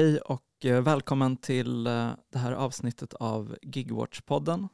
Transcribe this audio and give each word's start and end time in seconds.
Hej 0.00 0.20
och 0.20 0.64
eh, 0.64 0.82
välkommen 0.82 1.36
till 1.36 1.86
eh, 1.86 2.10
det 2.32 2.38
här 2.38 2.52
avsnittet 2.52 3.14
av 3.14 3.56
Gigwatch-podden. 3.62 4.68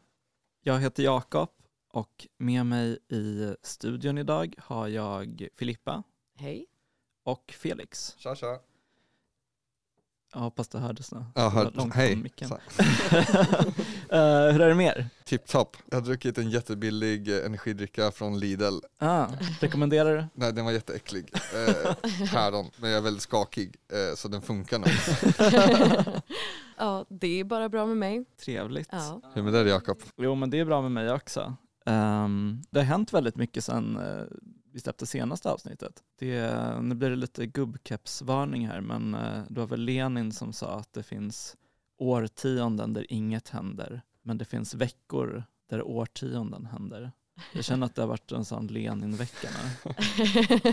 Jag 0.60 0.80
heter 0.80 1.02
Jakob 1.02 1.48
och 1.92 2.27
med 2.38 2.66
mig 2.66 2.98
i 3.09 3.54
studion 3.62 4.18
idag 4.18 4.54
har 4.59 4.88
jag 4.88 5.48
Filippa 5.56 6.02
Hej. 6.34 6.66
och 7.24 7.54
Felix. 7.59 8.14
Tja 8.18 8.34
tja. 8.34 8.60
Jag 10.37 10.41
hoppas 10.43 10.68
det 10.68 10.79
hördes 10.79 11.12
nu. 11.12 11.25
Ja, 11.34 11.43
Det 11.43 11.48
hör, 11.50 11.71
långt 11.75 11.95
hej. 11.95 12.16
micken. 12.16 12.50
Eh, 14.11 14.52
hur 14.52 14.61
är 14.61 14.69
det 14.69 14.75
med 14.75 14.87
er? 14.96 15.09
Tipptopp. 15.25 15.77
Jag 15.91 15.96
har 15.96 16.02
druckit 16.02 16.39
en 16.39 16.51
jättebillig 16.51 17.29
energidricka 17.29 18.10
från 18.10 18.38
Lidl. 18.38 18.79
Ah, 18.98 19.27
rekommenderar 19.60 20.16
du? 20.16 20.24
Nej 20.34 20.52
den 20.52 20.65
var 20.65 20.73
jätteäcklig. 20.73 21.33
Eh, 21.34 21.95
päron, 22.33 22.70
men 22.77 22.91
jag 22.91 22.98
är 22.98 23.02
väldigt 23.02 23.23
skakig 23.23 23.77
eh, 23.93 24.16
så 24.16 24.29
den 24.29 24.43
funkar 24.43 24.79
nog. 24.79 24.88
ja, 26.79 27.05
det 27.09 27.41
är 27.41 27.45
bara 27.45 27.68
bra 27.68 27.87
med 27.87 27.96
mig. 27.96 28.24
Trevligt. 28.45 28.88
Ja. 28.93 29.21
Hur 29.34 29.43
med 29.43 29.52
dig 29.52 29.66
Jakob? 29.66 29.98
Jo 30.16 30.34
men 30.34 30.51
det 30.51 30.59
är 30.60 30.65
bra 30.65 30.82
med 30.82 30.93
mig 30.93 31.12
också. 31.12 31.55
Ehm, 31.87 32.62
det 32.71 32.79
har 32.80 32.84
hänt 32.84 33.12
väldigt 33.12 33.37
mycket 33.37 33.65
sedan 33.65 33.98
vi 34.77 34.80
släppte 34.80 35.07
senaste 35.07 35.51
avsnittet. 35.51 36.03
Det, 36.19 36.51
nu 36.83 36.95
blir 36.95 37.11
det 37.11 37.16
lite 37.16 37.47
gubbkepsvarning 37.47 38.66
här 38.69 38.80
men 38.80 39.15
uh, 39.15 39.43
det 39.49 39.61
var 39.61 39.66
väl 39.66 39.80
Lenin 39.80 40.33
som 40.33 40.52
sa 40.52 40.79
att 40.79 40.93
det 40.93 41.02
finns 41.02 41.57
årtionden 41.99 42.93
där 42.93 43.12
inget 43.12 43.49
händer 43.49 44.02
men 44.23 44.39
det 44.39 44.45
finns 44.45 44.75
veckor 44.75 45.45
där 45.71 45.83
årtionden 45.87 46.66
händer. 46.66 47.12
Jag 47.55 47.65
känner 47.65 47.87
att 47.87 47.95
det 47.95 48.02
har 48.02 48.09
varit 48.09 48.33
en 48.33 48.45
sån 48.45 48.66
Lenin-vecka 48.66 49.49
nu. 49.51 49.93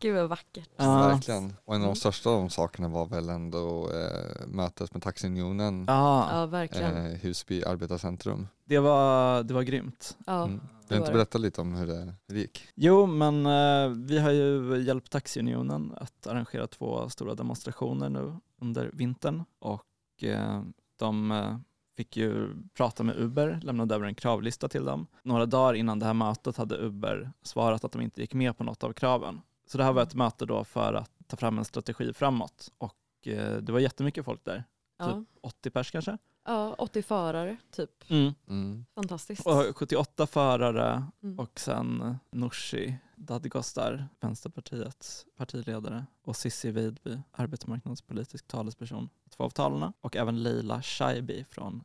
Gud 0.00 0.14
vad 0.16 0.28
vackert. 0.28 0.68
Ja. 0.76 0.98
Verkligen. 1.08 1.54
Och 1.64 1.74
en 1.74 1.82
av 1.82 1.86
de 1.88 1.96
största 1.96 2.30
av 2.30 2.36
de 2.40 2.50
sakerna 2.50 2.88
var 2.88 3.06
väl 3.06 3.28
ändå 3.28 3.90
eh, 3.92 4.46
mötet 4.46 4.92
med 4.94 5.02
Taxiunionen, 5.02 5.84
Ja, 5.88 6.28
Ja, 6.32 6.46
verkligen. 6.46 6.96
eh, 7.06 7.12
Husby 7.12 7.62
arbetarcentrum. 7.64 8.48
det 8.64 8.78
var, 8.78 9.42
det 9.42 9.54
var 9.54 9.62
grymt. 9.62 10.16
Ja, 10.26 10.44
Mm. 10.44 10.60
Var 10.94 11.00
inte 11.00 11.12
berätta 11.12 11.38
lite 11.38 11.60
om 11.60 11.74
hur 11.74 11.86
det, 11.86 12.14
hur 12.26 12.34
det 12.34 12.40
gick? 12.40 12.68
Jo, 12.74 13.06
men 13.06 13.46
eh, 13.46 13.88
vi 13.88 14.18
har 14.18 14.30
ju 14.30 14.78
hjälpt 14.82 15.10
Taxiunionen 15.10 15.92
att 15.96 16.26
arrangera 16.26 16.66
två 16.66 17.08
stora 17.08 17.34
demonstrationer 17.34 18.08
nu 18.08 18.36
under 18.60 18.90
vintern 18.92 19.44
och 19.58 19.84
eh, 20.22 20.62
de 20.98 21.30
eh, 21.30 21.56
fick 21.96 22.16
ju 22.16 22.48
prata 22.74 23.02
med 23.02 23.16
Uber, 23.16 23.60
lämnade 23.62 23.94
över 23.94 24.06
en 24.06 24.14
kravlista 24.14 24.68
till 24.68 24.84
dem. 24.84 25.06
Några 25.22 25.46
dagar 25.46 25.74
innan 25.74 25.98
det 25.98 26.06
här 26.06 26.14
mötet 26.14 26.56
hade 26.56 26.76
Uber 26.76 27.32
svarat 27.42 27.84
att 27.84 27.92
de 27.92 28.02
inte 28.02 28.20
gick 28.20 28.34
med 28.34 28.56
på 28.56 28.64
något 28.64 28.84
av 28.84 28.92
kraven. 28.92 29.40
Så 29.66 29.78
det 29.78 29.84
här 29.84 29.92
var 29.92 30.02
ett 30.02 30.14
möte 30.14 30.46
då 30.46 30.64
för 30.64 30.94
att 30.94 31.10
ta 31.26 31.36
fram 31.36 31.58
en 31.58 31.64
strategi 31.64 32.12
framåt 32.12 32.72
och 32.78 33.26
eh, 33.26 33.56
det 33.56 33.72
var 33.72 33.80
jättemycket 33.80 34.24
folk 34.24 34.44
där, 34.44 34.64
ja. 34.96 35.12
typ 35.14 35.28
80 35.40 35.70
pers 35.70 35.90
kanske. 35.90 36.18
ja, 36.44 36.74
80 36.78 37.02
förare 37.02 37.56
typ. 37.70 38.10
Mm. 38.10 38.84
Fantastiskt. 38.94 39.46
Och 39.46 39.76
78 39.76 40.26
förare 40.26 41.04
Mm. 41.22 41.38
och 41.38 41.60
sen 41.60 42.18
Nooshi 42.30 42.98
Dadgostar, 43.16 44.08
Vänsterpartiets 44.20 45.26
partiledare 45.36 46.06
och 46.22 46.36
Cissi 46.36 46.70
Weidby, 46.70 47.18
arbetsmarknadspolitisk 47.32 48.46
talesperson, 48.48 49.08
två 49.30 49.44
av 49.44 49.50
talarna 49.50 49.92
och 50.00 50.16
även 50.16 50.42
Leila 50.42 50.82
Shaibi 50.82 51.44
från 51.50 51.84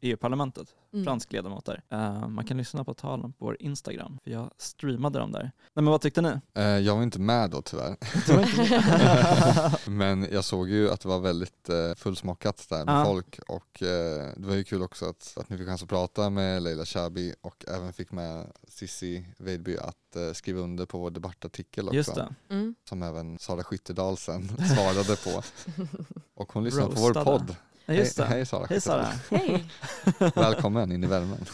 EU-parlamentet, 0.00 0.74
Mm. 0.92 1.04
fransk 1.04 1.32
ledamot 1.32 1.64
där. 1.64 1.82
Eh, 1.90 2.28
man 2.28 2.44
kan 2.44 2.56
lyssna 2.56 2.84
på 2.84 2.94
talen 2.94 3.32
på 3.32 3.44
vår 3.44 3.56
Instagram, 3.60 4.18
för 4.24 4.30
jag 4.30 4.50
streamade 4.58 5.18
dem 5.18 5.32
där. 5.32 5.42
Nej 5.42 5.52
men 5.74 5.84
vad 5.84 6.00
tyckte 6.00 6.20
ni? 6.22 6.32
Eh, 6.54 6.62
jag 6.64 6.96
var 6.96 7.02
inte 7.02 7.20
med 7.20 7.50
då 7.50 7.62
tyvärr. 7.62 7.96
Det 8.26 8.32
var 8.32 8.42
inte 8.42 9.78
Men 9.90 10.26
jag 10.32 10.44
såg 10.44 10.70
ju 10.70 10.90
att 10.90 11.00
det 11.00 11.08
var 11.08 11.18
väldigt 11.20 11.68
eh, 11.68 11.94
fullsmockat 11.96 12.66
där 12.70 12.84
med 12.84 13.06
folk 13.06 13.38
och 13.48 13.66
det 13.80 14.34
var 14.46 14.54
ju 14.54 14.64
kul 14.64 14.82
också 14.82 15.04
att, 15.08 15.34
att 15.36 15.48
ni 15.48 15.58
fick 15.58 15.66
chans 15.66 15.82
att 15.82 15.88
prata 15.88 16.30
med 16.30 16.62
Leila 16.62 16.84
Shabi 16.84 17.34
och 17.40 17.64
även 17.68 17.92
fick 17.92 18.12
med 18.12 18.46
Sissi 18.68 19.26
Weidby 19.38 19.76
att 19.76 20.36
skriva 20.36 20.60
under 20.60 20.86
på 20.86 20.98
vår 20.98 21.10
debattartikel 21.10 21.84
också. 21.84 21.96
Just 21.96 22.14
det. 22.14 22.34
Mm. 22.48 22.74
Som 22.88 23.02
även 23.02 23.38
Sara 23.38 23.64
Skyttedal 23.64 24.16
sen 24.16 24.48
svarade 24.48 25.16
på. 25.16 25.42
Och 26.34 26.52
hon 26.52 26.64
lyssnar 26.64 26.86
på 26.86 26.90
vår 27.00 27.14
Roastade. 27.14 27.24
podd. 27.24 27.56
Just 27.98 28.16
det. 28.16 28.24
Hej, 28.24 28.36
hej 28.36 28.46
Sara 28.46 28.66
Hej 28.70 28.80
Sara. 28.80 29.08
Hej. 29.30 29.64
Välkommen 30.34 30.92
in 30.92 31.04
i 31.04 31.06
värmen. 31.06 31.44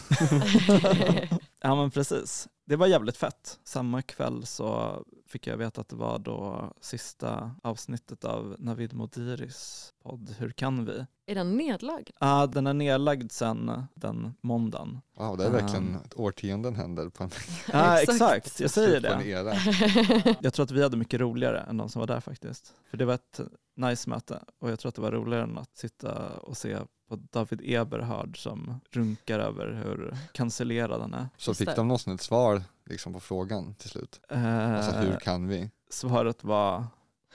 Ja 1.61 1.75
men 1.75 1.91
precis. 1.91 2.47
Det 2.65 2.75
var 2.75 2.87
jävligt 2.87 3.17
fett. 3.17 3.59
Samma 3.63 4.01
kväll 4.01 4.45
så 4.45 4.97
fick 5.27 5.47
jag 5.47 5.57
veta 5.57 5.81
att 5.81 5.89
det 5.89 5.95
var 5.95 6.19
då 6.19 6.73
sista 6.81 7.51
avsnittet 7.63 8.25
av 8.25 8.55
Navid 8.59 8.93
Modiris 8.93 9.93
podd 10.03 10.35
Hur 10.39 10.49
kan 10.51 10.85
vi? 10.85 11.05
är 11.25 11.35
den 11.35 11.57
nedlagd? 11.57 12.09
Ja, 12.19 12.47
den 12.47 12.67
är 12.67 12.73
nedlagd 12.73 13.31
sen 13.31 13.83
den 13.95 14.33
måndagen. 14.41 15.01
Wow, 15.17 15.37
det 15.37 15.43
är 15.43 15.47
Um. 15.47 15.53
verkligen 15.53 15.95
ett 15.95 16.19
årtionden 16.19 16.75
händer 16.75 17.09
på 17.09 17.23
en, 17.23 17.29
Ja, 17.73 17.99
Exakt. 18.01 18.21
exakt. 18.21 18.59
Jag 18.59 18.69
säger 18.71 19.01
det. 19.01 20.35
Jag 20.41 20.53
tror 20.53 20.63
att 20.63 20.71
vi 20.71 20.83
hade 20.83 20.97
mycket 20.97 21.19
roligare 21.19 21.59
än 21.61 21.77
de 21.77 21.89
som 21.89 21.99
var 21.99 22.07
där 22.07 22.19
faktiskt. 22.19 22.73
För 22.89 22.97
det 22.97 23.05
var 23.05 23.13
ett 23.13 23.39
nice 23.75 24.09
möte 24.09 24.43
och 24.59 24.71
jag 24.71 24.79
tror 24.79 24.89
att 24.89 24.95
det 24.95 25.01
var 25.01 25.11
roligare 25.11 25.43
än 25.43 25.57
att 25.57 25.77
sitta 25.77 26.29
och 26.39 26.57
se 26.57 26.77
på 27.07 27.15
David 27.15 27.61
Eberhard 27.63 28.43
som 28.43 28.79
runkar 28.91 29.39
över 29.39 29.73
hur 29.83 30.17
cancellerad 30.31 31.01
han 31.01 31.13
är. 31.13 31.29
Så 31.37 31.53
fick 31.53 31.75
de 31.75 31.87
någonsin 31.87 32.13
ett 32.15 32.21
svar 32.21 32.63
liksom, 32.85 33.13
på 33.13 33.19
frågan 33.19 33.73
till 33.73 33.89
slut? 33.89 34.21
Alltså 34.29 34.91
Eh, 34.91 35.01
hur 35.01 35.19
kan 35.19 35.47
vi? 35.47 35.69
Svaret 35.89 36.43
var 36.43 36.83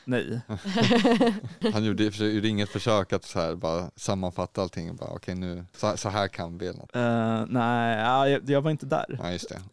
nej. 0.05 0.41
Han 1.73 1.85
gjorde, 1.85 2.05
gjorde 2.05 2.49
inget 2.49 2.69
försök 2.69 3.13
att 3.13 3.25
så 3.25 3.41
här 3.41 3.55
bara 3.55 3.91
sammanfatta 3.97 4.63
allting 4.63 4.91
och 4.91 4.97
bara 4.97 5.11
okej 5.11 5.35
nu, 5.35 5.65
så, 5.77 5.97
så 5.97 6.09
här 6.09 6.29
kan 6.29 6.59
vi 6.59 6.67
eller 6.67 6.79
något. 6.79 6.97
Eh, 6.97 7.45
nej, 7.49 7.99
ja, 7.99 8.29
jag, 8.29 8.51
jag 8.51 8.63
var 8.63 8.71
inte 8.71 8.87
där. 8.87 9.19
Ja 9.23 9.31
just 9.33 9.49
det. 9.49 9.61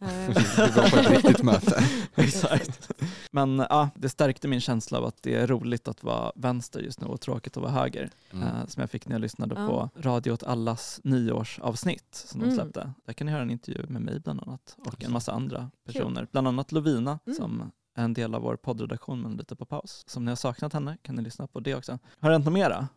Du 0.56 0.72
var 0.72 0.90
på 0.90 0.96
ett 0.96 1.10
riktigt 1.10 1.42
möte. 1.42 1.84
Exakt. 2.14 2.90
Men 3.30 3.58
ja, 3.70 3.90
det 3.94 4.08
stärkte 4.08 4.48
min 4.48 4.60
känsla 4.60 4.98
av 4.98 5.04
att 5.04 5.22
det 5.22 5.34
är 5.34 5.46
roligt 5.46 5.88
att 5.88 6.02
vara 6.04 6.32
vänster 6.36 6.80
just 6.80 7.00
nu 7.00 7.06
och 7.06 7.20
tråkigt 7.20 7.56
att 7.56 7.62
vara 7.62 7.72
höger. 7.72 8.10
Mm. 8.32 8.46
eh, 8.48 8.66
som 8.68 8.80
jag 8.80 8.90
fick 8.90 9.06
när 9.06 9.14
jag 9.14 9.20
lyssnade 9.20 9.54
på 9.54 9.90
Radio 9.96 10.32
åt 10.32 10.42
allas 10.42 11.00
nyårsavsnitt 11.04 12.24
som 12.26 12.40
de 12.40 12.46
Mm. 12.46 12.56
släppte. 12.56 12.92
Där 13.06 13.12
kan 13.12 13.26
ni 13.26 13.32
höra 13.32 13.42
en 13.42 13.50
intervju 13.50 13.86
med 13.88 14.02
mig 14.02 14.20
bland 14.20 14.40
annat 14.46 14.76
och 14.78 15.04
en 15.04 15.12
massa 15.12 15.32
andra 15.32 15.70
personer. 15.86 16.26
Bland 16.32 16.48
annat 16.48 16.72
Lovina 16.72 17.18
Mm. 17.26 17.36
som 17.36 17.70
en 17.94 18.14
del 18.14 18.34
av 18.34 18.42
vår 18.42 18.56
poddredaktion 18.56 19.22
men 19.22 19.36
lite 19.36 19.56
på 19.56 19.64
paus. 19.64 20.04
Så 20.06 20.18
om 20.18 20.24
ni 20.24 20.30
har 20.30 20.36
saknat 20.36 20.72
henne 20.72 20.96
kan 21.02 21.14
ni 21.14 21.22
lyssna 21.22 21.46
på 21.46 21.60
det 21.60 21.74
också. 21.74 21.98
Har 22.20 22.28
det 22.28 22.34
hänt 22.34 22.44
något 22.44 22.54
mera? 22.54 22.88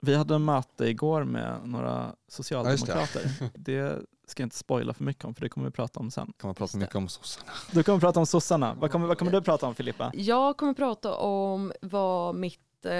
Vi 0.00 0.14
hade 0.14 0.34
en 0.34 0.44
möte 0.44 0.84
igår 0.84 1.24
med 1.24 1.60
några 1.64 2.14
socialdemokrater. 2.28 3.30
det 3.54 3.98
ska 4.26 4.42
jag 4.42 4.46
inte 4.46 4.56
spoila 4.56 4.94
för 4.94 5.04
mycket 5.04 5.24
om 5.24 5.34
för 5.34 5.40
det 5.40 5.48
kommer 5.48 5.66
vi 5.66 5.72
prata 5.72 6.00
om 6.00 6.10
sen. 6.10 6.32
Kan 6.38 6.48
man 6.48 6.54
prata 6.54 6.72
det. 6.72 6.78
mycket 6.78 6.96
om 6.96 7.08
sossarna. 7.08 7.52
Du 7.72 7.82
kommer 7.82 8.00
prata 8.00 8.20
om 8.20 8.26
sossarna. 8.26 8.74
Vad 8.74 8.90
kommer, 8.90 9.06
vad 9.06 9.18
kommer 9.18 9.32
du 9.32 9.42
prata 9.42 9.66
om 9.66 9.74
Filippa? 9.74 10.12
Jag 10.14 10.56
kommer 10.56 10.74
prata 10.74 11.14
om 11.14 11.72
vad 11.80 12.34
mitt 12.34 12.84
eh, 12.84 12.92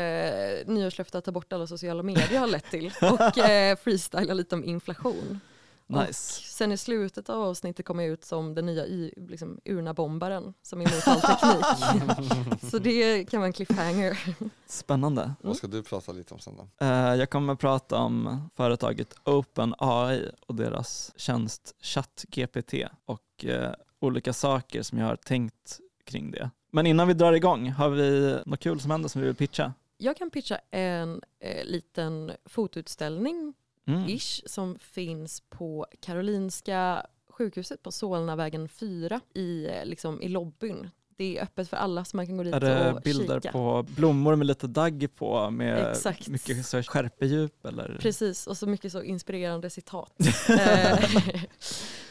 nyårslöfte 0.67 1.19
att 1.19 1.25
ta 1.25 1.33
bort 1.33 1.53
alla 1.53 1.67
sociala 1.67 2.03
medier 2.03 2.41
har 2.41 2.47
lett 2.47 2.71
till 2.71 2.87
och 3.03 3.39
eh, 3.39 3.77
freestyla 3.77 4.35
lite 4.35 4.55
om 4.55 4.65
inflation. 4.65 5.41
Nice. 5.87 6.09
Och 6.41 6.45
sen 6.45 6.73
i 6.73 6.77
slutet 6.77 7.29
av 7.31 7.43
avsnittet 7.43 7.87
kommer 7.87 8.03
jag 8.03 8.13
ut 8.13 8.25
som 8.25 8.55
den 8.55 8.67
nya 8.67 8.87
i, 8.87 9.15
liksom, 9.17 9.61
urna-bombaren 9.65 10.55
som 10.63 10.81
är 10.81 10.85
emot 10.93 11.09
all 11.09 11.21
teknik. 11.21 12.61
Så 12.71 12.79
det 12.79 13.25
kan 13.25 13.41
vara 13.41 13.47
en 13.47 13.53
cliffhanger. 13.53 14.19
Spännande. 14.67 15.35
Vad 15.43 15.57
ska 15.57 15.67
du 15.67 15.83
prata 15.83 16.13
lite 16.13 16.35
om 16.35 16.41
sen 16.41 16.57
då? 16.57 16.85
Eh, 16.87 17.15
Jag 17.15 17.31
kommer 17.31 17.53
att 17.53 17.59
prata 17.59 17.97
om 17.99 18.49
företaget 18.57 19.15
OpenAI 19.25 20.31
och 20.47 20.55
deras 20.55 21.13
tjänst 21.17 21.75
ChatGPT 21.81 22.75
och 23.05 23.45
eh, 23.45 23.73
olika 24.01 24.33
saker 24.33 24.83
som 24.83 24.99
jag 24.99 25.07
har 25.07 25.17
tänkt 25.17 25.79
kring 26.05 26.31
det. 26.31 26.51
Men 26.73 26.87
innan 26.87 27.09
vi 27.09 27.15
drar 27.15 27.33
igång, 27.33 27.71
har 27.71 27.91
vi 27.91 28.39
något 28.47 28.61
kul 28.61 28.81
som 28.81 28.91
händer 28.91 29.09
som 29.09 29.21
vi 29.21 29.27
vill 29.27 29.37
pitcha? 29.37 29.73
Jag 29.97 30.17
kan 30.17 30.31
pitcha 30.31 30.59
en 30.71 31.21
eh, 31.41 31.65
liten 31.65 32.33
fotoutställning 32.47 33.55
Mm. 33.87 34.09
ish 34.09 34.43
som 34.47 34.79
finns 34.79 35.43
på 35.51 35.87
Karolinska 36.01 37.07
sjukhuset 37.31 37.83
på 37.83 37.93
Solnavägen 37.93 38.69
4 38.69 39.21
i, 39.35 39.67
eh, 39.67 39.85
liksom, 39.85 40.23
i 40.23 40.29
lobbyn. 40.29 40.91
Det 41.17 41.39
är 41.39 41.43
öppet 41.43 41.69
för 41.69 41.77
alla 41.77 42.05
så 42.05 42.17
man 42.17 42.27
kan 42.27 42.37
gå 42.37 42.43
dit 42.43 42.55
Är 42.55 42.61
det 42.61 42.93
och 42.93 43.01
bilder 43.03 43.41
kika. 43.41 43.53
på 43.53 43.87
blommor 43.89 44.37
med 44.37 44.47
lite 44.47 44.67
dagg 44.67 45.09
på 45.15 45.51
med 45.51 45.91
Exakt. 45.91 46.29
mycket 46.29 46.67
så 46.67 46.83
skärpedjup 46.83 47.67
eller? 47.67 47.99
Precis, 48.01 48.47
och 48.47 48.57
så 48.57 48.67
mycket 48.67 48.93
så 48.93 49.03
inspirerande 49.03 49.71
citat. 49.71 50.13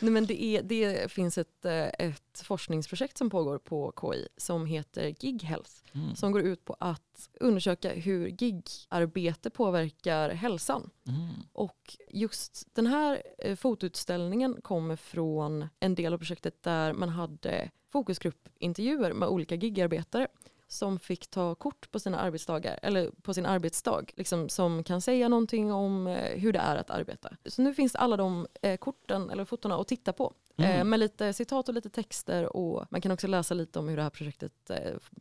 Nej, 0.03 0.11
men 0.11 0.25
det, 0.25 0.44
är, 0.44 0.63
det 0.63 1.11
finns 1.11 1.38
ett, 1.38 1.65
eh, 1.65 1.88
ett 2.00 2.41
forskningsprojekt 2.44 3.17
som 3.17 3.29
pågår 3.29 3.57
på 3.57 3.94
KI 4.01 4.27
som 4.38 4.65
heter 4.65 5.09
Gig 5.09 5.44
Health 5.44 5.71
Mm. 5.95 6.15
som 6.15 6.31
går 6.31 6.41
ut 6.41 6.65
på 6.65 6.75
att 6.79 7.29
undersöka 7.39 7.94
hur 7.94 8.27
gigarbete 8.27 9.50
påverkar 9.50 10.29
hälsan. 10.29 10.89
Mm. 11.07 11.27
Och 11.53 11.97
just 12.09 12.67
den 12.75 12.88
här 12.88 13.23
eh, 13.38 13.55
fotoutställningen 13.55 14.61
kommer 14.61 14.95
från 14.95 15.67
en 15.79 15.95
del 15.95 16.13
av 16.13 16.17
projektet 16.17 16.63
där 16.63 16.94
man 16.94 17.09
hade 17.09 17.69
fokusgruppintervjuer 17.89 19.13
med 19.13 19.29
olika 19.29 19.55
gigarbetare 19.55 20.27
som 20.73 20.99
fick 20.99 21.27
ta 21.27 21.55
kort 21.55 21.91
på 21.91 21.99
sina 21.99 22.19
arbetsdagar, 22.19 22.79
eller 22.81 23.11
på 23.21 23.33
sin 23.33 23.45
arbetsdag, 23.45 24.05
liksom, 24.15 24.49
som 24.49 24.83
kan 24.83 25.01
säga 25.01 25.29
någonting 25.29 25.71
om 25.71 26.07
eh, 26.07 26.39
hur 26.39 26.53
det 26.53 26.59
är 26.59 26.75
att 26.75 26.89
arbeta. 26.89 27.29
Så 27.45 27.61
nu 27.61 27.73
finns 27.73 27.95
alla 27.95 28.17
de 28.17 28.47
eh, 28.61 28.77
korten 28.77 29.29
eller 29.29 29.45
fotona 29.45 29.75
att 29.75 29.87
titta 29.87 30.13
på. 30.13 30.33
Eh, 30.57 30.75
Mm. 30.75 30.89
med 30.89 30.99
lite 30.99 31.33
citat 31.33 31.67
och 31.69 31.75
lite 31.75 31.89
texter 31.89 32.55
och 32.55 32.85
man 32.89 33.01
kan 33.01 33.11
också 33.11 33.27
läsa 33.27 33.53
lite 33.53 33.79
om 33.79 33.87
hur 33.89 33.97
det 33.97 34.03
här 34.03 34.09
projektet 34.09 34.71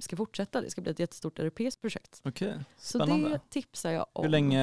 ska 0.00 0.16
fortsätta. 0.16 0.60
Det 0.60 0.70
ska 0.70 0.81
bli 0.81 0.90
ett 0.93 0.99
jättestort 0.99 1.38
europeiskt 1.38 1.81
projekt. 1.81 2.20
Okej, 2.25 2.58
Så 2.78 2.98
spännande. 2.98 3.28
det 3.28 3.40
tipsar 3.48 3.90
jag 3.90 4.06
om. 4.12 4.22
Hur 4.25 4.31
länge 4.31 4.60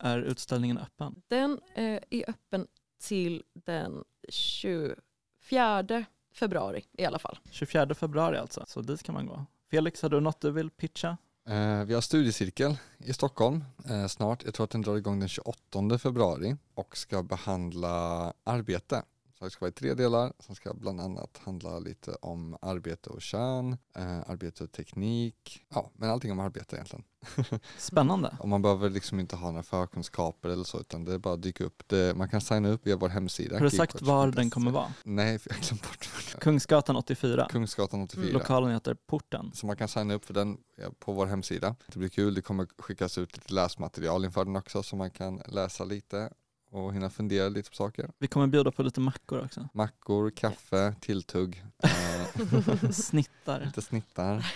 är 0.00 0.18
utställningen 0.18 0.78
öppen? 0.78 1.22
Den 1.28 1.60
är 1.74 2.00
öppen 2.30 2.66
till 3.02 3.42
den 3.52 4.04
24 4.28 6.04
februari 6.34 6.84
i 6.98 7.04
alla 7.04 7.18
fall. 7.18 7.38
24 7.50 7.94
februari 7.94 8.38
alltså, 8.38 8.64
så 8.66 8.80
dit 8.80 9.02
kan 9.02 9.14
man 9.14 9.26
gå. 9.26 9.46
Felix, 9.70 10.02
har 10.02 10.08
du 10.08 10.20
något 10.20 10.40
du 10.40 10.50
vill 10.50 10.70
pitcha? 10.70 11.16
Eh, 11.48 11.84
vi 11.84 11.94
har 11.94 12.00
studiecirkel 12.00 12.76
i 12.98 13.12
Stockholm 13.12 13.64
eh, 13.88 14.06
snart. 14.06 14.44
Jag 14.44 14.54
tror 14.54 14.64
att 14.64 14.70
den 14.70 14.82
drar 14.82 14.96
igång 14.96 15.20
den 15.20 15.28
28 15.28 15.98
februari 15.98 16.56
och 16.74 16.96
ska 16.96 17.22
behandla 17.22 18.32
arbete. 18.44 19.02
Så 19.38 19.44
det 19.44 19.50
ska 19.50 19.64
vara 19.64 19.68
i 19.68 19.72
tre 19.72 19.94
delar 19.94 20.32
som 20.38 20.54
ska 20.54 20.74
bland 20.74 21.00
annat 21.00 21.40
handla 21.44 21.78
lite 21.78 22.14
om 22.14 22.56
arbete 22.62 23.10
och 23.10 23.22
kön, 23.22 23.76
eh, 23.96 24.30
arbete 24.30 24.64
och 24.64 24.72
teknik, 24.72 25.64
ja 25.68 25.90
men 25.94 26.10
allting 26.10 26.32
om 26.32 26.40
arbete 26.40 26.76
egentligen. 26.76 27.04
Spännande. 27.78 28.36
Och 28.40 28.48
man 28.48 28.62
behöver 28.62 28.90
liksom 28.90 29.20
inte 29.20 29.36
ha 29.36 29.50
några 29.50 29.62
förkunskaper 29.62 30.48
eller 30.48 30.64
så 30.64 30.80
utan 30.80 31.04
det 31.04 31.14
är 31.14 31.18
bara 31.18 31.34
att 31.34 31.42
dyka 31.42 31.64
upp. 31.64 31.82
Det, 31.86 32.16
man 32.16 32.28
kan 32.28 32.40
signa 32.40 32.68
upp 32.68 32.86
via 32.86 32.96
vår 32.96 33.08
hemsida. 33.08 33.56
Har 33.56 33.64
du 33.64 33.70
sagt 33.70 34.02
var 34.02 34.30
den 34.30 34.50
kommer 34.50 34.70
vara? 34.70 34.92
Nej, 35.04 35.38
för 35.38 35.50
jag 35.50 35.56
har 35.56 35.62
glömt 35.62 35.82
bort. 35.82 36.40
Kungsgatan 36.40 36.96
84. 36.96 37.46
Kungsgatan 37.50 38.02
84. 38.02 38.32
Lokalen 38.32 38.70
heter 38.70 38.94
Porten. 38.94 39.52
Så 39.54 39.66
man 39.66 39.76
kan 39.76 39.88
signa 39.88 40.14
upp 40.14 40.24
för 40.24 40.34
den 40.34 40.58
på 40.98 41.12
vår 41.12 41.26
hemsida. 41.26 41.76
Det 41.86 41.98
blir 41.98 42.08
kul, 42.08 42.34
det 42.34 42.42
kommer 42.42 42.66
skickas 42.78 43.18
ut 43.18 43.36
lite 43.36 43.54
läsmaterial 43.54 44.24
inför 44.24 44.44
den 44.44 44.56
också 44.56 44.82
så 44.82 44.96
man 44.96 45.10
kan 45.10 45.42
läsa 45.46 45.84
lite 45.84 46.30
och 46.70 46.94
hinna 46.94 47.10
fundera 47.10 47.48
lite 47.48 47.70
på 47.70 47.76
saker. 47.76 48.10
Vi 48.18 48.26
kommer 48.26 48.46
bjuda 48.46 48.70
på 48.70 48.82
lite 48.82 49.00
mackor 49.00 49.44
också. 49.44 49.68
Mackor, 49.74 50.30
kaffe, 50.30 50.94
tilltugg, 51.00 51.64
eh, 51.82 52.90
Snittar. 52.90 53.60
lite 53.64 53.82
snittar. 53.82 54.52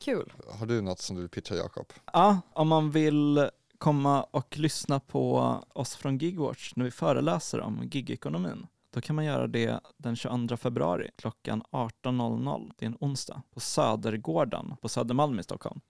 Kul. 0.00 0.32
Har 0.58 0.66
du 0.66 0.80
något 0.80 0.98
som 1.00 1.16
du 1.16 1.22
vill 1.22 1.30
pitcha 1.30 1.54
Jakob? 1.54 1.86
Ja, 2.12 2.40
om 2.52 2.68
man 2.68 2.90
vill 2.90 3.48
komma 3.78 4.22
och 4.22 4.58
lyssna 4.58 5.00
på 5.00 5.38
oss 5.72 5.96
från 5.96 6.18
Gigwatch 6.18 6.72
när 6.76 6.84
vi 6.84 6.90
föreläser 6.90 7.60
om 7.60 7.82
gigekonomin, 7.92 8.66
då 8.92 9.00
kan 9.00 9.16
man 9.16 9.24
göra 9.24 9.46
det 9.46 9.80
den 9.96 10.16
22 10.16 10.56
februari 10.56 11.10
klockan 11.16 11.62
18.00. 11.72 12.70
Det 12.78 12.84
är 12.84 12.88
en 12.88 12.96
onsdag 13.00 13.42
på 13.54 13.60
Södergården 13.60 14.76
på 14.82 14.88
Södermalm 14.88 15.38
i 15.38 15.42
Stockholm. 15.42 15.80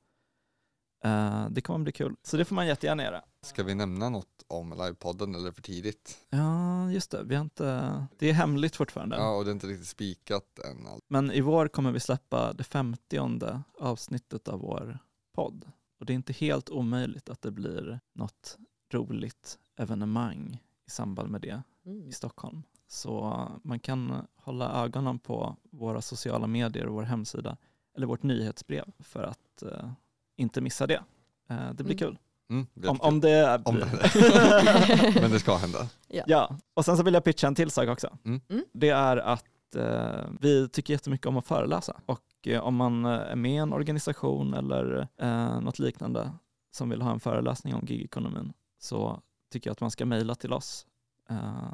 Eh, 1.05 1.47
det 1.51 1.61
kommer 1.61 1.79
bli 1.85 1.93
kul, 1.93 2.17
så 2.23 2.37
det 2.37 2.45
får 2.45 2.55
man 2.55 2.67
jättegärna 2.67 3.03
göra. 3.03 3.23
Ska 3.43 3.63
vi 3.63 3.75
nämna 3.75 4.09
något 4.09 4.45
om 4.49 4.71
livepodden 4.71 5.35
eller 5.35 5.53
för 5.53 5.63
tidigt? 5.63 6.19
Ja, 6.31 6.91
just 6.91 7.11
det. 7.11 7.23
Vi 7.25 7.35
har 7.35 7.43
inte... 7.43 8.07
Det 8.19 8.29
är 8.29 8.33
hemligt 8.33 8.77
fortfarande. 8.77 9.17
Ja, 9.17 9.37
och 9.37 9.45
det 9.45 9.51
är 9.51 9.53
inte 9.53 9.67
riktigt 9.67 9.89
spikat 9.89 10.59
än. 10.59 10.87
allt. 10.87 11.05
Men 11.09 11.31
i 11.33 11.41
vår 11.41 11.69
kommer 11.69 11.93
vi 11.93 12.01
släppa 12.01 12.53
det 12.53 12.65
femtionde 12.65 13.63
avsnittet 13.79 14.49
av 14.49 14.61
vår 14.61 14.99
podd. 15.35 15.71
Och 16.01 16.07
det 16.07 16.13
är 16.13 16.15
inte 16.15 16.33
helt 16.33 16.71
omöjligt 16.71 17.29
att 17.31 17.43
det 17.43 17.51
blir 17.51 18.01
något 18.15 18.59
roligt 18.93 19.59
evenemang 19.77 20.63
i 20.87 20.91
samband 20.91 21.31
med 21.31 21.41
det 21.41 21.63
Mm. 21.87 22.09
i 22.09 22.13
Stockholm. 22.13 22.63
Så 22.89 23.47
man 23.63 23.79
kan 23.81 24.27
hålla 24.37 24.85
ögonen 24.85 25.19
på 25.19 25.57
våra 25.71 26.03
sociala 26.03 26.47
medier 26.47 26.87
och 26.87 26.95
vår 26.95 27.03
hemsida 27.03 27.57
eller 27.97 28.07
vårt 28.07 28.23
nyhetsbrev 28.23 28.85
för 28.99 29.23
att 29.23 29.63
eh, 29.63 29.91
inte 30.41 30.61
missa 30.61 30.87
det. 30.87 31.03
Eh, 31.51 31.71
det 31.75 31.85
blir 31.85 32.03
Mm. 32.03 32.15
kul. 32.15 32.19
Mm, 32.51 32.67
Om, 32.87 33.01
om 33.01 33.21
det 33.21 33.63
Om 33.65 33.75
det- 33.81 35.21
Men 35.21 35.31
det 35.31 35.41
ska 35.41 35.57
hända. 35.57 35.89
Ja, 36.09 36.57
och 36.75 36.85
sen 36.85 36.97
så 36.97 37.03
vill 37.03 37.15
jag 37.15 37.25
pitcha 37.25 37.47
en 37.47 37.55
till 37.55 37.71
sak 37.71 37.89
också. 37.89 38.19
Mm. 38.25 38.41
Mm. 38.49 38.65
Det 38.73 38.89
är 38.89 39.17
att 39.17 39.75
eh, 39.77 40.25
vi 40.41 40.69
tycker 40.69 40.95
jättemycket 40.95 41.27
om 41.27 41.37
att 41.37 41.47
föreläsa 41.47 42.01
och 42.07 42.23
eh, 42.47 42.61
om 42.61 42.75
man 42.77 43.05
eh, 43.05 43.11
är 43.11 43.37
med 43.37 43.53
i 43.53 43.57
en 43.57 43.73
organisation 43.73 44.55
eller 44.55 45.09
eh, 45.17 45.61
något 45.61 45.79
liknande 45.79 46.33
som 46.71 46.91
vill 46.91 47.03
ha 47.03 47.13
en 47.13 47.21
föreläsning 47.21 47.75
om 47.75 47.85
gigekonomin 47.87 48.53
så 48.79 49.21
tycker 49.53 49.71
jag 49.71 49.73
att 49.73 49.81
man 49.81 49.91
ska 49.91 50.07
mejla 50.07 50.35
till 50.35 50.53
oss. 50.53 50.87
Eh, 51.31 51.73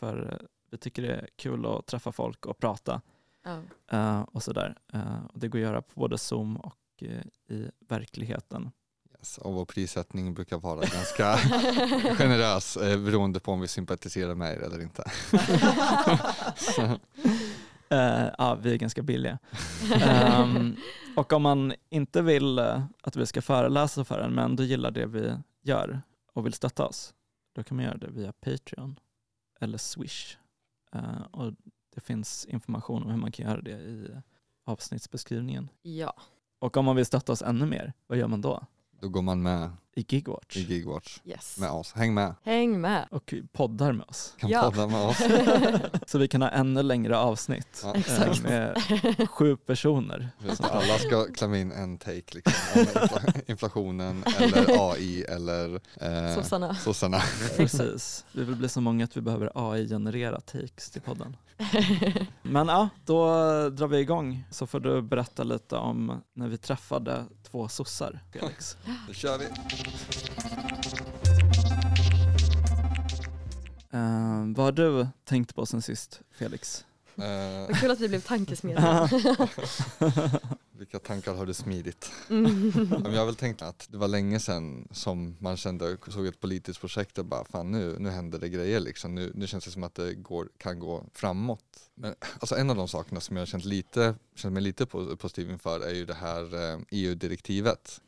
för 0.00 0.32
eh, 0.40 0.46
vi 0.70 0.78
tycker 0.78 1.02
det 1.02 1.08
är 1.14 1.28
kul 1.36 1.66
att 1.66 1.86
träffa 1.86 2.12
folk 2.12 2.46
och 2.46 2.58
prata 2.58 3.00
Ja. 3.44 3.58
eh, 3.98 4.20
och 4.20 4.42
sådär. 4.42 4.78
Eh, 4.92 5.24
och 5.32 5.38
det 5.40 5.48
går 5.48 5.58
att 5.58 5.62
göra 5.62 5.82
på 5.82 6.00
både 6.00 6.18
Zoom 6.18 6.56
och 6.56 6.74
eh, 6.98 7.56
i 7.56 7.70
verkligheten. 7.88 8.70
Yes. 9.18 9.38
Och 9.38 9.54
vår 9.54 9.64
prissättning 9.64 10.34
brukar 10.34 10.58
vara 10.58 10.80
ganska 10.80 11.36
generös 12.16 12.76
eh, 12.76 13.00
beroende 13.00 13.40
på 13.40 13.52
om 13.52 13.60
vi 13.60 13.68
sympatiserar 13.68 14.34
med 14.34 14.52
er 14.52 14.60
eller 14.60 14.80
inte. 14.82 15.10
Eh, 17.92 18.30
ja, 18.38 18.54
vi 18.54 18.72
är 18.72 18.76
ganska 18.76 19.02
billiga. 19.02 19.38
Ehm, 20.02 20.76
och 21.16 21.32
om 21.32 21.42
man 21.42 21.74
inte 21.90 22.22
vill 22.22 22.58
eh, 22.58 22.84
att 23.02 23.16
vi 23.16 23.26
ska 23.26 23.42
föreläsa 23.42 24.04
för 24.04 24.18
en 24.20 24.34
men 24.34 24.44
ändå 24.44 24.62
gillar 24.62 24.90
det 24.90 25.06
vi 25.06 25.36
gör 25.62 26.02
och 26.32 26.46
vill 26.46 26.52
stötta 26.52 26.86
oss, 26.86 27.14
då 27.54 27.62
kan 27.62 27.76
man 27.76 27.86
göra 27.86 27.96
det 27.96 28.10
via 28.10 28.32
Patreon 28.32 28.98
eller 29.60 29.78
Swish. 29.78 30.36
Eh, 30.92 31.22
och 31.30 31.52
det 31.94 32.00
finns 32.00 32.46
information 32.46 33.02
om 33.02 33.10
hur 33.10 33.18
man 33.18 33.32
kan 33.32 33.46
göra 33.46 33.60
det 33.60 33.78
i 33.78 34.10
avsnittsbeskrivningen. 34.64 35.68
ja. 35.82 36.14
Och 36.62 36.76
om 36.76 36.84
man 36.84 36.96
vill 36.96 37.06
stötta 37.06 37.32
oss 37.32 37.42
ännu 37.42 37.66
mer, 37.66 37.92
vad 38.06 38.18
gör 38.18 38.26
man 38.28 38.40
då? 38.40 38.66
då 39.00 39.08
går 39.08 39.22
man 39.22 39.42
med 39.42 39.70
i 39.94 40.04
Gigwatch 40.08 40.56
i 40.56 40.60
Gigwatch 40.62 41.18
Yes. 41.24 41.58
med 41.58 41.70
oss. 41.70 41.92
Häng 41.92 42.14
med, 42.14 42.34
Häng 42.42 42.80
med. 42.80 43.08
och 43.10 43.34
poddar 43.52 43.92
med 43.92 44.06
oss. 44.08 44.34
kan 44.38 44.50
Ja. 44.50 44.62
podda 44.62 44.86
med 44.86 45.00
oss. 45.06 45.22
Så 46.06 46.18
vi 46.18 46.28
kan 46.28 46.42
ha 46.42 46.48
ännu 46.48 46.82
längre 46.82 47.18
avsnitt 47.18 47.80
Ja. 47.82 47.94
eh, 47.94 48.00
Exakt. 48.00 48.42
med 48.42 48.76
sju 49.30 49.56
personer. 49.56 50.28
Så 50.56 50.64
alla 50.64 50.98
ska 50.98 51.24
klämma 51.32 51.58
in 51.58 51.72
en 51.72 51.98
take 51.98 52.34
liksom, 52.34 52.54
om 52.74 52.80
infla- 52.80 53.40
inflationen 53.46 54.24
eller 54.38 54.90
AI 54.92 55.22
eller 55.22 55.80
eh, 56.00 56.34
Sossarna. 56.34 56.74
sossarna. 56.74 57.20
Precis. 57.56 58.24
Vi 58.32 58.44
vill 58.44 58.56
bli 58.56 58.68
så 58.68 58.80
många 58.80 59.04
att 59.04 59.16
vi 59.16 59.20
behöver 59.20 59.50
AI-generera 59.54 60.40
takes 60.40 60.90
till 60.90 61.02
podden. 61.02 61.36
Men 62.42 62.68
ja, 62.68 62.88
då 63.04 63.24
drar 63.70 63.86
vi 63.86 63.98
igång 63.98 64.44
så 64.50 64.66
får 64.66 64.80
du 64.80 65.02
berätta 65.02 65.42
lite 65.42 65.76
om 65.76 66.22
när 66.34 66.48
vi 66.48 66.58
träffade 66.58 67.24
två 67.50 67.68
sossar, 67.68 68.20
Felix. 68.32 68.76
Då 69.08 69.14
kör 69.14 69.38
vi. 69.38 69.44
Eh, 73.92 74.44
vad 74.56 74.64
har 74.64 74.72
du 74.72 75.06
tänkt 75.24 75.54
på 75.54 75.66
sen 75.66 75.82
sist, 75.82 76.20
Felix? 76.30 76.84
Eh, 77.16 77.66
Vad 77.68 77.76
kul 77.80 77.90
att 77.90 78.00
vi 78.00 78.08
blev 78.08 78.20
tankesmedjor. 78.20 79.08
vilka 80.78 80.98
tankar 80.98 81.34
har 81.34 81.46
du 81.46 81.54
smidigt? 81.54 82.10
Mm. 82.30 82.72
Jag 83.04 83.18
har 83.18 83.26
väl 83.26 83.34
tänkt 83.36 83.62
att 83.62 83.86
det 83.90 83.98
var 83.98 84.08
länge 84.08 84.40
sedan 84.40 84.88
som 84.90 85.36
man 85.38 85.56
kände, 85.56 85.96
såg 86.08 86.26
ett 86.26 86.40
politiskt 86.40 86.80
projekt 86.80 87.18
och 87.18 87.24
bara 87.24 87.44
fan 87.44 87.70
nu, 87.70 87.96
nu 87.98 88.10
händer 88.10 88.38
det 88.38 88.48
grejer 88.48 88.80
liksom. 88.80 89.14
Nu, 89.14 89.32
nu 89.34 89.46
känns 89.46 89.64
det 89.64 89.70
som 89.70 89.82
att 89.84 89.94
det 89.94 90.14
går, 90.14 90.48
kan 90.58 90.78
gå 90.78 91.04
framåt. 91.14 91.64
Men 91.94 92.14
alltså 92.38 92.56
en 92.56 92.70
av 92.70 92.76
de 92.76 92.88
sakerna 92.88 93.20
som 93.20 93.36
jag 93.36 93.40
har 93.40 93.46
känt, 93.46 93.64
lite, 93.64 94.14
känt 94.34 94.54
mig 94.54 94.62
lite 94.62 94.84
po- 94.84 95.16
positiv 95.16 95.50
inför 95.50 95.80
är 95.80 95.94
ju 95.94 96.06
det 96.06 96.14
här 96.14 96.72
eh, 96.72 96.78
EU-direktivet 96.90 98.00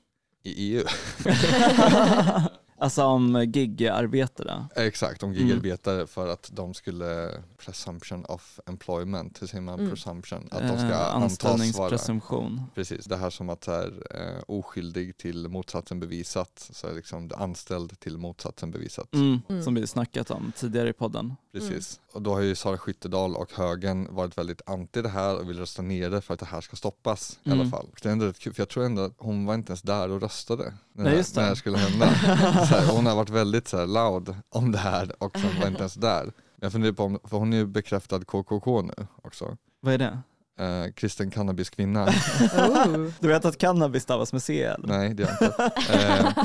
i 0.44 0.76
EU. 0.76 0.84
alltså 2.78 3.04
om 3.04 3.44
gig-arbetare. 3.52 4.64
Exakt, 4.76 5.22
om 5.22 5.30
Mm. 5.32 5.46
gigarbetare 5.46 6.06
för 6.06 6.28
att 6.28 6.50
de 6.52 6.74
skulle 6.74 7.30
presumption 7.66 8.24
of 8.24 8.60
employment, 8.66 9.42
hur 9.42 9.46
säger 9.46 9.62
man 9.62 9.78
Mm. 9.78 9.90
presumption? 9.90 10.48
Att 10.50 10.60
de 10.68 10.78
ska 10.78 10.86
Eh, 10.88 11.14
antas 11.14 11.44
vara 11.44 11.54
anställningspresumtion. 11.54 12.62
Precis, 12.74 13.04
det 13.04 13.16
här 13.16 13.30
som 13.30 13.50
att 13.50 13.64
så 13.64 13.70
här, 13.72 14.02
eh, 14.10 14.42
oskyldig 14.48 15.16
till 15.16 15.48
motsatsen 15.48 16.00
bevisat, 16.00 16.68
så 16.72 16.86
är 16.86 16.92
liksom 16.94 17.30
anställd 17.36 18.00
till 18.00 18.18
motsatsen 18.18 18.70
bevisat. 18.70 19.14
Mm, 19.14 19.40
Mm. 19.48 19.62
Som 19.62 19.74
vi 19.74 19.86
snackat 19.86 20.30
om 20.30 20.52
tidigare 20.56 20.88
i 20.88 20.92
podden. 20.92 21.34
Precis. 21.52 22.00
Och 22.12 22.22
då 22.22 22.32
har 22.34 22.40
ju 22.40 22.54
Sara 22.54 22.78
Skyttedal 22.78 23.36
och 23.36 23.52
högern 23.52 24.14
varit 24.14 24.38
väldigt 24.38 24.62
anti 24.66 25.02
det 25.02 25.08
här 25.08 25.36
och 25.38 25.48
vill 25.50 25.58
rösta 25.58 25.82
ner 25.82 26.10
det 26.10 26.20
för 26.20 26.34
att 26.34 26.40
det 26.40 26.46
här 26.46 26.60
ska 26.60 26.76
stoppas 26.76 27.38
i 27.44 27.48
Mm. 27.50 27.60
alla 27.60 27.70
fall. 27.70 27.86
Och 27.92 27.98
Det 28.02 28.08
är 28.08 28.12
ändå 28.12 28.26
rätt 28.26 28.38
kul, 28.38 28.54
för 28.54 28.60
jag 28.60 28.68
tror 28.68 28.84
ändå 28.84 29.02
att 29.02 29.12
hon 29.18 29.46
var 29.46 29.54
inte 29.54 29.70
ens 29.70 29.82
där 29.82 30.10
och 30.10 30.20
röstade 30.20 30.74
när, 30.92 31.04
Nej, 31.04 31.12
det, 31.12 31.18
just 31.18 31.34
det. 31.34 31.40
när 31.42 31.50
det 31.50 31.56
skulle 31.56 31.78
hända. 31.78 32.06
så 32.68 32.74
här, 32.74 32.86
hon 32.96 33.06
har 33.06 33.16
varit 33.16 33.30
väldigt 33.30 33.68
så 33.68 33.78
här, 33.78 33.86
loud 33.86 34.34
om 34.48 34.72
det 34.72 34.78
här 34.78 35.22
och 35.22 35.36
sen 35.38 35.60
var 35.60 35.66
inte 35.68 35.78
ens 35.80 35.94
där. 35.94 36.32
Jag 36.64 36.72
funderar 36.72 36.92
på 36.92 37.04
om, 37.04 37.18
för 37.24 37.36
hon 37.36 37.52
är 37.52 37.56
ju 37.56 37.66
bekräftad 37.66 38.20
KKK 38.24 38.82
nu 38.82 39.06
också. 39.22 39.56
Vad 39.80 39.94
är 39.94 39.98
det? 39.98 40.18
Eh, 40.64 40.92
kristen 40.92 41.30
cannabiskvinna. 41.30 42.04
Oh. 42.58 43.10
Du 43.20 43.28
vet 43.28 43.44
att 43.44 43.58
cannabis 43.58 44.02
stavas 44.02 44.32
med 44.32 44.42
C 44.42 44.62
eller? 44.62 44.88
Nej 44.88 45.14
det 45.14 45.22
gör 45.22 45.30
jag 45.40 45.48
inte. 45.48 45.70
Eh, 45.92 46.44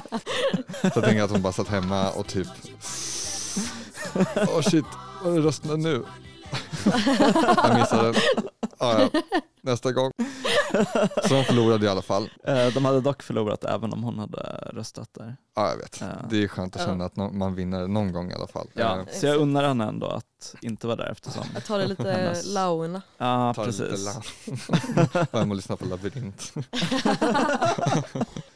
så 0.81 0.99
jag 0.99 1.03
tänker 1.03 1.23
att 1.23 1.31
hon 1.31 1.41
bara 1.41 1.53
satt 1.53 1.67
hemma 1.67 2.09
och 2.09 2.27
typ 2.27 2.47
Åh 4.35 4.61
shit, 4.61 4.85
vad 5.23 5.37
är 5.37 5.41
rösterna 5.41 5.75
nu? 5.75 6.03
jag 7.63 7.75
missade 7.79 8.11
den. 8.11 8.21
Ah, 8.77 8.99
ja. 8.99 9.09
Nästa 9.61 9.91
gång. 9.91 10.11
Så 11.27 11.33
de 11.33 11.43
förlorade 11.43 11.85
i 11.85 11.89
alla 11.89 12.01
fall. 12.01 12.29
Eh, 12.43 12.67
De 12.67 12.85
hade 12.85 13.01
dock 13.01 13.23
förlorat 13.23 13.63
även 13.63 13.93
om 13.93 14.03
hon 14.03 14.19
hade 14.19 14.37
röstat 14.73 15.09
där. 15.13 15.35
Ja, 15.55 15.69
jag 15.69 15.77
vet. 15.77 15.97
Ja. 16.01 16.07
Det 16.29 16.43
är 16.43 16.47
skönt 16.47 16.75
att 16.75 16.85
känna 16.85 17.05
att 17.05 17.15
man 17.15 17.55
vinner 17.55 17.87
någon 17.87 18.11
gång 18.11 18.31
i 18.31 18.33
alla 18.33 18.47
fall. 18.47 18.67
Ja, 18.73 18.97
Eh, 18.99 19.05
så 19.19 19.25
jag 19.25 19.37
unnar 19.37 19.63
henne 19.63 19.85
ändå 19.87 20.07
att 20.07 20.55
inte 20.61 20.87
vara 20.87 20.97
där 20.97 21.11
eftersom. 21.11 21.43
Jag 21.53 21.65
tar 21.65 21.77
det 21.79 21.87
lite 21.87 22.11
Hennes- 22.11 22.45
launa. 22.45 23.01
Ja, 23.17 23.49
lite 23.49 23.61
precis. 23.63 24.05
lugnt. 24.47 24.69
Var 25.31 25.39
hem 25.39 25.49
och 25.51 25.55
lyssna 25.55 25.77
på 25.77 25.85
Labyrint. 25.85 26.53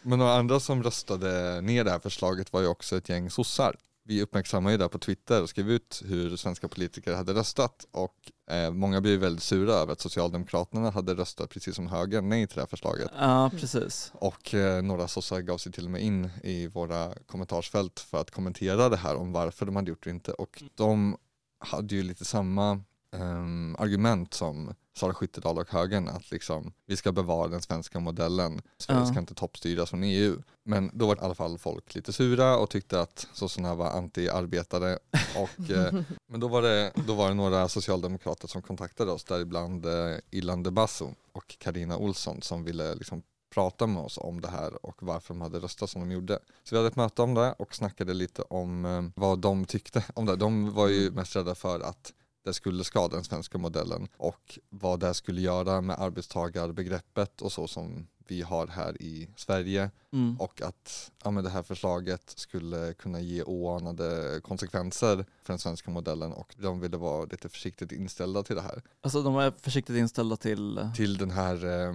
Men 0.01 0.20
några 0.20 0.34
andra 0.34 0.60
som 0.60 0.84
röstade 0.84 1.62
ner 1.62 1.84
det 1.84 1.92
här 1.92 2.00
förslaget 2.00 2.53
var 2.53 2.62
ju 2.62 2.68
också 2.68 2.98
ett 2.98 3.10
gäng 3.10 3.30
sossar. 3.30 3.75
Vi 4.05 4.22
uppmärksammade 4.22 4.74
ju 4.74 4.77
det 4.77 4.89
på 4.89 5.00
Twitter 5.00 5.41
och 5.41 5.50
skrev 5.50 5.69
ut 5.69 6.01
hur 6.05 6.38
svenska 6.38 6.67
politiker 6.67 7.13
hade 7.13 7.33
röstat 7.33 7.88
och 7.91 8.31
eh, 8.55 8.72
många 8.72 9.01
blev 9.01 9.19
väldigt 9.19 9.43
sura 9.43 9.74
över 9.74 9.93
att 9.93 10.01
Socialdemokraterna 10.01 10.89
hade 10.89 11.13
röstat 11.13 11.50
precis 11.50 11.75
som 11.75 11.88
högern 11.88 12.29
nej 12.29 12.48
till 12.48 12.55
det 12.55 12.62
här 12.62 12.67
förslaget. 12.67 13.12
Ja, 13.19 13.51
precis. 13.60 14.12
Och 14.15 14.53
eh, 14.53 14.81
några 14.81 15.07
sossar 15.07 15.41
gav 15.41 15.57
sig 15.57 15.72
till 15.72 15.86
och 15.86 15.91
med 15.91 16.01
in 16.01 16.29
i 16.43 16.67
våra 16.67 17.13
kommentarsfält 17.25 18.00
för 18.00 18.22
att 18.22 18.31
kommentera 18.31 18.89
det 18.89 18.98
här 18.98 19.15
om 19.15 19.31
varför 19.31 19.65
de 19.65 19.75
hade 19.75 19.89
gjort 19.89 20.03
det 20.03 20.10
inte. 20.10 20.31
Och 20.31 20.63
de 20.75 21.17
hade 21.60 21.95
ju 21.95 22.03
lite 22.03 22.25
samma 22.25 22.81
ehm, 23.15 23.75
argument 23.79 24.33
som 24.33 24.74
Sara 24.95 25.13
Skyttedal 25.13 25.57
och 25.57 25.71
högern 25.71 26.07
att 26.07 26.31
liksom 26.31 26.73
vi 26.85 26.97
ska 26.97 27.12
bevara 27.12 27.47
den 27.47 27.62
svenska 27.62 28.00
modellen. 28.00 28.62
Sverige 28.77 29.00
Ja. 29.00 29.05
ska 29.05 29.19
inte 29.19 29.33
toppstyras 29.33 29.89
från 29.89 30.03
EU. 30.03 30.41
Men 30.65 30.91
då 30.93 31.07
var 31.07 31.15
i 31.15 31.19
alla 31.19 31.35
fall 31.35 31.57
folk 31.57 31.95
lite 31.95 32.13
sura 32.13 32.57
och 32.57 32.69
tyckte 32.69 33.01
att 33.01 33.27
sossarna 33.33 33.75
var 33.75 33.89
anti-arbetare. 33.91 34.97
Och, 35.38 35.69
eh, 35.71 35.93
men 36.27 36.39
då 36.39 36.47
var, 36.47 36.62
det, 36.62 36.91
då 37.07 37.13
var 37.13 37.27
det 37.27 37.33
några 37.33 37.67
socialdemokrater 37.67 38.47
som 38.47 38.62
kontaktade 38.62 39.12
oss, 39.12 39.23
däribland 39.23 39.85
eh, 39.85 40.15
Ilan 40.31 40.63
de 40.63 40.71
Basso 40.71 41.09
och 41.31 41.55
Karina 41.59 41.97
Olsson 41.97 42.41
som 42.41 42.63
ville 42.63 42.95
liksom 42.95 43.23
prata 43.53 43.88
med 43.88 44.03
oss 44.03 44.17
om 44.17 44.41
det 44.41 44.47
här 44.47 44.85
och 44.85 45.03
varför 45.03 45.33
de 45.33 45.41
hade 45.41 45.59
röstat 45.59 45.89
som 45.89 46.01
de 46.01 46.12
gjorde. 46.12 46.39
Så 46.63 46.75
vi 46.75 46.77
hade 46.77 46.88
ett 46.88 46.95
möte 46.95 47.21
om 47.21 47.33
det 47.33 47.51
och 47.53 47.75
snackade 47.75 48.13
lite 48.13 48.41
om 48.41 48.85
eh, 48.85 49.01
vad 49.15 49.39
de 49.39 49.65
tyckte 49.65 50.03
om 50.13 50.25
det. 50.25 50.35
De 50.35 50.73
var 50.73 50.88
ju 50.88 51.12
mest 51.12 51.35
rädda 51.35 51.55
för 51.55 51.79
att 51.79 52.13
det 52.43 52.53
skulle 52.53 52.83
skada 52.83 53.15
den 53.15 53.23
svenska 53.23 53.57
modellen 53.57 54.07
och 54.17 54.59
vad 54.69 55.00
det 55.00 55.13
skulle 55.13 55.41
göra 55.41 55.81
med 55.81 56.00
arbetstagarbegreppet 56.00 57.41
och 57.41 57.51
så 57.51 57.67
som 57.67 58.07
vi 58.27 58.41
har 58.41 58.67
här 58.67 59.01
i 59.01 59.29
Sverige 59.35 59.91
Mm. 60.13 60.35
och 60.39 60.62
att 60.62 61.12
ja, 61.23 61.31
men 61.31 61.43
det 61.43 61.50
här 61.50 61.63
förslaget 61.63 62.33
skulle 62.35 62.93
kunna 62.93 63.19
ge 63.19 63.43
oanade 63.43 64.39
konsekvenser 64.43 65.25
för 65.41 65.53
den 65.53 65.59
svenska 65.59 65.91
modellen 65.91 66.33
och 66.33 66.55
de 66.57 66.79
ville 66.79 66.97
vara 66.97 67.25
lite 67.25 67.50
försiktigt 67.50 67.91
inställda 67.91 68.43
till 68.43 68.55
det 68.55 68.62
här. 68.62 68.81
Alltså 69.01 69.21
de 69.23 69.33
var 69.33 69.53
försiktigt 69.59 69.95
inställda 69.95 70.35
till 70.35 70.77
eh, 70.77 70.93
Till 70.93 71.17
den 71.17 71.31
här 71.31 71.65
eh, 71.65 71.93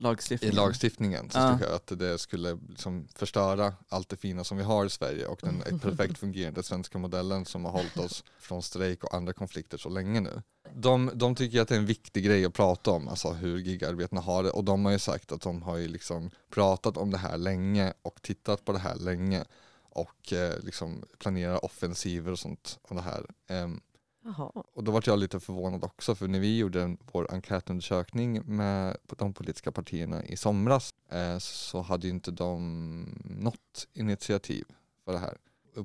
i 0.00 0.02
lagstiftningen. 0.02 0.56
lagstiftningen 0.56 1.30
så 1.30 1.38
Ja. 1.38 1.58
det 1.60 1.74
att 1.74 1.98
det 1.98 2.18
skulle 2.18 2.58
liksom 2.68 3.08
förstöra 3.14 3.74
allt 3.88 4.08
det 4.08 4.16
fina 4.16 4.44
som 4.44 4.56
vi 4.56 4.62
har 4.62 4.86
i 4.86 4.90
Sverige 4.90 5.26
och 5.26 5.40
den 5.42 5.78
perfekt 5.80 6.18
fungerande 6.18 6.62
svenska 6.62 6.98
modellen 6.98 7.44
som 7.44 7.64
har 7.64 7.72
hållit 7.72 7.96
oss 7.96 8.24
från 8.38 8.62
strejk 8.62 9.04
och 9.04 9.14
andra 9.14 9.32
konflikter 9.32 9.78
så 9.78 9.88
länge 9.88 10.20
nu. 10.20 10.42
De, 10.74 11.10
de 11.14 11.34
tycker 11.34 11.60
att 11.60 11.68
det 11.68 11.74
är 11.74 11.78
en 11.78 11.86
viktig 11.86 12.24
grej 12.24 12.44
att 12.44 12.54
prata 12.54 12.90
om, 12.90 13.08
alltså 13.08 13.30
hur 13.30 13.58
gigarbetarna 13.58 14.20
har 14.20 14.42
det 14.42 14.50
och 14.50 14.64
de 14.64 14.84
har 14.84 14.92
ju 14.92 14.98
sagt 14.98 15.32
att 15.32 15.40
de 15.40 15.62
har 15.62 15.76
ju 15.76 15.88
liksom 15.88 16.30
pratat 16.50 16.96
om 16.96 17.10
det 17.10 17.18
här 17.18 17.36
länge 17.38 17.92
och 18.02 18.22
tittat 18.22 18.64
på 18.64 18.72
det 18.72 18.78
här 18.78 18.96
länge 18.96 19.44
och 19.90 20.32
eh, 20.32 20.60
liksom 20.62 21.04
planerar 21.18 21.64
offensiver 21.64 22.32
och 22.32 22.38
sånt 22.38 22.78
om 22.82 22.96
det 22.96 23.02
här. 23.02 23.26
Ehm, 23.48 23.80
Jaha. 24.36 24.52
och 24.74 24.84
då 24.84 24.92
var 24.92 25.02
jag 25.06 25.18
lite 25.18 25.40
förvånad 25.40 25.84
också 25.84 26.14
för 26.14 26.28
när 26.28 26.40
vi 26.40 26.58
gjorde 26.58 26.96
vår 27.12 27.32
enkätundersökning 27.32 28.42
med 28.56 28.96
de 29.18 29.32
politiska 29.34 29.72
partierna 29.72 30.24
i 30.24 30.36
somras 30.36 30.94
eh, 31.10 31.38
så 31.38 31.80
hade 31.82 32.06
ju 32.06 32.12
inte 32.12 32.30
de 32.30 33.22
något 33.24 33.88
initiativ 33.94 34.64
för 35.04 35.12
det 35.12 35.18
här. 35.18 35.36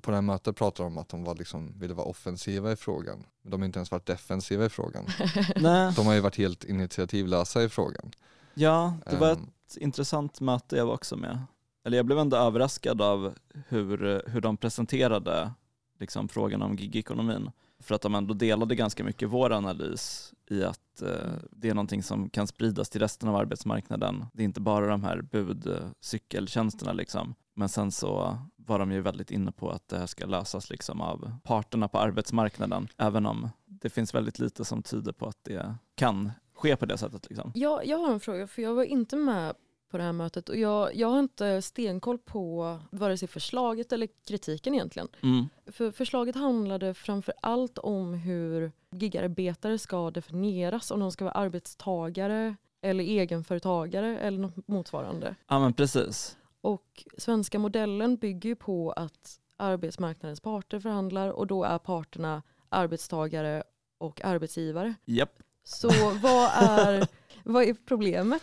På 0.02 0.12
det 0.12 0.18
här 0.18 0.22
mötet 0.22 0.56
pratade 0.56 0.90
de 0.90 0.94
om 0.94 0.98
att 0.98 1.10
de 1.10 1.24
var 1.24 1.36
liksom, 1.36 1.80
ville 1.80 1.94
vara 1.94 2.08
offensiva 2.08 2.72
i 2.72 2.76
frågan. 2.76 3.26
Men 3.42 3.52
de 3.52 3.62
har 3.62 3.66
inte 3.66 3.80
ens 3.80 3.92
varit 3.92 4.06
defensiva 4.06 4.66
i 4.66 4.70
frågan. 4.70 5.06
Nej, 5.56 5.94
De 5.96 6.06
har 6.06 6.14
ju 6.14 6.20
varit 6.20 6.38
helt 6.38 6.64
initiativlösa 6.64 7.64
i 7.64 7.70
frågan. 7.70 8.12
ja, 8.54 8.98
det 9.06 9.16
var 9.18 9.32
Ehm, 9.32 9.50
ett 9.68 9.78
intressant 9.78 10.40
möte 10.42 10.76
jag 10.76 10.86
var 10.86 10.94
också 10.94 11.16
med. 11.18 11.40
Eller 11.86 11.98
jag 11.98 12.06
blev 12.06 12.20
ändå 12.20 12.38
överraskad 12.38 13.02
av 13.02 13.34
hur, 13.68 14.24
hur 14.30 14.42
de 14.42 14.58
presenterade 14.58 15.52
liksom, 16.00 16.28
frågan 16.30 16.62
om 16.62 16.76
gigekonomin. 16.76 17.52
För 17.84 17.96
att 17.96 18.02
de 18.02 18.16
ändå 18.16 18.34
delade 18.34 18.76
ganska 18.76 19.04
mycket 19.04 19.30
vår 19.30 19.52
analys 19.52 20.34
i 20.50 20.64
att 20.64 21.02
eh, 21.02 21.34
det 21.52 21.70
är 21.70 21.74
någonting 21.74 22.04
som 22.04 22.30
kan 22.30 22.48
spridas 22.48 22.90
till 22.90 23.02
resten 23.02 23.30
av 23.30 23.36
arbetsmarknaden. 23.36 24.26
Det 24.34 24.44
är 24.44 24.46
inte 24.46 24.62
bara 24.62 24.88
de 24.88 25.04
här 25.04 25.22
budcykeltjänsterna 25.22 26.92
eh, 26.92 26.98
liksom. 26.98 27.36
Men 27.56 27.70
sen 27.70 27.92
så 27.92 28.38
var 28.56 28.80
de 28.80 28.92
ju 28.92 29.02
väldigt 29.02 29.32
inne 29.32 29.52
på 29.52 29.70
att 29.70 29.88
det 29.88 29.98
här 29.98 30.06
ska 30.06 30.26
lösas 30.26 30.70
liksom 30.70 31.02
av 31.02 31.32
parterna 31.44 31.88
på 31.88 32.00
arbetsmarknaden. 32.00 32.88
Även 32.98 33.26
om 33.26 33.50
det 33.66 33.90
finns 33.90 34.16
väldigt 34.16 34.40
lite 34.40 34.66
som 34.66 34.84
tyder 34.84 35.12
på 35.12 35.26
att 35.26 35.44
det 35.44 35.76
kan 35.96 36.32
ske 36.56 36.76
på 36.76 36.86
det 36.86 36.98
sättet. 36.98 37.30
Liksom. 37.30 37.52
Jag, 37.56 37.86
jag 37.86 37.98
har 37.98 38.14
en 38.14 38.20
fråga, 38.20 38.48
för 38.48 38.62
jag 38.62 38.74
var 38.74 38.84
inte 38.84 39.16
med 39.16 39.54
på 39.94 39.98
det 39.98 40.04
här 40.04 40.14
mötet 40.14 40.50
och 40.50 40.58
jag, 40.58 40.96
jag 40.96 41.08
har 41.08 41.20
inte 41.20 41.62
stenkoll 41.62 42.18
på 42.18 42.80
vare 42.92 43.18
sig 43.18 43.28
förslaget 43.28 43.92
eller 43.92 44.08
kritiken 44.28 44.74
egentligen. 44.74 45.08
Mm. 45.24 45.50
För 45.68 45.92
förslaget 45.92 46.36
handlade 46.36 46.94
framför 46.94 47.34
allt 47.42 47.78
om 47.78 48.14
hur 48.14 48.72
gigarbetare 48.92 49.78
ska 49.78 50.12
definieras, 50.12 50.92
om 50.92 51.00
de 51.00 51.12
ska 51.12 51.26
vara 51.26 51.34
arbetstagare 51.34 52.56
eller 52.82 53.04
egenföretagare 53.04 54.20
eller 54.20 54.38
något 54.40 54.68
motsvarande. 54.68 55.36
Ja 55.48 55.60
men 55.60 55.74
precis. 55.74 56.38
Och 56.62 57.04
svenska 57.18 57.60
modellen 57.60 58.16
bygger 58.18 58.50
ju 58.50 58.56
på 58.56 58.92
att 58.92 59.40
arbetsmarknadens 59.58 60.40
parter 60.40 60.80
förhandlar 60.80 61.30
och 61.30 61.48
då 61.48 61.64
är 61.64 61.78
parterna 61.78 62.44
arbetstagare 62.70 63.64
och 63.98 64.26
arbetsgivare. 64.26 64.94
Japp. 65.06 65.40
Så 65.64 65.90
vad 66.22 66.50
är, 66.54 67.08
vad 67.44 67.64
är 67.64 67.76
problemet? 67.86 68.42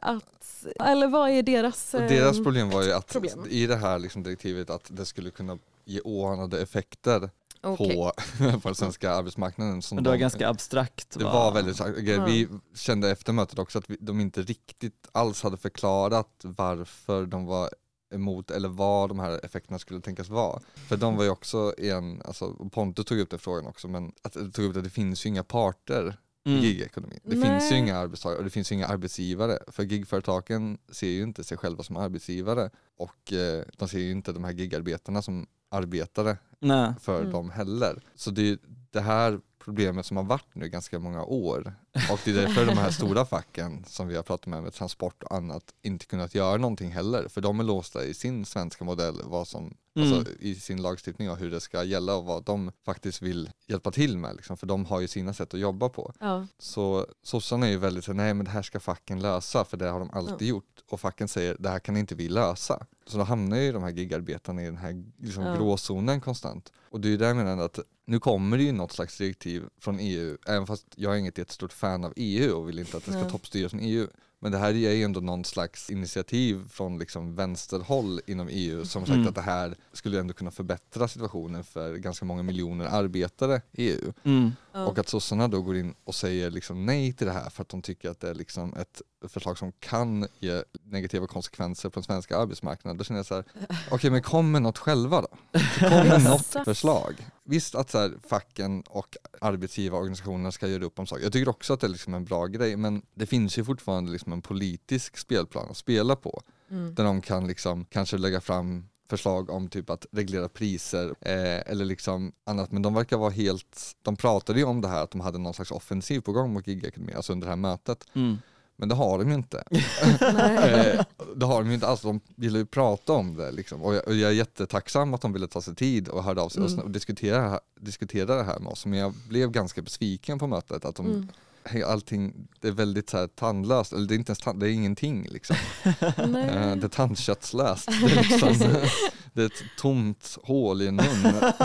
Att, 0.00 0.66
eller 0.80 1.08
vad 1.08 1.30
är 1.30 1.42
deras... 1.42 1.94
Och 1.94 2.00
deras 2.00 2.36
ehm, 2.36 2.44
problem 2.44 2.70
var 2.70 2.82
ju 2.82 2.92
att 2.92 3.06
problem. 3.12 3.46
i 3.48 3.66
det 3.66 3.76
här 3.76 3.98
liksom 3.98 4.22
direktivet 4.22 4.70
att 4.70 4.86
det 4.88 5.06
skulle 5.06 5.30
kunna 5.30 5.58
ge 5.84 6.00
oanade 6.04 6.62
effekter 6.62 7.30
okej. 7.62 7.96
på, 7.96 8.12
på 8.62 8.68
den 8.68 8.74
svenska 8.74 9.10
arbetsmarknaden. 9.10 9.82
Som 9.82 9.96
Men 9.96 10.04
det 10.04 10.10
var 10.10 10.16
de- 10.16 10.20
ganska 10.20 10.48
abstrakt. 10.48 11.18
Det 11.18 11.24
va? 11.24 11.32
var 11.32 11.52
väldigt. 11.52 11.78
Ja. 11.78 12.24
Vi 12.24 12.48
kände 12.74 13.10
efter 13.10 13.32
mötet 13.32 13.58
också 13.58 13.78
att 13.78 13.90
vi, 13.90 13.96
de 14.00 14.20
inte 14.20 14.42
riktigt 14.42 15.08
alls 15.12 15.42
hade 15.42 15.56
förklarat 15.56 16.40
varför 16.42 17.26
de 17.26 17.46
var 17.46 17.70
emot 18.14 18.50
eller 18.50 18.68
vad 18.68 19.10
de 19.10 19.18
här 19.18 19.44
effekterna 19.44 19.78
skulle 19.78 20.00
tänkas 20.00 20.28
vara. 20.28 20.60
För 20.88 20.96
de 20.96 21.16
var 21.16 21.24
ju 21.24 21.30
också 21.30 21.74
en, 21.78 22.22
alltså 22.24 22.54
Pontus 22.72 23.04
tog 23.04 23.18
upp 23.18 23.30
den 23.30 23.38
frågan 23.38 23.66
också, 23.66 23.88
men 23.88 24.12
att, 24.22 24.32
tog 24.32 24.64
upp 24.64 24.76
att 24.76 24.84
det 24.84 24.90
finns 24.90 25.26
ju 25.26 25.28
inga 25.28 25.44
parter 25.44 26.16
Mm. 26.44 26.60
gigekonomin. 26.60 27.20
Det 27.24 27.36
Nej. 27.36 27.48
finns 27.60 27.72
ju 27.72 27.76
inga 27.76 27.96
arbetstagare 27.98 28.38
och 28.38 28.44
det 28.44 28.50
finns 28.50 28.72
ju 28.72 28.76
inga 28.76 28.86
arbetsgivare. 28.86 29.58
För 29.68 29.82
gigföretagen 29.82 30.78
ser 30.88 31.08
ju 31.08 31.22
inte 31.22 31.44
sig 31.44 31.56
själva 31.58 31.82
som 31.82 31.96
arbetsgivare 31.96 32.70
och 32.98 33.32
eh, 33.32 33.64
de 33.76 33.88
ser 33.88 33.98
ju 33.98 34.10
inte 34.10 34.32
de 34.32 34.44
här 34.44 34.52
gigarbetarna 34.52 35.22
som 35.22 35.46
arbetare 35.70 36.36
Nej. 36.58 36.92
för 37.00 37.20
Mm. 37.20 37.32
dem 37.32 37.50
heller. 37.50 38.02
Så 38.14 38.30
det 38.30 38.48
är 38.50 38.58
det 38.90 39.00
här 39.00 39.40
problemet 39.58 40.06
som 40.06 40.16
har 40.16 40.24
varit 40.24 40.54
nu 40.54 40.68
ganska 40.68 40.98
många 40.98 41.24
år 41.24 41.74
och 42.10 42.20
det 42.24 42.30
är 42.30 42.34
därför 42.34 42.66
de 42.66 42.78
här 42.78 42.90
stora 42.90 43.24
facken 43.24 43.84
som 43.88 44.08
vi 44.08 44.16
har 44.16 44.22
pratat 44.22 44.46
med, 44.46 44.62
med 44.62 44.72
transport 44.72 45.22
och 45.22 45.34
annat, 45.36 45.64
inte 45.82 46.06
kunnat 46.06 46.34
göra 46.34 46.56
någonting 46.56 46.90
heller. 46.90 47.28
För 47.28 47.40
de 47.40 47.60
är 47.60 47.64
låsta 47.64 48.04
i 48.04 48.14
sin 48.14 48.44
svenska 48.44 48.84
modell, 48.84 49.20
vad 49.24 49.48
som, 49.48 49.74
Mm. 49.96 50.12
alltså, 50.12 50.32
i 50.40 50.54
sin 50.54 50.82
lagstiftning 50.82 51.30
och 51.30 51.36
hur 51.36 51.50
det 51.50 51.60
ska 51.60 51.84
gälla 51.84 52.14
och 52.16 52.24
vad 52.24 52.44
de 52.44 52.72
faktiskt 52.84 53.22
vill 53.22 53.50
hjälpa 53.66 53.90
till 53.90 54.18
med. 54.18 54.36
Liksom, 54.36 54.56
för 54.56 54.66
de 54.66 54.84
har 54.84 55.00
ju 55.00 55.08
sina 55.08 55.34
sätt 55.34 55.54
att 55.54 55.60
jobba 55.60 55.88
på. 55.88 56.12
Ja. 56.20 56.46
Så 56.58 57.06
sossarna 57.22 57.66
är 57.66 57.70
ju 57.70 57.76
väldigt 57.78 58.04
så 58.04 58.12
nej 58.12 58.34
men 58.34 58.44
det 58.44 58.50
här 58.50 58.62
ska 58.62 58.80
facken 58.80 59.20
lösa 59.20 59.64
för 59.64 59.76
det 59.76 59.88
har 59.88 59.98
de 59.98 60.10
alltid 60.10 60.48
gjort. 60.48 60.64
Och 60.90 61.00
facken 61.00 61.28
säger 61.28 61.56
det 61.58 61.68
här 61.68 61.78
kan 61.78 61.96
inte 61.96 62.14
vi 62.14 62.28
lösa. 62.28 62.86
Så 63.06 63.18
då 63.18 63.24
hamnar 63.24 63.56
ju 63.56 63.72
de 63.72 63.82
här 63.82 63.90
gigarbetarna 63.90 64.62
i 64.62 64.64
den 64.64 64.76
här 64.76 65.04
liksom, 65.18 65.42
Ja. 65.44 65.54
gråzonen 65.56 66.20
konstant. 66.20 66.72
Och 66.90 67.00
det 67.00 67.08
är 67.08 67.10
ju 67.10 67.16
där 67.16 67.26
jag 67.26 67.36
menar 67.36 67.64
att 67.64 67.78
nu 68.06 68.20
kommer 68.20 68.56
det 68.56 68.62
ju 68.62 68.72
något 68.72 68.92
slags 68.92 69.18
direktiv 69.18 69.64
från 69.80 69.98
EU, 70.00 70.36
även 70.46 70.66
fast 70.66 70.86
jag 70.96 71.12
är 71.14 71.16
inget 71.18 71.38
jättestort 71.38 71.72
fan 71.82 72.04
av 72.04 72.12
EU 72.16 72.52
och 72.56 72.68
vill 72.68 72.78
inte 72.78 72.96
att 72.96 73.04
det 73.04 73.12
ska 73.12 73.30
toppstyras 73.30 73.70
från 73.70 73.80
EU. 73.80 74.06
Men 74.40 74.52
det 74.52 74.58
här 74.58 74.68
är 74.68 74.92
ju 74.92 75.02
ändå 75.04 75.20
någon 75.20 75.44
slags 75.44 75.90
initiativ 75.90 76.68
från 76.70 76.98
liksom 76.98 77.34
vänsterhåll 77.34 78.20
inom 78.26 78.48
EU 78.50 78.84
som 78.84 79.06
sagt 79.06 79.16
Mm. 79.16 79.28
att 79.28 79.34
det 79.34 79.40
här 79.40 79.74
skulle 79.92 80.20
ändå 80.20 80.34
kunna 80.34 80.50
förbättra 80.50 81.08
situationen 81.08 81.64
för 81.64 81.96
ganska 81.96 82.24
många 82.24 82.42
miljoner 82.42 82.84
arbetare 82.86 83.62
i 83.72 83.88
EU. 83.90 84.12
Mm. 84.24 84.52
Och 84.72 84.98
att 84.98 85.08
sossarna 85.08 85.48
då 85.48 85.62
går 85.62 85.76
in 85.76 85.94
och 86.04 86.14
säger 86.14 86.50
liksom 86.50 86.86
nej 86.86 87.12
till 87.12 87.26
det 87.26 87.32
här 87.32 87.50
för 87.50 87.62
att 87.62 87.68
de 87.68 87.82
tycker 87.82 88.10
att 88.10 88.20
det 88.20 88.30
är 88.30 88.34
liksom 88.34 88.74
ett 88.74 89.02
förslag 89.28 89.58
som 89.58 89.72
kan 89.72 90.26
ge 90.40 90.62
negativa 90.82 91.26
konsekvenser 91.26 91.88
på 91.88 91.94
den 91.94 92.04
svenska 92.04 92.36
arbetsmarknaden. 92.36 92.98
Då 92.98 93.04
känner 93.04 93.18
jag 93.18 93.26
så 93.26 93.34
här, 93.34 93.44
okej 93.90 94.10
men 94.10 94.22
kom 94.22 94.50
med 94.50 94.62
något 94.62 94.78
själva 94.78 95.20
då. 95.20 95.28
Kom 95.78 96.08
med 96.08 96.24
något 96.24 96.56
förslag. 96.64 97.14
Visst 97.44 97.74
att 97.74 97.90
så 97.90 97.98
här, 97.98 98.12
facken 98.28 98.82
och 98.88 99.16
arbetsgivarorganisationerna 99.40 100.52
ska 100.52 100.68
göra 100.68 100.84
upp 100.84 100.98
om 100.98 101.06
saker. 101.06 101.22
Jag 101.22 101.32
tycker 101.32 101.50
också 101.50 101.72
att 101.72 101.80
det 101.80 101.86
är 101.86 101.88
liksom 101.88 102.14
en 102.14 102.24
bra 102.24 102.46
grej 102.46 102.76
men 102.76 103.02
det 103.14 103.26
finns 103.26 103.58
ju 103.58 103.64
fortfarande 103.64 104.12
liksom 104.12 104.32
en 104.32 104.42
politisk 104.42 105.16
spelplan 105.16 105.70
att 105.70 105.76
spela 105.76 106.16
på. 106.16 106.42
Mm. 106.70 106.94
Där 106.94 107.04
de 107.04 107.20
kan 107.20 107.46
liksom 107.46 107.84
kanske 107.84 108.18
lägga 108.18 108.40
fram 108.40 108.88
förslag 109.08 109.50
om 109.50 109.68
typ 109.68 109.90
att 109.90 110.06
reglera 110.12 110.48
priser 110.48 111.14
eh, 111.20 111.70
eller 111.72 111.84
liksom 111.84 112.32
annat. 112.44 112.72
Men 112.72 112.82
de 112.82 112.94
verkar 112.94 113.16
vara 113.16 113.30
helt, 113.30 113.96
de 114.02 114.16
pratade 114.16 114.58
ju 114.58 114.64
om 114.64 114.80
det 114.80 114.88
här 114.88 115.02
att 115.02 115.10
de 115.10 115.20
hade 115.20 115.38
någon 115.38 115.54
slags 115.54 115.70
offensiv 115.70 116.20
på 116.20 116.32
gång 116.32 116.52
mot 116.52 116.66
Gigakademin, 116.66 117.16
alltså 117.16 117.32
under 117.32 117.46
det 117.46 117.50
här 117.50 117.56
mötet. 117.56 118.06
Mm. 118.14 118.38
Men 118.82 118.88
det 118.88 118.94
har 118.94 119.18
de 119.18 119.28
ju 119.28 119.34
inte. 119.34 119.62
Eh, 119.70 121.04
det 121.36 121.46
har 121.46 121.58
de 121.62 121.68
ju 121.68 121.74
inte 121.74 121.86
alls, 121.86 122.00
de 122.00 122.20
ville 122.36 122.58
ju 122.58 122.66
prata 122.66 123.12
om 123.12 123.36
det 123.36 123.50
liksom. 123.50 123.82
och, 123.82 123.94
jag, 123.94 124.08
och 124.08 124.14
jag 124.14 124.30
är 124.30 124.34
jättetacksam 124.34 125.14
att 125.14 125.20
de 125.20 125.32
ville 125.32 125.46
ta 125.46 125.60
sig 125.60 125.74
tid 125.74 126.08
och 126.08 126.24
hörde 126.24 126.40
av 126.40 126.48
sig 126.48 126.62
Mm. 126.62 126.78
och, 126.78 126.84
och 126.84 126.90
diskutera, 126.90 127.60
diskutera 127.80 128.36
det 128.36 128.42
här 128.44 128.58
med 128.58 128.72
oss. 128.72 128.86
Men 128.86 128.98
jag 128.98 129.12
blev 129.28 129.50
ganska 129.50 129.82
besviken 129.82 130.38
på 130.38 130.46
mötet 130.46 130.84
att 130.84 130.94
de, 130.96 131.06
Mm. 131.06 131.88
allting, 131.88 132.48
det 132.60 132.68
är 132.68 132.72
väldigt 132.72 133.10
så 133.10 133.16
här 133.18 133.26
tandlöst, 133.26 133.92
eller 133.92 134.06
det 134.06 134.14
är 134.14 134.16
inte 134.18 134.30
ens 134.30 134.38
tand, 134.38 134.60
det 134.60 134.68
är 134.68 134.72
ingenting 134.72 135.26
liksom. 135.30 135.56
Eh, 135.84 136.76
det 136.76 136.84
är 136.84 136.88
tandköttslöst. 136.88 137.86
Det 137.86 137.92
är, 138.12 138.16
liksom, 138.16 138.54
det 139.32 139.42
är 139.42 139.46
ett 139.46 139.62
tomt 139.78 140.38
hål 140.42 140.82
i 140.82 140.86
en 140.88 140.96
mun 140.96 141.12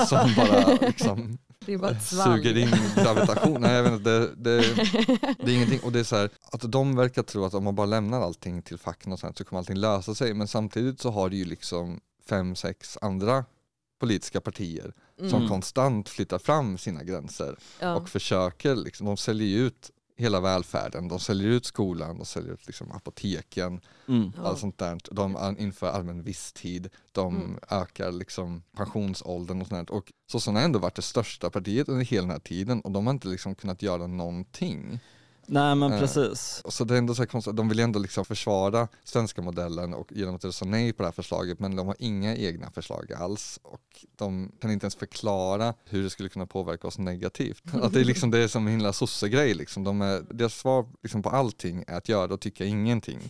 som 0.07 0.29
bara 0.37 0.77
liksom 0.81 1.37
Det 1.67 1.73
är 1.87 1.91
ett 1.91 2.03
svalg. 2.03 2.43
suger 2.43 2.57
in 2.57 2.75
gravitation. 3.03 3.61
Nej, 3.61 3.73
jag 3.75 3.83
vet 3.83 3.93
inte, 3.93 4.09
det, 4.19 4.27
det, 4.35 4.75
det 5.39 5.51
är 5.51 5.55
ingenting. 5.55 5.79
Och 5.83 5.91
det 5.91 5.99
är 5.99 6.03
så 6.03 6.15
här, 6.15 6.29
att 6.51 6.71
de 6.71 6.95
verkar 6.95 7.23
tro 7.23 7.45
att 7.45 7.53
om 7.53 7.63
man 7.63 7.75
bara 7.75 7.85
lämnar 7.87 8.21
allting 8.21 8.61
till 8.61 8.77
facken 8.77 9.11
och 9.13 9.19
sånt 9.19 9.37
så 9.37 9.43
kommer 9.43 9.59
allting 9.59 9.77
lösa 9.77 10.15
sig. 10.15 10.33
Men 10.33 10.47
samtidigt 10.47 10.99
så 11.01 11.09
har 11.11 11.29
det 11.29 11.35
ju 11.35 11.45
liksom 11.45 11.99
fem, 12.29 12.55
sex 12.55 12.97
andra 13.01 13.45
politiska 13.99 14.41
partier 14.41 14.93
som 15.17 15.27
Mm. 15.35 15.47
konstant 15.49 16.09
flyttar 16.09 16.39
fram 16.39 16.77
sina 16.77 17.03
gränser 17.03 17.57
Ja. 17.79 17.95
och 17.95 18.09
försöker, 18.09 18.75
liksom, 18.75 19.07
de 19.07 19.17
säljer 19.17 19.59
ut 19.59 19.91
hela 20.17 20.39
välfärden, 20.39 21.07
de 21.07 21.19
säljer 21.19 21.47
ut 21.47 21.65
skolan, 21.65 22.17
de 22.17 22.25
säljer 22.25 22.53
ut 22.53 22.67
liksom 22.67 22.91
apoteken, 22.91 23.81
Mm. 24.07 24.31
Allt 24.43 24.59
sånt 24.59 24.77
där. 24.77 24.97
De 25.11 25.55
inför 25.59 25.87
allmän 25.89 26.23
visstid, 26.23 26.89
de 27.11 27.35
Mm. 27.35 27.59
ökar 27.69 28.11
liksom 28.11 28.63
pensionsåldern 28.77 29.61
och 29.61 29.67
sånt 29.67 29.87
där. 29.87 29.95
Och 29.95 30.11
sossarna 30.31 30.59
har 30.59 30.65
ändå 30.65 30.79
varit 30.79 30.95
det 30.95 31.01
största 31.01 31.49
partiet 31.49 31.89
under 31.89 32.05
hela 32.05 32.21
den 32.21 32.31
här 32.31 32.39
tiden 32.39 32.81
och 32.81 32.91
de 32.91 33.07
har 33.07 33.13
inte 33.13 33.27
liksom 33.27 33.55
kunnat 33.55 33.81
göra 33.81 34.07
någonting. 34.07 34.99
Nej 35.49 35.75
men 35.75 35.93
Eh, 35.93 35.99
precis. 35.99 36.61
Så 36.69 36.83
det 36.83 36.93
är 36.93 36.97
ändå 36.97 37.15
så 37.15 37.21
här 37.21 37.27
konstigt, 37.27 37.55
de 37.55 37.69
vill 37.69 37.77
ju 37.77 37.83
ändå 37.83 37.99
liksom 37.99 38.25
försvara 38.25 38.87
svenska 39.03 39.41
modellen 39.41 39.93
och 39.93 40.11
genom 40.11 40.35
att 40.35 40.45
rösta 40.45 40.65
nej 40.65 40.93
på 40.93 41.03
det 41.03 41.07
här 41.07 41.13
förslaget 41.13 41.59
men 41.59 41.75
de 41.75 41.87
har 41.87 41.95
inga 41.99 42.35
egna 42.35 42.71
förslag 42.71 43.13
alls 43.13 43.59
och 43.63 44.05
de 44.17 44.51
kan 44.61 44.71
inte 44.71 44.83
ens 44.85 44.95
förklara 44.95 45.73
hur 45.85 46.03
det 46.03 46.09
skulle 46.09 46.29
kunna 46.29 46.45
påverka 46.45 46.87
oss 46.87 46.97
negativt. 46.97 47.63
Att 47.73 47.93
det 47.93 47.99
är 47.99 48.03
liksom 48.05 48.31
det 48.31 48.39
är 48.39 48.47
som 48.47 48.67
en 48.67 48.71
himla 48.73 48.93
sossegrej 48.93 49.53
liksom. 49.53 49.83
De 49.83 50.01
är, 50.01 50.21
deras 50.29 50.53
svar 50.53 50.85
liksom 51.03 51.21
på 51.23 51.29
allting 51.29 51.83
är 51.87 51.97
att 51.97 52.09
göra 52.09 52.33
och 52.33 52.41
tycka 52.41 52.65
ingenting. 52.65 53.19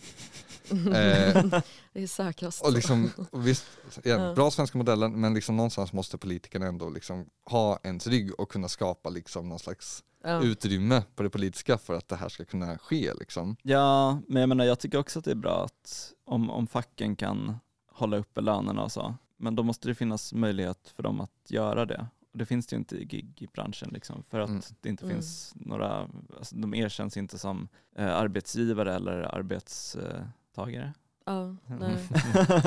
Eh, 0.70 1.44
Det 1.92 2.02
är 2.02 2.06
säkrast. 2.06 2.62
och 2.62 2.72
liksom, 2.72 3.10
och 3.30 3.46
visst, 3.46 3.64
Ja. 4.02 4.32
bra 4.34 4.50
svenska 4.50 4.78
modellen 4.78 5.20
men 5.20 5.34
liksom 5.34 5.56
någonstans 5.56 5.92
måste 5.92 6.18
politikerna 6.18 6.66
ändå 6.66 6.90
liksom 6.90 7.26
ha 7.50 7.78
ens 7.82 8.06
rygg 8.06 8.40
och 8.40 8.50
kunna 8.50 8.68
skapa 8.68 9.08
liksom 9.10 9.48
någon 9.48 9.58
slags 9.58 10.04
ja. 10.28 10.42
utrymme 10.42 11.02
på 11.14 11.22
det 11.22 11.30
politiska 11.30 11.78
för 11.78 11.94
att 11.94 12.08
det 12.08 12.16
här 12.16 12.28
ska 12.28 12.44
kunna 12.44 12.78
ske 12.78 13.14
liksom. 13.14 13.56
Ja, 13.62 14.20
men 14.28 14.40
jag 14.40 14.48
menar 14.48 14.64
jag 14.64 14.78
tycker 14.78 14.98
också 14.98 15.18
att 15.18 15.24
det 15.24 15.30
är 15.30 15.34
bra 15.34 15.64
att 15.64 16.12
om, 16.24 16.50
om 16.50 16.66
facken 16.66 17.16
kan 17.16 17.56
hålla 17.92 18.16
uppe 18.16 18.40
lönerna 18.40 18.82
och 18.82 18.92
så, 18.92 19.14
men 19.36 19.56
då 19.56 19.62
måste 19.62 19.88
det 19.88 19.94
finnas 19.94 20.32
möjlighet 20.32 20.88
för 20.96 21.02
dem 21.02 21.20
att 21.20 21.50
göra 21.50 21.86
det. 21.86 22.06
Och 22.32 22.38
det 22.38 22.46
finns 22.46 22.66
det 22.66 22.74
ju 22.74 22.78
inte 22.78 22.96
i 22.96 23.32
gigbranschen 23.36 23.90
liksom, 23.92 24.22
för 24.28 24.40
att 24.40 24.48
Mm. 24.48 24.62
det 24.80 24.88
inte 24.88 25.04
Mm. 25.04 25.16
finns 25.16 25.52
några, 25.56 26.08
alltså, 26.38 26.56
de 26.56 26.74
erkänns 26.74 27.16
inte 27.16 27.38
som 27.38 27.68
eh, 27.96 28.16
arbetsgivare 28.16 28.94
eller 28.94 29.34
arbetstagare. 29.34 30.92
Ja, 31.28 31.56
nej. 31.80 31.96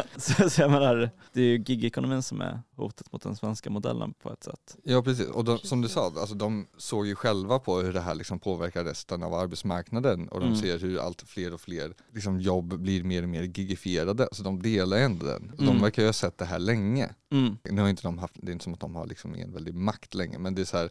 så, 0.18 0.50
så 0.50 0.62
jag 0.62 0.72
menar, 0.72 1.10
det 1.34 1.42
är 1.42 1.46
ju 1.46 1.64
gigekonomin 1.68 2.22
som 2.24 2.42
är 2.42 2.62
hotet 2.76 3.12
mot 3.12 3.22
den 3.22 3.36
svenska 3.36 3.70
modellen 3.70 4.14
på 4.14 4.32
ett 4.34 4.44
sätt. 4.44 4.78
Ja 4.84 5.02
precis, 5.04 5.28
och 5.28 5.44
de, 5.44 5.58
som 5.58 5.82
du 5.82 5.88
sa, 5.88 6.06
alltså, 6.06 6.36
de 6.36 6.68
såg 6.78 7.08
ju 7.08 7.16
själva 7.16 7.60
på 7.60 7.78
hur 7.78 7.94
det 7.94 8.02
här 8.02 8.16
liksom 8.16 8.40
påverkar 8.40 8.84
resten 8.84 9.24
av 9.24 9.34
arbetsmarknaden 9.34 10.28
och 10.28 10.40
de 10.40 10.46
Mm. 10.46 10.60
ser 10.62 10.80
hur 10.80 11.00
allt 11.00 11.22
fler 11.22 11.54
och 11.54 11.62
fler 11.62 11.94
liksom, 12.14 12.40
jobb 12.42 12.80
blir 12.80 13.04
mer 13.04 13.24
och 13.24 13.30
mer 13.30 13.44
gigifierade, 13.44 14.28
så 14.32 14.44
de 14.44 14.62
delar 14.62 14.98
ändå 14.98 15.26
den. 15.26 15.52
De 15.58 15.68
Mm. 15.68 15.82
verkar 15.82 16.02
ju 16.02 16.08
ha 16.08 16.14
sett 16.14 16.38
det 16.38 16.46
här 16.46 16.60
länge. 16.60 17.10
Mm. 17.32 17.58
Nu 17.64 17.82
har 17.82 17.90
inte 17.90 18.04
de 18.04 18.18
haft, 18.18 18.34
det 18.42 18.52
är 18.52 18.54
inte 18.54 18.64
som 18.64 18.74
att 18.74 18.80
de 18.80 18.96
har 18.96 19.06
liksom 19.06 19.34
en 19.36 19.54
väldig 19.54 19.74
makt 19.76 20.14
länge, 20.14 20.38
men 20.40 20.56
det 20.56 20.62
är 20.62 20.66
så 20.66 20.78
här, 20.78 20.90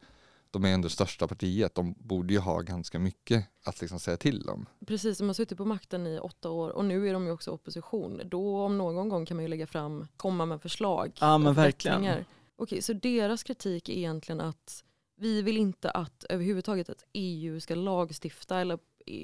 de 0.51 0.65
är 0.65 0.75
ändå 0.75 0.89
största 0.89 1.29
partiet, 1.29 1.75
de 1.75 1.95
borde 1.99 2.33
ju 2.33 2.41
ha 2.41 2.61
ganska 2.61 2.99
mycket 2.99 3.47
att 3.65 3.81
liksom 3.81 4.01
säga 4.01 4.17
till 4.17 4.49
om. 4.49 4.67
Precis, 4.87 5.19
de 5.19 5.27
har 5.27 5.35
suttit 5.35 5.59
på 5.59 5.65
makten 5.65 6.07
i 6.07 6.19
åtta 6.19 6.51
år 6.51 6.71
och 6.71 6.85
nu 6.85 7.09
är 7.09 7.13
de 7.13 7.27
ju 7.27 7.33
också 7.33 7.51
opposition. 7.51 8.21
Då 8.25 8.61
om 8.61 8.79
någon 8.79 9.09
gång 9.09 9.27
kan 9.27 9.37
man 9.37 9.45
ju 9.45 9.49
lägga 9.49 9.67
fram, 9.67 10.07
komma 10.17 10.47
med 10.47 10.63
förslag. 10.63 11.13
Ja, 11.21 11.39
men 11.39 11.55
verkligen. 11.55 12.25
Okej, 12.57 12.83
så 12.83 12.93
deras 12.93 13.43
kritik 13.43 13.89
är 13.89 13.93
egentligen 13.93 14.41
att 14.41 14.85
vi 15.17 15.43
vill 15.43 15.57
inte 15.57 15.91
att 15.91 16.25
överhuvudtaget 16.29 16.91
att 16.91 17.05
EU 17.13 17.61
ska 17.61 17.75
lagstifta 17.75 18.61
eller 18.61 18.79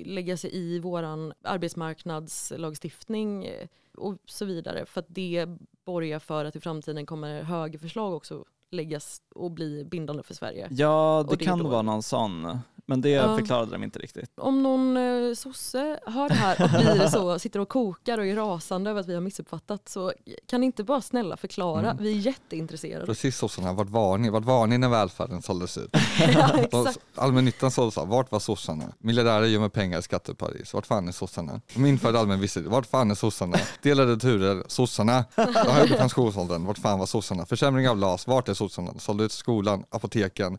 lägga 0.04 0.36
sig 0.36 0.56
i 0.56 0.78
våran 0.78 1.32
arbetsmarknadslagstiftning 1.42 3.44
eh, 3.44 3.68
och 3.94 4.18
så 4.26 4.44
vidare. 4.44 4.86
För 4.86 5.00
att 5.00 5.06
det 5.08 5.46
borgar 5.84 6.18
för 6.18 6.44
att 6.44 6.56
i 6.56 6.60
framtiden 6.60 7.06
kommer 7.06 7.42
högerförslag 7.42 8.14
också 8.14 8.44
läggas 8.70 9.20
och 9.35 9.50
bli 9.50 9.85
bindande 9.85 10.22
för 10.22 10.35
Sverige. 10.35 10.68
Ja, 10.70 11.24
det 11.26 11.33
Och 11.33 11.38
det 11.38 11.44
kan 11.44 11.59
då- 11.59 11.68
vara 11.68 11.83
någon 11.83 12.02
sån, 12.02 12.59
men 12.87 13.01
det 13.01 13.09
Ja. 13.11 13.37
förklarade 13.37 13.72
de 13.72 13.83
inte 13.83 13.99
riktigt. 13.99 14.31
Om 14.37 14.62
någon 14.62 14.96
eh, 14.96 15.35
sosse 15.35 16.01
hör 16.07 16.29
det 16.29 16.35
här 16.35 16.62
och 16.62 16.70
blir 16.96 17.07
så, 17.09 17.38
sitter 17.38 17.61
och 17.61 17.68
kokar 17.68 18.18
och 18.18 18.27
är 18.27 18.37
rasande 18.37 18.90
över 18.90 19.01
att 19.01 19.07
vi 19.09 19.14
har 19.14 19.20
missuppfattat 19.20 19.88
så 19.88 20.12
kan 20.51 20.61
ni 20.61 20.66
inte 20.66 20.85
bara 20.85 21.01
snälla 21.01 21.37
förklara? 21.37 21.90
Mm. 21.90 22.03
Vi 22.03 22.11
är 22.12 22.16
jätteintresserade. 22.16 23.07
Precis 23.07 23.37
sossarna, 23.37 23.72
vart 23.72 23.88
var 23.88 24.18
ni? 24.18 24.31
Vart 24.31 24.44
var 24.44 24.66
ni 24.66 24.79
när 24.79 24.88
välfärden 24.88 25.42
såldes 25.42 25.79
ut? 25.79 25.90
ja. 26.72 26.92
Allmännyttan 27.14 27.70
såldes 27.70 27.94
så, 27.94 28.05
vart 28.05 28.33
var 28.33 28.40
sossarna? 28.40 28.85
Miljardärer 28.99 29.46
gömmer 29.46 29.68
pengar 29.68 29.99
i 29.99 30.03
skatteparadis, 30.03 30.75
vart 30.75 30.87
fan 30.87 31.09
är 31.09 31.12
sossarna? 31.12 31.61
De 31.75 31.87
införde 31.87 32.18
allmän 32.20 32.40
visstid, 32.40 32.64
vart 32.66 32.87
fan 32.87 33.11
är 33.11 33.14
sossarna? 33.14 33.57
Delade 33.83 34.16
turer, 34.16 34.62
sossarna. 34.66 35.25
De 35.35 35.53
höjde 35.70 35.96
pensionsåldern, 35.96 36.64
vart 36.64 36.79
fan 36.79 36.99
var 36.99 37.07
sossarna? 37.07 37.46
Försämring 37.46 37.88
av 37.88 37.99
LAS, 37.99 38.27
vart 38.27 38.49
är 38.49 38.55
sossarna? 38.55 38.94
Sålde 38.99 39.25
ut 39.25 39.33
skolan, 39.33 39.85
apoteken, 39.90 40.59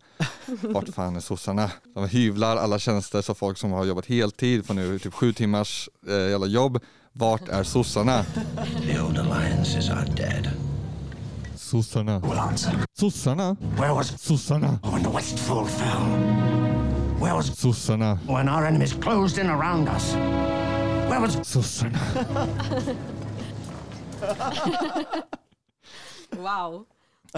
vart 0.62 0.90
fan 0.90 1.16
är 1.16 1.20
sossarna? 1.20 1.72
De 1.96 2.08
hyvlar 2.17 2.58
alla 2.58 2.80
tjänster 2.80 3.21
så 3.21 3.34
folk 3.34 3.58
som 3.58 3.71
har 3.71 3.86
jobbat 3.86 4.06
heltid 4.06 4.65
får 4.65 4.73
nu 4.73 4.99
typ 4.99 5.13
sju 5.13 5.34
timmars 5.34 5.89
eh, 6.08 6.13
jävla 6.30 6.47
jobb. 6.47 6.80
Vart 7.13 7.49
är 7.49 7.63
sossarna? 7.63 8.25
The 8.88 8.99
old 9.01 9.17
alliances 9.17 9.89
are 9.89 10.06
dead. 10.06 10.49
Sossarna. 11.56 12.21
Sossarna? 12.93 13.56
Where 13.77 13.93
was 13.93 14.12
Sossarna. 14.21 14.80
when 14.84 15.03
the 15.03 15.10
Westfall 15.10 15.65
fell? 15.65 16.01
Where 17.21 17.34
was 17.34 17.49
Sossarna. 17.60 18.19
when 18.27 18.49
our 18.49 18.65
enemies 18.65 18.93
closed 18.93 19.38
in 19.38 19.49
around 19.49 19.89
us? 19.89 20.13
Where 21.10 21.19
was 21.21 21.36
Sossarna. 21.36 21.99
Wow. 26.38 26.86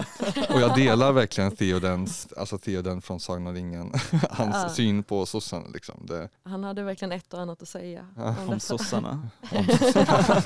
Och 0.54 0.60
jag 0.60 0.74
delar 0.74 1.12
verkligen 1.12 1.56
Theodens, 1.56 2.28
alltså 2.36 2.58
Theoden 2.58 3.02
från 3.02 3.20
Sagan 3.20 3.46
om 3.46 3.54
ringen, 3.54 3.92
hans 4.30 4.56
Ja. 4.56 4.68
syn 4.68 5.02
på 5.02 5.26
sossarna 5.26 5.66
liksom. 5.74 6.06
Det, 6.06 6.28
Han 6.44 6.64
hade 6.64 6.82
verkligen 6.82 7.12
ett 7.12 7.34
och 7.34 7.40
annat 7.40 7.62
att 7.62 7.68
säga. 7.68 8.06
Ja, 8.16 8.22
om 8.28 8.36
Om 8.38 8.46
detta. 8.46 8.60
sossarna. 8.60 9.28
om 9.52 9.64
sossarna. 9.66 10.42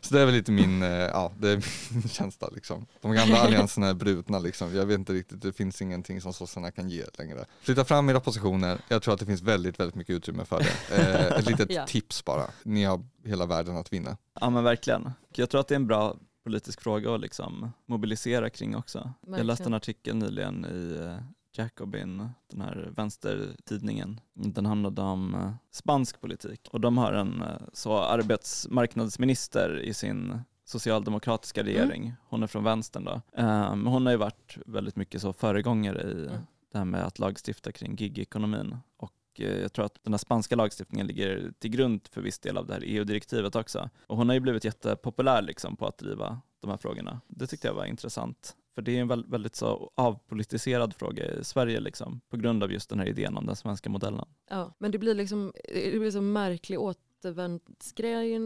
Så 0.00 0.14
det 0.14 0.20
är 0.20 0.24
väl 0.26 0.34
lite 0.34 0.52
min, 0.52 0.82
eh, 0.82 0.88
ja 0.88 1.32
det 1.38 1.48
är 1.50 1.64
min 1.92 2.08
känsla 2.08 2.48
liksom. 2.54 2.86
De 3.00 3.12
gamla 3.14 3.38
allianserna 3.38 3.86
är 3.88 3.94
brutna 3.94 4.38
liksom. 4.38 4.74
Jag 4.76 4.86
vet 4.86 4.98
inte 4.98 5.12
riktigt, 5.12 5.42
det 5.42 5.52
finns 5.52 5.82
ingenting 5.82 6.20
som 6.20 6.32
sossarna 6.32 6.70
kan 6.70 6.88
ge 6.88 7.04
längre. 7.18 7.44
Flytta 7.62 7.84
fram 7.84 8.08
era 8.10 8.20
positioner, 8.20 8.78
jag 8.88 9.02
tror 9.02 9.14
att 9.14 9.20
det 9.20 9.26
finns 9.26 9.42
väldigt, 9.42 9.80
väldigt 9.80 9.94
mycket 9.94 10.14
utrymme 10.16 10.44
för 10.44 10.58
det. 10.58 10.96
Eh, 10.96 11.38
ett 11.38 11.46
litet 11.46 11.70
Ja. 11.70 11.86
tips 11.86 12.24
bara, 12.24 12.46
ni 12.62 12.84
har 12.84 13.00
hela 13.24 13.46
världen 13.46 13.76
att 13.76 13.92
vinna. 13.92 14.16
Ja 14.40 14.50
men 14.50 14.64
verkligen. 14.64 15.10
Jag 15.34 15.50
tror 15.50 15.60
att 15.60 15.68
det 15.68 15.74
är 15.74 15.76
en 15.76 15.86
bra 15.86 16.16
politisk 16.44 16.80
fråga 16.80 17.14
att 17.14 17.20
liksom 17.20 17.70
mobilisera 17.86 18.50
kring 18.50 18.76
också. 18.76 18.98
Jag 18.98 19.30
Verkligen. 19.30 19.46
läste 19.46 19.64
en 19.64 19.74
artikel 19.74 20.16
nyligen 20.16 20.64
i 20.64 20.98
eh, 21.04 21.16
Jacobin, 21.56 22.28
den 22.50 22.60
här 22.60 22.88
vänstertidningen. 22.96 24.20
Den 24.34 24.66
handlade 24.66 25.02
om 25.02 25.34
eh, 25.34 25.52
spansk 25.70 26.20
politik 26.20 26.68
och 26.72 26.80
de 26.80 26.98
har 26.98 27.12
en 27.12 27.42
eh, 27.42 27.48
så 27.72 27.98
arbetsmarknadsminister 27.98 29.78
i 29.80 29.94
sin 29.94 30.40
socialdemokratiska 30.64 31.62
regering. 31.62 32.14
Hon 32.28 32.42
är 32.42 32.46
från 32.46 32.64
vänstern 32.64 33.04
då. 33.04 33.20
Men 33.36 33.86
hon 33.86 34.06
har 34.06 34.12
ju 34.12 34.18
varit 34.18 34.58
väldigt 34.66 34.96
mycket 34.96 35.20
så 35.20 35.32
föregångare 35.32 36.02
i 36.02 36.26
Mm. 36.26 36.40
det 36.72 36.78
här 36.78 36.84
med 36.84 37.04
att 37.04 37.18
lagstifta 37.18 37.72
kring 37.72 37.96
gigekonomin. 37.96 38.76
Och 38.96 39.12
Eh, 39.40 39.60
jag 39.60 39.72
tror 39.72 39.84
att 39.84 39.98
den 40.02 40.12
här 40.12 40.18
spanska 40.18 40.56
lagstiftningen 40.56 41.06
ligger 41.06 41.52
till 41.58 41.70
grund 41.70 42.08
för 42.10 42.20
viss 42.20 42.38
del 42.38 42.58
av 42.58 42.66
det 42.66 42.74
här 42.74 42.82
EU-direktivet 42.84 43.56
också. 43.56 43.90
Och 44.06 44.16
hon 44.16 44.28
har 44.28 44.34
ju 44.34 44.40
blivit 44.40 44.64
jättepopulär 44.64 45.42
liksom 45.42 45.76
på 45.76 45.86
att 45.86 45.98
driva 45.98 46.40
de 46.60 46.70
här 46.70 46.76
frågorna. 46.76 47.20
Det 47.28 47.46
tyckte 47.46 47.66
jag 47.66 47.74
var 47.74 47.84
intressant. 47.84 48.56
För 48.74 48.82
det 48.82 48.98
är 48.98 49.00
en 49.00 49.30
väldigt 49.30 49.56
så 49.56 49.90
avpolitiserad 49.94 50.94
fråga 50.94 51.24
i 51.24 51.44
Sverige 51.44 51.80
liksom, 51.80 52.20
på 52.28 52.36
grund 52.36 52.62
av 52.62 52.72
just 52.72 52.90
den 52.90 52.98
här 52.98 53.06
idén 53.06 53.36
om 53.36 53.46
den 53.46 53.56
svenska 53.56 53.90
modellen. 53.90 54.24
Ja, 54.50 54.74
men 54.78 54.90
det 54.90 54.98
blir 54.98 55.14
liksom 55.14 55.52
det 55.68 55.98
blir 55.98 56.10
så 56.10 56.20
märklig 56.20 56.80
återvändsgrej 57.24 58.40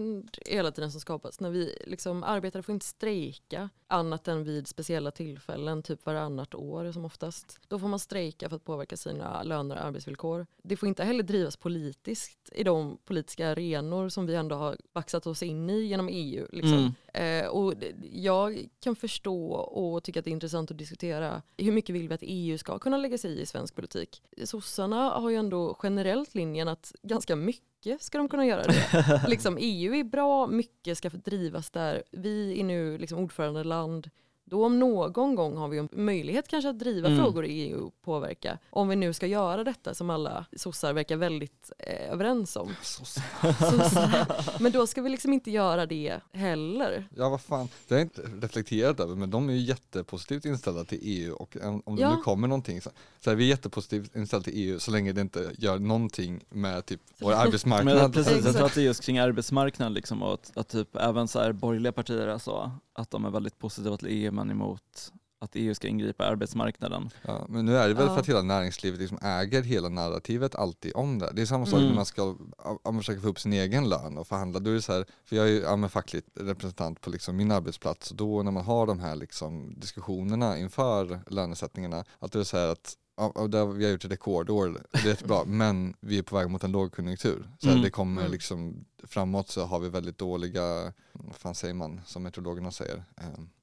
hela 0.47 0.71
tiden 0.71 0.91
som 0.91 1.01
skapas. 1.01 1.41
När 1.41 1.51
vi 1.51 1.79
liksom, 1.87 2.23
arbetare 2.25 2.63
får 2.63 2.73
inte 2.73 2.87
strejka 2.87 3.71
annat 3.87 4.29
än 4.29 4.45
vid 4.45 4.69
speciella 4.69 5.11
tillfällen, 5.11 5.83
typ 5.83 6.07
varannat 6.07 6.55
år 6.55 6.93
som 6.93 7.05
oftast. 7.05 7.61
Då 7.69 7.79
får 7.79 7.89
man 7.89 7.99
strejka 7.99 8.49
för 8.49 8.57
att 8.57 8.65
påverka 8.65 8.97
sina 8.97 9.43
löner 9.43 9.77
och 9.77 9.85
arbetsvillkor. 9.85 10.47
Det 10.63 10.77
får 10.77 10.89
inte 10.89 11.05
heller 11.05 11.23
drivas 11.23 11.57
politiskt 11.57 12.51
i 12.53 12.65
de 12.65 12.99
politiska 13.05 13.49
arenor 13.49 14.09
som 14.09 14.27
vi 14.27 14.35
ändå 14.35 14.57
har 14.57 14.77
baxat 14.93 15.27
oss 15.27 15.43
in 15.43 15.71
i 15.71 15.83
genom 15.83 16.09
EU. 16.09 16.47
Liksom. 16.53 16.95
Mm. 17.13 17.45
Eh, 17.45 17.49
och 17.49 17.75
jag 18.13 18.69
kan 18.81 18.97
förstå 18.97 19.53
och 19.53 20.05
tycka 20.05 20.19
att 20.19 20.25
det 20.25 20.31
är 20.31 20.33
intressant 20.33 20.71
att 20.71 20.79
diskutera 20.79 21.43
hur 21.57 21.73
mycket 21.73 21.95
vill 21.95 22.09
vi 22.09 22.15
att 22.15 22.23
EU 22.23 22.59
ska 22.59 22.79
kunna 22.79 22.97
lägga 22.97 23.19
sig 23.19 23.41
i 23.41 23.47
svensk 23.47 23.75
politik. 23.75 24.23
Sossarna 24.45 25.11
har 25.11 25.31
ju 25.31 25.37
ändå 25.37 25.79
generellt 25.83 26.35
linjen 26.35 26.69
att 26.69 26.95
ganska 27.03 27.37
mycket 27.37 27.78
ska 28.01 28.19
de 28.19 28.29
kunna 28.29 28.47
göra 28.47 28.63
det. 28.63 29.25
liksom, 29.29 29.57
EU 29.61 29.95
är 29.95 30.05
bra, 30.05 30.47
mycket 30.47 30.99
ska 30.99 31.09
drivas 31.09 31.71
där. 31.71 32.03
Vi 32.11 32.61
är 32.61 32.65
nu 32.65 32.99
liksom 32.99 33.19
ordförandeland. 33.19 34.11
Då 34.51 34.65
om 34.67 34.79
någon 34.79 35.35
gång 35.35 35.57
har 35.57 35.69
vi 35.69 35.79
en 35.79 35.89
möjlighet 35.93 36.49
kanske 36.49 36.69
att 36.71 36.79
driva 36.79 37.09
Mm. 37.09 37.21
frågor 37.25 37.45
i 37.45 37.51
EU 37.53 37.87
och 37.87 38.03
påverka. 38.03 38.59
Om 38.71 38.89
vi 38.89 38.97
nu 38.97 39.13
ska 39.13 39.27
göra 39.27 39.65
detta 39.65 39.95
som 39.95 40.11
alla 40.11 40.45
sossar 40.57 40.93
verkar 40.93 41.17
väldigt 41.17 41.73
eh, 41.79 42.13
överens 42.13 42.57
om. 42.57 42.75
Sossar. 42.83 44.63
Men 44.63 44.73
då 44.73 44.87
ska 44.87 45.03
vi 45.03 45.09
liksom 45.09 45.33
inte 45.33 45.51
göra 45.51 45.87
det 45.87 46.21
heller. 46.33 47.09
Ja 47.17 47.29
vad 47.29 47.41
fan, 47.41 47.69
det 47.89 47.95
har 47.95 47.99
jag 47.99 48.05
inte 48.07 48.23
reflekterat 48.47 49.01
över 49.01 49.15
men 49.15 49.31
de 49.31 49.49
är 49.49 49.53
ju 49.53 49.59
jättepositivt 49.61 50.45
inställda 50.45 50.85
till 50.85 50.99
EU 51.03 51.35
och 51.35 51.57
om 51.63 51.83
om 51.87 51.97
det 51.97 52.03
Ja. 52.03 52.17
nu 52.17 52.23
kommer 52.23 52.49
någonting 52.49 52.81
så, 52.81 52.91
så 53.21 53.31
här, 53.31 53.37
vi 53.37 53.45
är 53.45 53.49
jättepositivt 53.49 54.17
inställda 54.17 54.45
till 54.45 54.53
EU 54.57 54.79
så 54.79 54.91
länge 54.91 55.13
det 55.13 55.21
inte 55.21 55.51
gör 55.59 55.79
någonting 55.79 56.41
med 56.51 56.87
typ 56.87 57.01
vår 57.19 57.31
Men 57.31 57.39
arbetsmarknad. 57.39 58.13
precis, 58.15 58.45
jag 58.45 58.55
tror 58.55 58.67
att 58.67 58.75
det 58.75 58.81
är 58.81 58.85
just 58.85 59.05
kring 59.05 59.19
arbetsmarknaden 59.19 59.95
liksom, 59.95 60.23
och 60.23 60.35
att, 60.35 60.53
att 60.57 60.69
typ 60.69 60.97
även 60.97 61.29
så 61.29 61.39
här 61.41 61.53
borgerliga 61.53 61.93
partier 61.93 62.27
är 62.29 62.39
så, 62.39 62.71
att 62.93 63.11
de 63.11 63.25
är 63.25 63.31
väldigt 63.31 63.59
positiva 63.59 63.97
till 63.97 64.09
EU 64.09 64.33
men 64.39 64.51
emot 64.51 65.13
att 65.41 65.51
EU 65.55 65.75
ska 65.75 65.89
ingripa 65.89 66.25
i 66.25 66.27
arbetsmarknaden. 66.27 67.11
Ja, 67.23 67.47
men 67.49 67.65
nu 67.67 67.77
är 67.77 67.89
det 67.89 67.95
väl 67.95 68.07
Ja. 68.07 68.13
för 68.15 68.21
att 68.21 68.29
hela 68.29 68.43
näringslivet 68.43 69.01
liksom 69.01 69.19
äger 69.23 69.63
hela 69.63 69.89
narrativet 69.89 70.55
alltid 70.55 70.93
om 70.95 71.19
det. 71.19 71.31
Det 71.35 71.43
är 71.43 71.47
samma 71.47 71.67
sak 71.67 71.75
Mm. 71.79 71.89
när 71.89 71.95
man 71.95 72.07
ska 72.07 72.23
om 72.63 72.79
man 72.95 72.99
försöker 72.99 73.21
få 73.21 73.29
upp 73.29 73.41
sin 73.41 73.53
egen 73.53 73.89
lön 73.89 74.19
och 74.19 74.27
förhandla. 74.27 74.61
Då 74.61 74.71
är 74.71 74.75
det 74.75 74.83
så 74.83 74.93
här, 74.93 75.07
för 75.25 75.37
jag 75.37 75.47
är 75.47 75.51
ju 75.51 75.61
ja, 75.61 75.77
men 75.77 75.91
facklig 75.91 76.23
representant 76.35 77.01
på 77.01 77.11
liksom 77.11 77.37
min 77.37 77.51
arbetsplats 77.51 78.11
och 78.11 78.17
då 78.17 78.43
när 78.43 78.51
man 78.51 78.65
har 78.65 78.87
de 78.87 78.99
här 79.01 79.17
liksom 79.17 79.75
diskussionerna 79.81 80.59
inför 80.59 81.21
lönesättningarna, 81.27 82.05
att 82.19 82.33
det 82.33 82.41
är 82.41 82.45
så 82.45 82.57
här 82.57 82.69
att 82.69 82.97
Ja, 83.21 83.47
där 83.49 83.67
vi 83.67 83.85
har 83.85 83.93
gjort 83.93 84.05
ett 84.05 84.11
rekordår, 84.11 84.81
det 84.93 84.99
är 84.99 85.07
jättebra, 85.07 85.45
men 85.47 85.95
vi 86.01 86.19
är 86.19 86.23
på 86.23 86.37
väg 86.37 86.51
mot 86.51 86.65
en 86.65 86.73
lågkonjunktur. 86.73 87.49
Så 87.59 87.69
Mm. 87.71 87.83
det 87.83 87.91
kommer 87.91 88.21
Mm. 88.23 88.33
liksom, 88.33 88.85
framåt 89.07 89.49
så 89.49 89.65
har 89.65 89.79
vi 89.81 89.89
väldigt 89.89 90.19
dåliga, 90.19 90.93
vad 91.13 91.37
fan 91.37 91.55
säger 91.55 91.75
man, 91.75 92.01
som 92.07 92.23
meteorologerna 92.23 92.71
säger? 92.71 93.05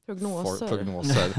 Prognoser. 0.05 0.67
For, 0.67 0.77
prognoser. 0.77 1.33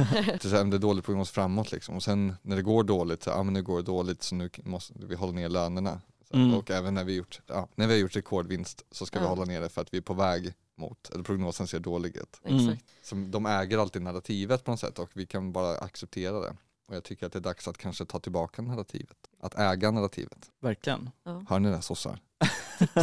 här, 0.51 0.63
om 0.63 0.71
det 0.71 0.77
är 0.77 0.79
dålig 0.79 1.05
prognos 1.05 1.31
framåt 1.31 1.73
liksom. 1.73 1.97
Och 1.97 2.03
sen 2.03 2.35
när 2.43 2.57
det 2.57 2.63
går 2.63 2.85
dåligt, 2.85 3.23
så, 3.23 3.31
ja 3.31 3.43
men 3.43 3.55
nu 3.55 3.63
går 3.63 3.77
det 3.77 3.83
dåligt 3.83 4.23
så 4.23 4.35
nu 4.35 4.51
måste 4.65 4.93
vi 4.97 5.15
hålla 5.15 5.33
ner 5.33 5.49
lönerna. 5.49 6.01
Så, 6.31 6.37
Mm. 6.37 6.55
Och 6.55 6.71
även 6.71 6.95
när 6.95 7.05
vi, 7.05 7.15
gjort, 7.17 7.41
ja, 7.47 7.69
när 7.75 7.87
vi 7.87 7.93
har 7.93 8.01
gjort 8.01 8.17
rekordvinst 8.17 8.85
så 8.91 9.07
ska 9.07 9.19
vi 9.19 9.25
Ja. 9.25 9.29
hålla 9.29 9.45
ner 9.45 9.61
det 9.61 9.69
för 9.69 9.81
att 9.81 9.95
vi 9.95 9.99
är 9.99 10.03
på 10.03 10.15
väg 10.15 10.55
mot, 10.77 11.11
eller 11.11 11.25
prognosen 11.25 11.67
ser 11.67 11.79
dålig 11.81 12.17
ut. 12.17 12.41
Mm. 12.45 12.77
Så 13.03 13.15
de 13.15 13.47
äger 13.47 13.79
alltid 13.79 14.03
narrativet 14.03 14.65
på 14.65 14.71
något 14.71 14.81
sätt 14.81 14.99
och 14.99 15.11
vi 15.13 15.27
kan 15.27 15.53
bara 15.53 15.79
acceptera 15.79 16.41
det. 16.41 16.57
Och 16.89 16.95
jag 16.97 17.05
tycker 17.05 17.27
att 17.27 17.33
det 17.33 17.39
är 17.39 17.41
dags 17.41 17.69
att 17.69 17.79
kanske 17.79 18.05
ta 18.05 18.19
tillbaka 18.19 18.63
narrativet. 18.63 19.17
Att 19.43 19.59
äga 19.59 19.91
narrativet. 19.91 20.51
Verkligen. 20.61 21.11
Hör 21.49 21.59
ni 21.59 21.71
det 21.71 21.83
sossar? 21.83 22.21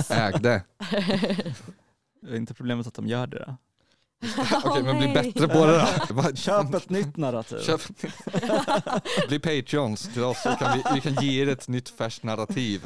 Äg 0.09 0.33
det! 0.39 0.63
Det 2.21 2.31
är 2.31 2.35
inte 2.35 2.53
problemet 2.53 2.87
att 2.87 2.93
de 2.93 3.07
gör 3.07 3.27
det 3.27 3.39
då. 3.47 3.55
Okej 4.63 4.83
men 4.83 4.97
bli 4.97 5.07
bättre 5.07 5.47
på 5.47 5.65
det 5.65 5.87
då. 6.09 6.23
Köp 6.35 6.73
ett 6.73 6.89
nytt 6.89 7.17
narrativ. 7.17 7.59
Köp. 7.59 7.81
Bli 9.27 9.39
Patreons 9.39 10.13
till 10.13 10.23
oss 10.23 10.41
så 10.43 10.49
kan 10.49 10.77
vi, 10.77 10.83
vi 10.93 11.01
kan 11.01 11.23
ge 11.25 11.41
er 11.43 11.47
ett 11.49 11.67
nytt 11.67 11.89
färskt 11.89 12.23
narrativ. 12.23 12.81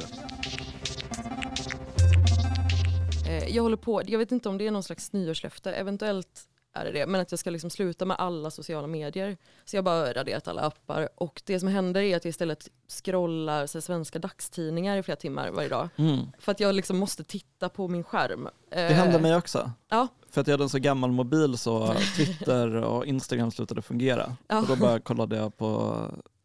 Eh, 3.28 3.48
Jag 3.56 3.62
håller 3.62 3.76
på, 3.76 4.02
jag 4.06 4.18
vet 4.18 4.32
inte 4.32 4.48
om 4.48 4.58
det 4.58 4.66
är 4.66 4.70
någon 4.70 4.82
slags 4.82 5.12
nyårslöfte, 5.12 5.72
eventuellt 5.72 6.42
är 6.74 6.84
det 6.84 6.92
det, 6.92 7.06
men 7.06 7.20
att 7.20 7.32
jag 7.32 7.38
ska 7.38 7.50
liksom 7.50 7.70
sluta 7.70 8.04
med 8.04 8.16
alla 8.20 8.50
sociala 8.50 8.86
medier. 8.86 9.36
Så 9.64 9.76
jag 9.76 9.84
bara 9.84 10.12
raderat 10.12 10.48
alla 10.48 10.62
appar 10.62 11.08
och 11.14 11.42
det 11.44 11.60
som 11.60 11.68
händer 11.68 12.00
är 12.02 12.16
att 12.16 12.24
jag 12.24 12.30
istället 12.30 12.68
scrollar 12.88 13.66
så 13.66 13.78
här, 13.78 13.80
svenska 13.82 14.18
dagstidningar 14.18 14.96
i 14.96 15.02
flera 15.02 15.16
timmar 15.16 15.50
varje 15.50 15.68
dag. 15.68 15.88
Mm. 15.96 16.18
För 16.38 16.52
att 16.52 16.60
jag 16.60 16.74
liksom 16.74 16.98
måste 16.98 17.24
titta 17.24 17.68
på 17.68 17.88
min 17.88 18.04
skärm. 18.04 18.48
Det 18.70 18.76
hände 18.78 19.18
mig 19.20 19.36
också. 19.36 19.70
Ja. 19.88 20.08
För 20.30 20.40
att 20.40 20.46
jag 20.46 20.52
hade 20.52 20.64
en 20.64 20.68
så 20.68 20.78
gammal 20.78 21.12
mobil 21.12 21.58
så 21.58 21.94
Twitter 22.16 22.74
och 22.74 23.06
Instagram 23.06 23.50
slutade 23.50 23.82
fungera. 23.82 24.36
Ja. 24.48 24.58
Och 24.58 24.66
då 24.66 24.76
bara 24.76 25.00
kollade 25.00 25.36
jag 25.36 25.56
på 25.56 25.66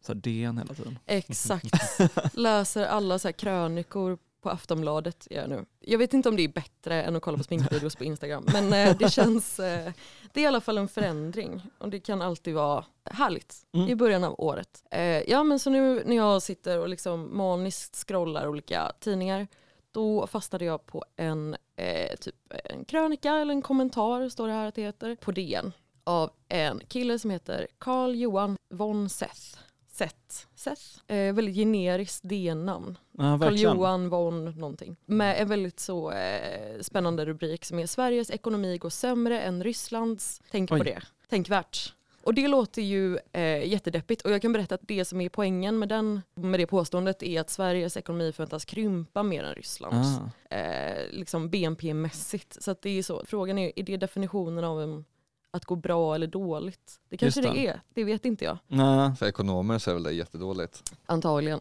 så 0.06 0.12
här 0.12 0.20
DN 0.20 0.58
hela 0.58 0.74
tiden. 0.74 0.98
Exakt. 1.06 1.74
Läser 2.32 2.86
alla 2.86 3.18
så 3.18 3.28
här 3.28 3.32
krönikor 3.32 4.18
på 4.42 4.50
Aftonbladet 4.50 5.26
gör 5.30 5.40
jag 5.40 5.50
nu. 5.50 5.64
Jag 5.80 5.98
vet 5.98 6.14
inte 6.14 6.28
om 6.28 6.36
det 6.36 6.42
är 6.42 6.48
bättre 6.48 7.02
än 7.02 7.16
att 7.16 7.22
kolla 7.22 7.38
på 7.38 7.44
sminkvideos 7.44 7.96
på 7.96 8.04
Instagram. 8.04 8.46
Men 8.52 8.72
eh, 8.72 8.96
det 8.98 9.12
känns, 9.12 9.60
eh, 9.60 9.92
det 10.32 10.40
är 10.40 10.44
i 10.44 10.46
alla 10.46 10.60
fall 10.60 10.78
en 10.78 10.88
förändring. 10.88 11.62
Och 11.78 11.88
det 11.90 12.00
kan 12.00 12.22
alltid 12.22 12.54
vara 12.54 12.84
härligt 13.10 13.56
Mm. 13.72 13.88
i 13.88 13.94
början 13.94 14.24
av 14.24 14.34
året. 14.38 14.82
Eh, 14.90 15.00
ja 15.30 15.44
men 15.44 15.58
så 15.58 15.70
nu 15.70 16.02
när 16.06 16.16
jag 16.16 16.42
sitter 16.42 16.78
och 16.78 16.88
liksom 16.88 17.36
maniskt 17.36 17.96
scrollar 18.08 18.48
olika 18.48 18.92
tidningar. 19.00 19.46
Då 19.94 20.26
fastnade 20.26 20.64
jag 20.64 20.86
på 20.86 21.04
en, 21.16 21.56
eh, 21.76 22.16
typ 22.20 22.34
en 22.64 22.84
krönika 22.84 23.34
eller 23.34 23.54
en 23.54 23.62
kommentar, 23.62 24.28
står 24.28 24.48
det 24.48 24.54
här 24.54 24.66
att 24.66 24.74
det 24.74 24.82
heter, 24.82 25.16
på 25.16 25.32
DN. 25.32 25.72
Av 26.04 26.30
en 26.48 26.80
kille 26.88 27.18
som 27.18 27.30
heter 27.30 27.66
Carl 27.78 28.14
Johan 28.14 28.56
von 28.68 29.08
Seth. 29.08 29.58
Seth. 29.88 30.46
Seth. 30.54 31.12
Eh, 31.12 31.34
väldigt 31.34 31.54
generiskt 31.54 32.20
DN-namn. 32.22 32.98
Ja, 33.18 33.38
Carl. 33.38 33.56
Johan 33.56 34.08
von 34.08 34.44
någonting. 34.44 34.96
Med 35.06 35.40
en 35.42 35.48
väldigt 35.48 35.80
så 35.80 36.10
eh, 36.10 36.80
spännande 36.80 37.24
rubrik 37.24 37.64
som 37.64 37.78
är 37.78 37.86
Sveriges 37.86 38.30
ekonomi 38.30 38.78
går 38.78 38.90
sämre 38.90 39.40
än 39.40 39.64
Rysslands. 39.64 40.42
Tänk 40.50 40.72
Oj. 40.72 40.78
på 40.78 40.84
det. 40.84 41.02
Tänkvärt. 41.28 41.94
Och 42.24 42.34
det 42.34 42.48
låter 42.48 42.82
ju 42.82 43.18
eh, 43.32 43.66
jättedeppigt 43.66 44.22
och 44.22 44.30
jag 44.30 44.42
kan 44.42 44.52
berätta 44.52 44.74
att 44.74 44.80
det 44.88 45.04
som 45.04 45.20
är 45.20 45.28
poängen 45.28 45.78
med, 45.78 45.88
den, 45.88 46.22
med 46.34 46.60
det 46.60 46.66
påståendet 46.66 47.22
är 47.22 47.40
att 47.40 47.50
Sveriges 47.50 47.96
ekonomi 47.96 48.32
förväntas 48.32 48.64
krympa 48.64 49.22
mer 49.22 49.44
än 49.44 49.54
Rysslands. 49.54 50.08
Ah. 50.50 50.56
Eh, 50.56 51.10
liksom 51.10 51.50
BNP-mässigt. 51.50 52.62
Så 52.62 52.70
att 52.70 52.82
det 52.82 52.98
är 52.98 53.02
så. 53.02 53.22
Frågan 53.26 53.58
är, 53.58 53.72
är 53.76 53.82
det 53.82 53.96
definitionen 53.96 54.64
av 54.64 54.82
en, 54.82 55.04
att 55.50 55.64
gå 55.64 55.76
bra 55.76 56.14
eller 56.14 56.26
dåligt? 56.26 57.00
Det 57.08 57.16
kanske 57.16 57.40
det. 57.40 57.52
det. 57.52 57.66
är, 57.66 57.80
det 57.94 58.04
vet 58.04 58.24
inte 58.24 58.44
jag. 58.44 58.58
Nej, 58.66 59.16
För 59.16 59.26
ekonomer 59.26 59.78
så 59.78 59.90
är 59.90 59.94
väl 59.94 60.02
det 60.02 60.12
jättedåligt. 60.12 60.92
Antagligen. 61.06 61.60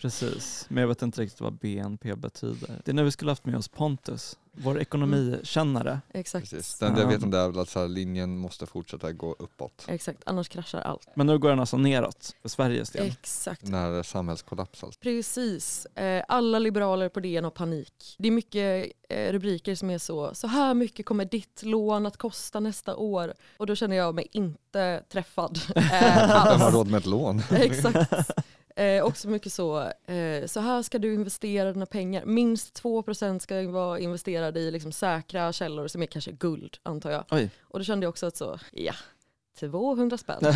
precis. 0.00 0.66
Men 0.68 0.80
jag 0.80 0.88
vet 0.88 1.02
inte 1.02 1.22
riktigt 1.22 1.40
vad 1.40 1.52
BNP 1.52 2.14
betyder. 2.14 2.80
Det 2.84 2.90
är 2.90 2.94
när 2.94 3.04
vi 3.04 3.10
skulle 3.10 3.30
haft 3.30 3.46
med 3.46 3.56
oss 3.56 3.68
Pontus, 3.68 4.38
vår 4.52 4.80
ekonomikännare. 4.80 6.00
Exakt. 6.14 6.50
Precis. 6.50 6.78
Jag 6.80 6.98
Ja. 6.98 7.06
vet 7.06 7.22
om 7.22 7.30
det 7.30 7.38
är 7.38 7.48
väl 7.48 7.58
att 7.58 7.68
så 7.68 7.80
här, 7.80 7.88
linjen 7.88 8.38
måste 8.38 8.66
fortsätta 8.66 9.12
gå 9.12 9.36
uppåt. 9.38 9.84
Exakt, 9.88 10.22
annars 10.26 10.48
kraschar 10.48 10.80
allt. 10.80 11.08
Men 11.16 11.26
nu 11.26 11.38
går 11.38 11.48
den 11.50 11.60
alltså 11.60 11.76
neråt 11.76 12.36
för 12.42 12.48
Sveriges 12.48 12.90
del. 12.90 13.06
Exakt. 13.06 13.62
När 13.68 14.02
samhällskollaps 14.02 14.84
alltså. 14.84 15.00
Precis. 15.00 15.86
Eh, 15.86 16.24
alla 16.28 16.58
liberaler 16.58 17.08
på 17.08 17.20
DN 17.20 17.44
har 17.44 17.50
panik. 17.50 18.14
Det 18.18 18.28
är 18.28 18.32
mycket 18.32 18.92
eh, 19.08 19.32
rubriker 19.32 19.74
som 19.74 19.90
är 19.90 19.98
så, 19.98 20.34
så 20.34 20.46
här 20.46 20.74
mycket 20.74 21.06
kommer 21.06 21.24
ditt 21.24 21.62
lån 21.62 22.06
att 22.06 22.16
kosta 22.16 22.60
nästa 22.60 22.96
år. 22.96 23.34
Och 23.56 23.66
då 23.66 23.74
känner 23.74 23.96
jag 23.96 24.14
mig 24.14 24.26
inte 24.32 25.02
träffad. 25.12 25.58
Eh, 25.76 26.44
Vem 26.50 26.60
har 26.60 26.70
råd 26.72 26.88
med 26.90 26.98
ett 26.98 27.06
lån? 27.06 27.42
Exakt. 27.50 28.30
Eh, 28.76 29.04
också 29.04 29.28
mycket 29.28 29.52
så, 29.52 29.80
eh, 30.06 30.46
så 30.46 30.60
här 30.60 30.82
ska 30.82 30.98
du 30.98 31.14
investera 31.14 31.72
dina 31.72 31.86
pengar. 31.86 32.24
Minst 32.24 32.74
2% 32.82 33.38
ska 33.42 33.68
vara 33.68 33.98
investerade 33.98 34.60
i 34.60 34.70
liksom 34.70 34.92
säkra 34.92 35.52
källor 35.52 35.88
som 35.88 36.02
är 36.02 36.06
kanske 36.06 36.32
guld 36.32 36.76
antar 36.82 37.10
jag. 37.10 37.24
Oj. 37.30 37.50
Och 37.62 37.78
då 37.78 37.84
kände 37.84 38.04
jag 38.04 38.08
också 38.10 38.26
att 38.26 38.36
så, 38.36 38.58
ja, 38.72 38.94
200 39.58 40.18
spänn 40.18 40.38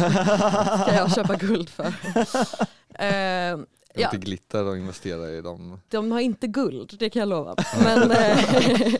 ska 0.82 0.94
jag 0.94 1.14
köpa 1.14 1.34
guld 1.36 1.68
för. 1.70 1.94
Eh, 2.98 3.58
Ja. 3.96 4.10
till 4.10 4.20
glitter 4.20 4.64
och 4.64 4.76
investera 4.76 5.30
i 5.30 5.40
dem. 5.40 5.80
de 5.88 6.12
har 6.12 6.20
inte 6.20 6.46
guld, 6.46 6.94
det 6.98 7.10
kan 7.10 7.20
jag 7.20 7.28
lova. 7.28 7.56
Men 7.84 8.10
eh, 8.10 8.38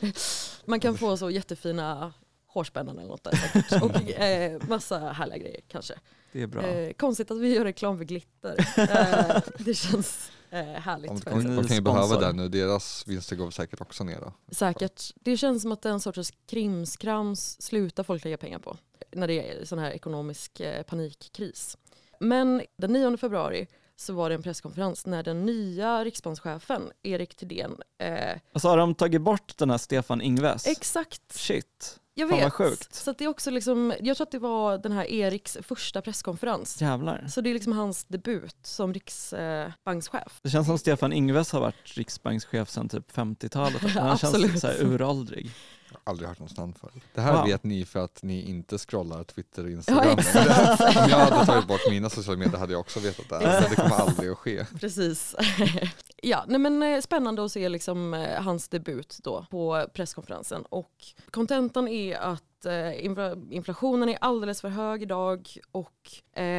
man 0.64 0.81
kan 0.81 0.98
få 0.98 1.16
så 1.16 1.31
jättefina 1.31 2.12
hårspännen 2.46 2.98
eller 2.98 3.09
något 3.09 3.24
där 3.24 3.37
säkert. 3.37 3.83
Och 3.83 4.11
eh, 4.20 4.62
massa 4.68 4.98
härliga 4.98 5.38
grejer 5.38 5.61
kanske. 5.68 5.94
Det 6.35 6.42
är 6.42 6.47
bra. 6.47 6.62
Eh, 6.62 6.92
konstigt 6.92 7.31
att 7.31 7.38
vi 7.38 7.55
gör 7.55 7.64
reklam 7.64 7.99
för 7.99 8.05
glitter. 8.05 8.57
Eh, 8.79 9.42
det 9.59 9.75
känns 9.75 10.31
Eh, 10.51 10.64
härligt. 10.64 11.11
Om, 11.11 11.20
faktiskt. 11.20 11.47
de, 11.47 11.66
kan 11.66 11.77
ju 11.77 11.83
behöva 11.83 12.20
det 12.20 12.33
nu, 12.33 12.49
deras 12.49 13.07
vinster 13.07 13.37
går 13.37 13.51
säkert 13.51 13.81
också 13.81 14.05
ner 14.05 14.20
då. 14.20 14.33
Säkert. 14.55 15.12
Det 15.14 15.37
känns 15.37 15.62
som 15.62 15.73
att 15.73 15.83
den 15.83 16.01
sortens 16.01 16.33
krimskrams 16.47 17.62
slutar 17.62 18.03
folk 18.03 18.25
lägga 18.25 18.37
pengar 18.37 18.59
på 18.59 18.77
när 19.12 19.29
det 19.29 19.51
är 19.51 19.64
sån 19.64 19.79
här 19.79 19.90
ekonomisk 19.90 20.61
eh, 20.61 20.83
panikkris. 20.83 21.79
Men 22.20 22.62
den 22.77 22.92
9 22.92 23.16
februari 23.16 23.66
så 23.96 24.12
var 24.12 24.28
det 24.28 24.35
en 24.35 24.42
presskonferens 24.42 25.07
när 25.07 25.22
den 25.22 25.44
nya 25.46 26.04
riksbankschefen 26.04 26.90
Erik 27.02 27.37
Thedéen, 27.37 27.76
eh, 27.98 28.38
Alltså 28.52 28.68
har 28.68 28.76
de 28.78 28.94
tagit 28.94 29.20
bort 29.22 29.59
den 29.59 29.70
här 29.70 29.78
Stefan 29.78 30.20
Ingves? 30.20 30.66
exakt, 30.66 31.22
Shit, 31.33 32.00
jag 32.14 32.28
Fan, 32.28 32.38
vet. 32.38 32.44
vad 32.44 32.52
sjukt. 32.52 32.94
Så 32.94 33.12
det 33.12 33.24
är 33.24 33.28
också 33.28 33.50
liksom, 33.50 33.94
jag 34.00 34.16
tror 34.16 34.26
att 34.26 34.30
det 34.33 34.38
var 34.38 34.78
den 34.78 34.92
här 34.92 35.04
Eriks 35.04 35.59
första 35.62 36.02
presskonferens. 36.02 36.80
jävlar. 36.83 37.26
Så 37.30 37.40
det 37.40 37.50
är 37.50 37.54
liksom 37.54 37.72
hans 37.72 38.04
debut 38.04 38.57
som 38.62 38.94
riksbankschef. 38.94 40.40
Det 40.42 40.50
känns 40.50 40.66
som 40.66 40.78
Stefan 40.78 41.12
Ingves 41.12 41.52
har 41.52 41.61
varit 41.61 41.96
riksbankschef 41.96 42.68
sedan 42.70 42.88
typ 42.88 43.12
50-talet. 43.12 43.83
Han 43.83 44.18
känns 44.18 44.61
så 44.61 44.66
här 44.66 44.83
uråldrig. 44.83 45.50
Aldrig 46.04 46.28
hört 46.28 46.38
någons 46.38 46.57
namn 46.57 46.74
förut. 46.80 47.02
Det 47.14 47.20
här 47.20 47.33
Wow. 47.37 47.46
vet 47.46 47.64
ni 47.64 47.85
för 47.85 48.00
att 48.04 48.22
ni 48.22 48.42
inte 48.50 48.78
scrollar 48.78 49.24
Twitter 49.24 49.64
och 49.64 49.70
Instagram. 49.70 50.18
Ja. 50.35 50.76
Om 51.04 51.11
jag 51.11 51.18
hade 51.18 51.46
tagit 51.46 51.68
bort 51.68 51.80
mina 51.90 52.11
sociala 52.11 52.38
medier 52.38 52.59
hade 52.59 52.72
jag 52.72 52.80
också 52.80 53.00
vetat 53.00 53.28
det. 53.28 53.38
här. 53.48 53.68
Det 53.70 53.76
kommer 53.76 53.94
aldrig 53.96 54.30
att 54.30 54.38
ske. 54.38 54.64
Precis. 54.80 55.35
ja, 56.22 56.44
nej 56.48 56.59
men 56.59 56.83
eh, 56.83 57.00
spännande 57.00 57.44
att 57.44 57.52
se 57.52 57.68
liksom 57.68 58.14
eh, 58.14 58.42
hans 58.42 58.68
debut 58.68 59.18
då 59.22 59.46
på 59.50 59.87
presskonferensen 59.94 60.62
och 60.68 60.92
kontentan 61.30 61.88
är 61.88 62.16
att 62.16 62.66
eh, 62.66 62.72
infla- 62.72 63.52
inflationen 63.52 64.09
är 64.09 64.18
alldeles 64.20 64.61
för 64.61 64.68
hög 64.68 65.02
idag 65.02 65.48
och 65.72 65.90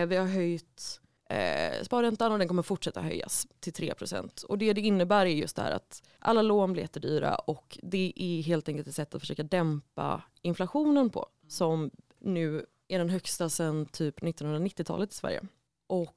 vi 0.07 0.15
har 0.15 0.25
höjt 0.27 1.01
eh, 1.29 1.83
sparräntan 1.83 2.31
och 2.31 2.39
den 2.39 2.47
kommer 2.47 2.63
fortsätta 2.63 3.01
höjas 3.01 3.47
till 3.59 3.73
3%. 3.73 4.43
Och 4.43 4.57
det 4.57 4.73
det 4.73 4.81
innebär 4.81 5.25
är 5.25 5.29
just 5.29 5.55
det 5.55 5.61
här 5.61 5.71
att 5.71 6.03
alla 6.19 6.41
lån 6.41 6.73
blir 6.73 6.83
jättedyra 6.83 7.35
och 7.35 7.79
det 7.83 8.13
är 8.15 8.41
helt 8.41 8.69
enkelt 8.69 8.88
ett 8.88 8.95
sätt 8.95 9.15
att 9.15 9.21
försöka 9.21 9.43
dämpa 9.43 10.21
inflationen 10.41 11.09
på 11.09 11.25
som 11.47 11.91
nu 12.19 12.65
är 12.88 12.97
den 12.97 13.09
högsta 13.09 13.49
sedan 13.49 13.85
typ 13.85 14.19
1990-talet 14.19 15.11
i 15.11 15.15
Sverige. 15.15 15.41
Och 15.88 16.15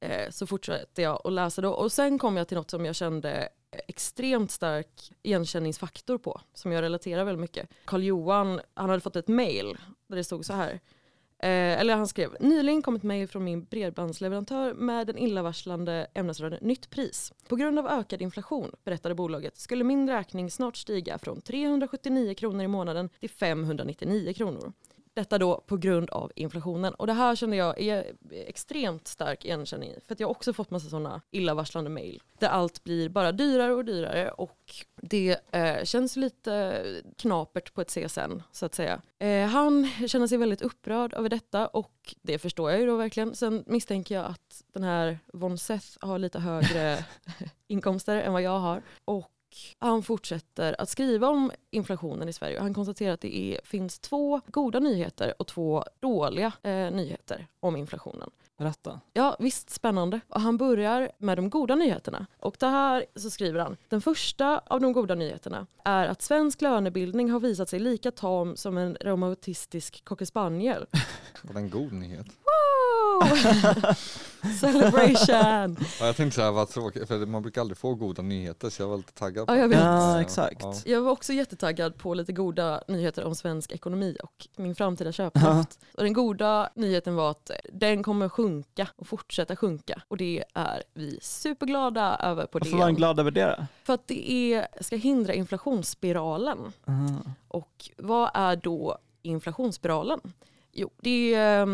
eh, 0.00 0.30
så 0.30 0.46
fortsatte 0.46 1.02
jag 1.02 1.20
att 1.24 1.32
läsa 1.32 1.62
då 1.62 1.70
och 1.70 1.92
sen 1.92 2.18
kom 2.18 2.36
jag 2.36 2.48
till 2.48 2.56
något 2.56 2.70
som 2.70 2.84
jag 2.84 2.94
kände 2.94 3.48
extremt 3.88 4.50
stark 4.50 5.12
igenkänningsfaktor 5.22 6.18
på 6.18 6.40
som 6.54 6.72
jag 6.72 6.82
relaterar 6.82 7.24
väldigt 7.24 7.40
mycket. 7.40 7.68
Karl 7.84 8.02
Johan, 8.02 8.60
han 8.74 8.88
hade 8.88 9.00
fått 9.00 9.16
ett 9.16 9.28
mail 9.28 9.78
där 10.06 10.16
det 10.16 10.24
stod 10.24 10.44
så 10.44 10.52
här. 10.52 10.80
Eh, 11.38 11.80
eller 11.80 11.96
han 11.96 12.08
skrev, 12.08 12.36
nyligen 12.40 12.82
kom 12.82 12.96
ett 12.96 13.02
mejl 13.02 13.28
från 13.28 13.44
min 13.44 13.64
bredbandsleverantör 13.64 14.74
med 14.74 15.06
den 15.06 15.18
illavarslande 15.18 16.06
ämnesraden 16.14 16.58
nytt 16.62 16.90
pris. 16.90 17.32
På 17.48 17.56
grund 17.56 17.78
av 17.78 17.86
ökad 17.86 18.22
inflation, 18.22 18.70
berättade 18.84 19.14
bolaget, 19.14 19.58
skulle 19.58 19.84
min 19.84 20.08
räkning 20.08 20.50
snart 20.50 20.76
stiga 20.76 21.18
från 21.18 21.40
379 21.40 22.34
kronor 22.34 22.64
i 22.64 22.68
månaden 22.68 23.08
till 23.20 23.30
599 23.30 24.32
kronor. 24.32 24.72
Detta 25.16 25.38
då 25.38 25.60
på 25.66 25.76
grund 25.76 26.10
av 26.10 26.32
inflationen. 26.34 26.94
Och 26.94 27.06
det 27.06 27.12
här 27.12 27.36
kände 27.36 27.56
jag 27.56 27.80
är 27.80 28.04
extremt 28.30 29.08
stark 29.08 29.44
igenkänning 29.44 29.90
i. 29.90 30.00
För 30.06 30.14
att 30.14 30.20
jag 30.20 30.28
har 30.28 30.30
också 30.30 30.52
fått 30.52 30.70
massa 30.70 30.88
sådana 30.88 31.22
illavarslande 31.30 31.90
mejl. 31.90 32.22
Där 32.38 32.48
allt 32.48 32.84
blir 32.84 33.08
bara 33.08 33.32
dyrare 33.32 33.74
och 33.74 33.84
dyrare 33.84 34.30
och 34.30 34.74
det 35.02 35.36
eh, 35.52 35.84
känns 35.84 36.16
lite 36.16 36.84
knapert 37.18 37.74
på 37.74 37.80
ett 37.80 37.90
CSN 37.90 38.42
så 38.52 38.66
att 38.66 38.74
säga. 38.74 39.02
Eh, 39.18 39.46
han 39.46 39.90
känner 40.06 40.26
sig 40.26 40.38
väldigt 40.38 40.62
upprörd 40.62 41.14
över 41.14 41.28
detta 41.28 41.66
och 41.66 42.14
det 42.22 42.38
förstår 42.38 42.70
jag 42.70 42.80
ju 42.80 42.86
då 42.86 42.96
verkligen. 42.96 43.34
Sen 43.34 43.64
misstänker 43.66 44.14
jag 44.14 44.24
att 44.24 44.62
den 44.72 44.84
här 44.84 45.18
Von 45.32 45.58
Seth 45.58 45.86
har 46.00 46.18
lite 46.18 46.38
högre 46.38 47.04
inkomster 47.68 48.16
än 48.16 48.32
vad 48.32 48.42
jag 48.42 48.58
har. 48.58 48.82
Och 49.04 49.35
han 49.78 50.02
fortsätter 50.02 50.80
att 50.80 50.88
skriva 50.88 51.28
om 51.28 51.50
inflationen 51.70 52.28
i 52.28 52.32
Sverige. 52.32 52.60
Han 52.60 52.74
konstaterar 52.74 53.14
att 53.14 53.20
det 53.20 53.36
är, 53.36 53.60
finns 53.64 53.98
två 53.98 54.40
goda 54.46 54.78
nyheter 54.78 55.34
och 55.38 55.46
två 55.46 55.84
dåliga 56.00 56.52
eh, 56.62 56.90
nyheter 56.90 57.46
om 57.60 57.76
inflationen. 57.76 58.30
Berätta. 58.58 59.00
Ja 59.12 59.36
visst, 59.38 59.70
spännande. 59.70 60.20
Och 60.28 60.40
han 60.40 60.56
börjar 60.56 61.10
med 61.18 61.38
de 61.38 61.50
goda 61.50 61.74
nyheterna. 61.74 62.26
Och 62.40 62.56
det 62.58 62.66
här 62.66 63.04
så 63.14 63.30
skriver 63.30 63.60
han. 63.60 63.76
Den 63.88 64.00
första 64.00 64.58
av 64.66 64.80
de 64.80 64.92
goda 64.92 65.14
nyheterna 65.14 65.66
är 65.84 66.06
att 66.06 66.22
svensk 66.22 66.62
lönebildning 66.62 67.30
har 67.30 67.40
visat 67.40 67.68
sig 67.68 67.78
lika 67.78 68.10
tam 68.10 68.56
som 68.56 68.78
en 68.78 68.94
reumatistisk 68.94 70.04
cockerspaniel. 70.04 70.86
Var 71.42 71.54
det 71.54 71.60
en 71.60 71.70
god 71.70 71.92
nyhet? 71.92 72.26
Wow! 72.26 73.22
Celebration! 74.60 75.76
Ja, 76.00 76.06
jag 76.06 76.16
tänkte 76.16 76.36
säga 76.36 76.50
vad 76.50 76.68
tråkigt, 76.68 77.08
för 77.08 77.26
man 77.26 77.42
brukar 77.42 77.60
aldrig 77.60 77.78
få 77.78 77.94
goda 77.94 78.22
nyheter 78.22 78.70
så 78.70 78.82
jag 78.82 78.88
var 78.88 78.96
lite 78.96 79.12
taggad 79.12 79.46
på 79.46 79.54
Ja, 79.54 79.58
jag 79.58 79.68
vet. 79.68 79.78
Ja, 79.78 80.20
exakt. 80.20 80.62
Ja. 80.62 80.74
Jag 80.84 81.00
var 81.00 81.12
också 81.12 81.32
jättetaggad 81.32 81.96
på 81.98 82.14
lite 82.14 82.32
goda 82.32 82.82
nyheter 82.88 83.24
om 83.24 83.34
svensk 83.34 83.72
ekonomi 83.72 84.16
och 84.22 84.48
min 84.56 84.74
framtida 84.74 85.12
köpkraft. 85.12 85.78
Och 85.94 86.02
den 86.02 86.12
goda 86.12 86.70
nyheten 86.74 87.14
var 87.16 87.30
att 87.30 87.50
den 87.72 88.02
kommer 88.02 88.28
sjunka 88.28 88.88
och 88.96 89.06
fortsätta 89.06 89.56
sjunka. 89.56 90.02
Och 90.08 90.16
det 90.16 90.44
är 90.54 90.82
vi 90.94 91.18
superglada 91.22 92.16
över 92.16 92.46
på 92.46 92.58
Varför 92.58 92.70
det. 92.70 92.76
var 92.76 92.84
han 92.84 92.94
glad 92.94 93.20
över 93.20 93.30
det? 93.30 93.66
För 93.84 93.92
att 93.94 94.06
det 94.06 94.30
är, 94.30 94.66
ska 94.80 94.96
hindra 94.96 95.34
inflationsspiralen. 95.34 96.58
Aha. 96.88 97.20
Och 97.48 97.90
vad 97.96 98.30
är 98.34 98.56
då 98.56 98.98
inflationsspiralen? 99.22 100.20
Jo, 100.72 100.90
det 101.00 101.34
eh, 101.34 101.66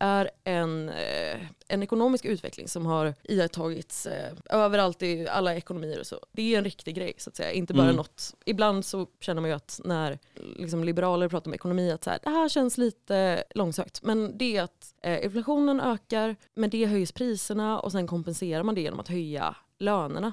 är 0.00 0.30
en, 0.44 0.88
eh, 0.88 1.40
en 1.68 1.82
ekonomisk 1.82 2.24
utveckling 2.24 2.68
som 2.68 2.86
har 2.86 3.14
iakttagits 3.22 4.06
eh, 4.06 4.32
överallt 4.50 5.02
i 5.02 5.28
alla 5.28 5.54
ekonomier 5.54 6.00
och 6.00 6.06
så. 6.06 6.20
Det 6.32 6.54
är 6.54 6.58
en 6.58 6.64
riktig 6.64 6.94
grej 6.94 7.12
så 7.18 7.30
att 7.30 7.36
säga, 7.36 7.52
inte 7.52 7.74
bara 7.74 7.84
Mm. 7.84 7.96
något. 7.96 8.34
Ibland 8.44 8.84
så 8.84 9.06
känner 9.20 9.40
man 9.40 9.50
ju 9.50 9.56
att 9.56 9.80
när 9.84 10.18
liksom, 10.56 10.84
liberaler 10.84 11.28
pratar 11.28 11.50
om 11.50 11.54
ekonomi 11.54 11.90
att 11.90 12.04
så 12.04 12.10
här, 12.10 12.18
det 12.22 12.30
här 12.30 12.48
känns 12.48 12.78
lite 12.78 13.44
långsökt. 13.54 14.02
Men 14.02 14.38
det 14.38 14.56
är 14.56 14.62
att 14.62 14.94
eh, 15.02 15.24
inflationen 15.24 15.80
ökar, 15.80 16.36
men 16.54 16.70
det 16.70 16.86
höjs 16.86 17.12
priserna 17.12 17.80
och 17.80 17.92
sen 17.92 18.06
kompenserar 18.06 18.62
man 18.62 18.74
det 18.74 18.80
genom 18.80 19.00
att 19.00 19.08
höja 19.08 19.56
lönerna. 19.78 20.32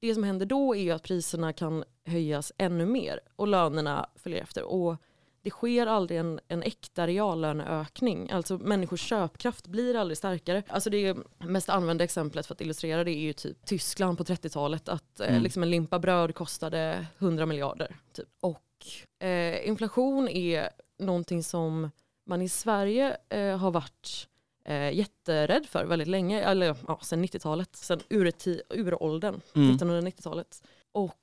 Det 0.00 0.14
som 0.14 0.24
händer 0.24 0.46
då 0.46 0.76
är 0.76 0.80
ju 0.82 0.90
att 0.90 1.02
priserna 1.02 1.52
kan 1.52 1.84
höjas 2.06 2.52
ännu 2.58 2.86
mer 2.86 3.20
och 3.36 3.48
lönerna 3.48 4.08
följer 4.16 4.42
efter. 4.42 4.62
Och 4.62 4.96
det 5.42 5.50
sker 5.50 5.86
aldrig 5.86 6.18
en, 6.20 6.40
en 6.48 6.62
äkta 6.62 7.06
reallöneökning. 7.06 8.30
Alltså 8.30 8.58
människors 8.58 9.00
köpkraft 9.08 9.66
blir 9.66 9.96
aldrig 9.96 10.18
starkare. 10.18 10.62
Alltså 10.68 10.90
det 10.90 11.16
mest 11.38 11.68
använda 11.68 12.04
exemplet 12.04 12.46
för 12.46 12.54
att 12.54 12.60
illustrera 12.60 13.04
det 13.04 13.10
är 13.10 13.20
ju 13.20 13.32
typ 13.32 13.64
Tyskland 13.66 14.18
på 14.18 14.24
30-talet. 14.24 14.88
Att 14.88 15.20
eh, 15.20 15.28
Mm. 15.30 15.42
liksom 15.42 15.62
en 15.62 15.70
limpa 15.70 15.98
bröd 15.98 16.34
kostade 16.34 17.06
100 17.18 17.46
miljarder. 17.46 17.96
Typ. 18.12 18.28
Och 18.40 19.26
eh, 19.26 19.68
inflation 19.68 20.28
är 20.28 20.68
någonting 20.98 21.42
som 21.42 21.90
man 22.26 22.42
i 22.42 22.48
Sverige 22.48 23.16
eh, 23.28 23.56
har 23.58 23.70
varit 23.70 24.28
eh, 24.64 24.92
jätterädd 24.92 25.66
för 25.66 25.84
väldigt 25.84 26.08
länge. 26.08 26.42
Eller 26.42 26.76
ja, 26.88 26.98
sen 27.02 27.24
90-talet. 27.24 27.76
Sen 27.76 28.00
urti- 28.00 28.60
uråldern, 28.70 29.40
Mm. 29.54 29.76
1990-talet. 29.76 30.62
Och 30.92 31.16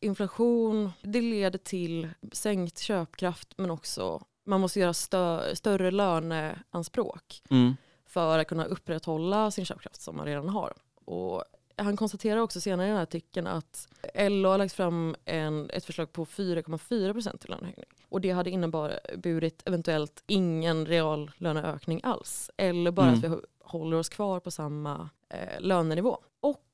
inflation, 0.00 0.92
det 1.02 1.20
leder 1.20 1.58
till 1.58 2.08
sänkt 2.32 2.78
köpkraft 2.78 3.48
men 3.56 3.70
också 3.70 4.24
man 4.44 4.60
måste 4.60 4.80
göra 4.80 4.92
stö- 4.92 5.54
större 5.54 5.90
löneanspråk 5.90 7.42
Mm. 7.50 7.76
för 8.06 8.38
att 8.38 8.46
kunna 8.46 8.64
upprätthålla 8.64 9.50
sin 9.50 9.64
köpkraft 9.64 10.00
som 10.00 10.16
man 10.16 10.26
redan 10.26 10.48
har. 10.48 10.72
Och 11.04 11.44
han 11.76 11.96
konstaterar 11.96 12.40
också 12.40 12.60
senare 12.60 12.86
i 12.86 12.88
den 12.88 12.96
här 12.96 13.02
artikeln 13.02 13.46
att 13.46 13.88
LO 14.14 14.48
har 14.48 14.58
lagt 14.58 14.74
fram 14.74 15.16
en, 15.24 15.70
ett 15.70 15.84
förslag 15.84 16.12
på 16.12 16.24
4,4% 16.26 17.38
till 17.38 17.50
lönehöjning. 17.50 17.84
Och 18.08 18.20
det 18.20 18.30
hade 18.30 18.50
inneburit 18.50 19.62
eventuellt 19.64 20.22
ingen 20.26 20.86
reallöneökning 20.86 22.00
alls. 22.02 22.50
Eller 22.56 22.90
bara 22.90 23.06
Mm. 23.08 23.18
att 23.18 23.24
vi 23.24 23.36
håller 23.64 23.96
oss 23.96 24.08
kvar 24.08 24.40
på 24.40 24.50
samma 24.50 25.10
eh, 25.28 25.60
lönenivå. 25.60 26.18
Och 26.40 26.66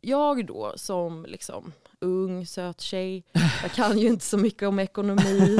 jag 0.00 0.46
då 0.46 0.72
som 0.76 1.24
liksom 1.28 1.72
ung, 2.00 2.46
söt 2.46 2.80
tjej, 2.80 3.24
jag 3.62 3.72
kan 3.72 3.98
ju 3.98 4.06
inte 4.08 4.24
så 4.24 4.38
mycket 4.38 4.68
om 4.68 4.78
ekonomi. 4.78 5.58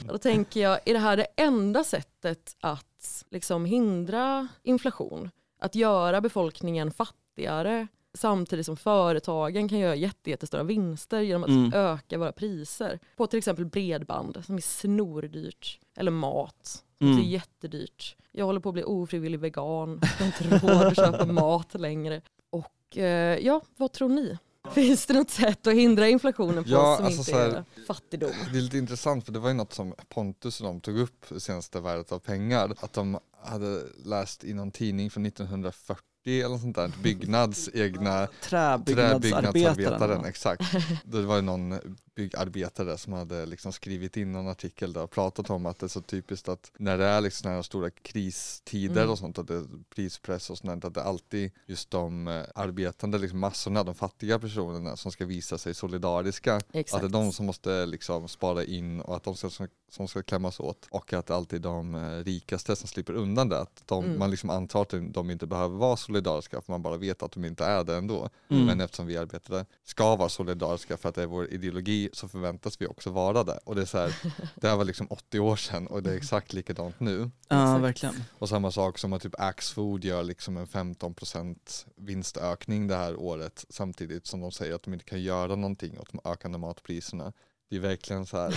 Och 0.00 0.06
då 0.12 0.18
tänker 0.18 0.60
jag, 0.60 0.78
är 0.84 0.92
det 0.92 0.98
här 1.00 1.16
det 1.16 1.26
enda 1.36 1.84
sättet 1.84 2.56
att 2.60 3.24
liksom 3.30 3.64
hindra 3.64 4.48
inflation? 4.62 5.30
Att 5.58 5.74
göra 5.74 6.20
befolkningen 6.20 6.90
fattigare 6.92 7.86
samtidigt 8.14 8.66
som 8.66 8.76
företagen 8.76 9.68
kan 9.68 9.78
göra 9.78 9.94
jätte, 9.94 10.30
jättestora 10.30 10.62
vinster 10.62 11.20
genom 11.20 11.42
att 11.44 11.48
Mm. 11.50 11.72
öka 11.74 12.18
våra 12.18 12.32
priser 12.32 12.98
på 13.16 13.26
till 13.26 13.38
exempel 13.38 13.64
bredband 13.66 14.42
som 14.46 14.56
är 14.56 14.60
snordyrt 14.60 15.78
eller 15.96 16.10
mat 16.10 16.84
Mm. 17.02 17.18
är 17.18 17.22
jättedyrt. 17.22 18.16
Jag 18.32 18.44
håller 18.46 18.60
på 18.60 18.68
att 18.68 18.72
bli 18.72 18.84
ofrivillig 18.84 19.40
vegan, 19.40 20.00
jag 20.18 20.26
har 20.26 20.26
inte 20.26 20.66
råd 20.66 20.86
att 20.86 20.96
köpa 20.96 21.26
mat 21.32 21.74
längre. 21.80 22.22
Och 22.50 22.98
eh, 22.98 23.38
ja, 23.38 23.60
vad 23.76 23.92
tror 23.92 24.08
ni? 24.08 24.38
Finns 24.74 25.06
det 25.06 25.14
något 25.14 25.30
sätt 25.30 25.66
att 25.66 25.74
hindra 25.74 26.08
inflationen 26.08 26.64
på 26.64 26.70
Ja, 26.70 26.96
som 26.96 27.04
alltså 27.06 27.20
inte 27.20 27.30
så 27.30 27.38
här- 27.38 27.48
är 27.48 27.84
fattigdom? 27.86 28.30
Det 28.52 28.58
är 28.58 28.62
lite 28.62 28.78
intressant 28.78 29.24
för 29.24 29.32
det 29.32 29.38
var 29.38 29.48
ju 29.48 29.54
något 29.54 29.72
som 29.72 29.94
Pontus 30.08 30.60
och 30.60 30.66
de 30.66 30.80
tog 30.80 30.98
upp 30.98 31.26
senaste 31.38 31.80
värdet 31.80 32.12
av 32.12 32.18
pengar. 32.18 32.74
Att 32.80 32.92
de 32.92 33.18
hade 33.44 33.82
läst 34.04 34.44
i 34.44 34.54
någon 34.54 34.70
tidning 34.70 35.10
från 35.10 35.26
1940 35.26 36.04
eller 36.26 36.48
något 36.48 36.60
sånt 36.60 36.76
där, 36.76 36.92
Byggnads 37.02 37.70
egna 37.74 38.28
Träbyggnadsarbetaren. 38.42 39.44
träbyggnadsarbetaren. 39.44 40.24
Exakt. 40.24 40.62
Det 41.04 41.22
var 41.22 41.36
ju 41.36 41.42
någon 41.42 41.78
byggarbetare 42.20 42.98
som 42.98 43.12
hade 43.12 43.46
liksom 43.46 43.72
skrivit 43.72 44.16
in 44.16 44.32
någon 44.32 44.48
artikel 44.48 44.92
där 44.92 45.02
och 45.02 45.10
pratat 45.10 45.50
om 45.50 45.66
att 45.66 45.78
det 45.78 45.86
är 45.86 45.88
så 45.88 46.00
typiskt 46.00 46.48
att 46.48 46.72
när 46.78 46.98
det 46.98 47.04
är 47.04 47.20
liksom 47.20 47.50
här 47.50 47.62
stora 47.62 47.90
kristider 47.90 49.00
Mm. 49.00 49.10
och 49.10 49.18
sånt, 49.18 49.38
att 49.38 49.46
det 49.48 49.54
är 49.54 49.66
prispress 49.94 50.50
och 50.50 50.58
sånt, 50.58 50.84
att 50.84 50.94
det 50.94 51.00
är 51.00 51.04
alltid 51.04 51.50
just 51.66 51.90
de 51.90 52.28
eh, 52.28 52.42
arbetande 52.54 53.18
liksom 53.18 53.38
massorna, 53.38 53.84
de 53.84 53.94
fattiga 53.94 54.38
personerna 54.38 54.96
som 54.96 55.12
ska 55.12 55.26
visa 55.26 55.58
sig 55.58 55.74
solidariska. 55.74 56.56
Att 56.56 56.66
Exakt. 56.72 57.02
det 57.02 57.06
är 57.06 57.10
de 57.10 57.32
som 57.32 57.46
måste 57.46 57.86
liksom 57.86 58.28
spara 58.28 58.64
in 58.64 59.00
och 59.00 59.16
att 59.16 59.24
de 59.24 59.36
ska, 59.36 59.50
som 59.90 60.08
ska 60.08 60.22
klämmas 60.22 60.60
åt 60.60 60.86
och 60.90 61.12
att 61.12 61.26
det 61.26 61.34
alltid 61.34 61.58
är 61.58 61.68
de 61.70 61.94
eh, 61.94 62.24
rikaste 62.24 62.76
som 62.76 62.88
slipper 62.88 63.12
undan 63.12 63.48
det. 63.48 63.60
Att 63.60 63.82
de, 63.86 64.04
Mm. 64.04 64.18
Man 64.18 64.30
liksom 64.30 64.50
antar 64.50 64.82
att 64.82 64.94
de 65.14 65.30
inte 65.30 65.46
behöver 65.46 65.76
vara 65.76 65.96
solidariska 65.96 66.60
för 66.60 66.72
man 66.72 66.82
bara 66.82 66.96
vet 66.96 67.22
att 67.22 67.32
de 67.32 67.44
inte 67.44 67.64
är 67.64 67.84
det 67.84 67.96
ändå. 67.96 68.28
Mm. 68.50 68.64
Men 68.66 68.80
eftersom 68.80 69.06
vi 69.06 69.16
arbetare 69.16 69.66
ska 69.84 70.16
vara 70.16 70.28
solidariska 70.28 70.96
för 70.96 71.08
att 71.08 71.14
det 71.14 71.22
är 71.22 71.26
vår 71.26 71.46
ideologi 71.48 72.09
så 72.12 72.28
förväntas 72.28 72.80
vi 72.80 72.86
också 72.86 73.10
vara 73.10 73.44
det. 73.44 73.58
Och 73.64 73.74
det 73.74 73.82
är 73.82 73.86
så 73.86 73.98
här, 73.98 74.14
det 74.54 74.68
här 74.68 74.76
var 74.76 74.84
liksom 74.84 75.06
80 75.10 75.38
år 75.40 75.56
sedan 75.56 75.86
och 75.86 76.02
det 76.02 76.10
är 76.12 76.16
exakt 76.16 76.52
likadant 76.52 77.00
nu. 77.00 77.30
Ja, 77.48 77.64
Exakt. 77.64 77.82
verkligen. 77.84 78.14
Och 78.38 78.48
samma 78.48 78.70
sak 78.70 78.98
som 78.98 79.12
att 79.12 79.22
typ 79.22 79.40
Axfood 79.40 80.04
gör 80.04 80.22
liksom 80.22 80.56
en 80.56 80.66
15% 80.66 81.56
vinstökning 81.96 82.86
det 82.88 82.96
här 82.96 83.16
året 83.16 83.64
samtidigt 83.68 84.26
som 84.26 84.40
de 84.40 84.52
säger 84.52 84.74
att 84.74 84.82
de 84.82 84.92
inte 84.92 85.04
kan 85.04 85.22
göra 85.22 85.56
någonting 85.56 85.98
åt 85.98 86.12
de 86.12 86.20
ökande 86.30 86.58
matpriserna. 86.58 87.32
Det 87.70 87.76
är 87.76 87.80
verkligen 87.80 88.26
så 88.26 88.36
här. 88.36 88.54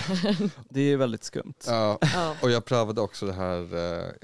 Det 0.70 0.80
är 0.80 0.96
väldigt 0.96 1.24
skumt. 1.24 1.54
Ja, 1.66 1.98
Ja. 2.14 2.36
och 2.42 2.50
jag 2.50 2.64
prövade 2.64 3.00
också 3.00 3.26
det 3.26 3.32
här 3.32 3.76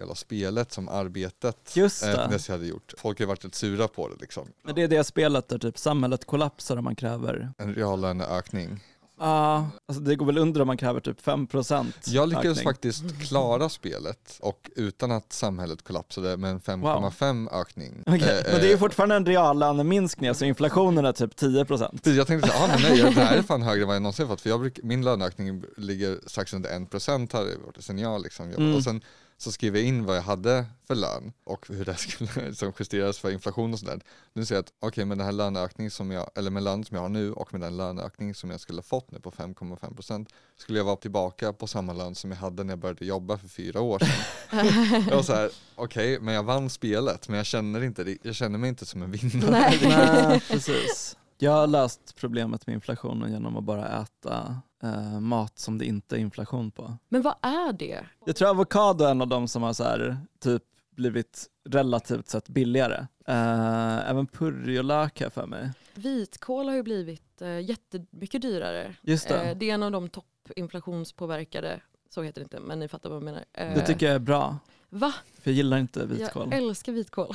eh, 0.03 0.13
spelet 0.15 0.73
som 0.73 0.89
arbetet 0.89 1.77
Just 1.77 2.03
eh, 2.03 2.11
det. 2.11 2.29
Nessy 2.31 2.53
hade 2.53 2.67
gjort. 2.67 2.95
Folk 2.99 3.19
har 3.21 3.27
varit 3.27 3.45
rätt 3.45 3.55
sura 3.55 3.89
på 3.89 4.09
det 4.09 4.17
liksom. 4.21 4.49
Men 4.63 4.75
det 4.75 4.83
är 4.83 4.89
det 4.89 5.05
spelet 5.05 5.49
där 5.49 5.59
typ 5.59 5.79
samhället 5.79 6.25
kollapsar 6.25 6.77
om 6.77 6.85
man 6.85 6.97
kräver 6.97 7.53
En 7.59 7.75
reallöneökning. 7.75 8.81
Ja, 9.21 9.71
alltså 9.89 10.03
det 10.03 10.17
går 10.17 10.27
väl 10.27 10.39
under 10.39 10.61
om 10.61 10.67
man 10.67 10.77
kräver 10.77 11.01
typ 11.01 11.21
5% 11.27 11.93
Jag 12.07 12.29
lyckades 12.29 12.59
ökning. 12.59 12.65
faktiskt 12.65 13.23
klara 13.29 13.69
spelet 13.69 14.39
och 14.41 14.71
utan 14.77 15.13
att 15.13 15.33
samhället 15.33 15.83
kollapsade 15.85 16.37
med 16.37 16.51
en 16.51 16.61
5,5 16.61 17.61
ökning. 17.61 18.03
Okej, 18.07 18.21
Eh, 18.21 18.53
Men 18.53 18.61
det 18.61 18.67
är 18.67 18.69
ju 18.69 18.73
eh, 18.73 18.79
fortfarande 18.79 19.15
en 19.17 19.27
reallöneminskning, 19.27 20.35
så 20.35 20.45
inflationen 20.45 21.05
är 21.05 21.13
typ 21.13 21.35
10%. 21.37 21.67
Precis, 21.67 22.17
jag 22.17 22.27
tänkte 22.27 22.51
här, 22.53 22.65
ah, 22.65 22.69
men 22.69 22.83
nej, 22.83 23.13
det 23.15 23.21
här 23.21 23.37
är 23.37 23.43
fan 23.53 23.63
högre 23.63 23.83
än 23.83 23.87
vad 23.89 23.97
jag 23.97 24.03
någonsin 24.03 24.29
fått. 24.29 24.41
För 24.41 24.49
jag 24.51 24.61
bruk, 24.61 24.81
min 24.83 25.05
löneökning 25.05 25.63
ligger 25.77 26.19
strax 26.27 26.55
under 26.55 26.71
1% 26.71 27.33
här 27.33 27.47
sen 27.79 27.99
jag 27.99 28.23
liksom 28.23 28.47
jobbade. 28.51 28.65
Mm. 28.65 28.77
Och 28.77 28.85
sen 28.85 29.01
så 29.41 29.53
skrev 29.53 29.77
jag 29.77 29.85
in 29.85 30.05
vad 30.05 30.17
jag 30.17 30.23
hade 30.23 30.67
för 30.87 30.95
lön 30.95 31.33
och 31.45 31.67
hur 31.69 31.85
det 31.85 31.95
skulle 31.97 32.55
som 32.55 32.73
justeras 32.79 33.19
för 33.19 33.31
inflation 33.31 33.73
och 33.73 33.79
sådär. 33.79 34.01
Nu 34.33 34.45
ser 34.45 34.55
jag 34.55 34.63
att 34.63 34.73
okej, 34.81 35.05
med 35.05 35.19
den 35.19 35.25
här 35.25 35.33
löneökningen 35.33 35.91
som 35.91 36.11
jag, 36.11 36.31
eller 36.35 36.51
med 36.51 36.63
lönen 36.63 36.85
som 36.85 36.95
jag 36.95 37.03
har 37.03 37.09
nu 37.09 37.33
och 37.33 37.53
med 37.53 37.61
den 37.61 37.77
löneökning 37.77 38.35
som 38.35 38.51
jag 38.51 38.61
skulle 38.61 38.79
ha 38.79 38.83
fått 38.83 39.11
nu 39.11 39.21
på 39.21 39.31
5,5% 39.31 40.27
skulle 40.57 40.79
jag 40.79 40.85
vara 40.85 40.97
tillbaka 40.97 41.53
på 41.53 41.67
samma 41.67 41.93
lön 41.93 42.15
som 42.15 42.31
jag 42.31 42.39
hade 42.39 42.65
när 42.65 42.73
jag 42.73 42.79
började 42.79 43.05
jobba 43.05 43.39
för 43.39 43.49
fyra 43.49 43.81
år 43.81 43.99
sedan. 43.99 45.05
jag 45.09 45.17
var 45.17 45.23
så 45.23 45.35
här, 45.35 45.51
okej, 45.75 46.21
men 46.21 46.35
jag 46.35 46.43
vann 46.43 46.71
spelet, 46.71 47.29
men 47.29 47.37
jag 47.37 47.47
känner, 47.47 47.83
inte, 47.83 48.17
jag 48.23 48.35
känner 48.35 48.59
mig 48.59 48.69
inte 48.69 48.87
som 48.87 49.03
en 49.03 49.11
vinnare. 49.11 49.51
Nej. 49.51 49.81
Nej, 49.83 50.41
precis. 50.51 51.17
Jag 51.39 51.53
har 51.53 51.67
löst 51.67 52.17
problemet 52.17 52.67
med 52.67 52.75
inflationen 52.75 53.33
genom 53.33 53.57
att 53.57 53.65
bara 53.65 54.03
äta 54.03 54.61
eh, 54.83 55.21
mat 55.21 55.59
som 55.59 55.79
det 55.79 55.85
inte 55.85 56.17
är 56.17 56.19
inflation 56.21 56.71
på. 56.71 56.97
Men 57.09 57.23
vad 57.23 57.35
är 57.43 57.73
det? 57.73 58.07
Jag 58.27 58.37
tror 58.37 58.49
avokado 58.49 59.05
är 59.05 59.11
en 59.11 59.21
av 59.21 59.29
de 59.29 59.49
som 59.49 59.63
har 59.63 59.73
så 59.73 59.85
här, 59.85 60.17
typ 60.39 60.63
blivit 60.91 61.47
relativt 61.69 62.29
sett 62.29 62.49
billigare. 62.49 63.07
Eh, 63.27 64.11
även 64.11 64.27
purjolök 64.27 65.21
jag 65.21 65.33
för 65.33 65.47
mig. 65.47 65.71
Vitkål 65.95 66.69
har 66.69 66.75
ju 66.75 66.83
blivit 66.83 67.43
eh, 67.43 67.61
jättemycket 67.61 68.43
dyrare. 68.43 68.95
Just 69.03 69.29
det. 69.29 69.43
Eh, 69.51 69.57
det 69.57 69.71
är 69.71 69.75
en 69.75 69.83
av 69.83 69.91
de 69.93 70.09
toppinflationspåverkade, 70.09 71.81
så 72.11 72.23
heter 72.23 72.41
det 72.41 72.43
inte, 72.43 72.61
men 72.61 72.79
ni 72.79 72.89
fattar 72.89 73.09
vad 73.11 73.17
jag 73.17 73.23
menar. 73.25 73.45
Eh, 73.53 73.75
Det 73.75 73.87
tycker 73.87 74.07
jag 74.07 74.15
är 74.15 74.19
bra, 74.19 74.59
Va? 74.89 75.15
för 75.43 75.51
jag 75.51 75.57
gillar 75.57 75.79
inte 75.79 76.07
vitkål. 76.07 76.49
Jag 76.51 76.63
älskar 76.63 76.93
vitkål. 76.93 77.35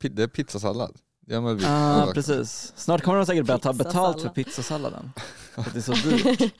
Det 0.00 0.22
är 0.22 0.28
pizzasallad. 0.28 0.96
Ja, 1.26 1.40
men 1.40 1.56
vi, 1.56 1.64
Ah, 1.66 2.10
precis. 2.14 2.72
Snart 2.76 3.02
kommer 3.02 3.16
de 3.18 3.26
säkert 3.26 3.46
börja 3.46 3.58
ta 3.58 3.72
betalt 3.72 4.20
för 4.22 4.28
Pizzasallad. 4.28 4.34
pizzasalladen. 4.34 5.12
För 5.54 5.60
att 5.62 5.72
det 5.74 5.78
är 5.78 5.82
så 5.82 5.92
dyrt. 5.92 6.54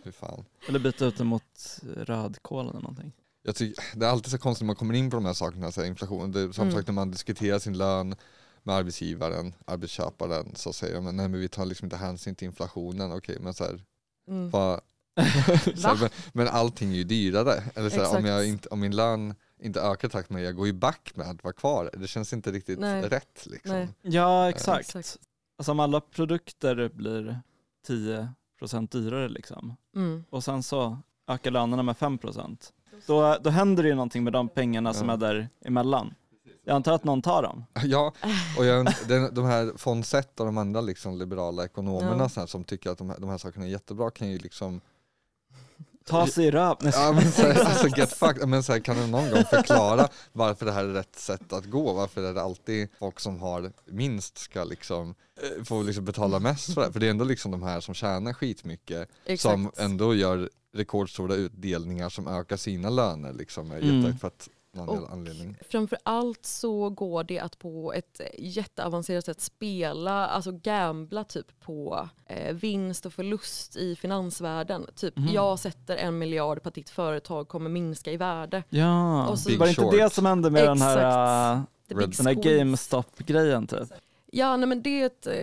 Eller 0.68 0.78
byta 0.78 1.04
ut 1.06 1.16
det 1.18 1.24
mot 1.24 1.78
rödkål 1.96 2.68
eller 2.68 2.80
någonting. 2.80 3.12
Jag 3.42 3.56
tycker, 3.56 3.84
det 3.98 4.06
är 4.06 4.10
alltid 4.10 4.30
så 4.30 4.38
konstigt 4.38 4.62
när 4.62 4.66
man 4.66 4.76
kommer 4.76 4.94
in 4.94 5.10
på 5.10 5.16
de 5.16 5.24
här 5.26 5.32
sakerna, 5.32 5.72
så 5.72 5.80
här 5.80 5.88
inflation. 5.88 6.32
Det 6.32 6.40
är 6.40 6.52
samma 6.52 6.66
Mm. 6.70 6.78
sak 6.78 6.86
när 6.86 6.94
man 6.94 7.10
diskuterar 7.10 7.58
sin 7.58 7.78
lön 7.78 8.14
med 8.62 8.74
arbetsgivaren, 8.74 9.54
arbetsköparen, 9.66 10.52
så 10.56 10.72
säger 10.72 10.94
de 10.94 11.04
nej 11.04 11.28
men 11.28 11.40
vi 11.40 11.48
tar 11.48 11.64
liksom 11.66 11.86
inte 11.86 11.96
hänsyn 11.96 12.34
till 12.34 12.46
inflationen. 12.46 13.12
Okej, 13.12 13.38
men 13.40 13.54
så 13.54 13.64
här, 13.64 13.82
Mm. 14.28 14.50
vad, 14.50 14.80
så 15.76 15.88
här, 15.88 15.96
men, 16.00 16.10
men 16.32 16.48
allting 16.48 16.90
är 16.92 16.96
ju 16.96 17.04
dyrare. 17.04 17.62
Eller 17.74 17.90
så 17.90 17.96
här, 18.02 18.16
om, 18.18 18.24
jag 18.24 18.48
inte, 18.48 18.68
om 18.68 18.80
min 18.80 18.96
lön 18.96 19.34
inte 19.62 19.80
ökar 19.80 20.08
i 20.08 20.10
takt 20.10 20.30
med 20.30 20.42
jag 20.42 20.56
går 20.56 20.66
ju 20.66 20.72
back 20.72 21.12
med 21.14 21.26
att 21.30 21.44
vara 21.44 21.54
kvar. 21.54 21.90
Det 21.92 22.06
känns 22.08 22.32
inte 22.32 22.52
riktigt 22.52 22.78
Nej. 22.78 23.02
rätt 23.02 23.46
liksom. 23.46 23.72
Nej. 23.72 23.88
Ja, 24.02 24.48
exakt. 24.50 24.80
Exakt. 24.96 25.16
Alltså 25.58 25.72
om 25.72 25.80
alla 25.80 26.00
produkter 26.00 26.88
blir 26.94 27.40
10% 27.88 28.88
dyrare 28.92 29.28
liksom 29.28 29.76
Mm. 29.96 30.24
och 30.30 30.44
sen 30.44 30.62
så 30.62 30.98
ökar 31.28 31.50
lönerna 31.50 31.82
med 31.82 31.96
5% 31.96 32.72
då, 33.06 33.36
då 33.42 33.50
händer 33.50 33.82
det 33.82 33.88
ju 33.88 33.94
någonting 33.94 34.24
med 34.24 34.32
de 34.32 34.48
pengarna 34.48 34.94
som 34.94 35.08
Ja. 35.08 35.14
är 35.14 35.18
där 35.18 35.48
emellan. 35.64 36.14
Jag 36.64 36.74
antar 36.74 36.92
att 36.92 37.04
någon 37.04 37.22
tar 37.22 37.42
dem. 37.42 37.64
Ja, 37.84 38.12
och 38.58 38.64
jag, 38.64 38.86
den, 39.08 39.34
de 39.34 39.44
här 39.44 39.72
Fonset 39.76 40.40
och 40.40 40.46
de 40.46 40.58
andra 40.58 40.80
liksom 40.80 41.18
liberala 41.18 41.64
ekonomerna 41.64 42.28
Ja. 42.34 42.40
här, 42.40 42.46
som 42.46 42.64
tycker 42.64 42.90
att 42.90 42.98
de 42.98 43.10
här, 43.10 43.20
de 43.20 43.30
här 43.30 43.38
sakerna 43.38 43.64
är 43.66 43.70
jättebra 43.70 44.10
kan 44.10 44.30
ju 44.30 44.38
liksom 44.38 44.80
Ta 46.04 46.26
sig. 46.26 46.50
Nej, 46.52 46.92
Ja 46.94 47.12
men 47.12 47.32
så 47.32 47.42
här, 47.42 47.64
alltså 47.64 47.88
get 47.98 48.12
fucked, 48.12 48.48
men 48.48 48.62
så 48.62 48.72
här, 48.72 48.80
kan 48.80 48.96
du 48.96 49.06
någon 49.06 49.30
gång 49.30 49.44
förklara 49.44 50.08
varför 50.32 50.66
det 50.66 50.72
här 50.72 50.84
är 50.84 50.92
rätt 50.92 51.16
sätt 51.18 51.52
att 51.52 51.64
gå? 51.66 51.92
Varför 51.92 52.22
är 52.22 52.34
det 52.34 52.42
alltid 52.42 52.88
folk 52.98 53.20
som 53.20 53.40
har 53.40 53.72
minst 53.90 54.38
ska 54.38 54.64
liksom 54.64 55.14
eh, 55.42 55.64
få 55.64 55.82
liksom 55.82 56.04
betala 56.04 56.38
mest 56.38 56.74
för 56.74 56.80
det? 56.86 56.92
För 56.92 57.00
det 57.00 57.06
är 57.06 57.10
ändå 57.10 57.24
liksom 57.24 57.50
de 57.50 57.62
här 57.62 57.80
som 57.80 57.94
tjänar 57.94 58.32
skitmycket 58.32 59.08
som 59.38 59.66
Exakt. 59.66 59.78
ändå 59.78 60.14
gör 60.14 60.50
rekordstora 60.76 61.34
utdelningar 61.34 62.08
som 62.08 62.28
ökar 62.28 62.56
sina 62.56 62.90
löner 62.90 63.32
liksom 63.32 63.72
Mm. 63.72 64.18
för 64.18 64.28
att 64.28 64.48
Och- 64.76 65.12
anledning. 65.12 65.56
Framför 65.70 65.98
allt 66.02 66.46
så 66.46 66.90
går 66.90 67.24
det 67.24 67.38
att 67.38 67.58
på 67.58 67.92
ett 67.92 68.20
jätteavancerat 68.38 69.24
sätt 69.24 69.40
spela, 69.40 70.26
alltså 70.26 70.52
gambla 70.52 71.24
typ 71.24 71.60
på 71.60 72.08
eh, 72.26 72.54
vinst 72.54 73.06
och 73.06 73.12
förlust 73.12 73.76
i 73.76 73.96
finansvärlden. 73.96 74.86
Typ 74.96 75.16
Mhm. 75.16 75.28
jag 75.32 75.58
sätter 75.58 75.96
en 75.96 76.18
miljard 76.18 76.62
på 76.62 76.68
att 76.68 76.74
ditt 76.74 76.90
företag 76.90 77.48
kommer 77.48 77.70
minska 77.70 78.12
i 78.12 78.16
värde. 78.16 78.62
Ja, 78.68 79.28
Och 79.28 79.38
så- 79.38 79.48
Big 79.48 79.58
var 79.58 79.66
det 79.66 79.70
inte 79.70 79.82
Short. 79.82 79.92
det 79.94 80.10
som 80.12 80.26
hände 80.26 80.50
med 80.50 80.64
den 80.68 80.80
här, 80.80 80.96
Exakt. 80.96 82.16
den 82.18 82.26
här 82.26 82.34
squeeze. 82.34 82.58
GameStop-grejen 82.58 83.66
typ? 83.66 83.88
Ja, 84.26 84.56
nej, 84.56 84.68
men 84.68 84.82
det 84.82 85.02
är 85.02 85.06
ett 85.06 85.26
eh, 85.26 85.34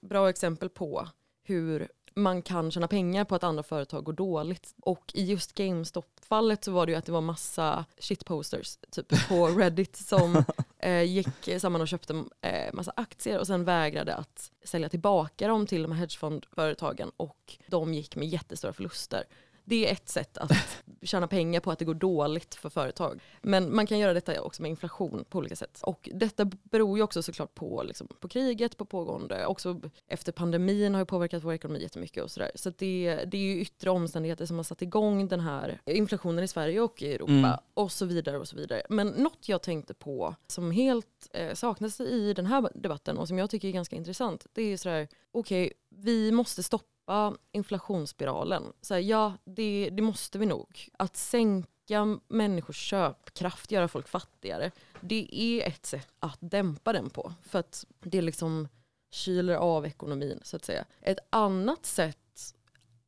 bra 0.00 0.28
exempel 0.28 0.68
på 0.68 1.08
hur 1.46 1.88
man 2.14 2.42
kan 2.42 2.70
tjäna 2.70 2.88
pengar 2.88 3.24
på 3.24 3.34
att 3.34 3.44
andra 3.44 3.62
företag 3.62 4.04
går 4.04 4.12
dåligt. 4.12 4.74
Och 4.80 5.10
i 5.14 5.24
just 5.24 5.54
GameStop-fallet 5.54 6.64
så 6.64 6.72
var 6.72 6.86
det 6.86 6.92
ju 6.92 6.98
att 6.98 7.04
det 7.04 7.12
var 7.12 7.20
massa 7.20 7.84
shitposters 7.98 8.78
typ 8.90 9.28
på 9.28 9.46
Reddit 9.56 9.96
som 9.96 10.44
eh, 10.78 11.02
gick 11.02 11.60
samman 11.60 11.80
och 11.80 11.88
köpte 11.88 12.24
eh, 12.40 12.72
massa 12.72 12.92
aktier 12.96 13.38
och 13.38 13.46
sen 13.46 13.64
vägrade 13.64 14.14
att 14.14 14.50
sälja 14.64 14.88
tillbaka 14.88 15.48
dem 15.48 15.66
till 15.66 15.82
de 15.82 15.92
här 15.92 15.98
hedgefondföretagen 15.98 17.10
och 17.16 17.58
de 17.66 17.94
gick 17.94 18.16
med 18.16 18.28
jättestora 18.28 18.72
förluster. 18.72 19.24
Det 19.64 19.88
är 19.88 19.92
ett 19.92 20.08
sätt 20.08 20.38
att 20.38 20.50
tjäna 21.02 21.26
pengar 21.26 21.60
på 21.60 21.70
att 21.70 21.78
det 21.78 21.84
går 21.84 21.94
dåligt 21.94 22.54
för 22.54 22.68
företag. 22.68 23.20
Men 23.42 23.74
man 23.76 23.86
kan 23.86 23.98
göra 23.98 24.14
detta 24.14 24.40
också 24.42 24.62
med 24.62 24.68
inflation 24.68 25.24
på 25.28 25.38
olika 25.38 25.56
sätt. 25.56 25.80
Och 25.82 26.08
detta 26.14 26.44
beror 26.44 26.98
ju 26.98 27.02
också 27.04 27.22
såklart 27.22 27.54
på, 27.54 27.82
liksom, 27.82 28.08
på 28.20 28.28
kriget, 28.28 28.76
på 28.76 28.84
pågående, 28.84 29.46
också 29.46 29.80
efter 30.06 30.32
pandemin 30.32 30.94
har 30.94 31.00
ju 31.00 31.06
påverkat 31.06 31.42
vår 31.44 31.52
ekonomi 31.52 31.82
jättemycket 31.82 32.24
och 32.24 32.30
sådär. 32.30 32.50
Så 32.54 32.70
det, 32.78 33.24
det 33.26 33.36
är 33.36 33.42
ju 33.42 33.60
yttre 33.60 33.90
omständigheter 33.90 34.46
som 34.46 34.56
har 34.56 34.64
satt 34.64 34.82
igång 34.82 35.28
den 35.28 35.40
här 35.40 35.80
inflationen 35.86 36.44
i 36.44 36.48
Sverige 36.48 36.80
och 36.80 37.02
i 37.02 37.14
Europa 37.14 37.32
Mm. 37.34 37.58
och 37.74 37.92
så 37.92 38.06
vidare 38.06 38.38
och 38.38 38.48
så 38.48 38.56
vidare. 38.56 38.82
Men 38.88 39.08
något 39.08 39.48
jag 39.48 39.62
tänkte 39.62 39.94
på 39.94 40.34
som 40.46 40.70
helt 40.70 41.30
eh, 41.32 41.54
saknas 41.54 42.00
i 42.00 42.32
den 42.32 42.46
här 42.46 42.68
debatten 42.74 43.18
och 43.18 43.28
som 43.28 43.38
jag 43.38 43.50
tycker 43.50 43.68
är 43.68 43.72
ganska 43.72 43.96
intressant, 43.96 44.46
det 44.52 44.62
är 44.62 44.76
sådär, 44.76 45.08
okej, 45.32 45.72
vi 45.88 46.32
måste 46.32 46.62
stoppa 46.62 46.93
inflationsspiralen. 47.52 48.72
Så 48.80 48.94
här, 48.94 49.00
ja, 49.00 49.32
det, 49.44 49.90
det 49.92 50.02
måste 50.02 50.38
vi 50.38 50.46
nog. 50.46 50.88
Att 50.98 51.16
sänka 51.16 52.18
människors 52.28 52.76
köpkraft, 52.76 53.72
göra 53.72 53.88
folk 53.88 54.08
fattigare, 54.08 54.70
det 55.00 55.28
är 55.32 55.68
ett 55.68 55.86
sätt 55.86 56.12
att 56.18 56.38
dämpa 56.40 56.92
den 56.92 57.10
på. 57.10 57.34
För 57.42 57.58
att 57.58 57.84
det 58.00 58.22
liksom 58.22 58.68
kyler 59.10 59.54
av 59.54 59.86
ekonomin 59.86 60.40
så 60.42 60.56
att 60.56 60.64
säga. 60.64 60.84
Ett 61.00 61.18
annat 61.30 61.86
sätt 61.86 62.54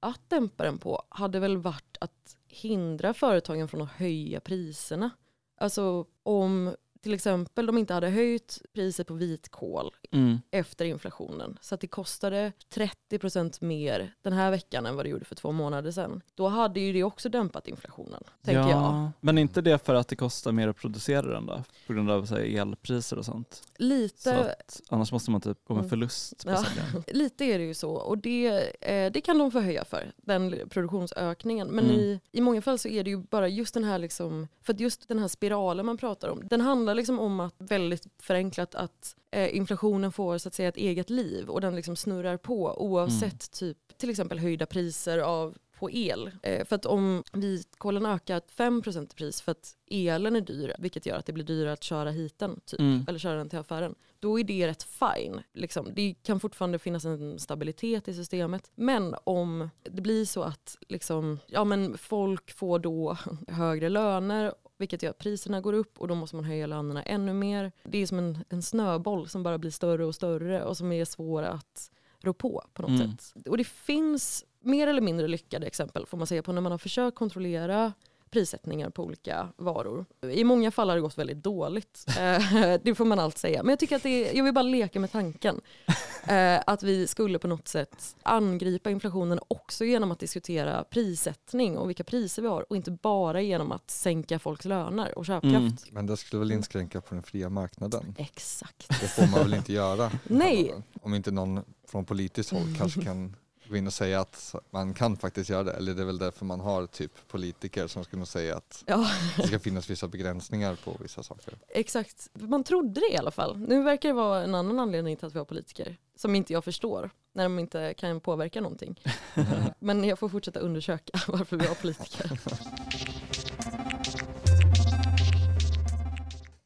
att 0.01 0.31
dämpa 0.31 0.65
den 0.65 0.79
på 0.79 1.03
hade 1.09 1.41
väl 1.41 1.57
varit 1.57 1.97
att 2.01 2.37
hindra 2.49 3.15
företagen 3.15 3.69
från 3.69 3.83
att 3.83 3.93
höja 3.93 4.41
priserna. 4.41 5.11
Alltså 5.57 6.07
om 6.23 6.77
till 7.03 7.15
exempel 7.15 7.67
de 7.67 7.79
inte 7.79 7.95
hade 7.95 8.09
höjt 8.09 8.63
priset 8.73 9.07
på 9.07 9.15
vitkål 9.15 9.91
Mm. 10.13 10.39
efter 10.51 10.85
inflationen 10.85 11.59
så 11.61 11.75
att 11.75 11.81
det 11.81 11.87
kostade 11.87 12.53
30% 12.75 13.65
mer 13.65 14.15
den 14.23 14.33
här 14.33 14.51
veckan 14.51 14.87
än 14.87 14.97
vad 14.97 15.05
det 15.05 15.09
gjorde 15.11 15.25
för 15.25 15.35
två 15.35 15.53
månader 15.53 15.91
sedan. 15.91 16.23
Då 16.35 16.49
hade 16.49 16.81
ju 16.81 16.93
det 16.93 17.05
också 17.05 17.29
dämpat 17.29 17.69
inflationen, 17.69 18.23
tänker 18.43 18.61
ja, 18.61 18.71
jag. 18.71 19.11
Men 19.21 19.39
inte 19.39 19.61
det 19.61 19.79
för 19.87 19.95
att 19.95 20.09
det 20.09 20.17
kostar 20.17 20.53
mer 20.53 20.69
att 20.69 20.77
producera 20.77 21.23
den 21.35 21.47
då? 21.47 21.63
På 21.87 21.93
grund 21.93 22.11
av 22.11 22.27
så 22.27 22.37
elpriser 22.37 23.19
och 23.19 23.25
sånt? 23.25 23.55
Så 23.55 23.63
Lite, 23.83 24.51
att, 24.51 24.81
annars 24.89 25.13
måste 25.13 25.31
man 25.31 25.41
typ 25.41 25.65
gå 25.65 25.75
med 25.75 25.81
Mm. 25.81 25.91
förlust 25.91 26.45
på 26.45 26.51
Ja. 26.51 26.65
lite 27.07 27.45
är 27.45 27.59
det 27.59 27.65
ju 27.65 27.75
så 27.75 27.91
och 27.93 28.19
det, 28.19 28.47
eh, 28.81 29.13
det 29.13 29.21
kan 29.21 29.39
de 29.39 29.51
få 29.51 29.61
höja 29.61 29.85
för, 29.85 30.13
den 30.17 30.55
produktionsökningen. 30.71 31.69
Men 31.69 31.85
Mm. 31.85 31.97
i, 31.97 32.21
i 32.33 32.41
många 32.41 32.63
fall 32.63 32.79
så 32.79 32.89
är 32.89 33.05
det 33.05 33.11
ju 33.11 33.17
bara 33.17 33.49
just 33.49 33.75
den 33.75 33.85
här, 33.85 33.99
liksom, 33.99 34.49
för 34.63 34.73
att 34.73 34.81
just 34.81 35.09
den 35.09 35.19
här 35.19 35.29
spiralen 35.29 35.87
man 35.87 35.97
pratar 35.97 36.29
om, 36.29 36.43
den 36.49 36.61
handlar 36.61 36.95
liksom 36.97 37.19
om 37.19 37.41
att 37.41 37.55
väldigt 37.59 38.07
förenklat 38.19 38.75
att 38.75 39.17
eh, 39.31 39.57
inflationen 39.57 40.13
får 40.13 40.39
så 40.39 40.49
att 40.49 40.55
säga 40.55 40.69
ett 40.69 40.77
eget 40.77 41.11
liv 41.11 41.49
och 41.49 41.61
den 41.61 41.77
liksom 41.77 41.97
snurrar 41.97 42.37
på 42.37 42.83
oavsett 42.83 43.23
Mm. 43.23 43.39
typ 43.75 43.99
till 43.99 44.11
exempel 44.11 44.39
höjda 44.39 44.67
priser 44.67 45.19
av 45.19 45.57
på 45.79 45.91
el. 45.91 46.31
Eh, 46.43 46.65
för 46.67 46.77
att 46.77 46.87
om 46.87 47.23
vitkålen 47.33 48.07
ökar 48.07 48.41
5% 48.57 49.13
i 49.13 49.17
pris 49.17 49.41
för 49.43 49.53
att 49.53 49.77
elen 49.91 50.37
är 50.37 50.41
dyr, 50.41 50.75
vilket 50.79 51.07
gör 51.07 51.17
att 51.17 51.27
det 51.27 51.33
blir 51.33 51.45
dyrare 51.45 51.73
att 51.73 51.83
köra 51.83 52.11
hit 52.11 52.39
den, 52.39 52.61
typ, 52.65 52.81
Mm. 52.81 53.05
eller 53.09 53.19
köra 53.19 53.37
den 53.39 53.49
till 53.49 53.59
affären, 53.59 53.95
då 54.21 54.41
är 54.41 54.45
det 54.45 54.67
rätt 54.69 54.83
fine. 54.83 55.41
Liksom. 55.55 55.89
Det 55.95 56.15
kan 56.23 56.41
fortfarande 56.41 56.79
finnas 56.79 57.05
en 57.05 57.39
stabilitet 57.39 58.09
i 58.09 58.15
systemet. 58.15 58.71
Men 58.75 59.15
om 59.25 59.71
det 59.83 60.01
blir 60.01 60.25
så 60.25 60.43
att 60.43 60.77
liksom, 60.89 61.39
ja, 61.47 61.65
men 61.65 61.99
folk 61.99 62.51
får 62.51 62.79
då 62.79 63.17
högre 63.49 63.89
löner 63.89 64.55
vilket 64.79 65.03
gör 65.03 65.11
att 65.11 65.19
priserna 65.19 65.61
går 65.61 65.73
upp 65.73 66.01
och 66.01 66.09
då 66.09 66.15
måste 66.15 66.37
man 66.37 66.45
höja 66.45 66.67
lönerna 66.67 67.03
ännu 67.03 67.33
mer. 67.33 67.73
Det 67.83 67.99
är 68.03 68.07
som 68.07 68.19
en, 68.19 68.45
en 68.49 68.63
snöboll 68.63 69.29
som 69.29 69.43
bara 69.43 69.59
blir 69.59 69.71
större 69.71 70.05
och 70.05 70.15
större 70.15 70.65
och 70.65 70.77
som 70.77 70.93
är 70.93 71.05
svår 71.05 71.43
att 71.43 71.91
rå 72.21 72.33
på 72.33 72.63
på 72.73 72.83
något 72.83 72.91
Mm. 72.91 73.17
sätt. 73.19 73.47
Och 73.49 73.57
det 73.57 73.65
finns 73.65 74.45
mer 74.61 74.87
eller 74.87 75.01
mindre 75.01 75.29
lyckade 75.29 75.67
exempel 75.67 76.07
får 76.07 76.19
man 76.19 76.27
säga 76.27 76.43
på 76.43 76.53
när 76.53 76.61
man 76.61 76.73
har 76.73 76.79
försökt 76.79 77.17
kontrollera 77.17 77.93
prissättningar 78.31 78.91
på 78.91 79.05
olika 79.05 79.49
varor. 79.57 80.07
I 80.33 80.45
många 80.45 80.71
fall 80.71 80.89
har 80.89 80.97
det 80.97 81.03
gått 81.03 81.19
väldigt 81.19 81.43
dåligt. 81.43 82.07
Eh, 82.27 82.81
det 82.83 82.95
får 82.95 83.05
man 83.05 83.19
allt 83.19 83.39
säga. 83.39 83.63
Men 83.63 83.71
jag 83.71 83.79
tycker 83.79 83.97
att 83.97 84.03
det 84.03 84.09
är, 84.09 84.37
jag 84.37 84.45
vill 84.45 84.55
bara 84.55 84.63
leka 84.63 85.01
med 85.01 85.13
tanken. 85.13 85.61
Eh, 86.29 86.61
att 86.67 86.83
vi 86.83 87.07
skulle 87.07 87.39
på 87.39 87.49
något 87.49 87.69
sätt 87.69 88.17
angripa 88.23 88.91
inflationen 88.91 89.39
också 89.49 89.85
genom 89.85 90.11
att 90.11 90.19
diskutera 90.19 90.85
prissättning 90.85 91.79
och 91.79 91.89
vilka 91.89 92.05
priser 92.05 92.43
vi 92.43 92.49
har 92.49 92.67
och 92.71 92.77
inte 92.77 92.91
bara 92.91 93.41
genom 93.41 93.73
att 93.73 93.91
sänka 93.91 94.39
folks 94.39 94.65
löner 94.65 95.19
och 95.19 95.27
köpkraft. 95.27 95.55
Mm. 95.55 95.77
Men 95.91 96.07
det 96.07 96.17
skulle 96.17 96.41
väl 96.41 96.53
inskränka 96.53 97.01
på 97.01 97.15
den 97.15 97.23
fria 97.23 97.49
marknaden? 97.49 98.15
Exakt. 98.19 98.89
Det 98.89 99.09
får 99.09 99.27
man 99.27 99.41
väl 99.41 99.55
inte 99.55 99.73
göra? 99.73 100.11
Nej. 100.25 100.75
Om 101.03 101.15
inte 101.15 101.31
någon 101.31 101.61
från 101.89 102.05
politiskt 102.05 102.51
håll 102.51 102.77
kanske 102.79 103.03
kan 103.03 103.37
gå 103.69 103.77
in 103.77 103.87
och 103.87 103.93
säga 103.93 104.21
att 104.21 104.55
man 104.71 104.95
kan 104.95 105.17
faktiskt 105.17 105.51
göra 105.51 105.63
det. 105.65 105.73
Eller 105.73 105.95
det 105.95 106.03
är 106.03 106.07
väl 106.07 106.19
därför 106.19 106.45
man 106.45 106.61
har 106.61 106.87
typ 106.87 107.13
politiker 107.29 107.87
som 107.87 108.05
skulle 108.05 108.27
säga 108.27 108.57
att 108.57 108.85
Ja, 108.87 109.11
det 109.37 109.47
ska 109.47 109.59
finnas 109.59 109.91
vissa 109.91 110.09
begränsningar 110.09 110.77
på 110.85 110.97
vissa 111.01 111.23
saker. 111.23 111.55
exakt. 111.69 112.31
Man 112.33 112.65
trodde 112.65 113.01
det 113.01 113.13
i 113.13 113.17
alla 113.17 113.31
fall. 113.31 113.59
Nu 113.59 113.83
verkar 113.83 114.09
det 114.09 114.13
vara 114.15 114.43
en 114.43 114.55
annan 114.55 114.79
anledning 114.79 115.17
till 115.17 115.27
att 115.27 115.35
vi 115.35 115.39
har 115.39 115.45
politiker 115.47 115.97
som 116.17 116.35
inte 116.35 116.53
jag 116.53 116.65
förstår 116.65 117.11
när 117.33 117.43
de 117.43 117.59
inte 117.59 117.95
kan 117.95 118.21
påverka 118.21 118.61
någonting. 118.61 119.01
Men 119.79 120.05
jag 120.05 120.19
får 120.19 120.29
fortsätta 120.29 120.61
undersöka 120.61 121.19
varför 121.29 121.57
vi 121.57 121.67
har 121.67 121.75
politiker. 121.75 122.31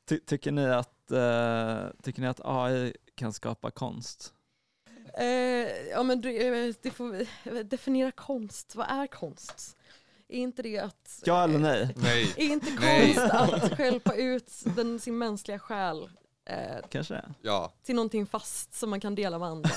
Ty, 0.08 0.18
tycker, 0.18 0.52
ni 0.52 0.66
att, 0.66 1.10
eh, 1.10 2.02
tycker 2.02 2.22
ni 2.22 2.28
att 2.28 2.40
AI 2.44 2.92
kan 3.14 3.32
skapa 3.32 3.70
konst? 3.70 4.32
Eh, 5.14 5.88
ja, 5.90 6.02
men 6.02 6.20
det, 6.20 6.82
det 6.82 6.90
får, 6.90 7.26
definiera 7.62 8.12
konst. 8.12 8.74
Vad 8.74 8.86
är 8.90 9.06
konst? 9.06 9.76
Är 10.28 10.38
inte 10.38 10.62
det 10.62 10.78
att... 10.78 11.22
Ja 11.24 11.44
eller 11.44 11.58
nej? 11.58 11.94
Nej. 11.96 12.34
Är 12.36 12.44
inte 12.52 12.70
Nej. 12.80 13.14
konst 13.14 13.34
att 13.34 13.76
skälpa 13.76 14.14
ut 14.14 14.52
den, 14.76 15.00
sin 15.00 15.18
mänskliga 15.18 15.58
själ 15.58 16.10
eh, 16.44 16.56
Kanske 16.88 17.14
det? 17.14 17.34
Ja. 17.42 17.72
till 17.82 17.94
någonting 17.94 18.26
fast 18.26 18.74
som 18.74 18.90
man 18.90 19.00
kan 19.00 19.14
dela 19.14 19.38
med 19.38 19.48
andra? 19.48 19.70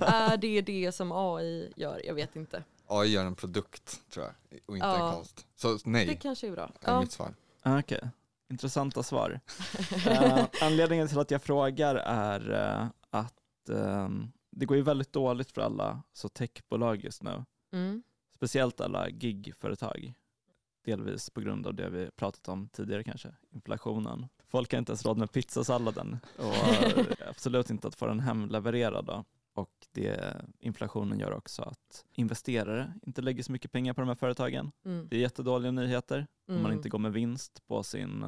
är 0.00 0.36
det 0.36 0.60
det 0.60 0.92
som 0.92 1.12
AI 1.12 1.72
gör? 1.76 2.00
Jag 2.06 2.14
vet 2.14 2.36
inte. 2.36 2.62
AI 2.86 3.08
gör 3.08 3.24
en 3.24 3.34
produkt 3.34 4.00
tror 4.10 4.24
jag 4.26 4.60
och 4.66 4.74
inte 4.76 4.86
Ja. 4.86 5.08
en 5.08 5.14
konst. 5.14 5.46
Så 5.56 5.72
Det 5.72 5.80
nej, 5.84 6.18
kanske 6.22 6.46
är 6.46 6.50
bra. 6.52 6.70
är 6.80 6.92
Ja. 6.92 7.00
mitt 7.00 7.12
svar. 7.12 7.34
Ah, 7.62 7.78
Okej, 7.78 8.08
intressanta 8.50 9.02
svar. 9.02 9.40
Eh, 10.06 10.44
anledningen 10.62 11.08
till 11.08 11.18
att 11.18 11.30
jag 11.30 11.42
frågar 11.42 11.94
är 11.96 12.52
eh, 12.52 12.86
att 13.10 13.68
ehm, 13.68 14.32
det 14.56 14.66
går 14.66 14.76
ju 14.76 14.82
väldigt 14.82 15.12
dåligt 15.12 15.52
för 15.52 15.60
alla 15.60 16.02
så 16.12 16.28
techbolag 16.28 17.04
just 17.04 17.22
nu. 17.22 17.44
Mm. 17.72 18.02
Speciellt 18.34 18.80
alla 18.80 19.08
gigföretag. 19.08 20.14
Delvis 20.84 21.30
på 21.30 21.40
grund 21.40 21.66
av 21.66 21.74
det 21.74 21.90
vi 21.90 22.10
pratat 22.10 22.48
om 22.48 22.68
tidigare 22.68 23.04
kanske, 23.04 23.32
inflationen. 23.50 24.26
Folk 24.48 24.72
har 24.72 24.78
inte 24.78 24.90
ens 24.92 25.04
råd 25.06 25.18
med 25.18 25.32
pizzasalladen 25.32 26.18
och 26.38 26.54
absolut 27.28 27.70
inte 27.70 27.88
att 27.88 27.94
få 27.94 28.06
den 28.06 28.20
hemlevererad. 28.20 29.04
Då. 29.06 29.24
Och 29.54 29.70
det, 29.92 30.36
inflationen 30.58 31.18
gör 31.18 31.32
också 31.32 31.62
att 31.62 32.04
investerare 32.12 32.92
inte 33.06 33.22
lägger 33.22 33.42
så 33.42 33.52
mycket 33.52 33.72
pengar 33.72 33.92
på 33.94 34.00
de 34.00 34.08
här 34.08 34.14
företagen. 34.14 34.72
Mm. 34.84 35.08
Det 35.08 35.16
är 35.16 35.20
jättedåliga 35.20 35.70
nyheter 35.72 36.26
om 36.48 36.54
man 36.54 36.64
Mm. 36.64 36.76
inte 36.76 36.88
går 36.88 36.98
med 36.98 37.12
vinst 37.12 37.66
på 37.66 37.82
sin 37.82 38.24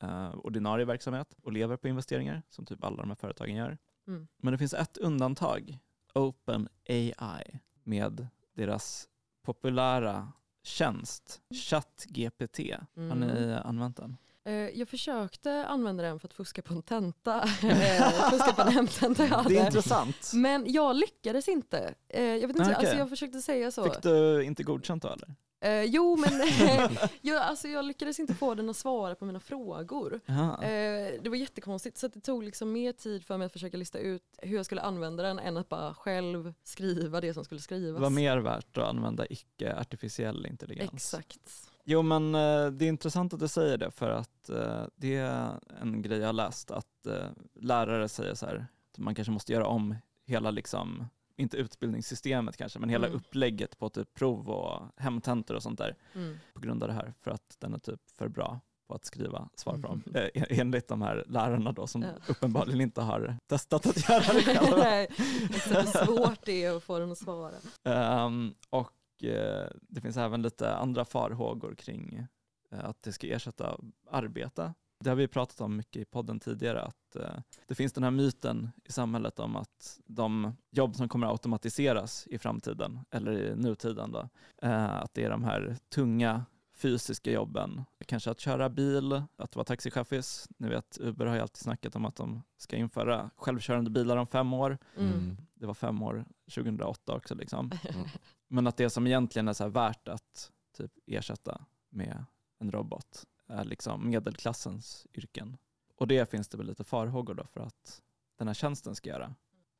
eh, 0.00 0.34
ordinarie 0.34 0.84
verksamhet 0.84 1.34
och 1.42 1.52
lever 1.52 1.76
på 1.76 1.88
investeringar 1.88 2.42
som 2.48 2.66
typ 2.66 2.84
alla 2.84 2.96
de 2.96 3.08
här 3.08 3.14
företagen 3.16 3.56
gör. 3.56 3.78
Mm. 4.10 4.28
Men 4.36 4.52
det 4.52 4.58
finns 4.58 4.74
ett 4.74 4.96
undantag, 4.96 5.78
OpenAI, 6.14 7.42
med 7.84 8.26
deras 8.54 9.08
populära 9.42 10.32
tjänst 10.62 11.40
ChatGPT. 11.54 12.58
Har 12.94 13.02
Mm. 13.02 13.18
ni 13.20 13.54
använt 13.64 13.96
den? 13.96 14.16
Eh, 14.44 14.52
Jag 14.54 14.88
försökte 14.88 15.66
använda 15.66 16.02
den 16.02 16.20
för 16.20 16.28
att 16.28 16.34
fuska 16.34 16.62
på 16.62 16.74
en 16.74 16.82
tenta. 16.82 17.42
Eh, 17.62 18.30
fuska 18.30 18.52
på 18.52 18.62
en 18.62 18.68
hemtenta 18.72 19.22
jag 19.26 19.30
Det 19.30 19.34
är 19.34 19.58
hade. 19.58 19.66
intressant. 19.66 20.30
Men 20.34 20.72
jag 20.72 20.96
lyckades 20.96 21.48
inte. 21.48 21.94
Eh, 22.08 22.22
Jag, 22.24 22.48
vet 22.48 22.56
inte 22.56 22.62
Nej, 22.64 22.74
alltså 22.74 22.94
jag 22.96 23.08
försökte 23.08 23.40
säga 23.42 23.70
så. 23.70 23.84
Fick 23.84 24.02
du 24.02 24.44
inte 24.44 24.62
godkänt 24.62 25.02
då 25.02 25.08
eller? 25.08 25.34
Eh, 25.60 25.84
jo 25.84 26.16
men 26.16 26.32
jag, 27.20 27.42
alltså, 27.42 27.68
jag 27.68 27.84
lyckades 27.84 28.20
inte 28.20 28.34
få 28.34 28.54
den 28.54 28.70
att 28.70 28.76
svara 28.76 29.14
på 29.14 29.24
mina 29.24 29.40
frågor. 29.40 30.20
Eh, 30.26 31.22
det 31.22 31.28
var 31.28 31.36
jättekonstigt 31.36 31.98
så 31.98 32.08
det 32.08 32.20
tog 32.20 32.44
liksom 32.44 32.72
mer 32.72 32.92
tid 32.92 33.24
för 33.24 33.38
mig 33.38 33.46
att 33.46 33.52
försöka 33.52 33.76
lista 33.76 33.98
ut 33.98 34.22
hur 34.38 34.56
jag 34.56 34.66
skulle 34.66 34.80
använda 34.80 35.22
den 35.22 35.38
än 35.38 35.56
att 35.56 35.68
bara 35.68 35.94
själv 35.94 36.54
skriva 36.62 37.20
det 37.20 37.34
som 37.34 37.44
skulle 37.44 37.60
skrivas. 37.60 37.98
Det 37.98 38.02
var 38.02 38.10
mer 38.10 38.38
värt 38.38 38.78
att 38.78 38.84
använda 38.84 39.26
icke-artificiell 39.26 40.46
intelligens. 40.46 40.92
Exakt. 40.94 41.70
Jo 41.84 42.02
men 42.02 42.34
eh, 42.34 42.66
det 42.66 42.84
är 42.84 42.88
intressant 42.88 43.34
att 43.34 43.40
du 43.40 43.48
säger 43.48 43.78
det 43.78 43.90
för 43.90 44.10
att 44.10 44.48
eh, 44.48 44.82
det 44.96 45.16
är 45.16 45.58
en 45.80 46.02
grej 46.02 46.18
jag 46.18 46.34
läst 46.34 46.70
att 46.70 47.06
eh, 47.06 47.26
lärare 47.54 48.08
säger 48.08 48.34
så 48.34 48.46
här 48.46 48.66
att 48.92 48.98
man 48.98 49.14
kanske 49.14 49.32
måste 49.32 49.52
göra 49.52 49.66
om 49.66 49.94
hela 50.26 50.50
liksom 50.50 51.06
inte 51.40 51.56
utbildningssystemet 51.56 52.56
kanske, 52.56 52.78
men 52.78 52.88
hela 52.88 53.06
Mm. 53.06 53.16
upplägget 53.18 53.78
på 53.78 53.88
typ 53.88 54.14
prov 54.14 54.48
och 54.50 54.82
hemtentor 54.96 55.54
och 55.54 55.62
sånt 55.62 55.78
där 55.78 55.96
Mm. 56.14 56.38
på 56.54 56.60
grund 56.60 56.82
av 56.82 56.88
det 56.88 56.94
här 56.94 57.14
för 57.20 57.30
att 57.30 57.56
den 57.58 57.74
är 57.74 57.78
typ 57.78 58.00
för 58.18 58.28
bra 58.28 58.60
på 58.88 58.94
att 58.94 59.04
skriva 59.04 59.48
svar 59.54 59.72
på 59.72 59.78
dem. 59.88 60.02
Mm. 60.06 60.30
Eh, 60.34 60.58
enligt 60.60 60.88
de 60.88 61.02
här 61.02 61.24
lärarna 61.28 61.72
då 61.72 61.86
som 61.86 62.02
Ja. 62.02 62.08
uppenbarligen 62.28 62.80
inte 62.80 63.00
har 63.00 63.36
testat 63.46 63.86
att 63.86 63.96
göra 64.08 64.32
det 64.32 64.42
själva. 64.42 64.76
Nej, 64.76 65.06
hur 65.10 66.04
svårt 66.06 66.46
det 66.46 66.64
är 66.64 66.76
att 66.76 66.82
få 66.82 66.98
den 66.98 67.12
att 67.12 67.18
svara. 67.18 67.54
Ehm, 67.84 68.54
och 68.70 69.24
eh, 69.24 69.68
det 69.80 70.00
finns 70.00 70.16
även 70.16 70.42
lite 70.42 70.74
andra 70.74 71.04
farhågor 71.04 71.74
kring 71.74 72.26
eh, 72.70 72.84
att 72.84 73.02
det 73.02 73.12
ska 73.12 73.26
ersätta 73.26 73.76
arbete. 74.10 74.74
Det 75.00 75.10
har 75.10 75.16
vi 75.16 75.28
pratat 75.28 75.60
om 75.60 75.76
mycket 75.76 76.02
i 76.02 76.04
podden 76.04 76.40
tidigare, 76.40 76.82
att 76.82 77.16
eh, 77.16 77.40
det 77.66 77.74
finns 77.74 77.92
den 77.92 78.04
här 78.04 78.10
myten 78.10 78.70
i 78.84 78.92
samhället 78.92 79.38
om 79.38 79.56
att 79.56 80.00
de 80.06 80.56
jobb 80.70 80.96
som 80.96 81.08
kommer 81.08 81.26
att 81.26 81.32
automatiseras 81.32 82.26
i 82.26 82.38
framtiden, 82.38 82.98
eller 83.10 83.32
i 83.32 83.56
nutiden, 83.56 84.12
då, 84.12 84.28
eh, 84.62 84.94
att 84.94 85.14
det 85.14 85.24
är 85.24 85.30
de 85.30 85.44
här 85.44 85.76
tunga 85.88 86.44
fysiska 86.74 87.32
jobben. 87.32 87.84
Kanske 88.06 88.30
att 88.30 88.40
köra 88.40 88.68
bil, 88.68 89.22
att 89.36 89.56
vara 89.56 89.64
taxichaffis. 89.64 90.48
Ni 90.56 90.68
vet, 90.68 90.98
Uber 91.00 91.26
har 91.26 91.34
ju 91.34 91.40
alltid 91.40 91.62
snackat 91.62 91.96
om 91.96 92.04
att 92.04 92.16
de 92.16 92.42
ska 92.56 92.76
införa 92.76 93.30
självkörande 93.36 93.90
bilar 93.90 94.16
om 94.16 94.26
fem 94.26 94.52
år. 94.52 94.78
Mm. 94.96 95.36
Det 95.54 95.66
var 95.66 95.74
fem 95.74 96.02
år 96.02 96.24
2008 96.54 97.14
också. 97.14 97.34
Liksom. 97.34 97.70
Mm. 97.94 98.08
Men 98.52 98.66
att 98.66 98.76
det 98.76 98.90
som 98.90 99.06
egentligen 99.06 99.48
är 99.48 99.52
så 99.52 99.64
här 99.64 99.70
värt 99.70 100.08
att 100.08 100.50
typ 100.76 100.92
ersätta 101.06 101.64
med 101.90 102.24
en 102.58 102.72
robot 102.72 103.26
är 103.50 103.64
liksom 103.64 104.10
medelklassens 104.10 105.06
yrken. 105.14 105.56
Och 105.96 106.06
det 106.08 106.30
finns 106.30 106.48
det 106.48 106.56
väl 106.56 106.66
lite 106.66 106.84
farhågor 106.84 107.34
då 107.34 107.46
för 107.46 107.60
att 107.60 108.02
den 108.38 108.46
här 108.46 108.54
tjänsten 108.54 108.94
ska 108.94 109.08
göra. 109.08 109.34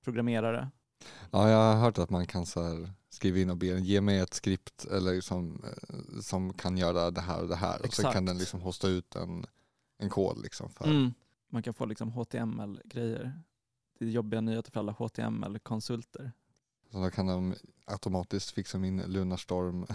Programmerare. 0.04 0.70
Ja, 1.30 1.48
jag 1.50 1.56
har 1.56 1.80
hört 1.80 1.98
att 1.98 2.10
man 2.10 2.26
kan 2.26 2.46
så 2.46 2.88
skriva 3.08 3.38
in 3.38 3.50
och 3.50 3.56
be 3.56 3.72
den 3.72 3.84
ge 3.84 4.00
mig 4.00 4.18
ett 4.18 4.34
skript 4.34 4.84
eller 4.84 5.20
som, 5.20 5.64
eh, 5.64 6.20
som 6.20 6.52
kan 6.54 6.78
göra 6.78 7.10
det 7.10 7.20
här 7.20 7.42
och 7.42 7.48
det 7.48 7.56
här. 7.56 7.74
Och 7.74 7.80
så 7.80 7.86
Exakt. 7.86 8.12
kan 8.14 8.24
den 8.24 8.38
liksom 8.38 8.60
hosta 8.60 8.88
ut 8.88 9.16
en, 9.16 9.46
en 9.98 10.10
kod 10.10 10.42
liksom 10.42 10.70
för 10.70 10.84
Mm. 10.84 11.14
man 11.48 11.62
kan 11.62 11.74
få 11.74 11.84
liksom 11.86 12.12
HTML-grejer. 12.12 13.32
Det 13.98 14.04
är 14.04 14.08
jobbiga 14.08 14.40
nyheter 14.40 14.72
för 14.72 14.80
alla 14.80 14.92
HTML-konsulter. 14.92 16.32
Så 16.92 17.02
då 17.02 17.10
kan 17.10 17.26
de 17.26 17.54
automatiskt 17.86 18.50
fixa 18.50 18.78
min 18.78 19.02
Lunarstorm 19.06 19.80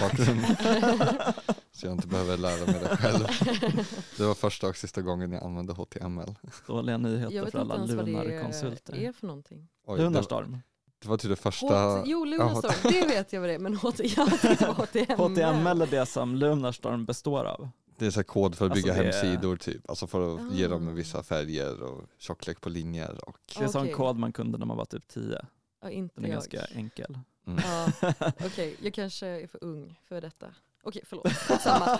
bakgrund. 0.00 0.40
Så 1.72 1.86
jag 1.86 1.92
inte 1.92 2.06
behöver 2.08 2.36
lära 2.36 2.66
mig 2.66 2.80
det 2.80 2.96
själv. 2.96 3.26
Det 4.16 4.24
var 4.24 4.34
första 4.34 4.68
och 4.68 4.76
sista 4.76 5.02
gången 5.02 5.32
jag 5.32 5.44
använde 5.44 5.72
HTML. 5.72 6.34
Dåliga 6.66 6.92
Jag 6.94 7.00
nyheter 7.00 7.30
vet 7.44 7.52
för 7.52 7.60
inte 7.60 7.60
alla 7.60 7.74
ens 7.74 7.90
vad 7.92 8.04
det 8.06 8.10
Lunar-konsulter. 8.12 8.94
är 8.94 9.12
för 9.12 9.26
någonting. 9.26 9.68
Oj, 9.86 9.98
det, 9.98 10.04
Lunarstorm. 10.04 10.58
det 10.98 11.08
var 11.08 11.16
typ 11.16 11.30
det 11.30 11.36
första, 11.36 11.86
H- 11.96 12.02
jo, 12.06 12.24
Lunarstorm, 12.24 12.92
det 12.92 13.06
vet 13.06 13.32
jag 13.32 13.40
vad 13.40 13.48
det 13.50 13.54
är, 13.54 13.58
men 13.58 13.76
HT, 13.76 14.00
jag 14.16 14.30
vet 14.30 14.44
inte 14.44 14.66
HTML 14.66 15.16
HTML 15.18 15.82
är 15.82 15.86
det 15.86 16.06
som 16.06 16.34
Lunarstorm 16.34 17.04
består 17.04 17.44
av. 17.44 17.68
det 17.98 18.06
är 18.06 18.10
så 18.10 18.18
här 18.18 18.24
kod 18.24 18.54
för 18.54 18.66
att 18.66 18.70
Alltså 18.72 18.86
bygga 18.86 19.02
det 19.02 19.08
är- 19.08 19.12
hemsidor 19.22 19.56
typ. 19.56 19.90
Alltså 19.90 20.06
för 20.06 20.34
att 20.34 20.52
ge 20.54 20.64
Ah. 20.64 20.68
dem 20.68 20.94
vissa 20.94 21.22
färger 21.22 21.82
och 21.82 22.02
tjocklek 22.18 22.60
på 22.60 22.68
linjer. 22.68 23.28
Och, 23.28 23.38
Det 23.58 23.64
är 23.64 23.68
sån 23.68 23.82
Okej. 23.82 23.94
kod 23.94 24.16
man 24.16 24.32
kunde 24.32 24.58
när 24.58 24.66
man 24.66 24.76
var 24.76 24.84
typ 24.84 25.08
10. 25.08 25.46
Ja, 25.84 25.90
inte 25.90 26.14
Den 26.14 26.24
är 26.24 26.28
jag. 26.28 26.34
ganska 26.34 26.64
enkel. 26.64 27.18
mm. 27.46 27.58
Ja, 27.64 27.92
Okej, 28.46 28.76
jag 28.82 28.94
kanske 28.94 29.26
är 29.26 29.46
för 29.46 29.64
ung 29.64 30.00
för 30.08 30.20
detta. 30.20 30.46
Okej, 30.82 31.02
förlåt. 31.06 31.32
Samma. 31.60 31.98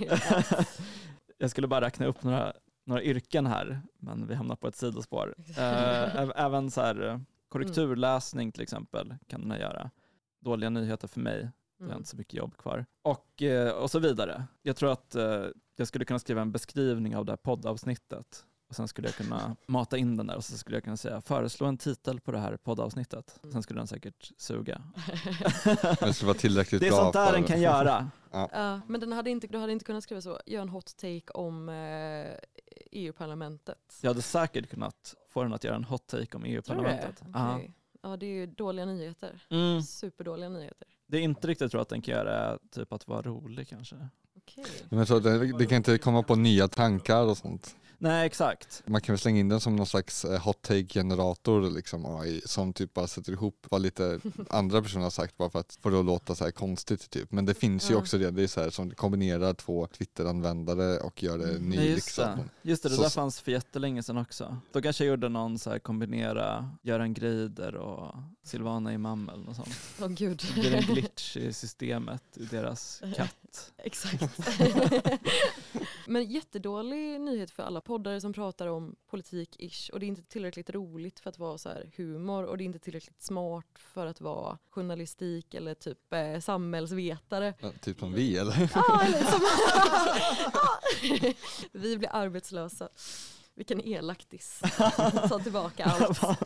ja. 0.30 0.64
Jag 1.38 1.50
skulle 1.50 1.66
bara 1.68 1.80
räkna 1.80 2.06
upp 2.06 2.22
några, 2.22 2.52
några 2.84 3.02
yrken 3.02 3.46
här, 3.46 3.82
men 3.98 4.26
vi 4.26 4.34
hamnar 4.34 4.56
på 4.56 4.68
ett 4.68 4.76
sidospår. 4.76 5.34
Eh, 5.56 6.16
ä- 6.16 6.32
även 6.36 6.70
så 6.70 6.80
här, 6.80 7.02
eh, 7.08 7.18
korrekturläsning 7.48 8.52
till 8.52 8.62
exempel 8.62 9.14
kan 9.26 9.48
den 9.48 9.60
göra. 9.60 9.90
Dåliga 10.40 10.70
nyheter 10.70 11.08
för 11.08 11.20
mig, 11.20 11.50
jag 11.78 11.84
har 11.84 11.90
Mm. 11.90 11.98
inte 11.98 12.08
så 12.10 12.16
mycket 12.16 12.34
jobb 12.34 12.56
kvar. 12.56 12.86
Och, 13.02 13.42
eh, 13.42 13.70
och 13.72 13.90
så 13.90 13.98
vidare. 13.98 14.44
Jag 14.62 14.76
tror 14.76 14.92
att 14.92 15.16
jag 15.76 15.88
skulle 15.88 16.04
kunna 16.04 16.18
skriva 16.18 16.40
en 16.42 16.52
beskrivning 16.52 17.16
av 17.16 17.24
det 17.24 17.32
här 17.32 17.36
poddavsnittet 17.36 18.44
och 18.70 18.76
sen 18.76 18.88
skulle 18.88 19.08
jag 19.08 19.14
kunna 19.14 19.56
mata 19.66 19.98
in 19.98 20.16
den 20.16 20.26
där 20.26 20.36
och 20.36 20.44
så 20.44 20.58
skulle 20.58 20.76
jag 20.76 20.84
kunna 20.84 20.96
säga 20.96 21.20
föreslå 21.20 21.66
en 21.66 21.76
titel 21.76 22.20
på 22.20 22.32
det 22.32 22.38
här 22.38 22.56
poddavsnittet. 22.56 23.40
Mm. 23.42 23.52
Sen 23.52 23.62
skulle 23.62 23.80
den 23.80 23.86
säkert 23.86 24.32
suga. 24.36 24.82
Det 26.00 26.14
skulle 26.14 26.26
vara 26.26 26.38
tillräckligt 26.38 26.80
Det 26.80 26.86
är 26.86 26.90
bra 26.90 27.00
sånt 27.00 27.12
där 27.12 27.32
den 27.32 27.44
kan 27.44 27.60
göra. 27.60 28.10
Ja, 28.32 28.80
men 28.86 29.00
den 29.00 29.12
hade 29.12 29.30
inte, 29.30 29.46
du 29.46 29.58
hade 29.58 29.72
inte 29.72 29.84
kunnat 29.84 30.04
skriva 30.04 30.20
så, 30.20 30.40
gör 30.46 30.62
en 30.62 30.68
hot 30.68 30.96
take 30.96 31.32
om 31.34 31.68
eh, 31.68 31.74
EU-parlamentet. 32.90 33.98
Jag 34.00 34.10
hade 34.10 34.22
säkert 34.22 34.70
kunnat 34.70 35.14
få 35.28 35.42
den 35.42 35.52
att 35.52 35.64
göra 35.64 35.76
en 35.76 35.84
hot 35.84 36.06
take 36.06 36.36
om 36.36 36.42
Tror 36.42 36.42
du 36.42 36.48
det? 36.48 36.54
EU-parlamentet. 36.54 37.22
Ja. 37.34 37.54
Okej. 37.54 37.74
Ja, 38.02 38.16
det 38.16 38.26
är 38.26 38.34
ju 38.34 38.46
dåliga 38.46 38.86
nyheter. 38.86 39.44
Mm. 39.48 39.82
Superdåliga 39.82 40.48
nyheter. 40.48 40.88
Det 41.06 41.16
är 41.16 41.20
inte 41.20 41.48
riktigt 41.48 41.70
tror 41.70 41.82
att 41.82 41.88
den 41.88 42.02
kan 42.02 42.14
göra 42.14 42.58
typ 42.70 42.92
att 42.92 43.08
vara 43.08 43.22
rolig 43.22 43.68
kanske. 43.68 44.08
Okej. 44.36 44.64
Men 44.88 44.98
jag 44.98 45.08
tror 45.08 45.20
det, 45.20 45.58
det 45.58 45.66
kan 45.66 45.76
inte 45.76 45.98
komma 45.98 46.22
på 46.22 46.36
nya 46.36 46.68
tankar 46.68 47.22
och 47.22 47.36
sånt. 47.36 47.76
Nej 48.02 48.26
exakt. 48.26 48.82
Man 48.86 49.00
kan 49.00 49.12
väl 49.12 49.18
slänga 49.20 49.40
in 49.40 49.48
den 49.48 49.60
som 49.60 49.76
någon 49.76 49.86
slags 49.86 50.24
eh, 50.24 50.40
hot 50.42 50.62
take 50.62 50.84
generator 50.84 51.70
liksom 51.70 52.06
AI, 52.06 52.42
som 52.44 52.72
typ 52.72 52.94
bara 52.94 53.06
sätter 53.06 53.32
ihop 53.32 53.66
vad 53.70 53.80
lite 53.82 54.20
andra 54.50 54.82
personer 54.82 55.02
har 55.02 55.10
sagt 55.10 55.36
bara 55.36 55.50
för 55.50 55.58
att 55.58 55.78
få 55.82 55.90
det 55.90 55.98
att 56.00 56.04
låta 56.06 56.34
så 56.34 56.44
här 56.44 56.50
konstigt 56.50 57.10
typ. 57.10 57.32
Men 57.32 57.46
det 57.46 57.54
finns 57.54 57.90
ju 57.90 57.94
Ja. 57.94 58.00
också 58.00 58.18
det, 58.18 58.30
det 58.30 58.42
är 58.42 58.46
så 58.46 58.60
här 58.62 58.70
som 58.70 58.90
kombinerar 58.90 59.54
två 59.54 59.86
Twitter-användare 59.86 60.98
och 61.00 61.22
gör 61.22 61.38
det 61.38 61.50
Mm. 61.50 61.62
ny 61.68 61.76
Nej, 61.76 61.86
just, 61.90 61.96
liksom. 62.06 62.24
det. 62.62 62.70
just 62.70 62.82
det, 62.82 62.88
det 62.88 62.94
Så- 62.96 63.02
där 63.02 63.08
fanns 63.10 63.40
för 63.40 63.52
jättelänge 63.52 64.02
sedan 64.02 64.16
också. 64.18 64.56
Då 64.72 64.82
kanske 64.82 65.04
jag 65.04 65.10
gjorde 65.10 65.28
någon 65.28 65.58
så 65.58 65.70
här 65.70 65.78
kombinera 65.78 66.70
Göran 66.82 67.14
Greider 67.14 67.74
och 67.74 68.14
Silvana 68.42 68.92
Imam 68.92 69.28
eller 69.28 69.44
något 69.44 69.56
sånt. 69.56 69.68
Åh 70.00 70.08
gud. 70.08 70.42
Det 70.54 70.60
blir 70.60 70.74
en 70.74 70.82
glitch 70.82 71.36
i 71.36 71.52
systemet 71.52 72.36
i 72.36 72.44
deras 72.44 73.02
katt. 73.16 73.72
Exakt. 73.76 74.22
Men 76.06 76.30
jättedålig 76.30 77.20
nyhet 77.20 77.50
för 77.50 77.62
alla 77.62 77.80
poddare 77.80 78.20
som 78.20 78.32
pratar 78.32 78.66
om 78.66 78.96
politik-ish 79.10 79.90
och 79.90 80.00
det 80.00 80.06
är 80.06 80.08
inte 80.08 80.22
tillräckligt 80.22 80.70
roligt 80.70 81.20
för 81.20 81.30
att 81.30 81.38
vara 81.38 81.58
så 81.58 81.68
här 81.68 81.90
humor 81.96 82.44
och 82.44 82.58
det 82.58 82.64
är 82.64 82.66
inte 82.66 82.78
tillräckligt 82.78 83.22
smart 83.22 83.66
för 83.74 84.06
att 84.06 84.20
vara 84.20 84.58
journalistik 84.70 85.54
eller 85.54 85.74
typ 85.74 86.12
eh, 86.12 86.40
samhällsvetare. 86.40 87.54
Ja, 87.60 87.72
typ 87.80 87.98
som 87.98 88.12
vi 88.12 88.36
eller? 88.36 88.70
Ja, 88.74 89.02
eller 89.02 89.24
som 89.24 89.40
Vi 91.80 91.98
blir 91.98 92.08
arbetslösa. 92.12 92.88
Vilken 93.60 93.80
elak 93.80 94.26
diss. 94.28 94.62
Ta 95.28 95.38
tillbaka 95.38 95.84
allt. 95.84 96.38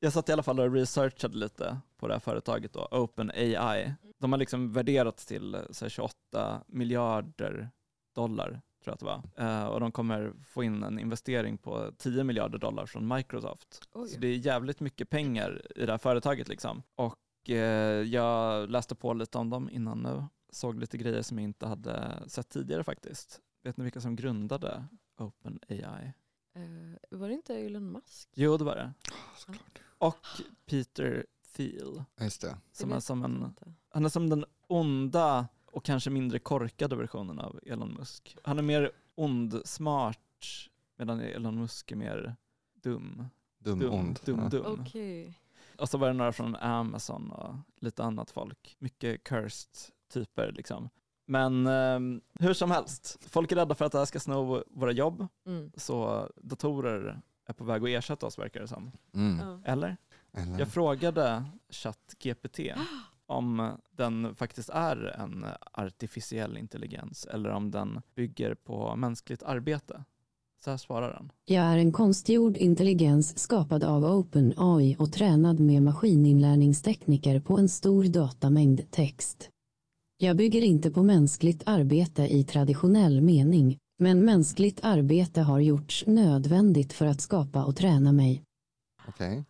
Jag 0.00 0.12
satt 0.12 0.28
i 0.28 0.32
alla 0.32 0.42
fall 0.42 0.60
och 0.60 0.72
researchade 0.72 1.36
lite 1.36 1.80
på 1.96 2.08
det 2.08 2.14
här 2.14 2.20
företaget 2.20 2.72
då, 2.72 2.88
OpenAI. 2.90 3.94
De 4.18 4.32
har 4.32 4.38
liksom 4.38 4.72
värderats 4.72 5.26
till 5.26 5.54
eh, 5.54 5.60
så 5.70 5.84
här, 5.84 5.90
28 5.90 6.64
miljarder 6.66 7.70
dollar 8.14 8.48
tror 8.48 8.60
jag 8.84 8.92
att 8.92 9.00
det 9.00 9.06
var. 9.06 9.48
Eh, 9.48 9.66
och 9.66 9.80
de 9.80 9.92
kommer 9.92 10.32
få 10.44 10.62
in 10.62 10.82
en 10.82 10.98
investering 10.98 11.58
på 11.58 11.92
10 11.98 12.24
miljarder 12.24 12.58
dollar 12.58 12.86
från 12.86 13.08
Microsoft. 13.08 13.88
Oj. 13.92 14.08
Så 14.08 14.20
det 14.20 14.26
är 14.26 14.36
jävligt 14.36 14.80
mycket 14.80 15.10
pengar 15.10 15.62
i 15.76 15.86
det 15.86 15.92
här 15.92 15.98
företaget 15.98 16.48
liksom. 16.48 16.82
Och 16.94 17.50
eh, 17.50 18.02
jag 18.02 18.70
läste 18.70 18.94
på 18.94 19.12
lite 19.12 19.38
om 19.38 19.50
dem 19.50 19.70
innan 19.70 20.02
nu. 20.02 20.24
Såg 20.52 20.78
lite 20.78 20.98
grejer 20.98 21.22
som 21.22 21.38
jag 21.38 21.44
inte 21.44 21.66
hade 21.66 22.22
sett 22.26 22.48
tidigare 22.48 22.84
faktiskt. 22.84 23.40
Vet 23.62 23.76
ni 23.76 23.84
vilka 23.84 24.00
som 24.00 24.16
grundade 24.16 24.84
OpenAI? 25.20 26.12
Eh, 26.54 27.18
var 27.18 27.28
det 27.28 27.34
inte 27.34 27.54
Elon 27.54 27.92
Musk? 27.92 28.28
Jo, 28.34 28.56
det 28.56 28.64
var 28.64 28.76
det. 28.76 28.92
Såklart. 29.36 29.78
Och 29.98 30.26
Peter 30.66 31.26
Thiel. 31.56 32.04
Just 32.20 32.40
det. 32.40 32.56
Som 32.72 32.88
Det 32.88 32.96
är 32.96 33.00
som 33.00 33.24
en, 33.24 33.54
han 33.90 34.04
är 34.04 34.08
som 34.08 34.28
den 34.28 34.44
onda 34.66 35.48
och 35.66 35.84
kanske 35.84 36.10
mindre 36.10 36.38
korkade 36.38 36.96
versionen 36.96 37.38
av 37.38 37.60
Elon 37.66 37.94
Musk. 37.94 38.36
Han 38.44 38.58
är 38.58 38.62
mer 38.62 38.90
ond, 39.14 39.60
smart, 39.64 40.18
medan 40.96 41.20
Elon 41.20 41.58
Musk 41.60 41.92
är 41.92 41.96
mer 41.96 42.36
dum. 42.74 43.24
Dum, 43.58 43.78
Dum, 43.78 43.92
ond. 43.92 44.20
dum, 44.24 44.38
ja. 44.42 44.48
dum. 44.48 44.80
Okej. 44.80 45.40
Och 45.78 45.88
så 45.88 45.98
var 45.98 46.06
det 46.06 46.12
några 46.12 46.32
från 46.32 46.56
Amazon 46.56 47.30
och 47.30 47.54
lite 47.76 48.04
annat 48.04 48.30
folk. 48.30 48.76
Mycket 48.78 49.24
cursed 49.24 49.70
typer 50.08 50.52
liksom. 50.52 50.88
Men 51.28 51.66
eh, 51.66 52.20
hur 52.40 52.54
som 52.54 52.70
helst, 52.70 53.18
folk 53.20 53.52
är 53.52 53.56
rädda 53.56 53.74
för 53.74 53.84
att 53.84 53.92
det 53.92 53.98
här 53.98 54.04
ska 54.04 54.20
sno 54.20 54.64
våra 54.66 54.92
jobb. 54.92 55.26
Mm. 55.46 55.72
Så 55.76 56.28
datorer 56.36 57.20
är 57.46 57.52
på 57.52 57.64
väg 57.64 57.82
att 57.82 57.88
ersätta 57.88 58.26
oss 58.26 58.38
verkar 58.38 58.60
det 58.60 58.68
som. 58.68 58.92
Mm. 59.14 59.62
Eller? 59.64 59.96
Eller? 60.32 60.58
Jag 60.58 60.68
frågade 60.68 61.44
ChatGPT 61.70 62.60
om 63.26 63.70
den 63.90 64.34
faktiskt 64.34 64.68
är 64.68 64.96
en 65.20 65.46
artificiell 65.72 66.56
intelligens 66.56 67.26
eller 67.26 67.50
om 67.50 67.70
den 67.70 68.00
bygger 68.14 68.54
på 68.54 68.96
mänskligt 68.96 69.42
arbete. 69.42 70.04
Så 70.64 70.70
här 70.70 70.76
svarar 70.76 71.12
den. 71.12 71.32
Jag 71.44 71.64
är 71.64 71.76
en 71.76 71.92
konstgjord 71.92 72.56
intelligens 72.56 73.38
skapad 73.38 73.84
av 73.84 74.04
OpenAI 74.04 74.96
och 74.98 75.12
tränad 75.12 75.60
med 75.60 75.82
maskininlärningstekniker 75.82 77.40
på 77.40 77.58
en 77.58 77.68
stor 77.68 78.04
datamängd 78.04 78.90
text. 78.90 79.50
Jag 80.20 80.36
bygger 80.36 80.62
inte 80.62 80.90
på 80.90 81.02
mänskligt 81.02 81.62
arbete 81.66 82.22
i 82.22 82.44
traditionell 82.44 83.20
mening, 83.20 83.78
men 83.98 84.24
mänskligt 84.24 84.80
arbete 84.82 85.40
har 85.40 85.60
gjorts 85.60 86.04
nödvändigt 86.06 86.92
för 86.92 87.06
att 87.06 87.20
skapa 87.20 87.64
och 87.64 87.76
träna 87.76 88.12
mig. 88.12 88.44
Okej. 89.08 89.44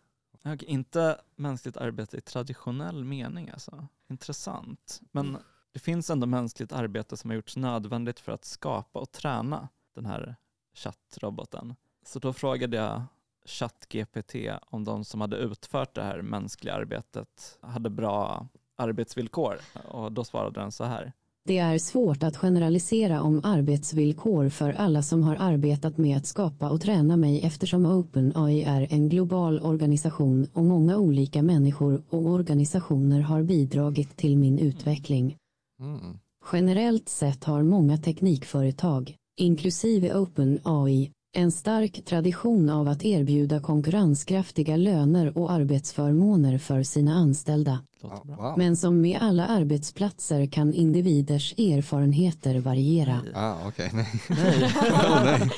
Okej, 0.45 0.63
inte 0.67 1.21
mänskligt 1.35 1.77
arbete 1.77 2.17
i 2.17 2.21
traditionell 2.21 3.03
mening 3.03 3.49
alltså. 3.49 3.87
Intressant. 4.09 5.01
Men 5.11 5.37
det 5.71 5.79
finns 5.79 6.09
ändå 6.09 6.27
mänskligt 6.27 6.71
arbete 6.71 7.17
som 7.17 7.29
har 7.29 7.35
gjorts 7.35 7.57
nödvändigt 7.57 8.19
för 8.19 8.31
att 8.31 8.45
skapa 8.45 8.99
och 8.99 9.11
träna 9.11 9.69
den 9.95 10.05
här 10.05 10.35
chattroboten. 10.73 11.75
Så 12.05 12.19
då 12.19 12.33
frågade 12.33 12.77
jag 12.77 13.03
ChatGPT 13.45 14.35
om 14.61 14.83
de 14.83 15.05
som 15.05 15.21
hade 15.21 15.37
utfört 15.37 15.95
det 15.95 16.03
här 16.03 16.21
mänskliga 16.21 16.73
arbetet 16.73 17.57
hade 17.61 17.89
bra 17.89 18.47
arbetsvillkor 18.79 19.55
och 19.87 20.11
då 20.11 20.23
svarade 20.23 20.59
den 20.59 20.71
så 20.71 20.83
här. 20.83 21.13
Det 21.45 21.57
är 21.57 21.77
svårt 21.77 22.23
att 22.23 22.37
generalisera 22.37 23.21
om 23.21 23.41
arbetsvillkor 23.43 24.49
för 24.49 24.73
alla 24.73 25.01
som 25.01 25.23
har 25.23 25.35
arbetat 25.39 25.97
med 25.97 26.17
att 26.17 26.25
skapa 26.25 26.69
och 26.69 26.81
träna 26.81 27.17
mig 27.17 27.41
eftersom 27.43 27.85
OpenAI 27.85 28.63
är 28.63 28.87
en 28.89 29.09
global 29.09 29.59
organisation 29.59 30.47
och 30.53 30.63
många 30.63 30.97
olika 30.97 31.41
människor 31.41 32.03
och 32.09 32.25
organisationer 32.25 33.21
har 33.21 33.43
bidragit 33.43 34.17
till 34.17 34.37
min 34.37 34.59
utveckling. 34.59 35.37
Mm. 35.79 36.19
Generellt 36.51 37.09
sett 37.09 37.43
har 37.43 37.63
många 37.63 37.97
teknikföretag, 37.97 39.15
inklusive 39.37 40.13
OpenAI, 40.13 41.11
en 41.31 41.51
stark 41.51 42.05
tradition 42.05 42.69
av 42.69 42.87
att 42.87 43.03
erbjuda 43.05 43.59
konkurrenskraftiga 43.59 44.75
löner 44.77 45.37
och 45.37 45.51
arbetsförmåner 45.51 46.57
för 46.57 46.83
sina 46.83 47.13
anställda. 47.13 47.83
Wow. 48.01 48.53
Men 48.57 48.77
som 48.77 49.01
med 49.01 49.19
alla 49.21 49.47
arbetsplatser 49.47 50.45
kan 50.45 50.73
individers 50.73 51.53
erfarenheter 51.53 52.59
variera. 52.59 53.21
Ah, 53.35 53.67
okej, 53.67 53.89
nej. 53.93 54.07
Nej. 54.29 54.63
oh, 54.73 55.23
nej. 55.23 55.49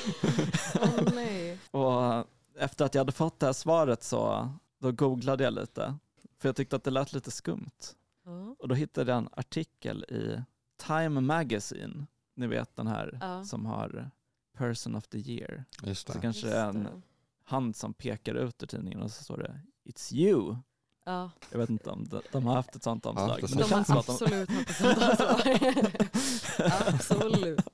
Åh 0.81 1.13
nej. 1.15 1.57
Och 1.71 2.25
efter 2.59 2.85
att 2.85 2.95
jag 2.95 2.99
hade 3.01 3.11
fått 3.11 3.39
det 3.39 3.45
här 3.45 3.53
svaret 3.53 4.03
så 4.03 4.49
då 4.81 4.91
googlade 4.91 5.43
jag 5.43 5.53
lite. 5.53 5.95
För 6.39 6.49
jag 6.49 6.55
tyckte 6.55 6.75
att 6.75 6.83
det 6.83 6.91
lät 6.91 7.13
lite 7.13 7.31
skumt. 7.31 7.71
Ja. 8.25 8.55
Och 8.59 8.67
då 8.67 8.75
hittade 8.75 9.11
jag 9.11 9.17
en 9.17 9.29
artikel 9.31 10.03
i 10.03 10.41
Time 10.87 11.21
Magazine. 11.21 12.05
Ni 12.35 12.47
vet 12.47 12.75
den 12.75 12.87
här 12.87 13.17
Ja. 13.21 13.43
som 13.43 13.65
har 13.65 14.11
person 14.67 14.95
of 14.95 15.07
the 15.07 15.17
year. 15.17 15.63
Just 15.83 16.07
Så 16.07 16.13
det. 16.13 16.19
kanske 16.21 16.41
Just 16.47 16.53
det 16.55 16.59
är 16.61 16.69
en 16.69 17.03
hand 17.43 17.75
som 17.75 17.93
pekar 17.93 18.33
ut 18.35 18.63
ur 18.63 18.67
tidningen 18.67 19.01
och 19.01 19.11
så 19.11 19.23
står 19.23 19.37
det 19.37 19.59
It's 19.85 20.13
you. 20.13 20.55
Ja, 21.05 21.29
Jag 21.51 21.59
vet 21.59 21.69
inte 21.69 21.89
om 21.89 22.07
de, 22.07 22.21
de 22.31 22.45
har 22.45 22.55
haft 22.55 22.75
ett 22.75 22.83
sånt 22.83 23.05
omslag. 23.05 23.37
det 23.41 23.49
men 23.55 23.57
de 23.57 23.63
det 23.63 23.69
känns 23.69 23.87
som 23.87 23.95
har 23.95 23.99
att 23.99 24.07
de, 24.07 24.13
absolut 24.13 24.49
haft 24.49 24.69
ett 24.69 24.77
sånt 24.77 25.01
ansvar. 25.01 26.87
Absolut. 26.87 27.65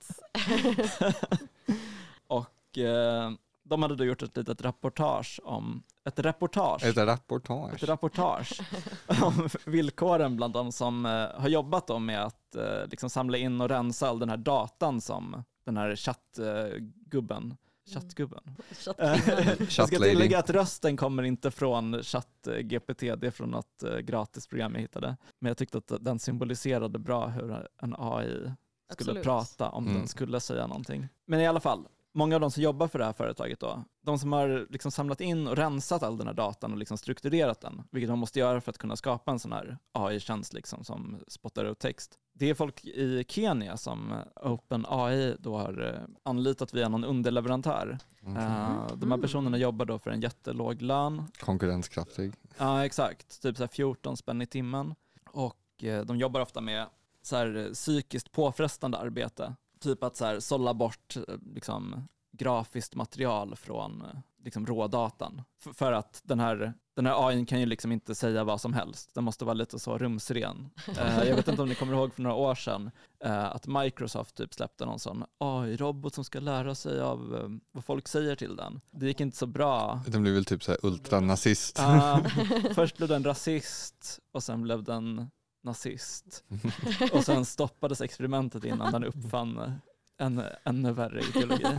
och 2.27 2.77
eh, 2.77 3.31
de 3.63 3.81
hade 3.81 3.95
då 3.95 4.05
gjort 4.05 4.21
ett 4.23 4.37
litet 4.37 4.61
reportage 4.61 5.39
om, 5.43 5.83
ett 6.05 6.19
reportage, 6.19 6.83
Ett 6.83 6.97
rapportage. 6.97 7.73
ett 7.83 7.89
rapportage 7.89 8.61
om 9.23 9.49
villkoren 9.65 10.35
bland 10.35 10.53
de 10.53 10.71
som 10.71 11.05
eh, 11.05 11.11
har 11.41 11.47
jobbat 11.49 11.87
då 11.87 11.99
med 11.99 12.23
att 12.23 12.55
eh, 12.55 12.85
liksom 12.91 13.09
samla 13.09 13.37
in 13.37 13.61
och 13.61 13.69
rensa 13.69 14.09
all 14.09 14.19
den 14.19 14.29
här 14.29 14.37
datan 14.37 15.01
som 15.01 15.43
den 15.67 15.77
här 15.77 15.95
chattgubben, 15.95 17.57
chattgubben. 17.93 18.43
Chattkvinnan. 18.71 19.57
Jag 19.59 19.87
ska 19.87 19.99
tillägga 19.99 20.39
att 20.39 20.49
rösten 20.49 20.97
kommer 20.97 21.23
inte 21.23 21.51
från 21.51 22.03
ChatGPT, 22.03 22.99
det 22.99 23.23
är 23.23 23.31
från 23.31 23.49
något 23.49 23.83
eh, 23.83 23.97
gratisprogram 23.97 24.73
jag 24.73 24.81
hittade. 24.81 25.17
Men 25.39 25.47
jag 25.49 25.57
tyckte 25.57 25.77
att 25.77 25.91
den 25.99 26.19
symboliserade 26.19 26.99
bra 26.99 27.27
hur 27.27 27.67
en 27.81 27.95
AI 27.97 28.27
skulle 28.29 28.51
Absolut. 28.91 29.23
prata 29.23 29.69
om 29.69 29.83
Mm. 29.85 29.97
den 29.97 30.07
skulle 30.07 30.39
säga 30.39 30.67
någonting. 30.67 31.07
Men 31.25 31.39
i 31.39 31.47
alla 31.47 31.59
fall, 31.59 31.87
många 32.13 32.35
av 32.35 32.41
de 32.41 32.51
som 32.51 32.63
jobbar 32.63 32.87
för 32.87 32.99
det 32.99 33.05
här 33.05 33.13
företaget 33.13 33.59
då, 33.59 33.83
de 34.01 34.19
som 34.19 34.31
har 34.33 34.67
liksom 34.69 34.91
samlat 34.91 35.21
in 35.21 35.47
och 35.47 35.55
rensat 35.55 36.03
all 36.03 36.17
den 36.17 36.27
här 36.27 36.33
datan 36.33 36.71
och 36.71 36.77
liksom 36.77 36.97
strukturerat 36.97 37.61
den, 37.61 37.83
vilket 37.91 38.09
man 38.09 38.19
måste 38.19 38.39
göra 38.39 38.61
för 38.61 38.69
att 38.71 38.77
kunna 38.77 38.95
skapa 38.95 39.31
en 39.31 39.39
sån 39.39 39.51
här 39.51 39.77
AI-tjänst 39.91 40.53
liksom 40.53 40.83
som 40.83 41.19
spottar 41.27 41.65
ut 41.65 41.79
text. 41.79 42.19
Det 42.39 42.49
är 42.49 42.53
folk 42.53 42.85
i 42.85 43.25
Kenya 43.27 43.77
som 43.77 44.13
OpenAI 44.35 45.35
då 45.39 45.57
har 45.57 45.93
eh, 45.95 46.01
anlitat 46.23 46.73
via 46.73 46.89
någon 46.89 47.03
underleverantör. 47.03 47.97
Mhm. 48.21 48.37
Eh, 48.37 48.87
De 48.95 49.11
här 49.11 49.17
personerna 49.17 49.57
jobbar 49.57 49.85
då 49.85 49.99
för 49.99 50.11
en 50.11 50.21
jättelåg 50.21 50.81
lön. 50.81 51.23
Konkurrenskraftig. 51.39 52.33
Ja, 52.57 52.85
exakt. 52.85 53.41
Typ 53.41 53.57
så 53.57 53.63
här 53.63 53.67
14 53.67 54.17
spänn 54.17 54.41
i 54.41 54.45
timmen. 54.45 54.95
Och 55.31 55.83
eh, 55.83 56.05
de 56.05 56.17
jobbar 56.17 56.39
ofta 56.41 56.61
med 56.61 56.85
så 57.21 57.35
här 57.35 57.69
psykiskt 57.73 58.31
påfrestande 58.31 58.97
arbete. 58.97 59.55
Typ 59.79 60.03
att 60.03 60.15
så 60.15 60.25
här 60.25 60.39
sålla 60.39 60.73
bort 60.73 61.17
liksom 61.53 62.07
grafiskt 62.31 62.95
material 62.95 63.55
från 63.55 64.03
liksom 64.43 64.65
rådatan. 64.65 65.41
F- 65.65 65.71
för 65.75 65.91
att 65.91 66.21
den 66.25 66.39
här, 66.39 66.73
den 66.97 67.05
här 67.05 67.27
AI 67.27 67.45
kan 67.45 67.59
ju 67.59 67.65
liksom 67.65 67.91
inte 67.91 68.15
säga 68.15 68.43
vad 68.43 68.61
som 68.61 68.73
helst. 68.73 69.09
Den 69.13 69.23
måste 69.23 69.45
vara 69.45 69.53
lite 69.53 69.79
så 69.79 69.97
rumsren. 69.97 70.69
Eh, 70.97 71.23
jag 71.27 71.35
vet 71.35 71.47
inte 71.47 71.61
om 71.61 71.69
ni 71.69 71.75
kommer 71.75 71.93
ihåg 71.93 72.13
för 72.13 72.21
några 72.21 72.35
år 72.35 72.55
sedan 72.55 72.91
eh, 73.23 73.45
att 73.45 73.67
Microsoft 73.67 74.35
typ 74.35 74.53
släppte 74.53 74.85
någon 74.85 74.99
sån 74.99 75.23
AI-robot 75.37 76.13
som 76.13 76.23
ska 76.23 76.39
lära 76.39 76.75
sig 76.75 77.01
av 77.01 77.35
eh, 77.35 77.49
vad 77.71 77.85
folk 77.85 78.07
säger 78.07 78.35
till 78.35 78.55
den. 78.55 78.81
Det 78.91 79.05
gick 79.05 79.19
inte 79.19 79.37
så 79.37 79.45
bra. 79.47 80.01
Den 80.07 80.21
blir 80.21 80.33
väl 80.33 80.45
typ 80.45 80.63
så 80.63 80.71
här 80.71 80.85
ultranazist. 80.85 81.77
Ja, 81.79 82.21
först 82.73 82.97
blev 82.97 83.09
den 83.09 83.23
rasist 83.23 84.19
och 84.31 84.43
sen 84.43 84.61
blev 84.61 84.83
den 84.83 85.29
nazist. 85.63 86.43
Och 87.11 87.23
sen 87.23 87.45
stoppades 87.45 88.01
experimentet 88.01 88.63
innan 88.63 88.91
den 88.91 89.03
uppfann 89.03 89.79
en 90.17 90.43
ännu 90.63 90.91
värre 90.91 91.21
ideologi. 91.21 91.65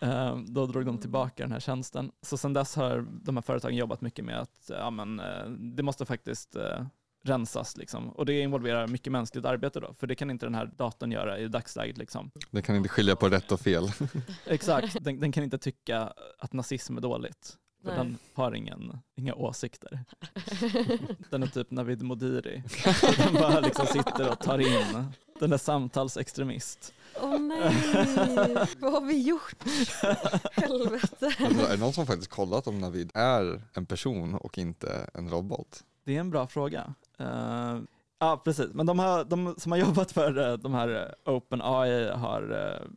Eh, 0.00 0.36
Då 0.36 0.66
drog 0.66 0.86
de 0.86 0.98
tillbaka 0.98 1.42
den 1.42 1.52
här 1.52 1.60
tjänsten. 1.60 2.12
Så 2.22 2.36
sen 2.36 2.52
dess 2.52 2.76
har 2.76 3.06
de 3.22 3.36
här 3.36 3.42
företagen 3.42 3.76
jobbat 3.76 4.00
mycket 4.00 4.24
med 4.24 4.40
att 4.40 4.66
ja, 4.68 4.90
men, 4.90 5.20
eh, 5.20 5.44
det 5.48 5.82
måste 5.82 6.06
faktiskt 6.06 6.56
eh, 6.56 6.86
rensas. 7.24 7.76
Liksom. 7.76 8.08
Och 8.08 8.26
det 8.26 8.40
involverar 8.40 8.86
mycket 8.86 9.12
mänskligt 9.12 9.44
arbete 9.44 9.80
då, 9.80 9.94
för 9.94 10.06
det 10.06 10.14
kan 10.14 10.30
inte 10.30 10.46
den 10.46 10.54
här 10.54 10.66
datorn 10.66 11.12
göra 11.12 11.38
i 11.38 11.48
dagsläget. 11.48 11.98
Liksom. 11.98 12.30
Den 12.50 12.62
kan 12.62 12.76
inte 12.76 12.88
skilja 12.88 13.16
på 13.16 13.28
rätt 13.28 13.52
och 13.52 13.60
fel. 13.60 13.84
Exakt, 14.46 14.96
den, 15.04 15.20
den 15.20 15.32
kan 15.32 15.44
inte 15.44 15.58
tycka 15.58 16.12
att 16.38 16.52
nazism 16.52 16.96
är 16.96 17.00
dåligt. 17.00 17.56
För 17.82 17.88
Nej. 17.88 17.96
den 17.96 18.18
har 18.34 18.54
ingen, 18.54 18.98
inga 19.16 19.34
åsikter. 19.34 20.04
Den 21.30 21.42
är 21.42 21.46
typ 21.46 21.70
Navid 21.70 22.02
Modiri. 22.02 22.62
Den 23.18 23.34
bara 23.34 23.60
liksom 23.60 23.86
sitter 23.86 24.30
och 24.32 24.38
tar 24.38 24.58
in. 24.58 25.04
Den 25.40 25.52
är 25.52 25.56
samtalsextremist. 25.58 26.94
Åh 27.22 27.38
nej, 27.38 28.66
vad 28.78 28.92
har 28.92 29.06
vi 29.06 29.22
gjort? 29.22 29.56
Helvete. 30.52 31.34
Alltså, 31.40 31.66
är 31.66 31.70
det 31.70 31.76
någon 31.76 31.92
som 31.92 32.06
faktiskt 32.06 32.30
kollat 32.30 32.66
om 32.66 32.78
Navid 32.78 33.10
är 33.14 33.62
en 33.72 33.86
person 33.86 34.34
och 34.34 34.58
inte 34.58 35.10
en 35.14 35.30
robot? 35.30 35.84
Det 36.04 36.16
är 36.16 36.20
en 36.20 36.30
bra 36.30 36.46
fråga. 36.46 36.94
Eh, 37.18 37.78
Ja, 38.22 38.42
precis. 38.44 38.74
Men 38.74 38.86
de, 38.86 38.98
har, 38.98 39.24
de 39.24 39.54
som 39.58 39.72
har 39.72 39.78
jobbat 39.78 40.12
för 40.12 40.50
eh, 40.50 40.56
de 40.56 40.74
här 40.74 41.14
OpenAI 41.24 42.10
har, 42.10 42.42
eh, 42.50 42.88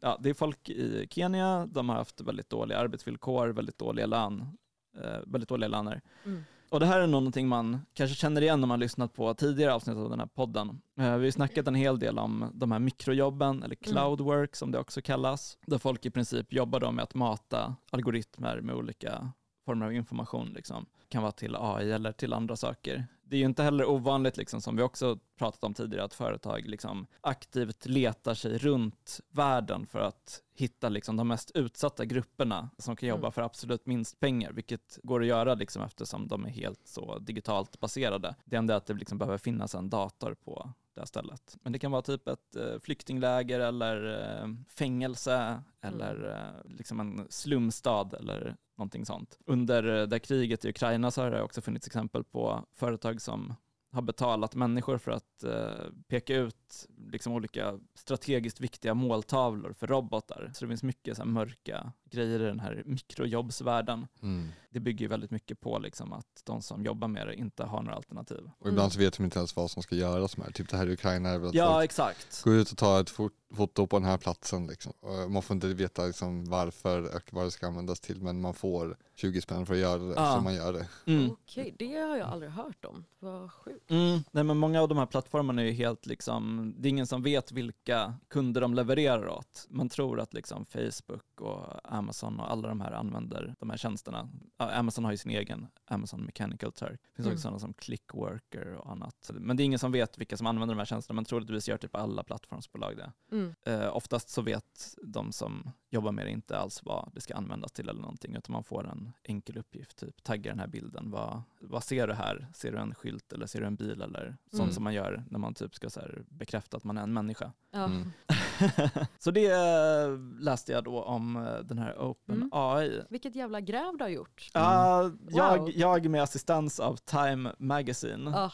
ja, 0.00 0.18
det 0.20 0.30
är 0.30 0.34
folk 0.34 0.68
i 0.68 1.06
Kenya, 1.10 1.68
de 1.72 1.88
har 1.88 1.96
haft 1.96 2.20
väldigt 2.20 2.50
dåliga 2.50 2.78
arbetsvillkor, 2.78 3.48
väldigt 3.48 3.78
dåliga 3.78 4.06
lön, 4.06 4.58
eh, 5.02 5.18
väldigt 5.26 5.48
dåliga 5.48 5.68
löner. 5.68 6.00
Mm. 6.24 6.44
Och 6.70 6.80
det 6.80 6.86
här 6.86 7.00
är 7.00 7.06
någonting 7.06 7.48
man 7.48 7.80
kanske 7.94 8.16
känner 8.16 8.42
igen 8.42 8.62
om 8.62 8.68
man 8.68 8.80
lyssnat 8.80 9.12
på 9.14 9.34
tidigare 9.34 9.74
avsnitt 9.74 9.96
av 9.96 10.10
den 10.10 10.20
här 10.20 10.26
podden. 10.26 10.68
Eh, 11.00 11.16
Vi 11.16 11.26
har 11.26 11.30
snackat 11.30 11.66
en 11.66 11.74
hel 11.74 11.98
del 11.98 12.18
om 12.18 12.50
de 12.54 12.72
här 12.72 12.78
mikrojobben, 12.78 13.62
eller 13.62 13.74
cloud 13.74 14.20
work 14.20 14.56
som 14.56 14.72
det 14.72 14.78
också 14.78 15.02
kallas, 15.02 15.58
där 15.66 15.78
folk 15.78 16.06
i 16.06 16.10
princip 16.10 16.52
jobbar 16.52 16.92
med 16.92 17.02
att 17.02 17.14
mata 17.14 17.76
algoritmer 17.90 18.60
med 18.60 18.74
olika 18.74 19.32
former 19.68 19.86
av 19.86 19.92
information. 19.92 20.52
Liksom. 20.52 20.86
kan 21.08 21.22
vara 21.22 21.32
till 21.32 21.56
AI 21.58 21.92
eller 21.92 22.12
till 22.12 22.32
andra 22.32 22.56
saker. 22.56 23.06
Det 23.22 23.36
är 23.36 23.40
ju 23.40 23.46
inte 23.46 23.62
heller 23.62 23.88
ovanligt, 23.88 24.36
liksom, 24.36 24.60
som 24.60 24.76
vi 24.76 24.82
också 24.82 25.18
pratat 25.38 25.64
om 25.64 25.74
tidigare, 25.74 26.04
att 26.04 26.14
företag 26.14 26.66
liksom, 26.66 27.06
aktivt 27.20 27.86
letar 27.86 28.34
sig 28.34 28.58
runt 28.58 29.20
världen 29.30 29.86
för 29.86 29.98
att 30.00 30.42
hitta 30.54 30.88
liksom, 30.88 31.16
de 31.16 31.28
mest 31.28 31.50
utsatta 31.54 32.04
grupperna 32.04 32.70
som 32.78 32.96
kan 32.96 33.08
jobba 33.08 33.26
Mm. 33.26 33.32
för 33.32 33.42
absolut 33.42 33.86
minst 33.86 34.20
pengar, 34.20 34.52
vilket 34.52 34.98
går 35.02 35.20
att 35.20 35.26
göra 35.26 35.54
liksom, 35.54 35.82
eftersom 35.82 36.28
de 36.28 36.44
är 36.44 36.50
helt 36.50 36.86
så 36.86 37.18
digitalt 37.18 37.80
baserade. 37.80 38.34
Det 38.44 38.56
enda 38.56 38.74
är 38.74 38.78
att 38.78 38.86
det 38.86 38.94
liksom, 38.94 39.18
behöver 39.18 39.38
finnas 39.38 39.74
en 39.74 39.90
dator 39.90 40.34
på 40.34 40.72
det 40.98 41.02
här 41.02 41.06
stället. 41.06 41.56
Men 41.62 41.72
det 41.72 41.78
kan 41.78 41.90
vara 41.90 42.02
typ 42.02 42.28
ett 42.28 42.56
eh, 42.56 42.78
flyktingläger 42.82 43.60
eller 43.60 44.22
eh, 44.42 44.48
fängelse 44.68 45.62
eller 45.80 46.30
eh, 46.30 46.70
liksom 46.70 47.00
en 47.00 47.26
slumstad 47.30 48.10
eller 48.18 48.56
någonting 48.76 49.06
sånt. 49.06 49.38
Under 49.46 50.06
det 50.06 50.18
kriget 50.18 50.64
i 50.64 50.68
Ukraina 50.68 51.10
så 51.10 51.22
har 51.22 51.30
det 51.30 51.42
också 51.42 51.60
funnits 51.60 51.86
exempel 51.86 52.24
på 52.24 52.64
företag 52.74 53.20
som 53.20 53.54
har 53.90 54.02
betalat 54.02 54.54
människor 54.54 54.98
för 54.98 55.10
att 55.10 55.44
eh, 55.44 55.90
peka 56.08 56.36
ut 56.36 56.86
liksom 57.10 57.32
olika 57.32 57.80
strategiskt 57.94 58.60
viktiga 58.60 58.94
måltavlor 58.94 59.72
för 59.72 59.86
robotar. 59.86 60.50
Så 60.54 60.64
det 60.64 60.68
finns 60.68 60.82
mycket 60.82 61.16
så 61.16 61.22
här 61.22 61.30
mörka 61.30 61.92
grejer 62.10 62.40
i 62.40 62.44
den 62.44 62.60
här 62.60 62.82
mikrojobbsvärlden. 62.86 64.06
Mm. 64.22 64.48
Det 64.70 64.80
bygger 64.80 65.00
ju 65.04 65.08
väldigt 65.08 65.30
mycket 65.30 65.60
på 65.60 65.78
liksom 65.78 66.12
att 66.12 66.26
de 66.44 66.62
som 66.62 66.84
jobbar 66.84 67.08
med 67.08 67.26
det 67.26 67.34
inte 67.34 67.64
har 67.64 67.82
några 67.82 67.96
alternativ. 67.96 68.50
Och 68.58 68.68
ibland 68.68 68.92
så 68.92 68.98
vet 68.98 69.16
de 69.16 69.24
inte 69.24 69.38
ens 69.38 69.56
vad 69.56 69.70
som 69.70 69.82
ska 69.82 69.94
göras 69.96 70.36
med 70.36 70.46
det. 70.46 70.52
Typ 70.52 70.68
det 70.68 70.76
här 70.76 70.86
i 70.88 70.92
Ukraina 70.92 71.28
är 71.28 71.38
väl 71.38 71.48
att 71.48 71.54
Ja, 71.54 71.84
exakt. 71.84 72.42
går 72.44 72.54
ut 72.54 72.70
och 72.72 72.78
tar 72.78 73.00
ett 73.00 73.10
fot- 73.10 73.32
foto 73.54 73.86
på 73.86 73.98
den 73.98 74.08
här 74.08 74.18
platsen. 74.18 74.66
Liksom. 74.66 74.92
Man 75.28 75.42
får 75.42 75.54
inte 75.54 75.66
veta 75.66 76.06
liksom 76.06 76.44
varför 76.50 77.16
och 77.16 77.28
vad 77.32 77.44
det 77.46 77.50
ska 77.50 77.66
användas 77.66 78.00
till 78.00 78.22
men 78.22 78.40
man 78.40 78.54
får 78.54 78.96
20 79.14 79.40
spänn 79.40 79.66
för 79.66 79.74
att 79.74 79.80
göra 79.80 79.98
det, 79.98 80.14
Ja. 80.16 80.34
så 80.36 80.40
man 80.40 80.54
gör 80.54 80.72
det. 80.72 80.88
Mm. 81.06 81.30
Okej, 81.30 81.74
det 81.78 81.94
har 81.96 82.16
jag 82.16 82.28
aldrig 82.28 82.50
hört 82.52 82.84
om. 82.84 83.04
Vad 83.18 83.52
sjukt. 83.52 83.90
Mm. 83.90 84.18
Nej, 84.30 84.44
men 84.44 84.56
många 84.56 84.82
av 84.82 84.88
de 84.88 84.98
här 84.98 85.06
plattformarna 85.06 85.62
är 85.62 85.66
ju 85.66 85.72
helt 85.72 86.06
liksom, 86.06 86.74
det 86.78 86.88
är 86.88 86.90
ingen 86.90 87.06
som 87.06 87.22
vet 87.22 87.52
vilka 87.52 88.14
kunder 88.28 88.60
de 88.60 88.74
levererar 88.74 89.28
åt. 89.28 89.66
Man 89.68 89.88
tror 89.88 90.20
att 90.20 90.34
liksom 90.34 90.64
Facebook 90.66 91.40
och 91.40 91.92
Amazon 91.98 92.40
och 92.40 92.50
alla 92.52 92.68
de 92.68 92.80
här 92.80 92.92
använder 92.92 93.54
de 93.58 93.70
här 93.70 93.76
tjänsterna. 93.76 94.28
Amazon 94.56 95.04
har 95.04 95.10
ju 95.12 95.16
sin 95.16 95.30
egen 95.30 95.66
Amazon 95.84 96.20
Mechanical 96.20 96.72
Turk. 96.72 97.00
Det 97.02 97.16
finns 97.16 97.26
Mm. 97.26 97.32
också 97.32 97.42
sådana 97.42 97.58
som 97.58 97.74
Clickworker 97.74 98.74
och 98.74 98.92
annat. 98.92 99.30
Men 99.34 99.56
det 99.56 99.62
är 99.62 99.64
ingen 99.64 99.78
som 99.78 99.92
vet 99.92 100.18
vilka 100.18 100.36
som 100.36 100.46
använder 100.46 100.74
de 100.74 100.78
här 100.78 100.84
tjänsterna, 100.86 101.14
men 101.14 101.24
troligtvis 101.24 101.68
gör 101.68 101.76
typ 101.76 101.96
alla 101.96 102.22
plattformsbolag 102.24 102.96
det. 102.96 103.12
Mm. 103.32 103.54
Eh, 103.64 103.96
oftast 103.96 104.28
så 104.28 104.42
vet 104.42 104.94
de 105.02 105.32
som 105.32 105.70
jobbar 105.90 106.12
med 106.12 106.26
det 106.26 106.30
inte 106.30 106.58
alls 106.58 106.80
vad 106.84 107.10
det 107.14 107.20
ska 107.20 107.34
användas 107.34 107.72
till 107.72 107.88
eller 107.88 108.00
någonting, 108.00 108.36
utan 108.36 108.52
man 108.52 108.64
får 108.64 108.88
en 108.88 109.12
enkel 109.22 109.58
uppgift, 109.58 109.96
typ 109.98 110.22
tagga 110.22 110.50
den 110.50 110.58
här 110.60 110.66
bilden. 110.66 111.10
Vad, 111.10 111.42
vad 111.60 111.84
ser 111.84 112.06
du 112.06 112.14
här? 112.14 112.48
Ser 112.54 112.72
du 112.72 112.78
en 112.78 112.94
skylt 112.94 113.32
eller 113.32 113.46
ser 113.46 113.60
du 113.60 113.66
en 113.66 113.76
bil 113.76 114.02
eller 114.02 114.36
sånt 114.50 114.62
Mm. 114.62 114.74
som 114.74 114.84
man 114.84 114.94
gör 114.94 115.24
när 115.30 115.38
man 115.38 115.54
typ 115.54 115.74
ska 115.74 115.90
så 115.90 116.00
här 116.00 116.22
bekräfta 116.28 116.76
att 116.76 116.84
man 116.84 116.98
är 116.98 117.02
en 117.02 117.12
människa. 117.12 117.52
Ja. 117.70 117.84
Mm. 117.84 118.12
så 119.18 119.30
det 119.30 119.46
eh, 119.46 120.18
läste 120.40 120.72
jag 120.72 120.84
då 120.84 121.02
om 121.02 121.36
eh, 121.36 121.58
den 121.58 121.78
här 121.78 121.96
Open 121.98 122.34
Mm. 122.36 122.50
AI. 122.52 123.02
Vilket 123.10 123.34
jävla 123.34 123.60
gräv 123.60 123.96
du 123.98 124.04
har 124.04 124.08
gjort. 124.08 124.50
Ja, 124.54 125.10
jag, 125.30 125.58
Wow. 125.58 125.70
jag 125.74 126.10
med 126.10 126.22
assistans 126.22 126.80
av 126.80 126.96
Time 126.96 127.52
Magazine 127.58 128.30
Ah. 128.36 128.50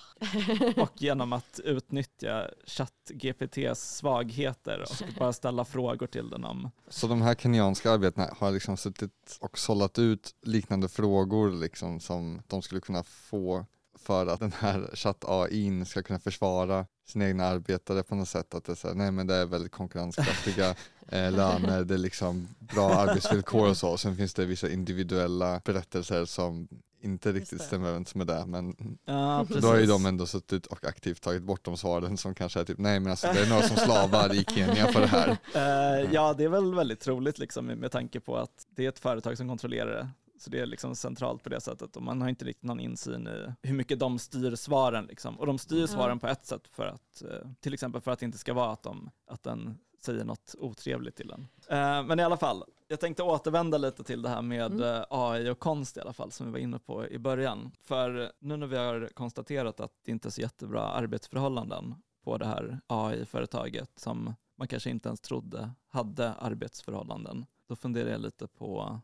och 0.82 1.02
genom 1.02 1.32
att 1.32 1.60
utnyttja 1.64 2.48
ChatGPTs 2.66 3.96
svagheter 3.96 4.80
och 4.82 5.14
bara 5.18 5.32
ställa 5.32 5.64
frågor 5.64 6.06
till 6.06 6.30
den 6.30 6.44
om 6.44 6.70
Så 6.88 7.06
de 7.06 7.22
här 7.24 7.34
kenyanska 7.34 7.92
arbetarna 7.92 8.30
har 8.38 8.50
liksom 8.50 8.76
suttit 8.76 9.38
och 9.40 9.58
sållat 9.58 9.98
ut 9.98 10.34
liknande 10.42 10.88
frågor 10.88 11.50
liksom 11.50 12.00
som 12.00 12.42
de 12.46 12.62
skulle 12.62 12.80
kunna 12.80 13.02
få 13.04 13.66
för 13.98 14.26
att 14.26 14.40
den 14.40 14.52
här 14.52 14.90
chatt-AI 14.94 15.84
ska 15.84 16.02
kunna 16.02 16.18
försvara 16.18 16.86
sina 17.06 17.28
egna 17.28 17.44
arbetare 17.44 18.02
på 18.02 18.14
något 18.14 18.28
sätt. 18.28 18.54
Att 18.54 18.64
det 18.64 18.72
är, 18.72 18.76
så 18.76 18.88
här, 18.88 18.94
nej, 18.94 19.10
men 19.10 19.26
det 19.26 19.34
är 19.34 19.46
väldigt 19.46 19.72
konkurrenskraftiga 19.72 20.70
eh, 21.08 21.32
löner, 21.32 21.84
det 21.84 21.94
är 21.94 21.98
liksom 21.98 22.48
bra 22.58 22.94
arbetsvillkor 22.94 23.68
och 23.68 23.76
så. 23.76 23.96
Sen 23.96 24.16
finns 24.16 24.34
det 24.34 24.46
vissa 24.46 24.70
individuella 24.70 25.60
berättelser 25.64 26.24
som 26.24 26.68
inte 27.04 27.32
riktigt 27.32 27.62
stämmer 27.62 27.88
överens 27.88 28.14
med 28.14 28.26
det. 28.26 28.44
Men 28.46 28.76
Ja, 29.04 29.46
då 29.60 29.68
har 29.68 29.76
ju 29.76 29.86
de 29.86 30.06
ändå 30.06 30.26
suttit 30.26 30.66
och 30.66 30.84
aktivt 30.84 31.22
tagit 31.22 31.42
bort 31.42 31.64
de 31.64 31.76
svaren 31.76 32.16
som 32.16 32.34
kanske 32.34 32.60
är 32.60 32.64
typ, 32.64 32.78
nej 32.78 33.00
men 33.00 33.10
alltså 33.10 33.26
det 33.34 33.40
är 33.40 33.48
några 33.48 33.62
som 33.62 33.76
slavar 33.76 34.34
i 34.34 34.44
Kenya 34.44 34.86
för 34.86 35.00
det 35.00 35.06
här. 35.06 35.36
Eh, 35.54 36.10
ja, 36.12 36.34
det 36.34 36.44
är 36.44 36.48
väl 36.48 36.74
väldigt 36.74 37.00
troligt 37.00 37.38
liksom, 37.38 37.66
med 37.66 37.90
tanke 37.92 38.20
på 38.20 38.36
att 38.36 38.66
det 38.70 38.84
är 38.84 38.88
ett 38.88 38.98
företag 38.98 39.36
som 39.36 39.48
kontrollerar 39.48 39.90
det. 39.90 40.08
Så 40.38 40.50
det 40.50 40.60
är 40.60 40.66
liksom 40.66 40.96
centralt 40.96 41.42
på 41.42 41.48
det 41.48 41.60
sättet 41.60 41.96
och 41.96 42.02
man 42.02 42.20
har 42.22 42.28
inte 42.28 42.44
riktigt 42.44 42.64
någon 42.64 42.80
insyn 42.80 43.26
i 43.28 43.52
hur 43.68 43.74
mycket 43.74 43.98
de 43.98 44.18
styr 44.18 44.54
svaren. 44.54 45.06
Liksom. 45.06 45.38
Och 45.40 45.46
de 45.46 45.58
styr 45.58 45.80
Ja. 45.80 45.86
svaren 45.86 46.18
på 46.18 46.26
ett 46.26 46.46
sätt 46.46 46.62
för 46.70 46.86
att, 46.86 47.22
eh, 47.22 47.48
till 47.60 47.74
exempel 47.74 48.00
för 48.00 48.10
att 48.10 48.18
det 48.18 48.26
inte 48.26 48.38
ska 48.38 48.52
vara 48.54 48.72
att, 48.72 48.82
de, 48.82 49.10
att 49.30 49.42
den 49.42 49.78
säger 50.04 50.24
något 50.24 50.54
otrevligt 50.58 51.16
till 51.16 51.30
en. 51.30 51.40
Eh, 51.68 52.02
men 52.06 52.20
i 52.20 52.22
alla 52.22 52.36
fall, 52.36 52.64
jag 52.94 53.00
tänkte 53.00 53.22
återvända 53.22 53.78
lite 53.78 54.04
till 54.04 54.22
det 54.22 54.28
här 54.28 54.42
med 54.42 54.72
Mm. 54.72 54.82
eh, 54.82 55.04
AI 55.08 55.50
och 55.50 55.58
konst 55.58 55.96
i 55.96 56.00
alla 56.00 56.12
fall, 56.12 56.32
som 56.32 56.46
vi 56.46 56.52
var 56.52 56.58
inne 56.58 56.78
på 56.78 57.08
i 57.08 57.18
början. 57.18 57.70
För 57.80 58.32
nu 58.38 58.56
när 58.56 58.66
vi 58.66 58.76
har 58.76 59.08
konstaterat 59.14 59.80
att 59.80 59.92
det 60.04 60.12
inte 60.12 60.28
är 60.28 60.30
så 60.30 60.40
jättebra 60.40 60.82
arbetsförhållanden 60.82 61.94
på 62.24 62.38
det 62.38 62.46
här 62.46 62.80
AI-företaget 62.86 63.90
som 63.96 64.34
man 64.58 64.68
kanske 64.68 64.90
inte 64.90 65.08
ens 65.08 65.20
trodde 65.20 65.70
hade 65.88 66.32
arbetsförhållanden, 66.34 67.46
då 67.68 67.76
funderar 67.76 68.10
jag 68.10 68.20
lite 68.20 68.46
på 68.46 69.00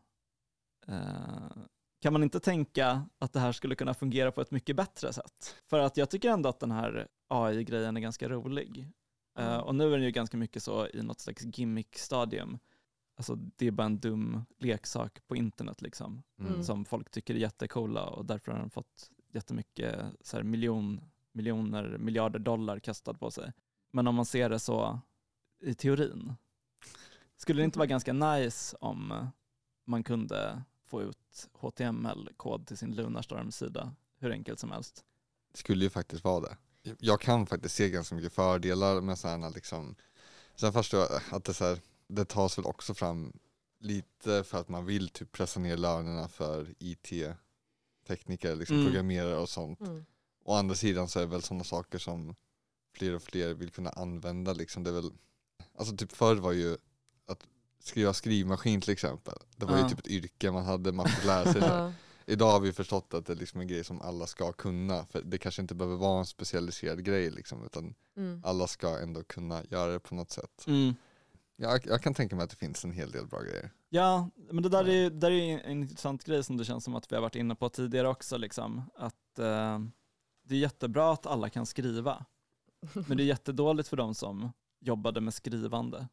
eh, 0.87 1.63
kan 2.01 2.13
man 2.13 2.23
inte 2.23 2.39
tänka 2.39 3.05
att 3.19 3.33
det 3.33 3.39
här 3.39 3.51
skulle 3.51 3.75
kunna 3.75 3.93
fungera 3.93 4.31
på 4.31 4.41
ett 4.41 4.51
mycket 4.51 4.75
bättre 4.75 5.13
sätt? 5.13 5.55
För 5.69 5.79
att 5.79 5.97
jag 5.97 6.09
tycker 6.09 6.29
ändå 6.29 6.49
att 6.49 6.59
den 6.59 6.71
här 6.71 7.07
AI-grejen 7.27 7.97
är 7.97 8.01
ganska 8.01 8.29
rolig. 8.29 8.87
Mm. 9.37 9.61
och 9.61 9.75
nu 9.75 9.87
är 9.87 9.91
den 9.91 10.03
ju 10.03 10.11
ganska 10.11 10.37
mycket 10.37 10.63
så 10.63 10.87
i 10.87 11.01
något 11.03 11.19
slags 11.19 11.43
gimmick-stadium. 11.43 12.59
Alltså 13.21 13.35
det 13.35 13.67
är 13.67 13.71
bara 13.71 13.85
en 13.85 13.99
dum 13.99 14.45
leksak 14.59 15.19
på 15.27 15.35
internet 15.35 15.81
liksom, 15.81 16.23
Mm. 16.39 16.63
som 16.63 16.85
folk 16.85 17.11
tycker 17.11 17.35
är 17.35 17.39
jättecoola 17.39 18.05
och 18.05 18.25
därför 18.25 18.51
har 18.51 18.59
den 18.59 18.69
fått 18.69 19.11
jättemycket 19.31 20.05
så 20.21 20.37
här, 20.37 20.43
miljon, 20.43 21.01
miljoner, 21.31 21.97
miljarder 21.97 22.39
dollar 22.39 22.79
kastad 22.79 23.13
på 23.13 23.31
sig. 23.31 23.53
Men 23.91 24.07
om 24.07 24.15
man 24.15 24.25
ser 24.25 24.49
det 24.49 24.59
så 24.59 24.99
i 25.59 25.73
teorin, 25.73 26.33
skulle 27.37 27.61
det 27.61 27.65
inte 27.65 27.79
vara 27.79 27.87
ganska 27.87 28.13
nice 28.13 28.77
om 28.79 29.27
man 29.85 30.03
kunde 30.03 30.63
få 30.85 31.01
ut 31.01 31.49
HTML-kod 31.53 32.67
till 32.67 32.77
sin 32.77 32.95
Lunarstorm-sida 32.95 33.95
hur 34.19 34.31
enkelt 34.31 34.59
som 34.59 34.71
helst? 34.71 35.05
Det 35.51 35.57
skulle 35.57 35.83
ju 35.83 35.89
faktiskt 35.89 36.23
vara 36.23 36.39
det. 36.41 36.57
Jag 36.99 37.21
kan 37.21 37.45
faktiskt 37.47 37.75
se 37.75 37.89
ganska 37.89 38.15
mycket 38.15 38.33
fördelar 38.33 39.01
med 39.01 39.17
sådana 39.17 39.49
liksom, 39.49 39.95
sen 40.55 40.73
förstår 40.73 40.99
jag 40.99 41.21
att 41.31 41.43
det, 41.43 41.53
så 41.53 41.65
här, 41.65 41.79
det 42.15 42.25
tas 42.25 42.57
väl 42.57 42.65
också 42.65 42.93
fram 42.93 43.33
lite 43.79 44.43
för 44.43 44.57
att 44.59 44.69
man 44.69 44.85
vill 44.85 45.09
typ 45.09 45.31
pressa 45.31 45.59
ner 45.59 45.77
lönerna 45.77 46.27
för 46.27 46.73
IT-tekniker, 46.79 48.55
liksom 48.55 48.75
Mm. 48.75 48.87
programmerare 48.87 49.37
och 49.37 49.49
sånt. 49.49 49.79
Mm. 49.81 50.05
Å 50.43 50.53
andra 50.53 50.75
sidan 50.75 51.07
så 51.09 51.19
är 51.19 51.23
det 51.23 51.29
väl 51.31 51.41
sådana 51.41 51.63
saker 51.63 51.99
som 51.99 52.35
fler 52.93 53.15
och 53.15 53.23
fler 53.23 53.53
vill 53.53 53.69
kunna 53.71 53.89
använda. 53.89 54.53
Liksom. 54.53 54.83
Det 54.83 54.89
är 54.89 54.93
väl, 54.93 55.11
alltså 55.77 55.95
typ 55.97 56.11
förr 56.11 56.35
var 56.35 56.51
ju 56.51 56.77
att 57.27 57.45
skriva 57.79 58.13
skrivmaskin 58.13 58.81
till 58.81 58.91
exempel. 58.91 59.37
Det 59.55 59.65
var 59.65 59.77
Ja. 59.77 59.83
ju 59.83 59.89
typ 59.89 59.99
ett 59.99 60.07
yrke 60.07 60.51
man 60.51 60.65
hade, 60.65 60.91
man 60.91 61.09
fick 61.09 61.25
lära 61.25 61.51
sig 61.53 61.61
det. 61.61 61.93
Idag 62.25 62.51
har 62.51 62.59
vi 62.59 62.73
förstått 62.73 63.13
att 63.13 63.25
det 63.25 63.33
är 63.33 63.37
liksom 63.37 63.61
en 63.61 63.67
grej 63.67 63.83
som 63.83 64.01
alla 64.01 64.27
ska 64.27 64.51
kunna. 64.51 65.05
För 65.05 65.21
det 65.21 65.37
kanske 65.37 65.61
inte 65.61 65.75
behöver 65.75 65.97
vara 65.97 66.19
en 66.19 66.25
specialiserad 66.25 67.03
grej 67.03 67.31
liksom, 67.31 67.65
utan 67.65 67.93
Mm. 68.17 68.41
alla 68.45 68.67
ska 68.67 68.99
ändå 68.99 69.23
kunna 69.23 69.63
göra 69.69 69.91
det 69.91 69.99
på 69.99 70.15
något 70.15 70.31
sätt. 70.31 70.63
Mm. 70.67 70.95
Jag, 71.61 71.85
jag 71.85 72.01
kan 72.01 72.13
tänka 72.13 72.35
mig 72.35 72.43
att 72.43 72.49
det 72.49 72.55
finns 72.55 72.85
en 72.85 72.91
hel 72.91 73.11
del 73.11 73.27
bra 73.27 73.41
grejer. 73.41 73.71
Ja, 73.89 74.29
men 74.51 74.63
det 74.63 74.69
där 74.69 74.89
är, 74.89 75.09
det 75.09 75.19
där 75.19 75.31
är 75.31 75.59
en 75.59 75.81
intressant 75.81 76.23
grej 76.23 76.43
som 76.43 76.57
det 76.57 76.65
känns 76.65 76.83
som 76.83 76.95
att 76.95 77.11
vi 77.11 77.15
har 77.15 77.21
varit 77.21 77.35
inne 77.35 77.55
på 77.55 77.69
tidigare 77.69 78.07
också. 78.07 78.37
Liksom. 78.37 78.81
Att, 78.95 79.39
eh, 79.39 79.79
det 80.43 80.55
är 80.55 80.59
jättebra 80.59 81.13
att 81.13 81.25
alla 81.25 81.49
kan 81.49 81.65
skriva, 81.65 82.25
men 83.07 83.17
det 83.17 83.23
är 83.23 83.25
jättedåligt 83.25 83.89
för 83.89 83.97
de 83.97 84.15
som 84.15 84.51
jobbade 84.79 85.21
med 85.21 85.33
skrivande 85.33 86.07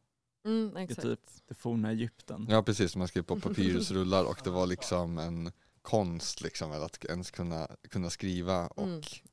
Mm, 0.45 0.77
i 0.77 0.83
exakt. 0.83 1.01
typ 1.01 1.19
det 1.47 1.55
forna 1.55 1.91
Egypten. 1.91 2.47
Ja 2.49 2.63
precis, 2.63 2.95
man 2.95 3.07
skrev 3.07 3.23
på 3.23 3.39
papyrusrullar 3.39 4.23
och 4.23 4.37
det 4.43 4.49
var 4.49 4.67
liksom 4.67 5.17
en 5.17 5.51
konst 5.89 6.41
liksom, 6.41 6.71
att 6.71 7.05
ens 7.05 7.31
kunna, 7.31 7.67
kunna 7.89 8.09
skriva 8.09 8.67
och 8.67 8.83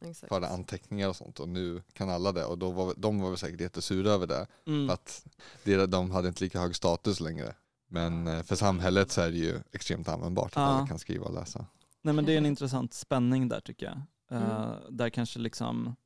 Mm, 0.01 0.15
föra 0.15 0.49
anteckningar 0.49 1.09
och 1.09 1.17
sånt 1.17 1.41
och 1.41 1.49
nu 1.49 1.83
kan 1.93 2.11
alla 2.11 2.33
det 2.33 2.45
och 2.45 2.59
då 2.59 2.71
var, 2.71 2.95
de 2.97 3.21
var 3.21 3.29
väl 3.29 3.39
säkert 3.39 3.61
jättesura 3.61 4.11
över 4.11 4.27
det 4.27 4.47
Mm. 4.67 4.91
att 4.91 5.27
det, 5.65 5.87
de 5.87 6.11
hade 6.11 6.29
inte 6.29 6.45
lika 6.45 6.61
hög 6.61 6.77
status 6.77 7.21
längre. 7.21 7.55
Men 7.89 8.27
eh, 8.27 8.43
för 8.43 8.57
samhället 8.57 9.11
så 9.11 9.21
är 9.21 9.31
det 9.31 9.37
ju 9.37 9.61
extremt 9.73 10.09
användbart 10.09 10.47
att 10.47 10.57
Ja. 10.57 10.63
alla 10.63 10.87
kan 10.87 10.99
skriva 10.99 11.25
och 11.27 11.35
läsa. 11.35 11.67
Nej 12.03 12.15
men 12.15 12.25
det 12.25 12.33
är 12.35 12.39
en 12.39 12.47
intressant 12.47 12.95
spänning 12.95 13.49
där 13.49 13.61
tycker 13.61 13.87
jag. 13.87 13.97
Eh, 14.41 14.61
Mm. 14.61 14.97
Där 14.97 15.11
kanske 15.11 15.39
liksom 15.39 15.97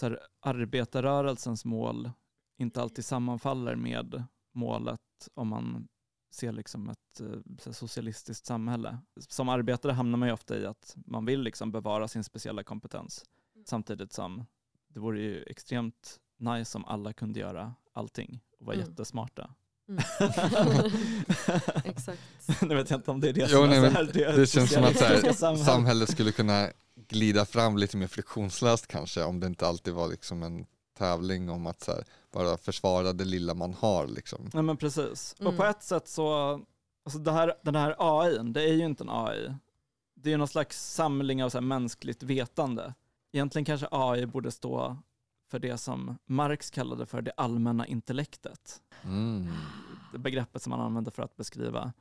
så 0.00 0.06
här, 0.06 0.18
arbetarrörelsens 0.40 1.64
mål 1.64 2.10
inte 2.58 2.82
alltid 2.82 3.04
sammanfaller 3.04 3.76
med 3.76 4.22
målet 4.54 5.00
om 5.34 5.48
man 5.48 5.88
ser 6.30 6.52
liksom 6.52 6.88
ett 6.90 7.20
eh, 7.20 7.26
så 7.58 7.64
här, 7.70 7.72
socialistiskt 7.72 8.46
samhälle. 8.46 8.98
Som 9.28 9.48
arbetare 9.48 9.92
hamnar 9.92 10.18
man 10.18 10.28
ju 10.28 10.32
ofta 10.34 10.58
i 10.58 10.66
att 10.66 10.96
man 11.06 11.24
vill 11.24 11.40
liksom 11.40 11.72
bevara 11.72 12.08
sin 12.08 12.24
speciella 12.24 12.62
kompetens 12.62 13.24
samtidigt 13.66 14.12
som 14.12 14.44
det 14.88 15.00
vore 15.00 15.20
ju 15.20 15.42
extremt 15.42 16.16
nice 16.38 16.78
om 16.78 16.84
alla 16.84 17.12
kunde 17.12 17.40
göra 17.40 17.74
allting 17.92 18.40
och 18.60 18.66
vara 18.66 18.76
Mm. 18.76 18.88
jättesmarta. 18.88 19.50
Mm. 19.88 20.02
Exakt. 21.84 22.20
nu 22.62 22.74
vet 22.74 22.90
jag 22.90 22.98
inte 22.98 23.10
om 23.10 23.20
det 23.20 23.28
är 23.28 23.32
det 23.32 23.40
Jo, 23.40 23.46
som 23.48 23.68
nej, 23.68 23.78
är 23.78 23.82
men 23.82 23.90
så 23.92 23.96
här, 23.96 24.10
det, 24.12 24.32
Det 24.36 24.46
känns 24.46 24.72
som 24.72 24.84
att 24.84 25.00
här, 25.00 25.56
samhället 25.56 26.10
skulle 26.10 26.32
kunna 26.32 26.68
glida 27.08 27.44
fram 27.44 27.76
lite 27.78 27.96
mer 27.96 28.06
friktionslöst 28.06 28.86
kanske 28.86 29.22
om 29.24 29.40
det 29.40 29.46
inte 29.46 29.66
alltid 29.66 29.94
var 29.94 30.08
liksom 30.08 30.42
en 30.42 30.66
tävling 30.98 31.50
om 31.50 31.66
att 31.66 31.80
så 31.80 31.92
här, 31.92 32.04
bara 32.32 32.56
försvara 32.56 33.12
det 33.12 33.24
lilla 33.24 33.54
man 33.54 33.74
har. 33.74 34.06
Liksom. 34.06 34.50
Nej 34.54 34.62
men 34.62 34.76
precis. 34.76 35.34
Och 35.38 35.40
Mm. 35.46 35.56
på 35.56 35.64
ett 35.64 35.82
sätt 35.82 36.08
så, 36.08 36.52
alltså 37.04 37.18
det 37.18 37.32
här, 37.32 37.54
den 37.62 37.74
här 37.74 37.94
AI, 37.98 38.38
det 38.52 38.62
är 38.62 38.72
ju 38.74 38.84
inte 38.84 39.04
en 39.04 39.10
AI. 39.10 39.54
Det 40.14 40.28
är 40.28 40.30
ju 40.30 40.36
någon 40.36 40.48
slags 40.48 40.92
samling 40.94 41.44
av 41.44 41.48
så 41.50 41.58
här 41.58 41.62
mänskligt 41.62 42.22
vetande. 42.22 42.94
Egentligen 43.32 43.64
kanske 43.64 43.88
AI 43.90 44.26
borde 44.26 44.50
stå 44.50 44.96
för 45.50 45.58
det 45.58 45.78
som 45.78 46.18
Marx 46.26 46.70
kallade 46.70 47.06
för 47.06 47.22
det 47.22 47.32
allmänna 47.36 47.86
intellektet. 47.86 48.82
Mm. 49.04 49.48
Det 50.12 50.18
begreppet 50.18 50.62
som 50.62 50.70
man 50.70 50.80
använder 50.80 51.10
för 51.10 51.22
att 51.22 51.36
beskriva 51.36 51.92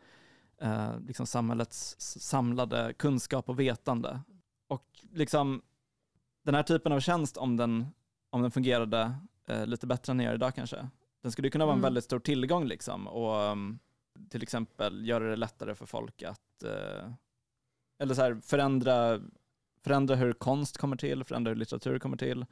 eh, 0.61 0.99
liksom 0.99 1.25
samhällets 1.27 1.95
samlade 1.99 2.93
kunskap 2.97 3.49
och 3.49 3.59
vetande. 3.59 4.21
Och 4.67 4.85
liksom 5.13 5.61
den 6.45 6.55
här 6.55 6.63
typen 6.63 6.91
av 6.91 6.99
tjänst, 6.99 7.37
om 7.37 7.57
den, 7.57 7.87
om 8.29 8.41
den 8.41 8.51
fungerade 8.51 9.15
eh, 9.45 9.65
lite 9.65 9.87
bättre 9.87 10.11
än 10.11 10.17
den 10.17 10.25
gör 10.25 10.33
idag 10.33 10.55
kanske, 10.55 10.89
den 11.21 11.31
skulle 11.31 11.49
kunna 11.49 11.65
vara 11.65 11.73
en 11.73 11.79
Mm. 11.79 11.83
väldigt 11.83 12.03
stor 12.03 12.19
tillgång 12.19 12.65
liksom 12.65 13.07
och 13.07 13.51
um, 13.51 13.79
till 14.29 14.43
exempel 14.43 15.07
göra 15.07 15.29
det 15.29 15.35
lättare 15.35 15.75
för 15.75 15.85
folk 15.85 16.23
att 16.23 16.63
eh, 16.63 17.11
eller 17.99 18.13
så 18.15 18.21
här, 18.21 18.35
förändra, 18.43 19.21
förändra 19.83 20.15
hur 20.15 20.33
konst 20.33 20.77
kommer 20.77 20.95
till, 20.95 21.23
förändra 21.23 21.49
hur 21.51 21.55
litteratur 21.55 21.99
kommer 21.99 22.17
till. 22.17 22.45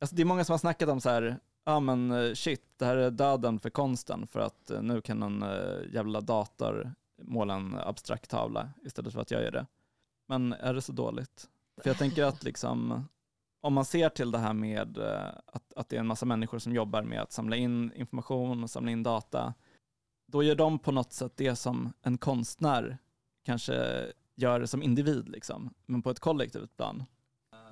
Alltså 0.00 0.16
det 0.16 0.22
är 0.22 0.26
många 0.26 0.44
som 0.44 0.52
har 0.52 0.58
snackat 0.58 0.88
om 0.88 1.00
så 1.00 1.10
här, 1.10 1.38
ja 1.64 1.80
men 1.80 2.10
eh, 2.10 2.32
shit, 2.34 2.62
det 2.76 2.84
här 2.84 2.96
är 2.96 3.10
döden 3.10 3.58
för 3.60 3.70
konsten 3.70 4.26
för 4.26 4.40
att 4.40 4.70
eh, 4.70 4.82
nu 4.82 5.00
kan 5.00 5.22
en 5.22 5.42
eh, 5.42 5.92
jävla 5.94 6.20
dator 6.20 6.94
måla 7.22 7.54
en 7.54 7.74
abstrakt 7.78 8.30
tavla 8.30 8.68
istället 8.84 9.12
för 9.12 9.20
att 9.20 9.30
jag 9.30 9.42
gör 9.42 9.50
det. 9.50 9.66
Men 10.28 10.52
är 10.52 10.74
det 10.74 10.82
så 10.82 10.92
dåligt? 10.92 11.48
För 11.82 11.90
jag 11.90 11.98
tänker 11.98 12.24
att 12.24 12.44
liksom, 12.44 13.08
om 13.64 13.74
man 13.74 13.84
ser 13.84 14.08
till 14.08 14.30
det 14.30 14.38
här 14.38 14.52
med 14.52 14.98
eh, 14.98 15.28
att, 15.46 15.72
att 15.76 15.88
det 15.88 15.96
är 15.96 16.00
en 16.00 16.06
massa 16.06 16.26
människor 16.26 16.58
som 16.58 16.74
jobbar 16.74 17.02
med 17.02 17.22
att 17.22 17.32
samla 17.32 17.56
in 17.56 17.92
information 17.96 18.62
och 18.62 18.70
samla 18.70 18.90
in 18.90 19.02
data, 19.02 19.54
då 20.32 20.42
gör 20.42 20.54
de 20.54 20.78
på 20.78 20.92
något 20.92 21.12
sätt 21.12 21.32
det 21.36 21.56
som 21.56 21.92
en 22.02 22.18
konstnär 22.18 22.98
kanske 23.44 24.06
gör 24.36 24.66
som 24.66 24.82
individ, 24.82 25.28
liksom, 25.28 25.74
men 25.86 26.02
på 26.02 26.10
ett 26.10 26.20
kollektivt 26.20 26.76
plan. 26.76 27.04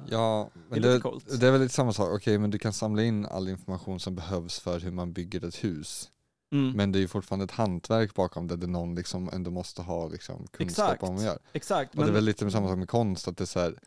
Ja, 0.08 0.50
Det 0.54 0.76
är 0.76 0.80
men 0.80 0.82
det, 0.82 1.38
det 1.40 1.46
är 1.46 1.52
väl 1.52 1.60
lite 1.60 1.74
samma 1.74 1.92
sak. 1.92 2.08
Okej, 2.12 2.38
men 2.38 2.50
du 2.50 2.58
kan 2.58 2.72
samla 2.72 3.02
in 3.02 3.26
all 3.26 3.48
information 3.48 4.00
som 4.00 4.14
behövs 4.14 4.60
för 4.60 4.80
hur 4.80 4.90
man 4.90 5.12
bygger 5.12 5.44
ett 5.44 5.64
hus. 5.64 6.10
Mm. 6.52 6.76
Men 6.76 6.92
det 6.92 6.98
är 6.98 7.00
ju 7.00 7.08
fortfarande 7.08 7.44
ett 7.44 7.50
hantverk 7.50 8.14
bakom 8.14 8.48
det, 8.48 8.56
där 8.56 8.66
någon 8.66 8.94
liksom 8.94 9.30
ändå 9.32 9.50
måste 9.50 9.82
ha 9.82 10.08
liksom 10.08 10.46
kunskap 10.46 10.60
Exakt. 10.60 11.02
om 11.02 11.08
vad 11.08 11.16
man 11.16 11.24
gör. 11.24 11.38
Exakt, 11.52 11.94
Och 11.94 11.96
det 11.96 12.02
är 12.02 12.06
men 12.06 12.14
väl 12.14 12.24
lite 12.24 12.50
samma 12.50 12.68
sak 12.68 12.78
med 12.78 12.88
konst, 12.88 13.28
att 13.28 13.36
det 13.36 13.44
är 13.44 13.46
så 13.46 13.60
här, 13.60 13.78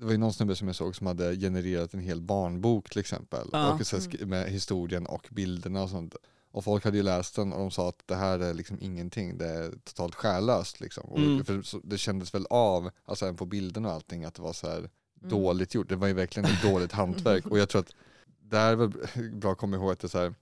det 0.00 0.04
var 0.06 0.12
ju 0.12 0.18
någon 0.18 0.32
snubbe 0.32 0.56
som 0.56 0.66
jag 0.66 0.76
såg 0.76 0.96
som 0.96 1.06
hade 1.06 1.36
genererat 1.36 1.94
en 1.94 2.00
hel 2.00 2.20
barnbok 2.22 2.90
till 2.90 3.00
exempel. 3.00 3.48
Ja. 3.52 3.72
Och 3.74 3.86
så 3.86 3.96
här, 3.96 4.02
sk- 4.04 4.24
med 4.26 4.50
historien 4.50 5.06
och 5.06 5.28
bilderna 5.30 5.82
och 5.82 5.90
sånt. 5.90 6.14
Och 6.52 6.64
folk 6.64 6.84
hade 6.84 6.96
ju 6.96 7.02
läst 7.02 7.36
den 7.36 7.52
och 7.52 7.58
de 7.58 7.70
sa 7.70 7.88
att 7.88 8.02
det 8.06 8.14
här 8.14 8.38
är 8.38 8.54
liksom 8.54 8.78
ingenting, 8.80 9.38
det 9.38 9.46
är 9.48 9.70
totalt 9.84 10.14
själlöst 10.14 10.80
liksom. 10.80 11.04
Och 11.04 11.18
Mm. 11.18 11.44
för 11.44 11.62
det 11.88 11.98
kändes 11.98 12.34
väl 12.34 12.46
av, 12.50 12.90
alltså 13.04 13.24
även 13.24 13.36
på 13.36 13.46
bilderna 13.46 13.88
och 13.88 13.94
allting, 13.94 14.24
att 14.24 14.34
det 14.34 14.42
var 14.42 14.52
så 14.52 14.66
här 14.68 14.78
Mm. 14.78 15.30
dåligt 15.30 15.74
gjort. 15.74 15.88
Det 15.88 15.96
var 15.96 16.06
ju 16.06 16.12
verkligen 16.14 16.50
ett 16.50 16.62
dåligt 16.62 16.92
hantverk 17.02 17.46
och 17.46 17.58
jag 17.58 17.68
tror 17.68 17.80
att 17.80 17.94
där 18.42 18.72
är 18.72 18.76
väl 18.76 18.90
bra 19.32 19.52
att 19.52 19.58
komma 19.58 19.76
ihåg 19.76 19.92
att 19.92 19.98
det 20.00 20.06
är 20.06 20.08
så 20.08 20.18
här, 20.18 20.34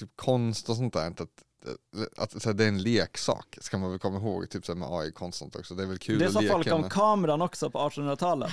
typ 0.00 0.10
konst 0.16 0.68
och 0.70 0.76
sånt 0.76 0.92
där, 0.94 1.06
att, 1.10 1.42
att 2.16 2.42
så 2.42 2.48
här, 2.48 2.54
det 2.54 2.64
är 2.64 2.68
en 2.68 2.82
leksak, 2.82 3.58
ska 3.60 3.78
man 3.78 3.90
väl 3.90 3.98
komma 3.98 4.18
ihåg, 4.18 4.50
typ 4.50 4.66
så 4.66 4.72
här 4.72 4.78
med 4.78 4.88
AI-konst 4.90 5.36
och 5.36 5.38
sånt 5.38 5.56
också. 5.56 5.74
Det 5.74 5.82
är 5.82 5.86
väl 5.86 5.98
kul 5.98 6.18
Det 6.18 6.30
sa 6.32 6.42
folk 6.50 6.72
om 6.72 6.80
med. 6.80 6.92
kameran 6.92 7.42
också 7.42 7.70
på 7.70 7.78
1800-talet. 7.78 8.50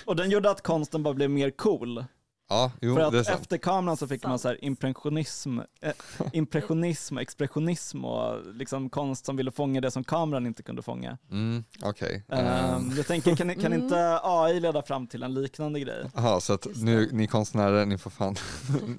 och 0.04 0.16
den 0.16 0.30
gjorde 0.30 0.50
att 0.50 0.62
konsten 0.62 1.02
bara 1.02 1.14
blev 1.14 1.30
mer 1.30 1.50
cool. 1.50 2.04
Ja, 2.52 2.72
jo, 2.80 2.94
För 2.96 3.10
det 3.10 3.16
är 3.16 3.20
att 3.20 3.26
sant. 3.26 3.40
efter 3.40 3.58
kameran 3.58 3.96
så 3.96 4.08
fick 4.08 4.22
man 4.24 4.30
Sant. 4.38 4.42
så 4.42 4.48
här 4.48 4.64
impressionism, 4.64 5.58
eh, 5.80 5.92
impressionism, 6.32 7.18
expressionism 7.18 8.04
och 8.04 8.54
liksom 8.54 8.90
konst 8.90 9.26
som 9.26 9.36
ville 9.36 9.50
fånga 9.50 9.80
det 9.80 9.90
som 9.90 10.04
kameran 10.04 10.46
inte 10.46 10.62
kunde 10.62 10.82
fånga. 10.82 11.18
Mm, 11.30 11.64
Okej. 11.82 12.24
Ehm, 12.28 12.46
Ehm, 12.46 12.92
jag 12.96 13.06
tänker, 13.06 13.36
kan, 13.36 13.54
kan 13.54 13.66
Mm. 13.72 13.82
inte 13.82 14.20
AI 14.22 14.60
leda 14.60 14.82
fram 14.82 15.06
till 15.06 15.22
en 15.22 15.34
liknande 15.34 15.80
grej? 15.80 16.10
Jaha, 16.14 16.40
så 16.40 16.52
att 16.52 16.66
nu, 16.76 17.08
ni 17.12 17.26
konstnärer, 17.26 17.86
ni 17.86 17.98
får 17.98 18.10
fan, 18.10 18.36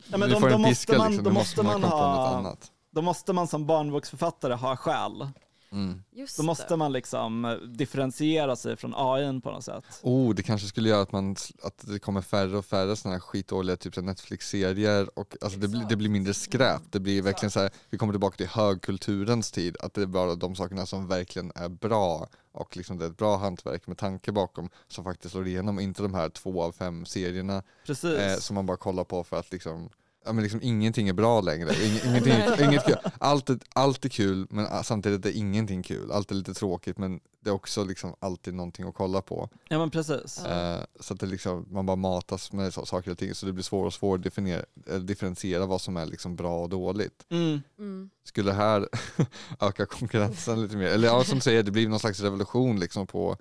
Ja, 0.08 0.18
men 0.18 0.20
ni 0.30 0.34
då- 0.34 0.40
får 0.40 0.50
en 0.50 0.62
måste 0.62 0.70
piska 0.70 0.98
man- 0.98 1.08
liksom, 1.12 1.24
då 1.24 1.30
måste 1.32 1.64
måste 1.64 1.64
man 1.64 1.82
man 1.82 1.90
komma 1.92 1.92
på 1.92 1.98
ha- 2.20 2.26
något 2.30 2.46
annat. 2.46 2.72
Då 2.92 3.02
måste 3.02 3.34
man 3.34 3.48
som 3.48 3.66
barnboksförfattare 3.66 4.54
ha 4.54 4.76
själ. 4.76 5.28
Mm. 5.72 6.04
Just 6.12 6.38
Då 6.38 6.44
måste 6.44 6.66
det. 6.70 6.78
man 6.78 6.92
liksom 6.92 7.46
eh, 7.46 7.54
differentiera 7.54 8.56
sig 8.56 8.76
från 8.78 8.94
AI 8.96 9.42
på 9.42 9.52
något 9.52 9.64
sätt. 9.64 9.84
Oh, 10.02 10.36
det 10.36 10.44
kanske 10.44 10.68
skulle 10.68 10.90
göra 10.90 11.02
att, 11.02 11.12
man, 11.12 11.36
att 11.64 11.78
det 11.88 12.00
kommer 12.00 12.22
färre 12.22 12.58
och 12.58 12.66
färre 12.66 12.96
sådana 12.96 13.16
här 13.16 13.20
skitdåliga 13.22 13.78
typ 13.78 13.98
Netflix-serier 13.98 15.20
och 15.20 15.36
alltså 15.42 15.60
det, 15.60 15.68
blir, 15.68 15.86
det 15.90 15.96
blir 15.96 16.10
mindre 16.10 16.34
skräp. 16.34 16.82
Det 16.90 17.00
blir 17.00 17.22
verkligen 17.22 17.52
så 17.52 17.60
här, 17.60 17.72
vi 17.90 17.98
kommer 17.98 18.14
tillbaka 18.14 18.38
till 18.38 18.48
högkulturens 18.48 19.52
tid, 19.52 19.78
att 19.80 19.94
det 19.94 20.02
är 20.02 20.06
bara 20.06 20.36
de 20.36 20.56
sakerna 20.56 20.86
som 20.86 21.08
verkligen 21.08 21.52
är 21.56 21.70
bra 21.70 22.28
och 22.52 22.78
liksom 22.78 22.98
det 22.98 23.06
är 23.06 23.10
ett 23.10 23.18
bra 23.18 23.38
hantverk 23.38 23.88
med 23.88 23.98
tanke 23.98 24.32
bakom 24.32 24.70
som 24.88 25.04
faktiskt 25.04 25.32
slår 25.32 25.48
igenom, 25.48 25.80
inte 25.80 26.02
de 26.02 26.14
här 26.14 26.30
två 26.30 26.64
av 26.64 26.72
fem 26.72 27.06
serierna 27.06 27.64
Precis. 27.86 28.20
eh, 28.20 28.38
som 28.38 28.56
man 28.56 28.66
bara 28.66 28.78
kollar 28.78 29.04
på 29.04 29.24
för 29.24 29.40
att 29.40 29.52
liksom 29.52 29.90
Ja, 30.26 30.34
men 30.34 30.44
liksom 30.44 30.60
ingenting 30.64 31.10
är 31.10 31.14
bra 31.14 31.42
längre, 31.42 31.74
Ing, 31.86 32.00
ingenting, 32.06 32.34
inget 32.68 32.86
kul. 32.86 32.96
Allt, 33.20 33.50
är, 33.50 33.60
allt 33.74 34.06
är 34.06 34.10
kul 34.10 34.48
men 34.50 34.84
samtidigt 34.84 35.26
är 35.26 35.38
ingenting 35.38 35.84
kul. 35.84 36.12
Allt 36.12 36.32
är 36.32 36.36
lite 36.36 36.54
tråkigt 36.54 36.98
men 36.98 37.20
det 37.40 37.50
är 37.50 37.54
också 37.54 37.84
liksom 37.84 38.16
alltid 38.20 38.54
någonting 38.54 38.88
att 38.88 38.96
kolla 38.96 39.22
på. 39.22 39.50
Ja 39.68 39.80
men 39.80 39.90
precis. 39.92 40.46
Eh, 40.46 40.80
så 41.00 41.14
att 41.14 41.20
det 41.20 41.26
liksom, 41.26 41.66
man 41.70 41.86
bara 41.86 41.96
matas 41.96 42.52
med 42.52 42.74
så, 42.74 42.86
saker 42.86 43.12
och 43.12 43.18
ting 43.18 43.36
så 43.36 43.46
det 43.46 43.54
blir 43.54 43.64
svårare 43.64 43.88
och 43.88 43.94
svårare 43.94 44.16
att 44.18 44.24
definiera, 44.24 44.64
eh, 44.90 44.96
differentiera 45.00 45.66
vad 45.66 45.82
som 45.82 45.98
är 45.98 46.06
liksom 46.06 46.36
bra 46.36 46.62
och 46.62 46.70
dåligt. 46.70 47.26
Mm. 47.30 47.62
Mm. 47.80 48.10
Skulle 48.24 48.52
det 48.52 48.56
här 48.56 48.88
öka 49.60 49.86
konkurrensen 49.86 50.62
lite 50.62 50.78
mer? 50.78 50.88
Eller 50.88 51.08
ja, 51.08 51.24
som 51.24 51.36
du 51.36 51.42
säger, 51.42 51.64
det 51.64 51.72
blir 51.72 51.88
någon 51.90 52.00
slags 52.00 52.20
revolution 52.20 52.80
liksom 52.80 53.08
på, 53.08 53.38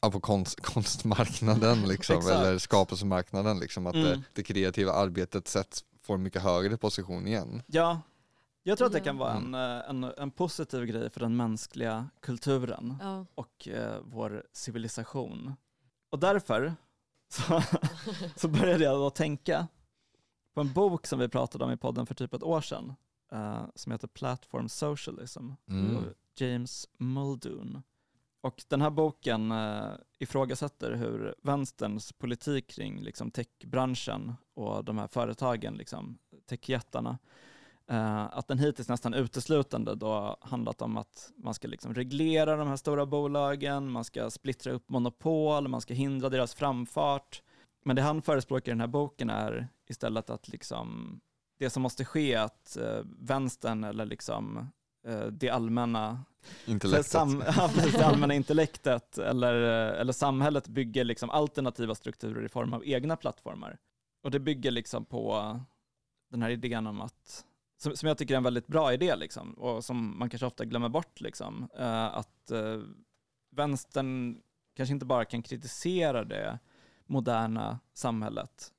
ja, 0.00 0.10
på 0.10 0.20
konst, 0.20 0.60
konstmarknaden 0.60 1.82
liksom, 1.82 2.16
eller 2.30 2.58
skapelsemarknaden. 2.58 3.58
Liksom, 3.58 3.86
att 3.86 3.94
Mm. 3.94 4.06
det, 4.08 4.22
det 4.32 4.42
kreativa 4.42 4.92
arbetet 4.92 5.48
sätts, 5.48 5.84
får 6.06 6.14
en 6.14 6.22
mycket 6.22 6.42
högre 6.42 6.76
position 6.76 7.26
igen. 7.26 7.62
Ja, 7.66 8.00
jag 8.62 8.78
tror 8.78 8.86
att 8.86 8.92
det 8.92 9.00
kan 9.00 9.18
vara 9.18 9.32
en, 9.32 9.54
eh, 9.54 9.90
en, 9.90 10.04
en 10.04 10.30
positiv 10.30 10.84
grej 10.84 11.10
för 11.10 11.20
den 11.20 11.36
mänskliga 11.36 12.08
kulturen 12.20 12.96
Ja. 13.00 13.26
och 13.34 13.68
eh, 13.68 14.00
vår 14.04 14.46
civilisation. 14.52 15.54
Och 16.10 16.18
därför 16.18 16.74
så, 17.28 17.62
så 18.36 18.48
började 18.48 18.84
jag 18.84 18.96
då 18.96 19.10
tänka 19.10 19.66
på 20.54 20.60
en 20.60 20.72
bok 20.72 21.06
som 21.06 21.18
vi 21.18 21.28
pratade 21.28 21.64
om 21.64 21.70
i 21.70 21.76
podden 21.76 22.06
för 22.06 22.14
typ 22.14 22.34
ett 22.34 22.42
år 22.42 22.60
sedan 22.60 22.94
eh, 23.32 23.64
som 23.74 23.92
heter 23.92 24.08
Platform 24.08 24.68
Socialism 24.68 25.50
Mm. 25.68 25.96
av 25.96 26.04
James 26.36 26.88
Muldoon. 26.98 27.82
Och 28.40 28.62
den 28.68 28.82
här 28.82 28.90
boken 28.90 29.52
eh, 29.52 29.90
ifrågasätter 30.18 30.92
hur 30.92 31.34
vänsterns 31.42 32.12
politik 32.12 32.66
kring 32.66 33.00
liksom, 33.00 33.30
techbranschen 33.30 34.34
och 34.54 34.84
de 34.84 34.98
här 34.98 35.06
företagen, 35.08 35.74
liksom, 35.74 36.18
techjättarna, 36.46 37.18
eh, 37.90 38.24
att 38.24 38.48
den 38.48 38.58
hittills 38.58 38.88
nästan 38.88 39.14
uteslutande 39.14 39.94
då 39.94 40.36
handlat 40.40 40.82
om 40.82 40.96
att 40.96 41.32
man 41.36 41.54
ska 41.54 41.68
liksom 41.68 41.94
reglera 41.94 42.56
de 42.56 42.68
här 42.68 42.76
stora 42.76 43.06
bolagen, 43.06 43.90
man 43.90 44.04
ska 44.04 44.30
splittra 44.30 44.72
upp 44.72 44.88
monopol, 44.88 45.68
man 45.68 45.80
ska 45.80 45.94
hindra 45.94 46.28
deras 46.28 46.54
framfart. 46.54 47.42
Men 47.84 47.96
det 47.96 48.02
han 48.02 48.22
förespråkar 48.22 48.72
i 48.72 48.74
den 48.74 48.80
här 48.80 48.86
boken 48.86 49.30
är 49.30 49.68
istället 49.88 50.30
att 50.30 50.48
liksom, 50.48 51.20
det 51.58 51.70
som 51.70 51.82
måste 51.82 52.04
ske 52.04 52.34
är 52.34 52.40
att 52.40 52.76
eh, 52.76 53.00
vänstern 53.18 53.84
eller 53.84 54.04
liksom 54.04 54.70
det 55.32 55.50
allmänna 55.50 56.24
Intellektet. 56.66 57.06
Sam, 57.06 57.38
det 57.92 58.06
allmänna 58.06 58.34
intellektet 58.34 59.18
eller, 59.18 59.54
eller 59.92 60.12
samhället 60.12 60.68
bygger 60.68 61.04
liksom 61.04 61.30
alternativa 61.30 61.94
strukturer 61.94 62.44
i 62.44 62.48
form 62.48 62.72
av 62.72 62.86
egna 62.86 63.16
plattformar. 63.16 63.78
Och 64.22 64.30
det 64.30 64.40
bygger 64.40 64.70
liksom 64.70 65.04
på 65.04 65.56
den 66.30 66.42
här 66.42 66.50
idén 66.50 66.86
om 66.86 67.00
att, 67.00 67.44
som, 67.78 67.96
som 67.96 68.08
jag 68.08 68.18
tycker 68.18 68.34
är 68.34 68.38
en 68.38 68.44
väldigt 68.44 68.66
bra 68.66 68.92
idé 68.92 69.16
liksom, 69.16 69.52
och 69.52 69.84
som 69.84 70.18
man 70.18 70.30
kanske 70.30 70.46
ofta 70.46 70.64
glömmer 70.64 70.88
bort, 70.88 71.20
liksom, 71.20 71.68
eh, 71.78 72.04
att 72.04 72.50
eh, 72.50 72.80
vänstern 73.50 74.42
kanske 74.76 74.92
inte 74.92 75.06
bara 75.06 75.24
kan 75.24 75.42
kritisera 75.42 76.24
det 76.24 76.58
moderna 77.06 77.78
samhället, 77.94 78.72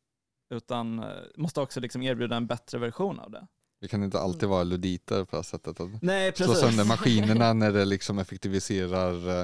utan 0.50 1.00
eh, 1.00 1.10
måste 1.36 1.62
också 1.62 1.80
liksom 1.80 2.02
erbjuda 2.02 2.36
en 2.36 2.48
bättre 2.48 2.78
version 2.78 3.20
av 3.20 3.32
det. 3.32 3.48
Vi 3.80 3.88
kan 3.88 4.04
inte 4.04 4.20
alltid 4.20 4.50
vara 4.50 4.64
luditer 4.64 5.24
på 5.24 5.32
det 5.32 5.38
här 5.38 5.44
sättet. 5.44 5.80
Att 5.80 6.02
Nej, 6.02 6.34
slå 6.36 6.54
sönder 6.54 6.86
maskinerna 6.86 7.54
när 7.54 7.72
det 7.72 7.86
liksom 7.86 8.20
effektiviserar 8.20 9.42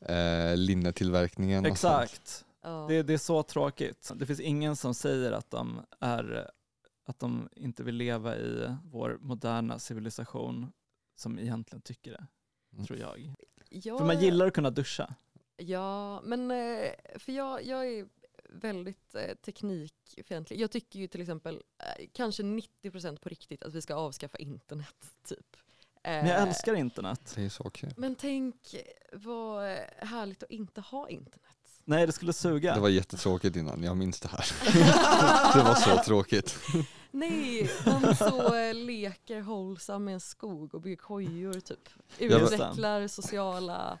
eh, 0.00 0.56
linnetillverkningen. 0.56 1.66
och 1.70 1.78
sånt. 1.78 2.02
Exakt. 2.02 2.44
Det, 2.88 3.02
det 3.02 3.12
är 3.14 3.18
så 3.18 3.42
tråkigt. 3.42 4.10
Det 4.14 4.26
finns 4.26 4.40
ingen 4.40 4.76
som 4.76 4.94
säger 4.94 5.32
att 5.32 5.50
de, 5.50 5.80
är, 6.00 6.50
att 7.06 7.18
de 7.18 7.48
inte 7.56 7.82
vill 7.82 7.94
leva 7.94 8.36
i 8.36 8.74
vår 8.84 9.18
moderna 9.20 9.78
civilisation 9.78 10.72
som 11.16 11.38
egentligen 11.38 11.82
tycker 11.82 12.10
det, 12.10 12.26
Mm. 12.72 12.86
tror 12.86 12.98
jag. 12.98 13.32
Jag- 13.70 13.98
För 13.98 14.06
man 14.06 14.20
gillar 14.20 14.46
att 14.46 14.52
kunna 14.54 14.70
duscha. 14.70 15.14
Ja, 15.56 16.20
men 16.24 16.50
eh, 16.50 16.90
för 17.18 17.32
jag, 17.32 17.64
jag 17.66 17.86
är 17.86 18.06
väldigt 18.56 19.14
eh, 19.14 19.34
teknikfientlig. 19.34 20.60
Jag 20.60 20.70
tycker 20.70 20.98
ju 20.98 21.06
till 21.06 21.20
exempel, 21.20 21.62
eh, 21.78 22.06
kanske 22.12 22.42
90% 22.42 23.20
på 23.20 23.28
riktigt, 23.28 23.62
att 23.62 23.74
vi 23.74 23.82
ska 23.82 23.94
avskaffa 23.94 24.38
internet. 24.38 24.94
typ. 25.28 25.56
Men 26.02 26.26
jag 26.26 26.36
Eh, 26.36 26.48
älskar 26.48 26.74
internet. 26.74 27.32
Det 27.34 27.44
är 27.44 27.48
så 27.48 27.70
kul. 27.70 27.94
Men 27.96 28.14
tänk 28.14 28.74
vad 29.12 29.64
härligt 29.98 30.42
att 30.42 30.50
inte 30.50 30.80
ha 30.80 31.08
internet. 31.08 31.56
Nej, 31.88 32.06
det 32.06 32.12
skulle 32.12 32.32
suga. 32.32 32.74
Det 32.74 32.80
var 32.80 32.88
jättetråkigt 32.88 33.56
innan, 33.56 33.82
jag 33.82 33.96
minns 33.96 34.20
det 34.20 34.28
här. 34.28 34.46
det 35.54 35.62
var 35.62 35.74
så 35.74 36.02
tråkigt. 36.04 36.58
Nej, 37.10 37.70
man 37.86 38.16
så 38.16 38.54
eh, 38.54 38.74
leker 38.74 39.40
hållsam 39.40 40.04
med 40.04 40.14
en 40.14 40.20
skog 40.20 40.74
och 40.74 40.80
bygger 40.80 40.96
kojor 40.96 41.60
typ. 41.60 41.88
Utvecklar 42.18 43.08
sociala 43.08 43.92
eh, 43.92 43.98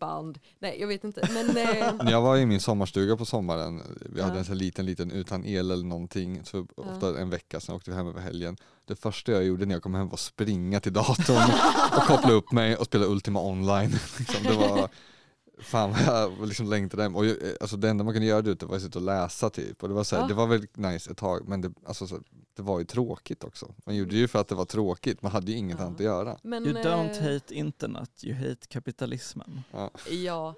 band. 0.00 0.38
Nej, 0.58 0.76
jag 0.80 0.88
vet 0.88 1.04
inte. 1.04 1.28
Men 1.34 1.48
eh, 1.56 1.94
När 2.04 2.10
jag 2.10 2.22
var 2.22 2.36
i 2.36 2.46
min 2.46 2.60
sommarstuga 2.60 3.16
på 3.16 3.24
sommaren, 3.24 3.82
vi 4.14 4.20
hade 4.22 4.34
Ja. 4.34 4.38
en 4.38 4.44
sån 4.44 4.58
liten, 4.58 4.86
liten 4.86 5.10
utan 5.10 5.44
el 5.44 5.70
eller 5.70 5.84
någonting, 5.84 6.40
så 6.44 6.66
Ja. 6.76 6.82
ofta 6.94 7.20
en 7.20 7.30
vecka, 7.30 7.60
sen 7.60 7.74
åkte 7.74 7.90
vi 7.90 7.96
hem 7.96 8.06
över 8.06 8.20
helgen. 8.20 8.56
Det 8.86 8.96
första 8.96 9.32
jag 9.32 9.44
gjorde 9.44 9.66
när 9.66 9.74
jag 9.74 9.82
kom 9.82 9.94
hem 9.94 10.08
var 10.08 10.16
springa 10.16 10.80
till 10.80 10.92
datorn 10.92 11.50
och 11.96 12.02
koppla 12.06 12.32
upp 12.32 12.52
mig 12.52 12.76
och 12.76 12.86
spela 12.86 13.06
Ultima 13.06 13.42
online. 13.42 13.90
liksom, 14.18 14.42
det 14.42 14.52
var, 14.56 14.88
fan 15.58 15.90
vad 15.90 16.00
jag 16.00 16.46
liksom 16.46 16.66
längtade 16.70 17.02
hem. 17.02 17.16
Och 17.16 17.26
jag, 17.26 17.36
alltså 17.60 17.76
det 17.76 17.88
enda 17.88 18.04
man 18.04 18.12
kunde 18.14 18.28
göra 18.28 18.48
ute 18.50 18.66
var 18.66 18.76
att 18.76 18.82
sitta 18.82 18.98
och 18.98 19.04
läsa 19.04 19.50
typ. 19.50 19.82
Och 19.82 19.88
det 19.88 19.94
var, 19.94 20.04
så 20.04 20.16
här, 20.16 20.22
Ja. 20.22 20.28
det 20.28 20.34
var 20.34 20.46
väldigt 20.46 20.76
nice 20.76 21.10
ett 21.10 21.16
tag, 21.16 21.48
men 21.48 21.60
det, 21.60 21.72
alltså, 21.86 22.06
så, 22.06 22.18
det 22.56 22.62
var 22.62 22.78
ju 22.78 22.84
tråkigt 22.84 23.44
också. 23.44 23.74
Man 23.86 23.96
gjorde 23.96 24.10
det 24.10 24.16
ju 24.16 24.28
för 24.28 24.38
att 24.40 24.48
det 24.48 24.54
var 24.54 24.64
tråkigt, 24.64 25.22
man 25.22 25.32
hade 25.32 25.52
ju 25.52 25.58
inget 25.58 25.78
Ja. 25.78 25.84
annat 25.84 25.94
att 26.00 26.04
göra. 26.04 26.38
men, 26.42 26.64
You 26.66 26.74
don't 26.74 27.10
eh, 27.26 27.32
hate 27.34 27.54
internet, 27.54 28.10
you 28.24 28.34
hate 28.36 28.66
kapitalismen. 28.68 29.62
Ja. 29.72 29.90
Ja, 30.10 30.54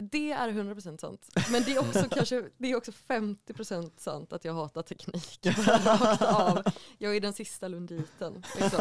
det- 0.00 0.32
är 0.32 0.48
100% 0.48 1.00
sant. 1.00 1.28
Men 1.52 1.62
det 1.62 1.74
är 1.74 1.78
också, 1.80 2.04
kanske, 2.10 2.44
det 2.58 2.70
är 2.70 2.76
också 2.76 2.92
50% 3.08 3.90
sant 3.96 4.32
att 4.32 4.44
jag 4.44 4.54
hatar 4.54 4.82
teknik. 4.82 5.46
Av. 6.20 6.62
Jag 6.98 7.16
är 7.16 7.20
den 7.20 7.32
sista 7.32 7.68
lunditen. 7.68 8.42
Liksom. 8.60 8.80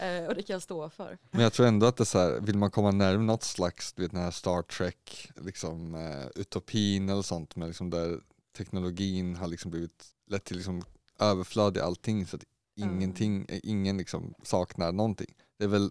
Eh, 0.00 0.26
och 0.26 0.34
det 0.34 0.42
kan 0.42 0.54
jag 0.54 0.62
stå 0.62 0.90
för. 0.90 1.18
Men 1.30 1.40
jag 1.42 1.52
tror 1.52 1.66
ändå 1.66 1.86
att 1.86 1.96
det 1.96 2.02
är 2.02 2.04
så 2.04 2.18
här, 2.18 2.40
vill 2.40 2.58
man 2.58 2.70
komma 2.70 2.90
närmare 2.90 3.26
något 3.26 3.42
slags, 3.44 3.92
du 3.92 4.02
vet 4.02 4.10
den 4.12 4.20
här 4.20 4.30
Star 4.30 4.62
Trek, 4.62 5.30
liksom 5.36 5.94
eh, 5.94 6.26
utopin 6.34 7.08
eller 7.08 7.22
sånt, 7.22 7.56
med 7.56 7.68
liksom 7.68 7.90
där 7.90 8.20
teknologin 8.56 9.36
har 9.36 9.46
liksom 9.46 9.70
blivit, 9.70 10.04
lett 10.30 10.44
till 10.44 10.56
liksom 10.56 10.82
överflöd 11.20 11.76
i 11.76 11.80
allting 11.80 12.26
så 12.26 12.36
att 12.36 12.42
Mm. 12.80 12.94
ingenting, 12.96 13.46
eh, 13.48 13.60
ingen 13.62 13.96
liksom 13.98 14.34
saknar 14.42 14.92
någonting. 14.92 15.34
Det 15.58 15.64
är 15.64 15.68
väl 15.68 15.90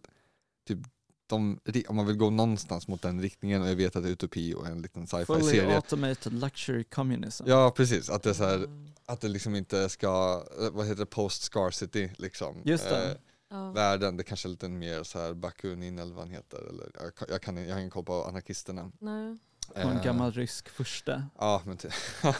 typ 0.67 0.79
de, 1.27 1.59
om 1.87 1.95
man 1.95 2.05
vill 2.07 2.17
gå 2.17 2.29
någonstans 2.29 2.87
mot 2.87 3.01
den 3.01 3.21
riktningen 3.21 3.61
och 3.61 3.67
jag 3.69 3.75
vet 3.75 3.95
att 3.95 4.03
det 4.03 4.09
är 4.09 4.13
utopi 4.13 4.53
och 4.53 4.67
en 4.67 4.81
liten 4.81 5.07
Fully 5.07 5.25
sci-fi-serie. 5.25 5.75
automated 5.75 6.33
luxury 6.33 6.83
communism. 6.83 7.43
Ja 7.47 7.71
precis, 7.75 8.09
att 8.09 8.23
det 8.23 8.29
är 8.29 8.33
så 8.33 8.43
här, 8.43 8.55
Mm. 8.55 8.87
att 9.05 9.21
det 9.21 9.27
liksom 9.27 9.55
inte 9.55 9.89
ska, 9.89 10.43
eh, 10.61 10.69
vad 10.71 10.85
heter 10.85 10.99
det, 10.99 11.05
post 11.05 11.41
scarcity 11.43 12.09
liksom. 12.17 12.61
Just 12.65 12.89
det. 12.89 13.11
Eh, 13.11 13.17
Ja. 13.49 13.71
världen, 13.71 14.17
det 14.17 14.23
kanske 14.23 14.47
är 14.47 14.49
lite 14.49 14.69
mer 14.69 15.03
så 15.03 15.19
här 15.19 15.33
Bakunin 15.33 15.99
eller 15.99 16.13
vad 16.13 16.23
han 16.23 16.31
heter. 16.33 16.57
Eller, 16.69 16.91
jag, 17.03 17.15
kan- 17.15 17.27
jag, 17.31 17.41
kan, 17.41 17.57
jag 17.57 17.73
har 17.73 17.79
ingen 17.79 17.89
koll 17.91 18.03
på 18.03 18.23
anarkisterna. 18.23 18.91
Nej. 18.99 19.37
Och 19.69 19.77
en 19.77 19.97
Eh, 19.97 20.03
gammal 20.03 20.31
rysk 20.31 20.69
furste. 20.69 21.25
Ja, 21.37 21.61
men 21.65 21.77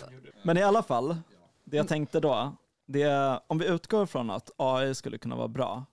Men 0.44 0.58
i 0.58 0.64
alla 0.64 0.84
fall, 0.84 1.18
det 1.64 1.78
jag 1.78 1.88
tänkte 1.88 2.20
då, 2.20 2.56
det 2.88 3.02
är, 3.02 3.40
om 3.48 3.58
vi 3.58 3.66
utgår 3.68 4.06
från 4.06 4.30
att 4.30 4.52
AI 4.58 4.96
skulle 4.96 5.18
kunna 5.18 5.36
vara 5.36 5.48
bra 5.48 5.86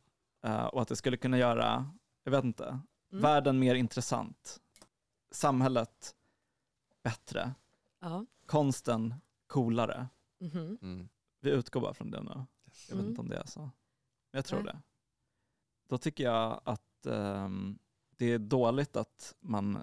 eh, 0.46 0.64
och 0.64 0.82
att 0.82 0.88
det 0.88 0.96
skulle 0.96 1.16
kunna 1.16 1.38
göra, 1.38 1.90
jag 2.24 2.30
vet 2.30 2.44
inte, 2.44 2.80
Mm. 3.12 3.22
världen 3.22 3.58
mer 3.58 3.74
intressant, 3.74 4.60
samhället 5.30 6.14
bättre, 7.02 7.54
Ja. 8.00 8.26
konsten 8.46 9.14
coolare. 9.46 10.08
Mhm. 10.40 10.78
Mm. 10.82 11.08
Vi 11.40 11.50
utgår 11.50 11.80
bara 11.80 11.94
från 11.94 12.10
det 12.10 12.22
nu. 12.22 12.30
Jag 12.88 12.96
vet 12.96 13.00
Mm. 13.04 13.06
inte 13.08 13.20
om 13.20 13.28
det 13.28 13.36
är 13.36 13.46
så. 13.46 13.60
Men 13.60 13.70
jag 14.38 14.44
tror 14.44 14.62
Nej. 14.62 14.72
det. 14.74 14.80
Då 15.88 15.98
tycker 15.98 16.24
jag 16.24 16.60
att 16.64 17.06
ehm, 17.06 17.78
det 18.16 18.26
är 18.26 18.38
dåligt 18.38 18.96
att 18.96 19.34
man 19.40 19.82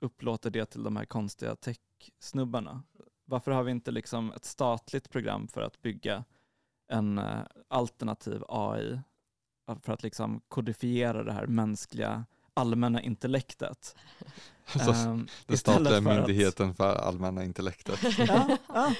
upplåter 0.00 0.50
det 0.50 0.66
till 0.66 0.82
de 0.82 0.96
här 0.96 1.04
konstiga 1.04 1.56
tech-snubbarna. 1.56 2.82
Varför 3.24 3.50
har 3.50 3.62
vi 3.62 3.70
inte 3.70 3.90
liksom 3.90 4.32
ett 4.32 4.44
statligt 4.44 5.10
program 5.10 5.48
för 5.48 5.62
att 5.62 5.82
bygga 5.82 6.24
en 6.86 7.18
eh, 7.18 7.40
alternativ 7.68 8.42
AI 8.48 9.00
för 9.82 9.92
att 9.92 10.02
liksom 10.02 10.40
kodifiera 10.48 11.22
det 11.24 11.32
här 11.32 11.46
mänskliga 11.46 12.24
allmänna 12.54 13.02
intellektet? 13.02 13.96
Så 14.66 14.92
Ehm, 14.92 15.16
den 15.46 15.54
istället 15.54 15.58
statliga 15.60 16.02
för 16.02 16.10
att- 16.10 16.16
myndigheten 16.28 16.74
för 16.74 16.94
allmänna 16.96 17.44
intellektet. 17.44 18.00
Ja, 18.18 18.56
ja. 18.68 18.92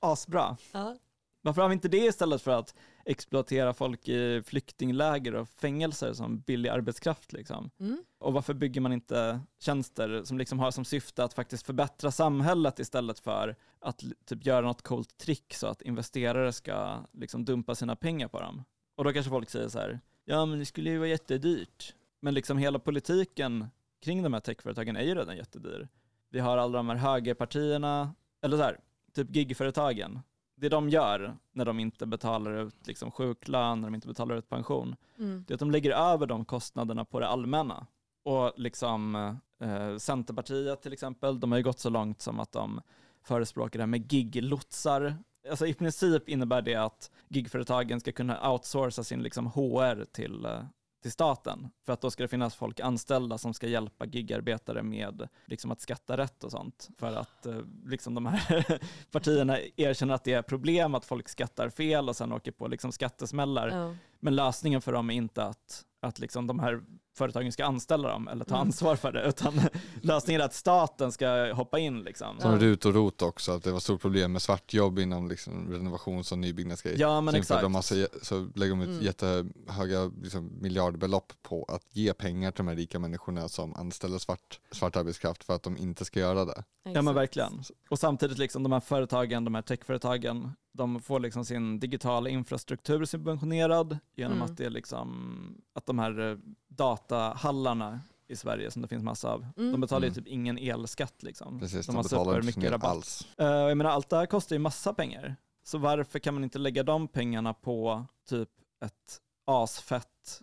Asbra. 0.00 0.56
Ja. 0.72 0.96
Varför 1.42 1.62
har 1.62 1.68
vi 1.68 1.72
inte 1.72 1.88
det 1.88 1.98
istället 2.06 2.42
för 2.42 2.50
att 2.50 2.74
exploatera 3.04 3.74
folk 3.74 4.08
i 4.08 4.42
flyktingläger 4.46 5.34
och 5.34 5.48
fängelser 5.48 6.12
som 6.12 6.40
billig 6.40 6.68
arbetskraft? 6.68 7.32
Liksom? 7.32 7.70
Mm. 7.80 8.04
Och 8.18 8.32
varför 8.32 8.54
bygger 8.54 8.80
man 8.80 8.92
inte 8.92 9.40
tjänster 9.60 10.22
som 10.24 10.38
liksom 10.38 10.58
har 10.58 10.70
som 10.70 10.84
syfte 10.84 11.24
att 11.24 11.34
faktiskt 11.34 11.66
förbättra 11.66 12.10
samhället 12.10 12.78
istället 12.78 13.18
för 13.18 13.56
att 13.80 14.02
typ 14.26 14.46
göra 14.46 14.66
något 14.66 14.82
coolt 14.82 15.18
trick 15.18 15.54
så 15.54 15.66
att 15.66 15.82
investerare 15.82 16.52
ska 16.52 16.98
liksom 17.12 17.44
dumpa 17.44 17.74
sina 17.74 17.96
pengar 17.96 18.28
på 18.28 18.40
dem? 18.40 18.64
Och 19.00 19.04
då 19.04 19.12
kanske 19.12 19.30
folk 19.30 19.50
säger 19.50 19.68
så 19.68 19.78
här, 19.78 20.00
ja 20.24 20.46
men 20.46 20.58
det 20.58 20.66
skulle 20.66 20.90
ju 20.90 20.98
vara 20.98 21.08
jättedyrt. 21.08 21.94
Men 22.20 22.34
liksom 22.34 22.58
hela 22.58 22.78
politiken 22.78 23.66
kring 24.02 24.22
de 24.22 24.32
här 24.32 24.40
techföretagen 24.40 24.96
är 24.96 25.02
ju 25.02 25.14
redan 25.14 25.36
jättedyr. 25.36 25.88
Vi 26.30 26.38
har 26.40 26.58
alla 26.58 26.78
de 26.78 26.88
här 26.88 26.96
högerpartierna, 26.96 28.14
eller 28.42 28.56
så 28.56 28.62
här, 28.62 28.78
typ 29.14 29.36
gigföretagen. 29.36 30.20
Det 30.56 30.68
de 30.68 30.88
gör 30.88 31.36
när 31.52 31.64
de 31.64 31.80
inte 31.80 32.06
betalar 32.06 32.66
ut 32.66 32.86
liksom 32.86 33.10
sjuklön, 33.10 33.80
när 33.80 33.88
de 33.88 33.94
inte 33.94 34.08
betalar 34.08 34.36
ut 34.36 34.48
pension, 34.48 34.96
Mm. 35.18 35.44
det 35.48 35.52
är 35.52 35.54
att 35.54 35.60
de 35.60 35.70
lägger 35.70 35.90
över 35.90 36.26
de 36.26 36.44
kostnaderna 36.44 37.04
på 37.04 37.20
det 37.20 37.26
allmänna. 37.28 37.86
Och 38.22 38.52
liksom 38.56 39.14
eh, 39.60 39.96
Centerpartiet 39.96 40.82
till 40.82 40.92
exempel, 40.92 41.40
de 41.40 41.52
har 41.52 41.58
ju 41.58 41.64
gått 41.64 41.78
så 41.78 41.90
långt 41.90 42.22
som 42.22 42.40
att 42.40 42.52
de 42.52 42.80
förespråkar 43.22 43.78
det 43.78 43.82
här 43.82 43.86
med 43.86 44.12
giglotsar. 44.12 45.16
Alltså 45.50 45.66
i 45.66 45.74
princip 45.74 46.28
innebär 46.28 46.62
det 46.62 46.74
att 46.74 47.10
gigföretagen 47.28 48.00
ska 48.00 48.12
kunna 48.12 48.50
outsourca 48.50 49.04
sin 49.04 49.22
liksom 49.22 49.46
HR 49.46 50.04
till, 50.04 50.44
eh, 50.44 50.62
till 51.02 51.12
staten. 51.12 51.70
För 51.86 51.92
att 51.92 52.00
då 52.00 52.10
ska 52.10 52.22
det 52.22 52.28
finnas 52.28 52.54
folk 52.54 52.80
anställda 52.80 53.38
som 53.38 53.54
ska 53.54 53.66
hjälpa 53.66 54.06
gigarbetare 54.06 54.82
med 54.82 55.28
liksom 55.46 55.70
att 55.70 55.80
skatta 55.80 56.16
rätt 56.16 56.44
och 56.44 56.50
sånt. 56.50 56.88
För 56.98 57.16
att 57.16 57.46
eh, 57.46 57.58
liksom 57.84 58.14
de 58.14 58.26
här 58.26 58.78
partierna 59.10 59.58
erkänner 59.76 60.14
att 60.14 60.24
det 60.24 60.32
är 60.32 60.42
problem 60.42 60.94
att 60.94 61.04
folk 61.04 61.28
skattar 61.28 61.68
fel 61.68 62.08
och 62.08 62.16
sen 62.16 62.32
åker 62.32 62.52
på 62.52 62.68
liksom 62.68 62.92
skattesmällar. 62.92 63.68
Ja. 63.68 63.96
Men 64.20 64.36
lösningen 64.36 64.80
för 64.80 64.92
dem 64.92 65.10
är 65.10 65.14
inte 65.14 65.44
att, 65.44 65.84
att 66.02 66.18
liksom 66.18 66.46
de 66.46 66.58
här 66.60 66.80
företagen 67.16 67.52
ska 67.52 67.64
anställa 67.64 68.08
dem 68.08 68.28
eller 68.28 68.44
ta 68.44 68.54
Mm. 68.54 68.66
ansvar 68.66 68.96
för 68.96 69.12
det, 69.12 69.28
utan 69.28 69.60
lösningen 70.02 70.40
är 70.40 70.44
att 70.44 70.54
staten 70.54 71.12
ska 71.12 71.52
hoppa 71.52 71.78
in. 71.78 72.02
Liksom. 72.02 72.40
Som. 72.40 72.58
RUT 72.58 72.84
och 72.84 72.94
ROT 72.94 73.22
också, 73.22 73.52
att 73.52 73.62
det 73.62 73.72
var 73.72 73.80
stort 73.80 74.00
problem 74.00 74.32
med 74.32 74.42
svartjobb 74.42 74.98
inom 74.98 75.28
liksom 75.28 75.72
renovations 75.72 76.32
och 76.32 76.38
nybyggnadsgrejer. 76.38 76.98
Ja, 77.00 77.20
men 77.20 77.32
så, 77.34 77.38
exakt. 77.38 77.62
de 77.62 77.72
massa, 77.72 77.94
så 78.22 78.48
lägger 78.54 78.70
de 78.72 78.80
ut 78.82 78.88
Mm. 78.88 79.02
jättehöga 79.02 80.10
liksom, 80.22 80.52
miljardbelopp 80.60 81.32
på 81.42 81.64
att 81.68 81.82
ge 81.96 82.12
pengar 82.12 82.50
till 82.50 82.64
de 82.64 82.68
här 82.68 82.76
rika 82.76 82.98
människorna 82.98 83.48
som 83.48 83.74
anställer 83.74 84.18
svart, 84.18 84.60
svart 84.70 84.96
arbetskraft 84.96 85.44
för 85.44 85.54
att 85.54 85.62
de 85.62 85.76
inte 85.76 86.04
ska 86.04 86.20
göra 86.20 86.44
det. 86.44 86.64
Ja 86.84 87.02
men 87.02 87.14
verkligen. 87.14 87.62
Och 87.90 87.98
samtidigt 87.98 88.38
liksom 88.38 88.62
de 88.62 88.72
här 88.72 88.80
företagen, 88.80 89.44
de 89.44 89.54
här 89.54 89.62
techföretagen, 89.62 90.52
de 90.72 91.00
får 91.02 91.20
liksom 91.20 91.44
sin 91.44 91.80
digitala 91.80 92.30
infrastruktur 92.30 93.04
subventionerad 93.04 93.98
genom 94.16 94.36
Mm. 94.36 94.50
att 94.50 94.56
det 94.56 94.64
är 94.66 94.70
liksom, 94.70 95.62
att 95.72 95.86
de 95.86 95.98
här 95.98 96.18
eh, 96.30 96.38
datahallarna 96.68 98.00
i 98.28 98.36
Sverige 98.36 98.70
som 98.70 98.82
det 98.82 98.88
finns 98.88 99.02
massa 99.04 99.28
av, 99.32 99.46
Mm. 99.56 99.72
de 99.72 99.80
betalar 99.80 100.00
ju 100.02 100.06
Mm. 100.06 100.14
typ 100.14 100.26
ingen 100.28 100.58
elskatt 100.58 101.22
liksom. 101.22 101.58
Precis, 101.58 101.86
de 101.86 101.92
de, 101.92 101.96
har 101.96 102.02
betalar 102.02 102.42
mycket 102.42 102.70
rabatt. 102.70 102.90
alls. 102.90 103.28
Eh, 103.38 103.46
jag 103.46 103.78
menar 103.78 103.90
allt 103.90 104.08
det 104.08 104.16
här 104.16 104.26
kostar 104.26 104.56
ju 104.56 104.60
massa 104.60 104.94
pengar. 104.94 105.36
Så 105.62 105.78
varför 105.78 106.18
kan 106.18 106.34
man 106.34 106.44
inte 106.44 106.58
lägga 106.58 106.82
de 106.82 107.08
pengarna 107.08 107.54
på 107.54 108.06
typ 108.28 108.48
ett 108.84 109.20
asfett 109.46 110.40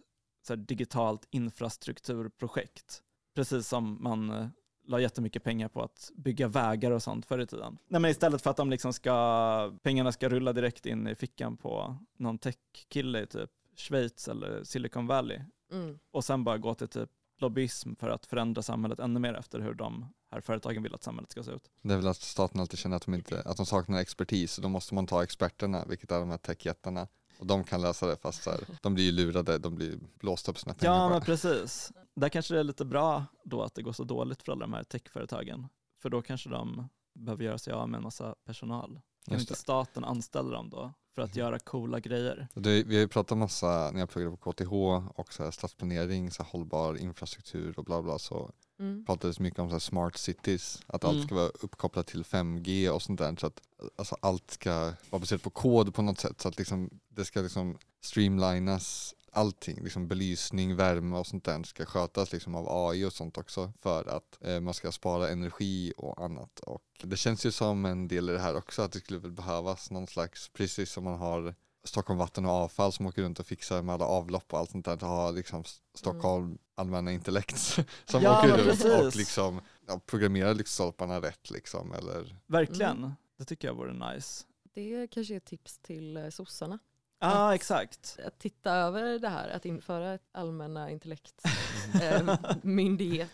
så 0.47 0.53
här, 0.53 0.57
digitalt 0.57 1.28
infrastrukturprojekt? 1.32 3.01
Precis 3.36 3.67
som 3.67 4.03
man 4.03 4.30
eh, 4.32 4.47
la 4.88 5.00
jättemycket 5.00 5.44
pengar 5.44 5.68
på 5.68 5.82
att 5.84 6.12
bygga 6.16 6.48
vägar 6.48 6.92
och 6.92 7.04
sånt 7.04 7.26
förr 7.26 7.40
i 7.40 7.48
tiden. 7.48 7.78
Nej 7.88 8.02
men 8.02 8.12
istället 8.12 8.42
för 8.42 8.50
att 8.50 8.58
de 8.58 8.70
liksom 8.70 8.94
ska, 8.94 9.78
pengarna 9.84 10.12
ska 10.12 10.30
rulla 10.30 10.54
direkt 10.54 10.86
in 10.86 11.08
i 11.08 11.16
fickan 11.16 11.58
på 11.58 11.98
någon 12.18 12.38
tech-kille 12.38 13.22
i 13.22 13.28
typ 13.28 13.50
Schweiz 13.76 14.28
eller 14.28 14.64
Silicon 14.64 15.08
Valley 15.08 15.40
Mm. 15.72 16.00
och 16.12 16.24
sen 16.26 16.44
bara 16.44 16.58
gå 16.58 16.74
till 16.76 16.88
typ 16.88 17.10
lobbyism 17.40 17.96
för 17.96 18.10
att 18.10 18.26
förändra 18.26 18.62
samhället 18.62 19.00
ännu 19.00 19.20
mer 19.20 19.34
efter 19.34 19.60
hur 19.60 19.74
de 19.74 20.06
här 20.32 20.42
företagen 20.42 20.84
vill 20.84 20.96
att 20.96 21.04
samhället 21.04 21.32
ska 21.32 21.44
se 21.44 21.52
ut. 21.52 21.72
Det 21.82 21.94
är 21.94 21.98
väl 21.98 22.08
att 22.08 22.18
staten 22.18 22.62
alltid 22.62 22.80
känner 22.80 22.96
att 22.98 23.06
de, 23.06 23.14
inte, 23.14 23.42
att 23.42 23.58
de 23.58 23.66
saknar 23.66 24.00
expertis 24.00 24.58
och 24.58 24.62
då 24.62 24.70
måste 24.70 24.96
man 24.96 25.08
ta 25.08 25.24
experterna, 25.24 25.86
vilket 25.86 26.12
är 26.12 26.20
de 26.20 26.30
här 26.30 26.38
techjättarna. 26.38 27.08
Och 27.40 27.46
de 27.46 27.64
kan 27.64 27.82
lösa 27.82 28.08
det 28.08 28.16
fast 28.16 28.44
så 28.44 28.50
här, 28.50 28.60
de 28.82 28.94
blir 28.94 29.04
ju 29.06 29.12
lurade, 29.12 29.58
de 29.58 29.76
blir 29.76 30.00
blåsta 30.20 30.54
på 30.54 30.60
sina 30.60 30.74
pengar 30.74 30.94
Ja, 30.94 31.10
men 31.10 31.22
precis. 31.22 31.92
Där 32.20 32.30
kanske 32.30 32.53
det 32.53 32.59
är 32.59 32.63
lite 32.63 32.86
bra 32.86 33.26
då 33.43 33.63
att 33.63 33.76
det 33.76 33.82
går 33.82 33.91
så 33.93 34.03
dåligt 34.03 34.43
för 34.43 34.51
alla 34.51 34.61
de 34.61 34.74
här 34.74 34.84
techföretagen. 34.84 35.68
För 36.01 36.09
då 36.09 36.22
kanske 36.22 36.49
de 36.49 36.88
behöver 37.15 37.43
göra 37.43 37.57
sig 37.57 37.74
av 37.74 37.89
med 37.89 37.97
en 37.97 38.03
massa 38.03 38.36
personal. 38.45 38.99
Kan 39.30 39.39
inte 39.39 39.55
staten 39.55 40.03
anställa 40.03 40.49
dem 40.49 40.70
då 40.70 40.93
för 41.15 41.22
att 41.22 41.30
Mhm. 41.36 41.39
göra 41.39 41.59
coola 41.59 41.99
grejer? 41.99 42.47
Det, 42.53 42.84
vi 42.84 42.95
har 42.95 43.01
ju 43.01 43.07
pratat 43.07 43.38
massa, 43.38 43.91
när 43.93 43.99
jag 43.99 44.09
pluggade 44.09 44.38
på 44.38 44.51
KTH, 44.51 44.74
och 45.20 45.34
så 45.34 45.43
här 45.43 45.51
stadsplanering, 45.51 46.32
så 46.32 46.43
här 46.43 46.49
hållbar 46.51 46.95
infrastruktur 46.97 47.74
och 47.80 47.86
bla 47.86 48.01
bla, 48.01 48.20
så 48.20 48.51
Mm. 48.80 49.05
pratades 49.05 49.39
mycket 49.39 49.59
om 49.59 49.70
så 49.70 49.74
här 49.74 49.80
smart 49.80 50.18
cities, 50.18 50.82
att 50.88 51.03
allt 51.03 51.13
Mm. 51.15 51.26
ska 51.28 51.36
vara 51.36 51.49
uppkopplat 51.61 52.07
till 52.07 52.24
5G 52.24 52.89
och 52.89 53.01
sånt 53.01 53.20
där. 53.20 53.36
Så 53.39 53.47
att 53.47 53.61
alltså, 53.95 54.15
allt 54.22 54.51
ska 54.51 54.93
vara 55.09 55.20
baserat 55.20 55.43
på 55.43 55.49
kod 55.49 55.93
på 55.95 56.01
något 56.01 56.20
sätt, 56.20 56.41
så 56.41 56.47
att 56.47 56.57
liksom, 56.57 56.89
det 57.09 57.26
ska 57.26 57.41
liksom 57.41 57.78
streamlinas 58.01 59.15
allting, 59.38 59.84
liksom 59.84 60.08
belysning, 60.08 60.76
värme 60.76 61.18
och 61.18 61.28
sånt 61.28 61.44
där 61.44 61.64
ska 61.64 61.86
skötas 61.86 62.34
liksom 62.34 62.56
av 62.56 62.68
AI 62.70 63.06
och 63.06 63.14
sånt 63.14 63.38
också 63.38 63.74
för 63.82 64.06
att 64.18 64.38
eh, 64.42 64.60
man 64.60 64.74
ska 64.74 64.92
spara 64.92 65.30
energi 65.30 65.94
och 65.98 66.24
annat. 66.26 66.60
Och 66.60 66.84
det 67.04 67.18
känns 67.18 67.46
ju 67.46 67.52
som 67.52 67.86
en 67.86 68.08
del 68.08 68.30
i 68.30 68.34
det 68.34 68.40
här 68.40 68.56
också 68.56 68.82
att 68.82 68.92
det 68.92 69.00
skulle 69.00 69.20
väl 69.20 69.32
behövas 69.32 69.92
någon 69.92 70.08
slags, 70.08 70.50
precis 70.50 70.92
som 70.92 71.04
man 71.04 71.20
har 71.20 71.56
Stockholm 71.84 72.20
Vatten 72.20 72.46
och 72.46 72.52
Avfall 72.52 72.92
som 72.92 73.06
åker 73.06 73.22
runt 73.22 73.40
och 73.40 73.46
fixar 73.46 73.82
med 73.82 73.96
alla 73.96 74.06
avlopp 74.06 74.54
och 74.54 74.60
allt 74.60 74.72
sånt 74.72 74.86
där, 74.86 74.94
att 74.94 75.02
ha 75.02 75.32
liksom 75.32 75.64
Stockholm 75.96 76.58
allmänna 76.76 77.12
intellekt 77.12 77.58
som 78.06 78.22
Ja, 78.22 78.40
åker 78.40 78.58
runt 78.58 79.06
och 79.06 79.16
liksom 79.16 79.62
ja, 79.88 80.00
programmerar 80.06 80.54
lyktstolparna 80.54 81.22
rätt 81.22 81.50
liksom 81.50 81.94
eller 81.94 82.40
Verkligen. 82.48 82.98
Mm. 82.98 83.12
Det 83.38 83.46
tycker 83.46 83.68
jag 83.68 83.76
vore 83.76 84.14
nice. 84.14 84.46
Det 84.74 85.08
kanske 85.08 85.34
är 85.34 85.38
ett 85.38 85.46
tips 85.46 85.78
till 85.78 86.18
eh, 86.18 86.30
sossarna. 86.30 86.80
Ja, 87.20 87.28
ah, 87.39 87.55
exakt. 87.55 88.18
Att 88.26 88.39
titta 88.39 88.72
över 88.72 89.20
det 89.20 89.30
här, 89.30 89.49
att 89.49 89.65
införa 89.65 90.13
ett 90.13 90.28
allmänna 90.32 90.91
intellekt 90.91 91.41
eh, 92.01 92.38
myndighet. 92.61 93.30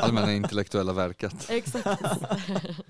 allmänna 0.00 0.32
intellektuella 0.32 0.92
verket. 0.92 1.50
Exakt. 1.50 2.02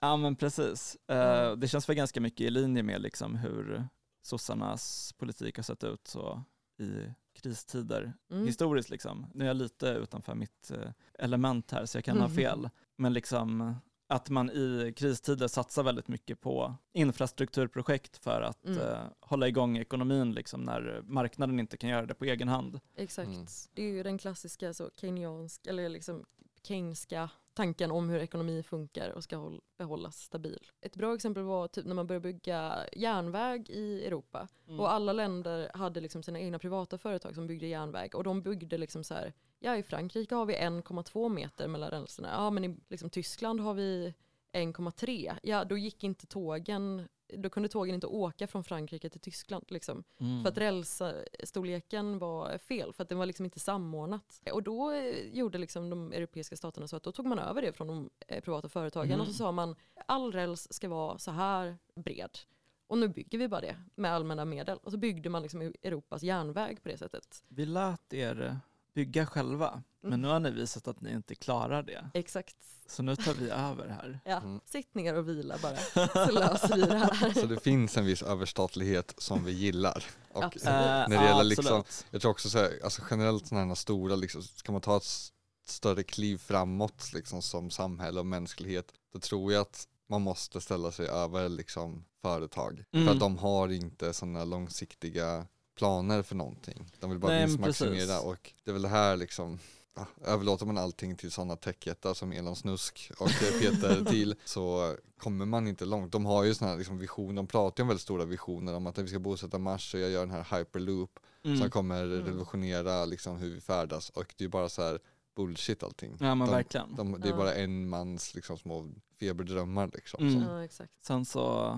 Ja, 0.00 0.16
men 0.16 0.36
precis. 0.36 0.96
Eh, 1.08 1.16
Mm. 1.46 1.60
det 1.60 1.68
känns 1.68 1.88
väl 1.88 1.96
ganska 1.96 2.20
mycket 2.20 2.40
i 2.40 2.50
linje 2.50 2.82
med 2.82 3.00
liksom 3.02 3.36
hur 3.36 3.88
sossarnas 4.22 5.12
politik 5.18 5.56
har 5.56 5.62
sett 5.62 5.84
ut 5.84 6.06
så 6.06 6.42
i 6.80 7.12
kristider 7.42 8.12
Mm. 8.30 8.46
historiskt. 8.46 8.90
Liksom. 8.90 9.26
Nu 9.34 9.44
är 9.44 9.48
jag 9.48 9.56
lite 9.56 9.86
utanför 9.88 10.34
mitt 10.34 10.70
eh, 10.70 10.90
element 11.18 11.70
här 11.70 11.86
så 11.86 11.96
jag 11.98 12.04
kan 12.04 12.18
ha 12.18 12.26
Mhm. 12.26 12.36
fel. 12.36 12.70
Men 12.96 13.12
liksom 13.12 13.74
att 14.10 14.30
man 14.30 14.50
i 14.50 14.92
kristider 14.96 15.48
satsar 15.48 15.82
väldigt 15.82 16.08
mycket 16.08 16.40
på 16.40 16.74
infrastrukturprojekt 16.92 18.16
för 18.16 18.40
att 18.42 18.64
Mm. 18.66 18.78
eh, 18.78 18.98
hålla 19.20 19.48
igång 19.48 19.78
ekonomin 19.78 20.32
liksom, 20.32 20.60
när 20.62 21.00
marknaden 21.04 21.60
inte 21.60 21.76
kan 21.76 21.90
göra 21.90 22.06
det 22.06 22.14
på 22.14 22.24
egen 22.24 22.48
hand. 22.48 22.80
Exakt. 22.96 23.28
Mm. 23.28 23.46
Det 23.72 23.82
är 23.82 23.86
ju 23.92 24.02
den 24.02 24.18
klassiska 24.18 24.74
så 24.74 24.90
keynesianska, 25.00 25.70
eller 25.70 25.88
liksom 25.88 26.24
keynska 26.62 27.30
tanken 27.54 27.90
om 27.90 28.08
hur 28.08 28.18
ekonomi 28.18 28.62
funkar 28.62 29.10
och 29.10 29.24
ska 29.24 29.36
håll, 29.36 29.60
behållas 29.78 30.16
stabil. 30.22 30.70
Ett 30.80 30.96
bra 30.96 31.14
exempel 31.14 31.42
var 31.42 31.68
typ 31.68 31.86
när 31.86 31.94
man 31.94 32.06
började 32.06 32.22
bygga 32.32 32.76
järnväg 32.96 33.70
i 33.70 34.06
Europa 34.06 34.48
Mm. 34.68 34.80
och 34.80 34.92
alla 34.92 35.12
länder 35.12 35.70
hade 35.74 36.00
liksom 36.00 36.22
sina 36.22 36.40
egna 36.40 36.58
privata 36.58 36.98
företag 36.98 37.34
som 37.34 37.46
byggde 37.46 37.66
järnväg 37.66 38.14
och 38.14 38.24
de 38.24 38.42
byggde 38.42 38.78
liksom 38.78 39.04
så 39.04 39.14
här, 39.14 39.32
ja 39.58 39.76
i 39.76 39.82
Frankrike 39.82 40.34
har 40.34 40.46
vi 40.46 40.54
1,2 40.54 41.28
meter 41.28 41.68
mellan 41.68 41.90
rälserna, 41.90 42.28
ja 42.28 42.50
men 42.50 42.64
i 42.64 42.76
liksom, 42.88 43.10
Tyskland 43.10 43.60
har 43.60 43.74
vi 43.74 44.14
1,3. 44.52 45.38
Ja 45.42 45.64
då 45.64 45.78
gick 45.78 46.04
inte 46.04 46.26
tågen 46.26 47.08
då 47.36 47.50
kunde 47.50 47.68
tågen 47.68 47.94
inte 47.94 48.06
åka 48.06 48.46
från 48.46 48.64
Frankrike 48.64 49.10
till 49.10 49.20
Tyskland. 49.20 49.64
Liksom. 49.68 50.04
Mm. 50.20 50.42
För 50.42 50.48
att 50.48 50.58
rälsstorleken 50.58 52.18
var 52.18 52.58
fel, 52.58 52.92
för 52.92 53.02
att 53.02 53.08
den 53.08 53.18
var 53.18 53.26
liksom 53.26 53.44
inte 53.44 53.60
samordnat. 53.60 54.42
Och 54.52 54.62
då 54.62 54.90
eh, 54.90 55.28
gjorde 55.32 55.58
liksom 55.58 55.90
de 55.90 56.12
europeiska 56.12 56.56
staterna 56.56 56.88
så 56.88 56.96
att 56.96 57.02
då 57.02 57.12
tog 57.12 57.26
man 57.26 57.38
över 57.38 57.62
det 57.62 57.72
från 57.72 57.86
de 57.86 58.10
eh, 58.28 58.40
privata 58.40 58.68
företagen 58.68 59.08
Mm. 59.08 59.20
och 59.20 59.26
så 59.26 59.32
sa 59.32 59.52
man 59.52 59.76
all 60.06 60.32
räls 60.32 60.72
ska 60.72 60.88
vara 60.88 61.18
så 61.18 61.30
här 61.30 61.78
bred. 61.94 62.38
Och 62.86 62.98
nu 62.98 63.08
bygger 63.08 63.38
vi 63.38 63.48
bara 63.48 63.60
det 63.60 63.76
med 63.94 64.12
allmänna 64.12 64.44
medel. 64.44 64.78
Och 64.82 64.92
så 64.92 64.98
byggde 64.98 65.28
man 65.28 65.42
liksom 65.42 65.60
Europas 65.82 66.22
järnväg 66.22 66.82
på 66.82 66.88
det 66.88 66.98
sättet. 66.98 67.44
Vi 67.48 67.66
lät 67.66 68.12
er 68.12 68.60
bygga 68.98 69.26
själva, 69.26 69.82
men 70.02 70.08
Mm. 70.12 70.20
nu 70.22 70.28
har 70.28 70.40
ni 70.40 70.50
visat 70.50 70.88
att 70.88 71.00
ni 71.00 71.10
inte 71.12 71.34
klarar 71.34 71.82
det. 71.82 72.10
Exakt. 72.14 72.56
Så 72.88 73.02
nu 73.02 73.16
tar 73.16 73.34
vi 73.34 73.50
över 73.50 73.88
här. 73.88 74.20
Ja, 74.24 74.36
Mm. 74.36 74.60
sitt 74.64 74.94
ner 74.94 75.14
och 75.14 75.28
vila 75.28 75.56
bara, 75.62 75.76
så 76.26 76.32
löser 76.32 76.74
vi 76.76 76.82
det 76.82 76.98
här. 76.98 77.32
Så 77.40 77.46
det 77.46 77.60
finns 77.60 77.96
en 77.96 78.04
viss 78.04 78.22
överstatlighet 78.22 79.14
som 79.18 79.44
vi 79.44 79.52
gillar. 79.52 80.04
Och 80.32 80.44
Absolut. 80.44 80.66
Eh, 80.66 81.08
när 81.08 81.08
det 81.08 81.24
gäller 81.24 81.44
liksom, 81.44 81.84
jag 82.10 82.20
tror 82.20 82.30
också 82.30 82.48
så 82.50 82.58
här, 82.58 82.80
alltså 82.84 83.02
generellt 83.10 83.46
sådana 83.46 83.66
här 83.66 83.74
stora, 83.74 84.16
liksom, 84.16 84.42
ska 84.42 84.72
man 84.72 84.80
ta 84.80 84.96
ett 84.96 85.32
större 85.66 86.02
kliv 86.02 86.38
framåt 86.38 87.12
liksom, 87.14 87.42
som 87.42 87.70
samhälle 87.70 88.20
och 88.20 88.26
mänsklighet, 88.26 88.92
då 89.12 89.18
tror 89.20 89.52
jag 89.52 89.60
att 89.60 89.88
man 90.08 90.22
måste 90.22 90.60
ställa 90.60 90.92
sig 90.92 91.06
över 91.08 91.48
liksom, 91.48 92.04
företag. 92.22 92.84
För 92.90 92.98
Mm. 92.98 93.08
att 93.08 93.20
de 93.20 93.38
har 93.38 93.68
inte 93.72 94.12
sådana 94.12 94.44
långsiktiga 94.44 95.46
planer 95.78 96.22
för 96.22 96.34
någonting. 96.34 96.84
De 97.00 97.10
vill 97.10 97.18
bara 97.18 97.32
Nej, 97.32 97.46
vinstmaximera 97.46 98.20
och 98.20 98.52
det 98.64 98.70
är 98.70 98.72
väl 98.72 98.82
det 98.82 98.88
här 98.88 99.16
liksom 99.16 99.58
ja, 99.96 100.06
överlåter 100.24 100.66
man 100.66 100.78
allting 100.78 101.16
till 101.16 101.30
sådana 101.30 101.56
techjättar 101.56 102.14
som 102.14 102.32
Elon 102.32 102.56
Snusk 102.56 103.10
och 103.18 103.28
Peter 103.60 104.04
Thiel 104.04 104.34
så 104.44 104.96
kommer 105.18 105.46
man 105.46 105.68
inte 105.68 105.84
långt. 105.84 106.12
De 106.12 106.26
har 106.26 106.44
ju 106.44 106.54
sådana 106.54 106.70
här 106.72 106.78
liksom 106.78 106.98
visioner, 106.98 107.34
de 107.34 107.46
pratar 107.46 107.80
ju 107.80 107.82
om 107.82 107.88
väldigt 107.88 108.02
stora 108.02 108.24
visioner 108.24 108.74
om 108.74 108.86
att 108.86 108.98
vi 108.98 109.08
ska 109.08 109.18
bosätta 109.18 109.58
Mars 109.58 109.94
och 109.94 110.00
jag 110.00 110.10
gör 110.10 110.26
den 110.26 110.30
här 110.34 110.58
hyperloop 110.58 111.18
Mm. 111.44 111.58
som 111.58 111.70
kommer 111.70 112.04
Mm. 112.04 112.24
revolutionera 112.24 113.04
liksom 113.04 113.36
hur 113.36 113.50
vi 113.54 113.60
färdas 113.60 114.10
och 114.10 114.34
det 114.38 114.44
är 114.44 114.48
bara 114.48 114.68
så 114.68 114.82
här 114.82 114.98
bullshit 115.36 115.82
allting. 115.82 116.16
Ja 116.20 116.34
men 116.34 116.46
de, 116.48 116.54
verkligen. 116.54 116.94
de, 116.94 117.20
det 117.20 117.28
är 117.28 117.36
bara 117.36 117.54
en 117.54 117.88
mans 117.88 118.34
liksom 118.34 118.58
små 118.58 118.86
feberdrömmar 119.20 119.90
liksom. 119.94 120.28
Mm. 120.28 120.42
Ja, 120.42 120.64
exakt. 120.64 120.92
Sen 121.02 121.24
så, 121.24 121.72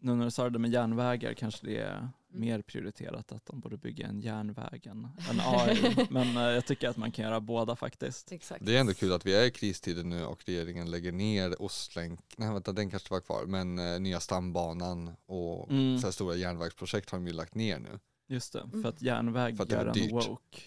nu 0.00 0.14
när 0.14 0.24
du 0.24 0.30
sa 0.30 0.50
det 0.50 0.58
med 0.58 0.72
järnvägar 0.72 1.34
kanske 1.34 1.66
det 1.66 1.78
är 1.78 2.08
mer 2.30 2.62
prioriterat 2.62 3.32
att 3.32 3.46
de 3.46 3.60
borde 3.60 3.76
bygga 3.76 4.06
en 4.06 4.20
järnväg 4.20 4.86
än 4.86 5.08
en 5.30 5.40
AI. 5.40 6.06
Men 6.10 6.36
eh, 6.36 6.42
jag 6.42 6.66
tycker 6.66 6.88
att 6.88 6.96
man 6.96 7.12
kan 7.12 7.24
göra 7.24 7.40
båda 7.40 7.76
faktiskt. 7.76 8.32
exakt. 8.32 8.66
Det 8.66 8.76
är 8.76 8.80
ändå 8.80 8.94
kul 8.94 9.12
att 9.12 9.26
vi 9.26 9.34
är 9.34 9.44
i 9.44 9.50
kristider 9.50 10.04
nu 10.04 10.24
och 10.24 10.42
regeringen 10.46 10.90
lägger 10.90 11.12
ner 11.12 11.62
Ostlänk, 11.62 12.20
nej 12.36 12.52
vänta 12.52 12.72
den 12.72 12.90
kanske 12.90 13.14
var 13.14 13.20
kvar, 13.20 13.44
men 13.46 13.78
eh, 13.78 14.00
nya 14.00 14.20
stambanan 14.20 15.16
och 15.26 15.70
Mm. 15.70 15.98
så 15.98 16.06
här 16.06 16.12
stora 16.12 16.34
järnvägsprojekt 16.34 17.10
har 17.10 17.18
de 17.18 17.26
ju 17.26 17.32
lagt 17.32 17.54
ner 17.54 17.78
nu. 17.78 17.98
Just 18.30 18.52
det, 18.52 18.60
Mm. 18.60 18.82
för 18.82 18.88
att 18.88 19.02
järnväg 19.02 19.56
För 19.56 19.64
att 19.64 19.70
gör 19.70 19.86
en 19.86 19.92
dyrt. 19.92 20.12
woke. 20.12 20.60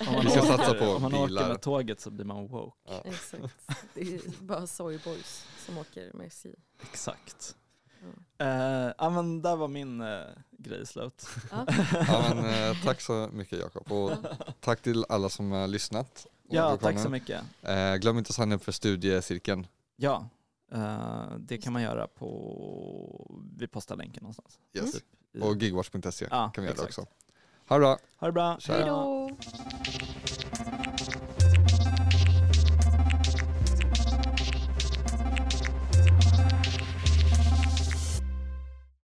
Om 0.00 0.14
man, 0.14 0.24
Vi 0.24 0.30
ska 0.30 0.40
åker, 0.42 0.56
satsa 0.56 0.74
på 0.74 0.84
om 0.84 1.02
man 1.02 1.14
åker 1.14 1.26
bilar. 1.26 1.48
med 1.48 1.60
tåget 1.62 2.00
så 2.00 2.10
blir 2.10 2.24
man 2.24 2.46
woke. 2.48 2.76
Ja. 2.88 3.02
Exakt. 3.04 3.42
Det 3.94 4.00
är 4.00 4.42
bara 4.42 4.66
soyboys 4.66 5.46
som 5.66 5.78
åker 5.78 6.10
med 6.14 6.26
SJ. 6.26 6.48
Exakt. 6.82 7.56
Ja. 8.38 8.44
Eh, 8.46 8.92
ja 8.98 9.10
men 9.10 9.42
där 9.42 9.56
var 9.56 9.68
min 9.68 10.00
eh, 10.00 10.20
grej 10.50 10.86
slut. 10.86 11.26
Ja. 11.50 11.66
Ja, 12.08 12.32
men, 12.34 12.70
eh, 12.70 12.76
tack 12.84 13.00
så 13.00 13.28
mycket 13.32 13.58
Jakob 13.58 13.92
och 13.92 14.12
tack 14.60 14.82
till 14.82 15.04
alla 15.08 15.28
som 15.28 15.50
har 15.52 15.66
lyssnat. 15.68 16.26
Ja, 16.48 16.76
tack 16.76 16.98
så 16.98 17.08
mycket. 17.08 17.42
Eh, 17.62 17.94
glöm 17.94 18.18
inte 18.18 18.28
att 18.30 18.34
signa 18.34 18.54
upp 18.54 18.64
för 18.64 18.72
studiecirkeln. 18.72 19.66
Ja, 19.96 20.28
det 21.38 21.58
kan 21.58 21.72
man 21.72 21.82
göra 21.82 22.06
på, 22.06 23.40
vi 23.56 23.66
postar 23.66 23.96
länken 23.96 24.22
någonstans. 24.22 24.58
Yes. 24.74 24.92
Typ 24.92 25.42
Och 25.42 25.56
gigwatch.se 25.56 26.26
Ja, 26.30 26.50
kan 26.54 26.64
vi 26.64 26.70
göra 26.70 26.72
exakt. 26.72 26.98
också. 26.98 27.06
Ha 27.68 27.76
det 27.76 27.80
bra! 27.80 27.98
Ha 28.16 28.26
det 28.26 28.32
bra. 28.32 28.58
Hej 28.68 28.84
då! 28.84 29.30